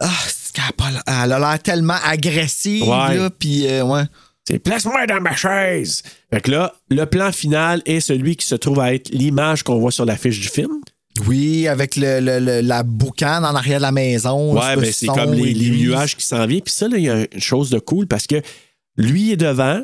[0.00, 3.16] Ah, c'est qu'elle a pas l'air- elle a l'air tellement agressive, Ouais.
[3.16, 4.04] là, puis euh, ouais.
[4.46, 6.02] C'est place-moi dans ma chaise.
[6.32, 9.78] Fait que là, le plan final est celui qui se trouve à être l'image qu'on
[9.78, 10.70] voit sur l'affiche du film.
[11.26, 14.54] Oui, avec le, le- le- la boucane en arrière de la maison.
[14.58, 16.62] Ouais, ben c'est comme les, nuages qui s'en viennent.
[16.62, 18.36] Puis ça, là, il y a une chose de cool parce que
[18.96, 19.82] lui est devant,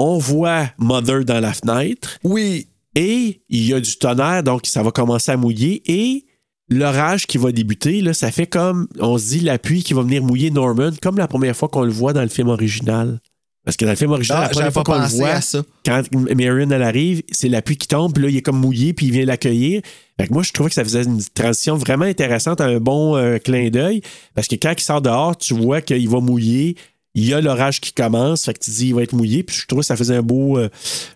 [0.00, 4.82] on voit Mother dans la fenêtre Oui, et il y a du tonnerre, donc ça
[4.82, 6.24] va commencer à mouiller et
[6.68, 10.02] l'orage qui va débuter, là, ça fait comme, on se dit, la pluie qui va
[10.02, 13.20] venir mouiller Norman, comme la première fois qu'on le voit dans le film original.
[13.64, 15.62] Parce que dans le film original, Ah, la première fois qu'on le voit, ça.
[15.84, 18.94] quand Marion elle arrive, c'est la pluie qui tombe, puis là, il est comme mouillé,
[18.94, 19.82] puis il vient l'accueillir.
[20.18, 23.38] Fait que moi, je trouvais que ça faisait une transition vraiment intéressante, un bon euh,
[23.38, 24.00] clin d'œil,
[24.34, 26.76] parce que quand il sort dehors, tu vois qu'il va mouiller,
[27.14, 29.56] il y a l'orage qui commence, fait que tu dis il va être mouillé, puis
[29.56, 30.68] je trouve que ça faisait un beau, euh,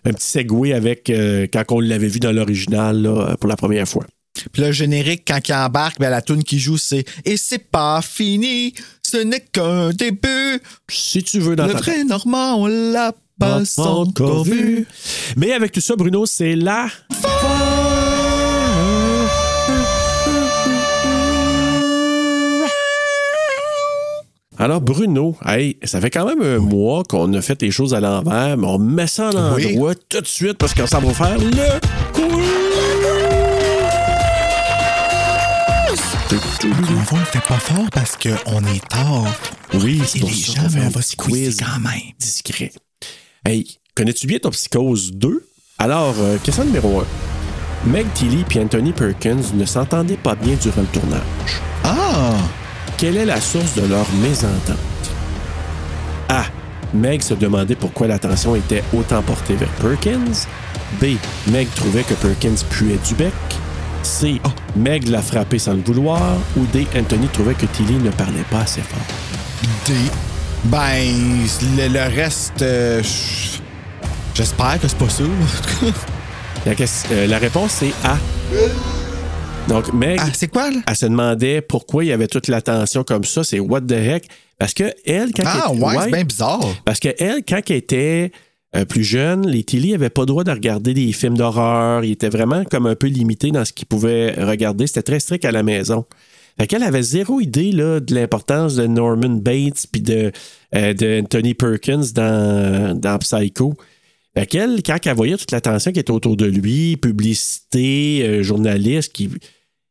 [0.03, 4.05] un petit segway avec euh, quand on l'avait vu dans l'original pour la première fois.
[4.51, 8.01] Puis le générique, quand il embarque, ben, la tune qui joue, c'est Et c'est pas
[8.01, 10.59] fini, ce n'est qu'un début.
[10.89, 14.85] Si tu veux dans Le vrai Normand, on l'a pas encore vu.
[15.35, 16.89] Mais avec tout ça, Bruno, c'est là.
[24.57, 27.99] Alors, Bruno, hey, ça fait quand même un mois qu'on a fait les choses à
[27.99, 31.37] l'envers, mais on met ça à l'endroit tout de suite parce qu'on s'en va faire
[31.37, 31.45] le
[37.11, 39.25] On le fait pas fort parce qu'on est tard.
[39.73, 42.01] Oui, c'est pour les ça gens vont un va quizer quiz quand même.
[42.19, 42.71] discret.
[43.45, 45.47] Hey, connais-tu bien ton Psychose 2?
[45.77, 47.05] Alors, euh, question numéro 1.
[47.89, 51.21] Meg Tilly et Anthony Perkins ne s'entendaient pas bien durant le tournage.
[51.83, 52.33] Ah!
[52.97, 54.77] Quelle est la source de leur mésentente?
[56.29, 56.43] A.
[56.93, 60.47] Meg se demandait pourquoi l'attention était autant portée vers Perkins.
[61.01, 61.17] B.
[61.47, 63.33] Meg trouvait que Perkins puait du bec.
[64.01, 64.39] C.
[64.77, 66.21] Meg l'a frappé sans le vouloir.
[66.57, 66.87] Ou D.
[66.97, 68.99] Anthony trouvait que Tilly ne parlait pas assez fort.
[69.87, 69.93] D.
[70.65, 71.05] Ben,
[71.77, 73.03] le, le reste, euh,
[74.33, 75.23] j'espère que c'est pas ça.
[76.65, 76.71] La,
[77.11, 78.17] euh, la réponse, c'est A.
[79.67, 80.79] Donc, Meg, ah, c'est quoi, là?
[80.87, 83.43] elle se demandait pourquoi il y avait toute l'attention comme ça.
[83.43, 84.27] C'est what the heck?
[84.59, 86.65] Parce que elle, quand Ah, elle, ouais, c'est bien bizarre.
[86.85, 88.31] Parce que elle, quand elle était
[88.75, 92.03] euh, plus jeune, les Tilly n'avaient pas le droit de regarder des films d'horreur.
[92.03, 94.85] Ils étaient vraiment comme un peu limités dans ce qu'ils pouvaient regarder.
[94.85, 96.05] C'était très strict à la maison.
[96.59, 100.31] Fait qu'elle avait zéro idée là, de l'importance de Norman Bates puis de,
[100.75, 103.73] euh, de Anthony Perkins dans, dans Psycho.
[104.37, 109.11] Fait qu'elle, quand elle voyait toute l'attention qui était autour de lui, publicité, euh, journaliste,
[109.11, 109.29] qui...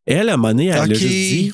[0.06, 0.90] elle, à un moment donné, elle Ok.
[0.90, 1.52] a juste dit...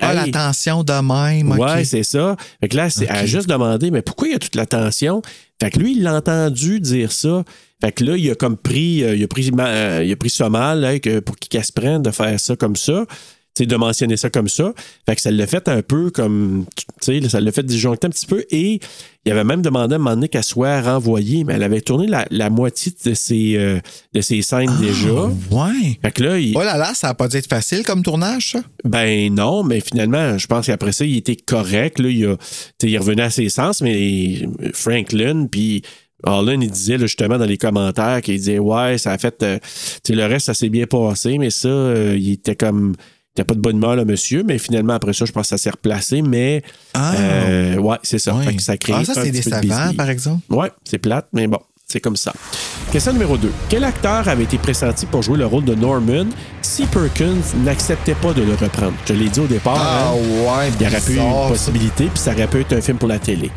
[0.00, 1.52] Ah, hey, tension de même.
[1.52, 1.58] ok.
[1.58, 2.36] Ouais, c'est ça.
[2.60, 4.66] Fait que là, c'est, elle a juste demandé, mais pourquoi il y a toute la
[4.66, 5.22] tension?
[5.60, 7.44] Fait que lui, il l'a entendu dire ça.
[7.80, 10.28] Fait que là, il a comme pris, euh, il a pris, euh, il a pris
[10.28, 13.06] ça mal, là, que pour qu'il se prenne de faire ça comme ça.
[13.56, 14.72] Tu sais, de mentionner ça comme ça.
[15.06, 16.66] Fait que ça l'a fait un peu comme,
[17.02, 18.44] tu sais, ça l'a fait disjoncter un petit peu.
[18.50, 18.78] Et
[19.26, 22.06] il avait même demandé à un moment donné qu'elle soit renvoyée, mais elle avait tourné
[22.06, 23.80] la, la moitié de ses, euh,
[24.14, 25.24] de ses scènes déjà.
[25.50, 25.98] Ouais.
[26.00, 28.52] Fait que là, il, Oh là là, ça a pas dû être facile comme tournage,
[28.52, 28.62] ça?
[28.84, 31.98] ben non, mais finalement, je pense qu'après ça, il était correct.
[31.98, 32.42] Là, il, a, tu
[32.80, 35.82] sais, il est revenu à ses sens, mais Franklin, puis
[36.24, 39.42] Harlan, il disait là, justement dans les commentaires qu'il disait Ouais, ça a fait.
[39.42, 39.68] euh, tu
[40.04, 42.94] sais, le reste, ça s'est bien passé, mais ça, euh, il était comme.
[43.36, 45.48] Il n'était pas de bonne humeur, le monsieur, mais finalement, après ça, je pense que
[45.50, 46.20] ça s'est replacé.
[46.20, 46.62] Mais,
[46.94, 47.14] Ah.
[47.14, 48.34] euh, ouais, c'est ça.
[48.44, 49.96] Fait que ça crée Ah, ça, c'est petit peu de décevant, bisbille.
[49.96, 50.40] par exemple?
[50.50, 52.32] Ouais, c'est plate, mais bon, c'est comme ça.
[52.90, 53.52] Question numéro 2.
[53.68, 56.26] Quel acteur avait été pressenti pour jouer le rôle de Norman
[56.60, 58.94] si Perkins n'acceptait pas de le reprendre?
[59.06, 59.76] Je l'ai dit au départ.
[59.78, 60.14] Ah, hein?
[60.16, 63.08] ouais, Il y aurait pu une possibilité, puis ça aurait pu être un film pour
[63.08, 63.48] la télé.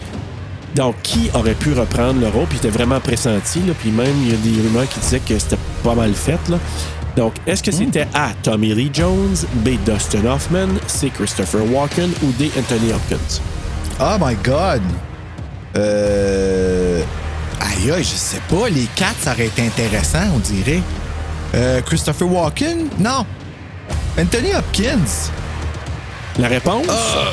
[0.76, 2.46] Donc, qui aurait pu reprendre le rôle?
[2.46, 5.20] Puis il était vraiment pressenti, là, puis même, il y a des rumeurs qui disaient
[5.20, 6.38] que c'était pas mal fait.
[6.50, 6.60] Là.
[7.16, 8.32] Donc, est-ce que c'était A.
[8.42, 9.72] Tommy Lee Jones, B.
[9.86, 11.12] Dustin Hoffman, C.
[11.12, 12.52] Christopher Walken ou D.
[12.58, 13.42] Anthony Hopkins?
[14.00, 14.82] Oh my God!
[15.76, 17.04] Euh...
[17.62, 18.68] Aïe, aïe, je sais pas.
[18.70, 20.82] Les quatre, ça aurait été intéressant, on dirait.
[21.54, 22.90] Euh, Christopher Walken?
[23.00, 23.26] Non.
[24.20, 25.30] Anthony Hopkins?
[26.40, 26.88] La réponse?
[26.90, 27.32] Ah!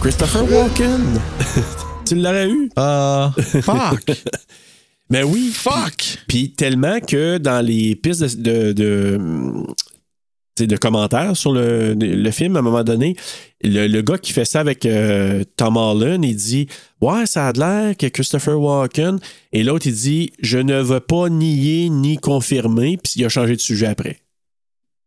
[0.00, 1.20] Christopher Walken.
[2.06, 2.70] tu l'aurais eu?
[2.78, 3.28] Euh...
[3.62, 4.04] Fuck!
[5.10, 5.50] Ben oui.
[5.52, 6.18] Fuck!
[6.28, 9.18] Puis tellement que dans les pistes de, de,
[10.58, 13.16] de, commentaires sur le, le film, à un moment donné,
[13.62, 16.68] le, le gars qui fait ça avec euh, Tom Holland, il dit
[17.00, 19.18] Ouais, ça a l'air que Christopher Walken.
[19.52, 22.98] Et l'autre, il dit Je ne veux pas nier ni confirmer.
[22.98, 24.18] Puis il a changé de sujet après.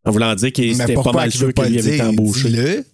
[0.04, 2.50] En voulant dire qu'il Mais était pas mal sûr qu'il le avait embauché.
[2.50, 2.86] Dis-le.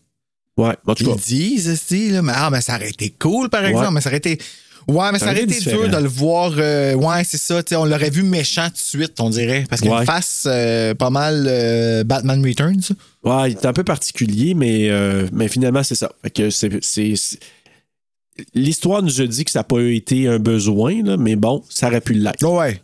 [0.58, 1.16] Ouais, en tout Ils cas.
[1.16, 2.22] disent, esti, là.
[2.24, 3.86] Mais, ah, mais ça aurait été cool, par exemple.
[3.86, 3.92] Ouais.
[3.94, 4.40] Mais ça aurait été.
[4.88, 5.82] Ouais, mais ça, aurait été différent.
[5.84, 6.54] dur de le voir.
[6.58, 7.62] euh, ouais, c'est ça.
[7.62, 9.66] tu sais, on l'aurait vu méchant tout de suite, on dirait.
[9.70, 10.06] Parce qu'il a Ouais.
[10.06, 12.96] face euh, pas mal euh, Batman Returns.
[13.24, 16.12] Ouais, il est un peu particulier, mais, euh, mais finalement, c'est ça.
[16.24, 17.40] Fait que c'est, c'est- c'est-
[18.54, 21.88] L'histoire nous a dit que ça n'a pas été un besoin, là, mais bon, ça
[21.88, 22.44] aurait pu l'être.
[22.48, 22.80] Ouais.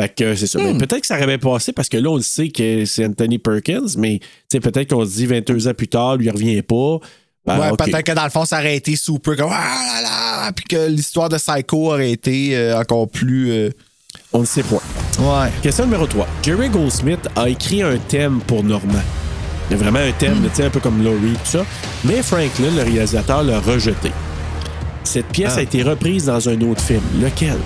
[0.00, 0.60] Fait que c'est ça.
[0.62, 0.78] Mais Hmm.
[0.78, 3.38] peut-être que ça aurait bien passé parce que là, on le sait que c'est Anthony
[3.38, 7.00] Perkins, mais peut-être qu'on se dit 22 ans plus tard, lui, il revient pas.
[7.48, 10.52] Ben, ouais, peut-être que dans le fond, ça aurait été super comme Ah là là!
[10.52, 13.50] Puis que l'histoire de Psycho aurait été euh, encore plus.
[13.50, 13.70] euh,
[14.32, 14.80] On ne sait point.
[15.20, 15.50] Ouais.
[15.62, 16.26] Question numéro 3.
[16.42, 19.02] Jerry Goldsmith a écrit un thème pour Normand.
[19.70, 21.64] Il y a vraiment un thème, sais, un peu comme Laurie, tout ça.
[22.04, 24.10] Mais Franklin, le réalisateur, l'a rejeté.
[25.04, 25.58] Cette pièce Ah.
[25.58, 27.02] a été reprise dans un autre film.
[27.22, 27.56] Lequel?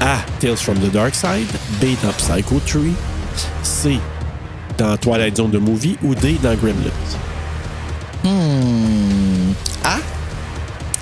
[0.00, 0.18] A.
[0.40, 1.46] Tales from the Dark Side.
[1.80, 1.94] B.
[2.02, 2.80] Dans Psycho 3.
[3.62, 3.98] C.
[4.78, 5.96] Dans Twilight Zone the Movie.
[6.02, 6.36] Ou D.
[6.42, 6.90] Dans Gremlins.
[8.24, 9.52] Hmm.
[9.84, 9.98] Ah?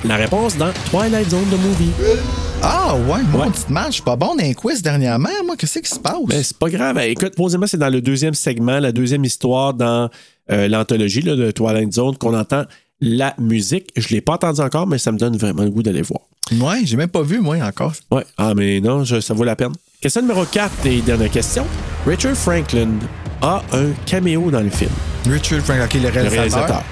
[0.05, 1.91] La réponse dans Twilight Zone the Movie.
[2.63, 3.51] Ah, ouais, moi, Ouais.
[3.53, 5.29] petite suis pas bon dans les quiz dernièrement.
[5.45, 6.15] Moi, qu'est-ce qui se passe?
[6.27, 6.99] Ben, c'est pas grave.
[7.01, 10.09] Écoute, posément, c'est dans le deuxième segment, la deuxième histoire dans
[10.51, 12.65] euh, l'anthologie de Twilight Zone qu'on entend
[13.01, 13.91] la musique.
[13.97, 16.21] Je l'ai pas entendu encore, mais ça me donne vraiment le goût d'aller voir.
[16.53, 17.93] Ouais, j'ai même pas vu, moi, encore.
[18.11, 18.25] Ouais.
[18.39, 19.73] Ah, mais non, je- ça vaut la peine.
[20.01, 21.65] Question numéro 4 et dernière question.
[22.07, 22.89] Richard Franklin
[23.43, 24.91] a un caméo dans le film.
[25.29, 26.83] Richard Frank, OK, le Le réalisateur.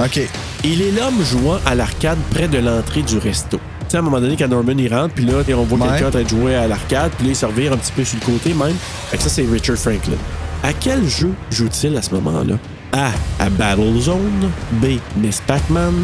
[0.00, 0.20] OK.
[0.64, 3.58] Il est l'homme jouant à l'arcade près de l'entrée du resto.
[3.80, 5.88] Tu sais, à un moment donné, quand Norman il rentre, puis là, on voit Ouais.
[5.92, 8.04] quelqu'un en train de jouer à l'arcade, puis là, il se revire un petit peu
[8.04, 8.76] sur le côté même.
[9.10, 10.16] Fait que ça, c'est Richard Franklin.
[10.62, 12.56] À quel jeu joue-t-il à ce moment-là?
[12.92, 13.10] A.
[13.38, 14.50] À Battlezone.
[14.72, 14.98] B.
[15.16, 15.94] Miss Pac-Man.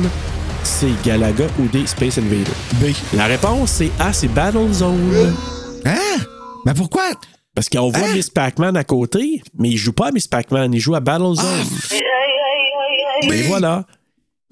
[0.63, 0.89] C.
[1.05, 1.87] Galaga ou D.
[1.87, 2.45] Space Invader.
[2.81, 2.87] B.
[3.17, 4.13] La réponse, c'est A.
[4.13, 5.35] C'est Battlezone.
[5.85, 5.99] Hein?
[6.65, 7.03] Mais pourquoi?
[7.55, 8.15] Parce qu'on voit Hein?
[8.15, 11.45] Miss Pac-Man à côté, mais il joue pas à Miss Pac-Man, il joue à Battlezone.
[13.33, 13.85] Et voilà.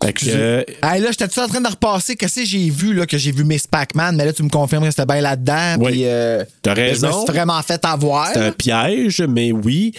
[0.03, 2.17] Fait que, euh, Hey, là, j'étais tout en train de repasser?
[2.17, 4.85] Qu'est-ce que j'ai vu, là, que j'ai vu Miss Pac-Man, mais là, tu me confirmes
[4.85, 5.77] que c'était bien là-dedans.
[5.79, 5.93] Oui.
[5.93, 7.25] Puis, euh, T'as je me raison.
[7.25, 8.29] suis vraiment fait avoir.
[8.33, 9.93] c'est un piège, mais oui.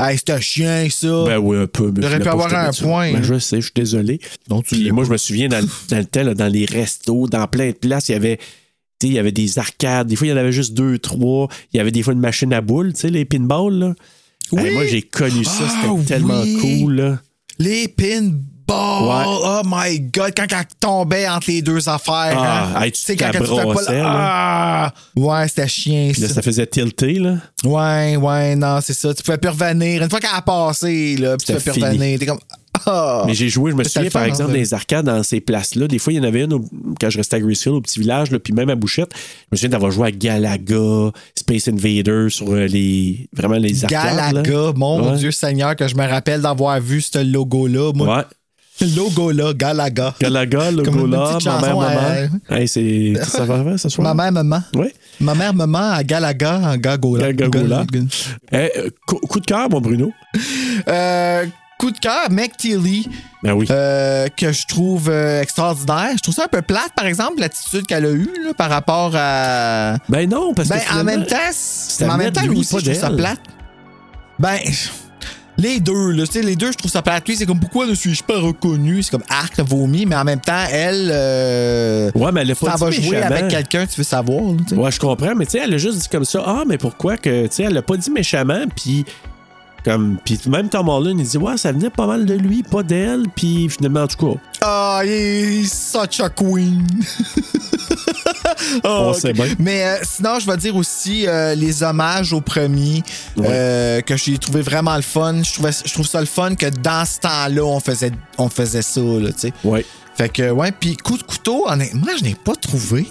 [0.00, 1.24] Hey, c'était un chien, ça.
[1.26, 1.90] Ben oui, un peu.
[1.92, 3.12] mais J'aurais je pu avoir je un point.
[3.14, 4.20] Ben, je sais, je suis désolé.
[4.46, 7.26] Donc, tu moi, je me souviens dans, le- dans le temps, là, dans les restos,
[7.26, 8.36] dans plein de places, il y avait.
[8.36, 8.44] tu
[9.02, 10.06] sais, Il y avait des arcades.
[10.06, 11.48] Des fois, il y en avait juste deux, trois.
[11.72, 13.72] Il y avait des fois une machine à boules, tu sais, les pinballs.
[13.76, 13.94] Là.
[14.52, 14.62] Oui.
[14.62, 15.64] Hey, moi, j'ai connu ça.
[15.66, 16.58] Ah, C'était tellement oui.
[16.84, 16.94] cool.
[16.94, 17.18] Là.
[17.58, 18.44] Les pinballs.
[18.68, 19.24] Ouais.
[19.26, 20.32] Oh my God.
[20.36, 22.36] Quand elle tombait entre les deux affaires.
[22.36, 22.82] Ah, hein.
[22.82, 24.02] hey, tu sais, quand fais pas là.
[24.04, 24.92] Ah!
[25.16, 26.34] Ouais, c'était chien, Puis là, ça.
[26.34, 27.14] ça faisait tilter.
[27.14, 27.36] Là.
[27.64, 29.14] Ouais, ouais, non, c'est ça.
[29.14, 30.02] Tu pouvais plus revenir.
[30.02, 32.18] Une fois qu'elle a passé, là, puis tu peux plus revenir.
[32.18, 32.40] T'es comme.
[32.86, 33.24] Ah!
[33.26, 35.40] Mais j'ai joué, je me souviens, fun, par hein, exemple, dans les arcades, dans ces
[35.40, 35.88] places-là.
[35.88, 36.64] Des fois, il y en avait une au-
[37.00, 39.10] quand je restais à Greasefield, au petit village, là, puis même à Bouchette.
[39.14, 43.28] Je me souviens d'avoir joué à Galaga, Space Invader sur euh, les.
[43.32, 44.16] Vraiment les arcades.
[44.16, 44.32] là.
[44.32, 45.16] Galaga, mon Ouais.
[45.18, 47.92] Dieu Seigneur, que je me rappelle d'avoir vu ce logo-là.
[47.94, 48.16] Moi.
[48.18, 48.22] Ouais.
[48.96, 50.14] Logo là, Galaga.
[50.20, 51.90] Galaga, Gola, petite ma mère, maman.
[52.10, 53.14] euh, Hey, c'est.
[53.24, 54.06] Ça va ce soir?
[54.14, 54.62] Ma mère, maman.
[54.76, 54.86] Oui.
[55.18, 57.26] Ma mère, maman, à Galaga, en Gagola.
[58.52, 60.12] Eh, euh, coup, coup de cœur, mon Bruno.
[60.88, 61.44] Euh,
[61.78, 63.08] coup de cœur, Meg Tilly,
[63.42, 63.66] Ben oui.
[63.70, 66.10] euh, que je trouve euh, extraordinaire.
[66.16, 69.12] Je trouve ça un peu plate, par exemple, l'attitude qu'elle a eue là, par rapport
[69.14, 69.96] à.
[70.08, 70.94] ben non, parce Ben, que.
[71.00, 73.40] en même temps, ça en même temps, lui, aussi, pas je trouve ça plate.
[74.38, 74.58] Ben,
[75.60, 77.26] les deux, là, tu sais, les deux, je trouve ça plate.
[77.26, 79.02] Lui, c'est comme pourquoi ne suis-je pas reconnu?
[79.02, 81.10] C'est comme arc, vomi, mais en même temps, elle.
[81.12, 83.24] Euh, Ouais, mais elle a pas dit vas jouer méchamment.
[83.36, 84.42] avec quelqu'un, tu veux savoir.
[84.42, 84.76] là.
[84.76, 86.42] Ouais, je comprends, mais tu sais, elle a juste dit comme ça.
[86.46, 87.46] Ah, mais pourquoi que.
[87.46, 89.04] Tu sais, elle a pas dit méchamment, puis.
[89.84, 92.82] Comme, puis même Tom Holland, il dit, ouais, ça venait pas mal de lui, pas
[92.82, 96.84] d'elle, puis finalement, en tout cas, Ah, il est such a queen.
[98.84, 99.16] Ah, on ok.
[99.20, 99.46] sait bien.
[99.58, 103.02] Mais euh, sinon, je vais dire aussi euh, les hommages au premier
[103.38, 105.42] euh, que j'ai trouvé vraiment le fun.
[105.42, 108.82] Je, trouvais- je trouve ça le fun que dans ce temps-là, on faisait, on faisait
[108.82, 109.52] ça, là, tu sais.
[109.64, 109.86] Ouais.
[110.16, 113.06] Fait que, ouais, puis coup de couteau, honnêtement, je n'ai pas trouvé.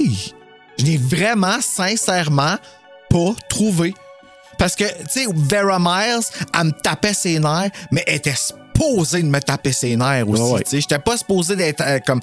[0.78, 2.58] Je n'ai vraiment, sincèrement,
[3.10, 3.94] pas trouvé.
[4.58, 6.24] Parce que, tu sais, Vera Miles,
[6.58, 10.42] elle me tapait ses nerfs, mais elle était supposée de me taper ses nerfs aussi.
[10.42, 10.82] Ouais, sais.
[10.82, 12.22] J'étais pas supposé d'être euh, comme,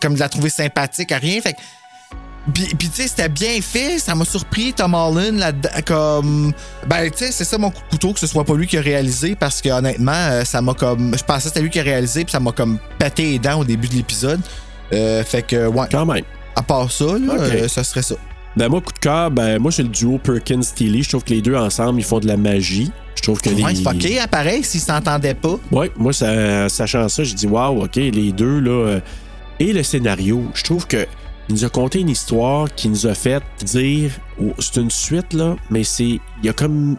[0.00, 1.40] comme de la trouver sympathique à rien.
[1.40, 1.58] Fait que
[2.54, 3.98] puis, puis, tu sais, c'était bien fait.
[3.98, 5.52] Ça m'a surpris, Tom Holland, là
[5.84, 6.52] comme.
[6.86, 8.78] Ben, tu sais, c'est ça mon coup de couteau, que ce soit pas lui qui
[8.78, 11.16] a réalisé, parce que honnêtement, euh, ça m'a comme.
[11.16, 13.60] Je pensais que c'était lui qui a réalisé, puis ça m'a comme pété les dents
[13.60, 14.40] au début de l'épisode.
[14.92, 15.86] Euh, fait que, ouais.
[15.90, 16.24] Quand même.
[16.56, 18.16] À part ça, là, euh, ça serait ça.
[18.56, 21.02] Ben, moi, coup de cœur, ben, moi, c'est le duo Perkins-Steely.
[21.04, 22.90] Je trouve que les deux ensemble, ils font de la magie.
[23.14, 23.82] Je trouve que Ouais, les.
[23.82, 25.56] fucké, hein, pareil, s'ils s'entendaient pas.
[25.70, 28.70] Ouais, moi, ça, sachant ça, j'ai dit, waouh, OK, les deux, là.
[28.70, 29.00] euh,
[29.60, 31.06] Et le scénario, je trouve que.
[31.48, 35.32] Il nous a conté une histoire qui nous a fait dire, oh, c'est une suite,
[35.32, 36.04] là, mais c'est.
[36.42, 36.96] Il y a comme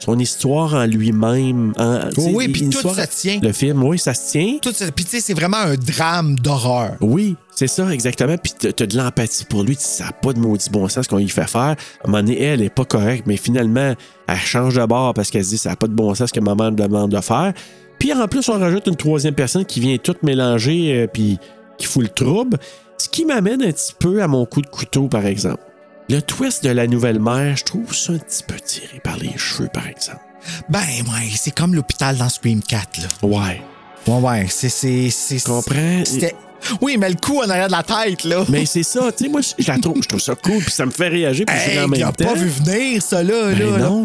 [0.00, 1.72] son histoire en lui-même.
[1.76, 3.38] sais, oui, puis tout se tient.
[3.42, 4.56] Le film, oui, ça se tient.
[4.60, 6.96] Tout ça- Puis, tu sais, c'est vraiment un drame d'horreur.
[7.00, 8.36] Oui, c'est ça, exactement.
[8.38, 9.76] Puis t'as de l'empathie pour lui.
[9.76, 11.60] Tu sais, Ça n'a pas de maudit bon sens ce qu'on lui fait faire.
[11.60, 13.94] À un moment donné, elle est pas correcte, mais finalement,
[14.26, 16.32] elle change de bord parce qu'elle se dit ça n'a pas de bon sens ce
[16.34, 17.52] que maman me demande de faire.
[17.98, 21.38] Puis en plus, on rajoute une troisième personne qui vient tout mélanger euh, puis
[21.76, 22.56] qui fout le trouble.
[22.96, 25.62] Ce qui m'amène un petit peu à mon coup de couteau, par exemple.
[26.10, 29.36] Le twist de la nouvelle mère, je trouve ça un petit peu tiré par les
[29.36, 30.20] cheveux, par exemple.
[30.68, 33.08] Ben, ouais, c'est comme l'hôpital dans Scream 4, là.
[33.22, 33.62] Ouais.
[34.06, 34.68] Ouais, ouais, c'est.
[35.10, 36.02] c'est, comprends?
[36.04, 36.34] c'était-
[36.80, 38.44] Oui, mais le coup en arrière de la tête, là.
[38.48, 40.84] Mais c'est ça, tu sais, moi, je la trouve, je trouve ça cool, puis ça
[40.86, 42.24] me fait réagir, puis je Hey, en même il a temps.
[42.24, 43.52] pas vu venir, ça, là.
[43.54, 44.04] Ben là, non.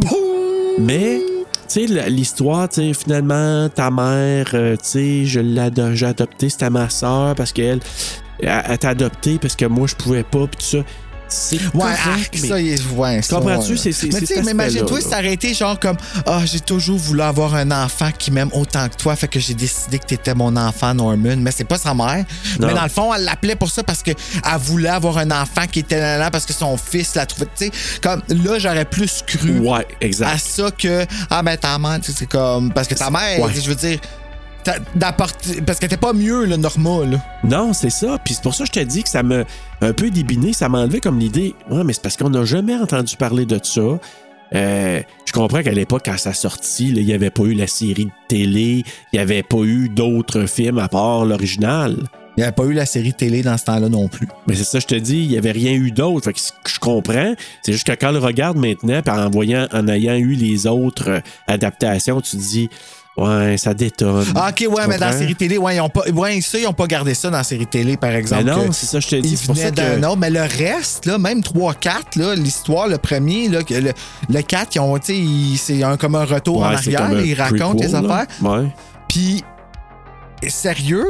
[0.77, 1.21] Mais,
[1.67, 6.05] tu sais, l'histoire, tu sais, finalement, ta mère, euh, tu sais, je l'ai ado- j'ai
[6.05, 7.79] adopté, c'était ma soeur parce qu'elle
[8.39, 10.83] elle, elle t'a adopté parce que moi, je pouvais pas, puis tout ça.
[11.27, 13.77] C'est Ouais, arc, mais- ça, est- ouais, ça, Comprends-tu?
[13.77, 16.59] C'est- c'est- Mais tu sais, mais imagine-toi si ça aurait été genre comme Ah, j'ai
[16.59, 20.05] toujours voulu avoir un enfant qui m'aime autant que toi, fait que j'ai décidé que
[20.05, 21.35] t'étais mon enfant, Norman.
[21.37, 22.25] Mais c'est pas sa mère.
[22.59, 22.67] Non.
[22.67, 24.15] Mais dans le fond, elle l'appelait pour ça parce qu'elle
[24.59, 27.47] voulait avoir un enfant qui était là, parce que son fils la trouvait.
[27.57, 27.71] Tu sais,
[28.01, 29.85] comme là, j'aurais plus cru Ouais,
[30.23, 32.71] à ça que Ah, ben ta mère, tu sais, c'est comme.
[32.71, 33.51] Parce que ta mère, Ouais.
[33.53, 33.99] je veux dire.
[34.95, 37.17] D'apporter- Parce qu'elle était pas mieux, le Norma, là.
[37.43, 38.17] Non, c'est ça.
[38.23, 39.43] Puis c'est pour ça que je te dis que ça m'a
[39.81, 40.53] un peu débiné.
[40.53, 41.53] Ça m'a enlevé comme l'idée.
[41.69, 43.81] Ouais, mais c'est parce qu'on n'a jamais entendu parler de ça.
[44.53, 48.05] Euh, je comprends qu'à l'époque, quand ça sortit, il n'y avait pas eu la série
[48.05, 51.97] de télé, il n'y avait pas eu d'autres films à part l'original.
[52.37, 54.27] Il n'y avait pas eu la série télé dans ce temps-là non plus.
[54.45, 56.25] Mais c'est ça, je te dis, il n'y avait rien eu d'autre.
[56.25, 57.33] Fait que ce que je comprends.
[57.63, 60.67] C'est juste que quand on le regarde maintenant, puis en voyant, en ayant eu les
[60.67, 62.69] autres euh, adaptations, tu te dis,
[63.17, 64.25] ouais, ça détonne.
[64.35, 66.67] Ah, ok, ouais, mais dans la série télé, ouais, ils ont pas, ouais, ça, ils
[66.67, 68.43] ont pas gardé ça dans la série télé, par exemple.
[68.45, 69.37] Ben non, c'est ça, je te dis.
[69.37, 72.87] C'est pour venait ça que- d'un autre, mais le reste, là, même 3-4, là, l'histoire,
[72.87, 73.91] le premier, là, le,
[74.29, 77.79] le 4, ils ont, tu c'est un, comme un retour en Ouais, arrière, ils racontent
[77.81, 78.25] les affaires.
[78.41, 78.67] Ouais.
[79.07, 79.43] Puis,
[80.47, 81.05] sérieux,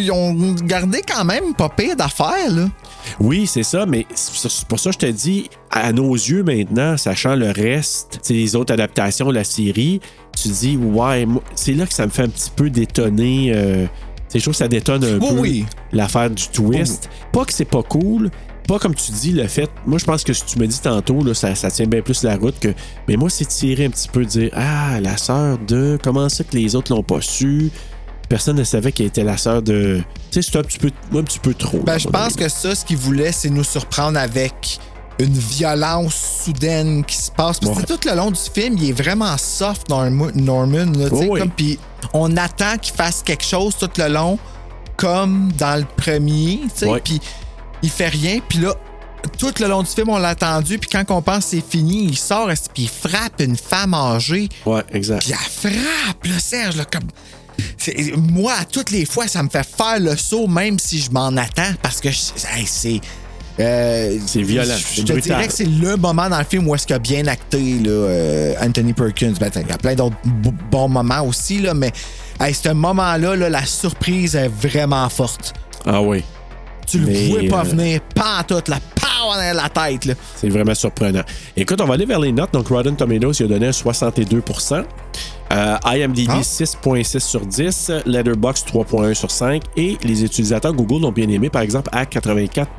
[0.00, 2.66] ils ont gardé quand même pas pire d'affaires, là.
[3.18, 6.96] Oui, c'est ça, mais c'est pour ça que je te dis, à nos yeux maintenant,
[6.96, 10.00] sachant le reste, les autres adaptations de la série,
[10.36, 13.52] tu dis, ouais, c'est là que ça me fait un petit peu détonner.
[13.54, 13.86] euh,
[14.28, 15.66] c'est je trouve que ça détonne un Oui, peu oui.
[15.92, 17.08] l'affaire du twist.
[17.32, 18.30] Pas que c'est pas cool,
[18.68, 19.68] pas comme tu dis, le fait.
[19.86, 22.22] Moi, je pense que si tu me dis tantôt, là, ça, ça tient bien plus
[22.22, 22.68] la route que.
[23.08, 25.98] Mais moi, c'est tirer un petit peu, dire, ah, la sœur de.
[26.02, 27.70] Comment ça que les autres l'ont pas su?
[28.28, 30.00] Personne ne savait qu'elle était la sœur de.
[30.30, 31.78] Tu sais, c'est un petit peu, un petit peu trop.
[31.80, 32.36] Ben, je pense avis.
[32.36, 34.78] que ça, ce qu'ils voulaient, c'est nous surprendre avec
[35.24, 37.58] une violence soudaine qui se passe.
[37.60, 37.96] Parce que Ouais.
[37.98, 40.86] tout le long du film, il est vraiment soft, Norm- Norman.
[40.96, 41.40] Là, tu sais, oui.
[41.40, 41.78] comme, puis
[42.14, 44.38] on attend qu'il fasse quelque chose tout le long,
[44.96, 46.60] comme dans le premier.
[46.82, 47.00] Ouais.
[47.00, 47.20] Puis
[47.82, 48.40] il fait rien.
[48.48, 48.74] Puis là,
[49.38, 50.78] tout le long du film, on l'a attendu.
[50.78, 54.48] Puis quand on pense que c'est fini, il sort, puis il frappe une femme âgée?
[54.64, 55.20] Ouais, exact.
[55.24, 57.08] Puis elle frappe, Serge, là, comme.
[58.30, 61.72] moi, toutes les fois, ça me fait faire le saut, même si je m'en attends,
[61.82, 63.00] parce que hey, c'est.
[63.60, 65.20] Euh, C'est violent, Je te brutal.
[65.22, 67.90] dirais que c'est le moment dans le film où est-ce qu'il a bien acté là,
[67.90, 69.34] euh, Anthony Perkins.
[69.40, 70.16] Ben, il y a plein d'autres
[70.70, 71.92] bons moments aussi, là, mais
[72.40, 75.54] hey, ce moment-là, là, la surprise est vraiment forte.
[75.86, 76.22] Ah oui.
[76.86, 80.06] Tu le Mais, vois pas euh, venir, pas en toute, la pow dans la tête.
[80.06, 80.14] Là.
[80.34, 81.22] C'est vraiment surprenant.
[81.56, 82.52] Écoute, on va aller vers les notes.
[82.52, 84.84] Donc, Rotten Tomatoes, il a donné un 62%
[85.52, 86.42] Euh, IMDb, Ah.
[86.42, 87.90] 6.6 sur 10.
[88.06, 89.62] Letterboxd, 3.1 sur 5.
[89.76, 92.70] Et les utilisateurs Google l'ont bien aimé, par exemple, à 84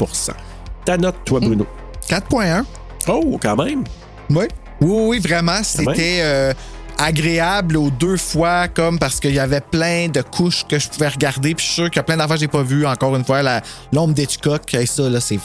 [0.85, 1.45] Ta note, toi, Hmm.
[1.45, 1.68] Bruno?
[2.08, 2.64] 4.1.
[3.08, 3.84] Oh, quand même.
[4.30, 4.45] Oui.
[4.82, 5.64] Oui, oui, vraiment.
[5.64, 6.53] C'était euh,
[6.98, 11.08] agréable aux deux fois, comme parce qu'il y avait plein de couches que je pouvais
[11.10, 11.53] regarder.
[11.56, 12.85] Puis je suis sûr qu'il y a plein d'affaires que j'ai pas vues.
[12.85, 13.61] Encore une fois, la-
[13.93, 15.40] l'ombre d'Hitchcock, et ça, là, c'est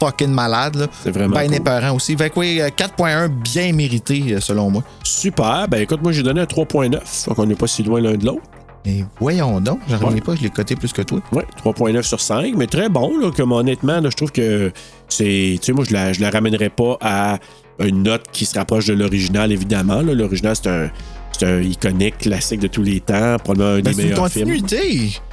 [0.00, 0.88] fucking malade.
[1.02, 1.56] C'est vraiment Ben cool.
[1.56, 2.16] épeurant aussi.
[2.16, 4.82] Fait que oui, euh, 4.1 bien mérité, euh, selon moi.
[5.04, 5.66] Super.
[5.68, 7.26] Ben, écoute, moi, j'ai donné un 3.9.
[7.28, 8.42] Donc, on n'est pas si loin l'un de l'autre.
[8.86, 10.20] Et voyons donc, j'en reviens Ouais.
[10.20, 11.20] pas, je l'ai coté plus que toi.
[11.32, 13.18] Oui, 3.9 sur 5, mais très bon.
[13.18, 14.72] Là, comme honnêtement, là, je trouve que
[15.08, 15.58] c'est.
[15.60, 17.38] Tu sais, moi, je la, je la ramènerais pas à
[17.78, 20.00] une note qui se rapproche de l'original, évidemment.
[20.00, 20.90] L'original, c'est un,
[21.38, 24.28] c'est un iconique classique de tous les temps, probablement un Ben, des c'est une meilleurs
[24.30, 24.48] films.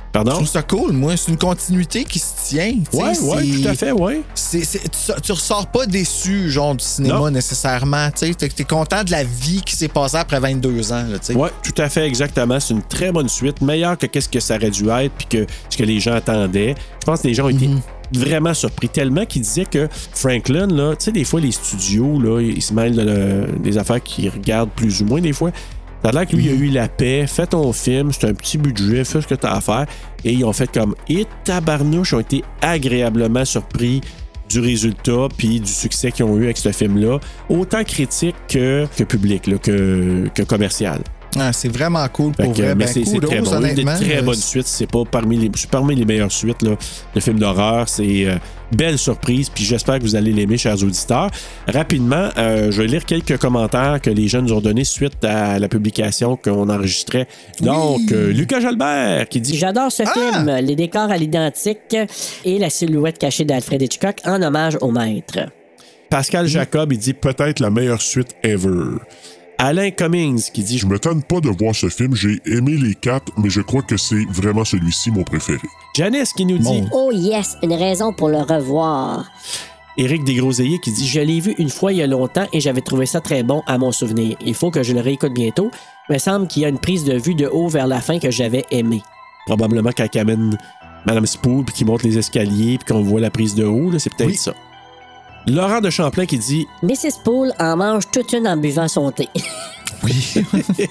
[0.07, 0.13] Continuité.
[0.13, 0.31] Je Pardon?
[0.31, 1.17] trouve ça cool, moi.
[1.17, 2.73] C'est une continuité qui se tient.
[2.93, 3.91] ouais, c'est- tout à fait,
[4.33, 7.29] c'est- tu, ressors pas déçu, genre, du cinéma Non.
[7.31, 8.09] nécessairement.
[8.11, 11.03] Tu es, content de la vie qui s'est passée après 22 ans.
[11.35, 12.59] Oui, tout à fait, exactement.
[12.59, 15.45] C'est une très bonne suite, meilleure que qu'est-ce que ça aurait dû être, puis que
[15.69, 16.75] ce que les gens attendaient.
[17.01, 17.69] Je pense que les gens ont été
[18.13, 22.39] vraiment surpris, tellement qu'ils disaient que Franklin, là, tu sais, des fois, les studios, là,
[22.41, 25.51] ils se mêlent de le- des affaires qu'ils regardent plus ou moins, des fois.
[26.03, 28.33] Ça a l'air que lui, il a eu la paix, fais ton film, c'est un
[28.33, 29.85] petit budget, fais ce que tu as à faire.
[30.23, 34.01] Et ils ont fait comme, et tabarnouche, ont été agréablement surpris
[34.49, 37.19] du résultat puis du succès qu'ils ont eu avec ce film-là,
[37.49, 41.01] autant critique que, que public, que, que commercial.
[41.39, 42.75] Ah, c'est vraiment cool pour que, vrai.
[42.75, 43.61] mais Ben, c'est très bon.
[43.61, 44.67] Une des très bonnes suites.
[44.67, 46.71] C'est pas parmi les, c'est parmi les meilleures suites là,
[47.15, 47.87] de films d'horreur.
[47.87, 48.35] C'est euh,
[48.71, 49.49] belle surprise.
[49.49, 51.29] Puis j'espère que vous allez l'aimer, chers auditeurs.
[51.67, 55.59] Rapidement, euh, je vais lire quelques commentaires que les jeunes nous ont donnés suite à
[55.59, 57.27] la publication qu'on enregistrait.
[57.61, 60.13] Donc, euh, Lucas Jalbert qui dit J'adore ce Ah!
[60.13, 61.95] film, les décors à l'identique
[62.45, 65.39] et la silhouette cachée d'Alfred Hitchcock en hommage au maître.
[66.09, 68.97] Pascal Jacob, il dit Peut-être la meilleure suite ever.
[69.59, 72.15] Alain Cummings qui dit Je me tente pas de voir ce film.
[72.15, 75.67] J'ai aimé les quatre, mais je crois que c'est vraiment celui-ci mon préféré.
[75.95, 79.25] Janice qui nous dit Oh yes, une raison pour le revoir.
[79.97, 82.81] Éric Desgroseilliers qui dit Je l'ai vu une fois il y a longtemps et j'avais
[82.81, 84.37] trouvé ça très bon à mon souvenir.
[84.45, 85.71] Il faut que je le réécoute bientôt.
[86.09, 88.19] Il me semble qu'il y a une prise de vue de haut vers la fin
[88.19, 89.01] que j'avais aimé.
[89.47, 90.57] probablement quand il amène
[91.07, 93.97] Madame Spool puis qu'il monte les escaliers puis qu'on voit la prise de haut, là,
[93.97, 94.35] c'est peut-être Oui.
[94.35, 94.53] ça.
[95.47, 97.21] Laurent de Champlain qui dit Mrs.
[97.23, 99.27] Poole en mange toute une en buvant son thé.
[100.03, 100.13] Oui.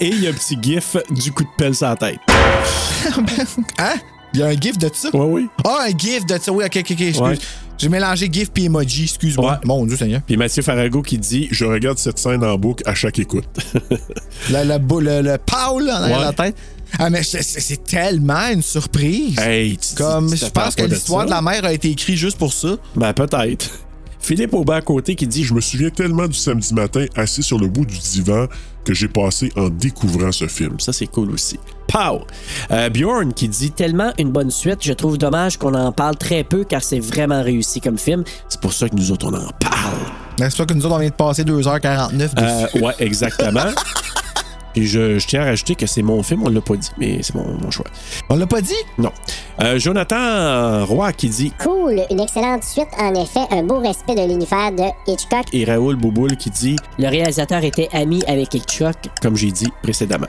[0.00, 2.18] et il y a un petit gif du coup de pelle sur la tête.
[3.78, 3.94] hein?
[4.34, 5.08] Il y a un gif de ça?
[5.14, 5.48] Ouais, oui.
[5.64, 6.50] Ah, un gif de ça.
[6.50, 7.00] Oui, ok, ok, ok.
[7.00, 7.20] excuse.
[7.20, 7.38] Ouais.
[7.78, 9.52] J'ai mélangé gif puis emoji, excuse-moi.
[9.52, 9.58] Ouais.
[9.64, 10.20] Mon Dieu Seigneur.
[10.26, 13.44] Puis Mathieu Farago qui dit Je regarde cette scène en boucle à chaque écoute.
[14.50, 16.24] Le, le, le, le Paul en arrière de Ouais.
[16.24, 16.56] la tête.
[16.98, 19.38] Ah, mais c'est tellement une surprise.
[19.38, 21.26] Hey, tu- Comme tu je pense que de l'histoire ça?
[21.26, 22.70] de la mère a été écrite juste pour ça.
[22.96, 23.70] Ben peut-être.
[24.20, 27.58] Philippe Aubin à côté qui dit Je me souviens tellement du samedi matin assis sur
[27.58, 28.46] le bout du divan
[28.84, 30.78] que j'ai passé en découvrant ce film.
[30.78, 31.58] Ça, c'est cool aussi.
[31.88, 32.22] Pow!
[32.70, 36.44] Euh, Bjorn qui dit Tellement une bonne suite, je trouve dommage qu'on en parle très
[36.44, 38.24] peu car c'est vraiment réussi comme film.
[38.48, 39.98] C'est pour ça que nous autres, on en parle.
[40.38, 42.34] C'est ça que nous autres, on vient de passer 2h49 dessus.
[42.38, 43.60] Euh, ouais, exactement.
[44.76, 47.22] Et je, je tiens à rajouter que c'est mon film, on l'a pas dit, mais
[47.22, 47.86] c'est mon, mon choix.
[48.28, 48.74] On l'a pas dit?
[48.98, 49.12] Non.
[49.62, 54.22] Euh, Jonathan Roy qui dit Cool, une excellente suite, en effet, un beau respect de
[54.28, 55.46] l'univers de Hitchcock.
[55.52, 58.96] et Raoul Bouboul qui dit, Le réalisateur était ami avec Hitchcock.
[59.20, 60.28] comme j'ai dit précédemment.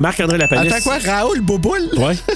[0.00, 0.72] Marc-André Lapalisse.
[0.72, 1.90] Attends quoi, Raoul Boboul?
[1.98, 2.16] Ouais.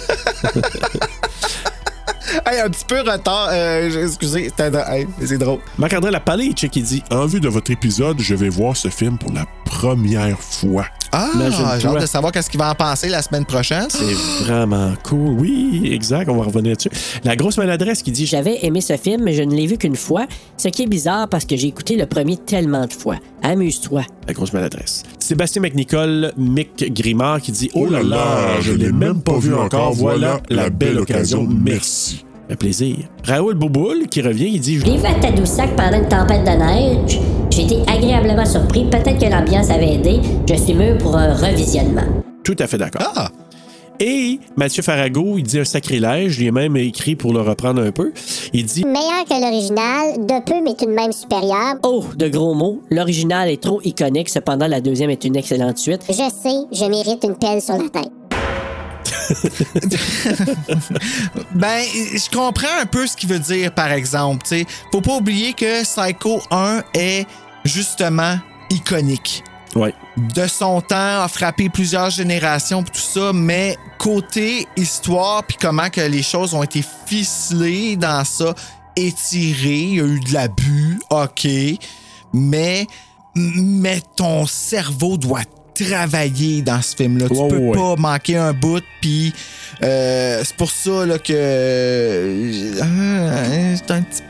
[2.45, 3.49] Hey, un petit peu retard.
[3.51, 5.61] Euh, excusez, hey, c'est drôle.
[5.79, 9.33] Marc-André Lapalisse qui dit En vue de votre épisode, je vais voir ce film pour
[9.33, 10.87] la première fois.
[11.19, 13.87] Ah, j'ai hâte de savoir qu'est-ce qu'il va en penser la semaine prochaine.
[13.89, 15.37] C'est vraiment cool.
[15.39, 16.91] Oui, exact, on va revenir dessus.
[17.25, 19.97] La grosse maladresse qui dit J'avais aimé ce film, mais je ne l'ai vu qu'une
[19.97, 23.17] fois, ce qui est bizarre parce que j'ai écouté le premier tellement de fois.
[23.43, 24.03] Amuse-toi.
[24.27, 25.05] La grosse maladresse.
[25.19, 29.93] Sébastien McNicol, Mick Grimard qui dit Oh là là, je l'ai même pas vu encore.
[29.95, 31.47] Voilà la belle occasion.
[31.49, 32.25] Merci.
[32.51, 32.97] Un plaisir.
[33.25, 36.51] Raoul Bouboul qui revient, il dit Je l'ai vu à Tadoussac pendant une tempête de
[36.51, 37.21] neige.
[37.51, 38.85] J'ai été agréablement surpris.
[38.85, 40.21] Peut-être que l'ambiance avait aidé.
[40.49, 42.03] Je suis mûr pour un revisionnement.
[42.45, 43.13] Tout à fait d'accord.
[43.15, 43.31] Ah!
[43.99, 46.33] Et Mathieu Farago, il dit un sacrilège.
[46.33, 48.13] Je lui même écrit pour le reprendre un peu.
[48.53, 51.77] Il dit Meilleur que l'original, de peu, mais tout de même supérieur.
[51.83, 52.83] Oh, de gros mots.
[52.91, 56.03] L'original est trop iconique, cependant la deuxième est une excellente suite.
[56.09, 58.13] Je sais, je mérite une pelle sur la tête.
[61.55, 64.43] Ben, je comprends un peu ce qu'il veut dire, par exemple.
[64.43, 64.67] tu sais.
[64.93, 67.27] Faut pas oublier que Psycho 1 est
[67.65, 68.39] justement
[68.71, 69.43] iconique.
[69.75, 69.95] Ouais.
[70.17, 76.01] De son temps, a frappé plusieurs générations, tout ça, mais côté histoire, puis comment que
[76.01, 78.55] les choses ont été ficelées dans ça,
[78.97, 81.47] étirées, il y a eu de l'abus, ok,
[82.33, 82.87] mais,
[83.35, 85.45] mais ton cerveau doit
[85.85, 87.27] travailler dans ce film-là.
[87.29, 87.77] Tu peux ouais.
[87.77, 89.33] pas manquer un bout, puis
[89.83, 92.73] euh, c'est pour ça là, que.
[93.77, 94.23] C'est un petit.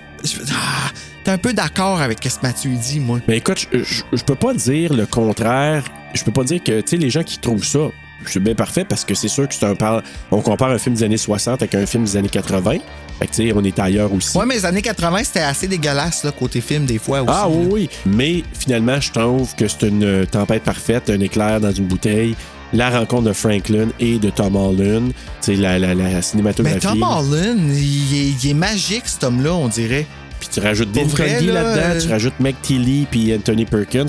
[0.53, 0.91] ah,
[1.25, 3.19] T'es un peu d'accord avec ce que Mathieu dit, moi.
[3.27, 5.83] Mais écoute, je, je, je peux pas dire le contraire.
[6.15, 7.89] Je peux pas dire que, tu sais, les gens qui trouvent ça,
[8.33, 10.95] c'est bien parfait parce que c'est sûr que c'est un par- On compare un film
[10.95, 12.73] des années 60 avec un film des années 80.
[13.19, 14.37] Fait que, tu sais, on est ailleurs aussi.
[14.37, 17.33] Ouais, mais les années 80, c'était assez dégueulasse, là, côté film, des fois aussi.
[17.35, 17.69] Ah oui, là.
[17.73, 17.91] oui.
[18.07, 22.35] Mais finalement, je trouve que c'est une tempête parfaite, un éclair dans une bouteille.
[22.73, 25.13] La rencontre de Franklin et de Tom Holland.
[25.41, 26.79] C'est la, la, la cinématographie.
[26.85, 30.05] Mais Tom Holland, il est, il est magique, cet homme-là, on dirait.
[30.41, 34.07] Puis tu rajoutes là, là-dedans, euh, tu rajoutes Meg Tilly puis Anthony Perkins.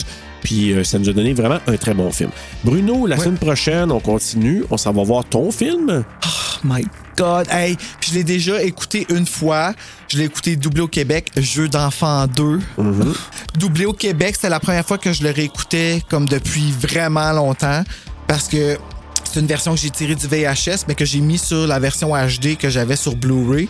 [0.48, 2.30] Puis euh, ça nous a donné vraiment un très bon film.
[2.64, 3.24] Bruno, la Ouais.
[3.26, 4.64] semaine prochaine, on continue.
[4.72, 6.06] On s'en va voir ton film?
[6.26, 6.30] Oh
[6.64, 6.86] my
[7.18, 7.48] God.
[7.52, 9.74] Hey, puis je l'ai déjà écouté une fois.
[10.08, 12.60] Je l'ai écouté doublé au Québec, Jeu d'enfant 2.
[12.80, 13.18] Mm-hmm.
[13.60, 17.84] doublé au Québec, c'était la première fois que je le réécoutais comme depuis vraiment longtemps.
[18.28, 18.78] Parce que
[19.26, 22.12] c'est une version que j'ai tirée du VHS, mais que j'ai mis sur la version
[22.16, 23.68] HD que j'avais sur Blu-ray.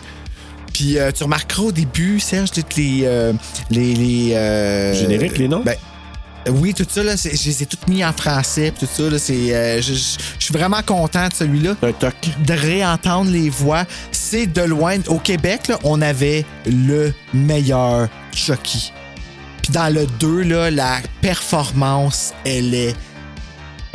[0.72, 3.00] Puis euh, tu remarqueras au début, Serge, toutes les.
[3.02, 3.32] euh,
[3.68, 5.62] les, les euh, Génériques, les noms?
[5.64, 5.74] ben,
[6.50, 8.72] oui, tout ça, là, je les ai toutes mis en français.
[8.78, 11.74] Tout ça, là, c'est, euh, je, suis vraiment content de celui-là.
[11.82, 12.14] Un toc.
[12.44, 13.84] De réentendre les voix.
[14.12, 14.98] C'est de loin.
[15.08, 18.92] Au Québec, là, on avait le meilleur Chucky.
[19.62, 22.94] Puis dans le 2, là, la performance, elle est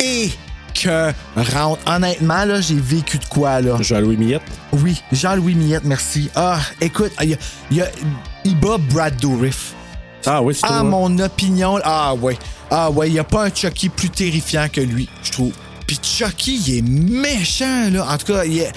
[0.00, 1.78] écœurante.
[1.86, 3.76] Honnêtement, là, j'ai vécu de quoi, là?
[3.80, 4.42] Jean-Louis Millette.
[4.72, 6.30] Oui, Jean-Louis Millette, merci.
[6.34, 7.38] Ah, écoute, il, y a-
[7.70, 7.90] il, y a-
[8.44, 9.72] il bat Brad Dourif.
[10.26, 10.82] Ah oui, c'est À toi.
[10.84, 12.36] mon opinion, ah ouais.
[12.70, 15.52] Ah ouais, il n'y a pas un Chucky plus terrifiant que lui, je trouve.
[15.86, 18.06] Puis Chucky, il est méchant, là.
[18.10, 18.72] En tout cas, il est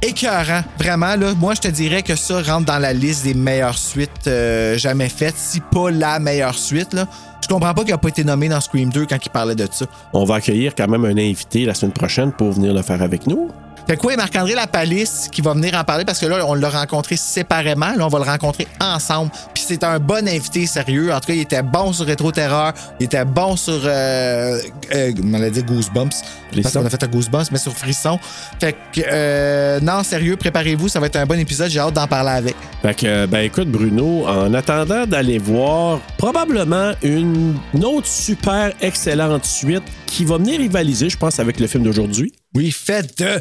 [0.00, 0.62] écœurant.
[0.78, 1.34] Vraiment, là.
[1.38, 5.08] Moi, je te dirais que ça rentre dans la liste des meilleures suites euh, jamais
[5.08, 7.06] faites, si pas la meilleure suite, là.
[7.42, 9.66] Je comprends pas qu'il a pas été nommé dans Scream 2 quand il parlait de
[9.70, 9.84] ça.
[10.12, 13.26] On va accueillir quand même un invité la semaine prochaine pour venir le faire avec
[13.26, 13.50] nous.
[13.86, 16.04] Fait quoi, Marc-André Lapalisse qui va venir en parler?
[16.04, 17.92] Parce que là, on l'a rencontré séparément.
[17.96, 19.30] Là, on va le rencontrer ensemble.
[19.54, 21.12] Puis c'est un bon invité sérieux.
[21.12, 22.72] En tout cas, il était bon sur Rétro Terreur.
[23.00, 23.80] Il était bon sur.
[23.84, 24.58] Euh,
[24.94, 26.22] euh, on allait dire Goosebumps.
[26.62, 28.18] Parce qu'on a fait un Goosebumps, mais sur Frisson.
[28.60, 30.88] Fait que, euh, non, sérieux, préparez-vous.
[30.88, 31.70] Ça va être un bon épisode.
[31.70, 32.56] J'ai hâte d'en parler avec.
[32.82, 38.72] Fait que, euh, ben écoute, Bruno, en attendant d'aller voir probablement une, une autre super
[38.80, 42.32] excellente suite qui va venir rivaliser, je pense, avec le film d'aujourd'hui.
[42.54, 43.40] Oui, faites de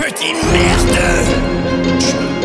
[0.00, 2.39] petits merdes!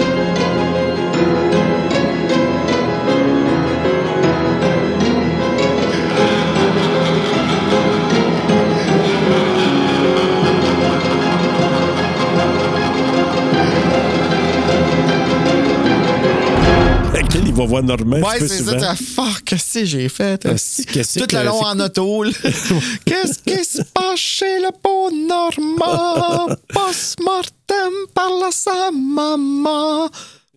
[17.55, 18.75] Va voir Normand un Ouais, c'est ça.
[18.75, 20.41] t'as- Fuck, qu'est-ce que j'ai fait?
[20.45, 22.23] Ah, qu'est-ce Tout que- le long en auto.
[23.05, 26.55] Qu'est-ce qui se passe chez le beau Normand?
[26.73, 30.09] Post-mortem parle à sa maman.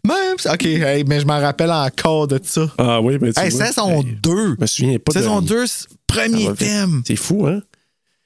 [0.07, 2.67] Même si- OK, hey, mais je m'en rappelle encore de ça.
[2.79, 4.55] Ah oui, mais tu Hey, vois, saison hey, 2.
[4.57, 5.19] Je me souviens pas de...
[5.19, 6.59] Saison 2, Ça premier va vite.
[6.61, 7.03] thème.
[7.07, 7.61] C'est fou, hein?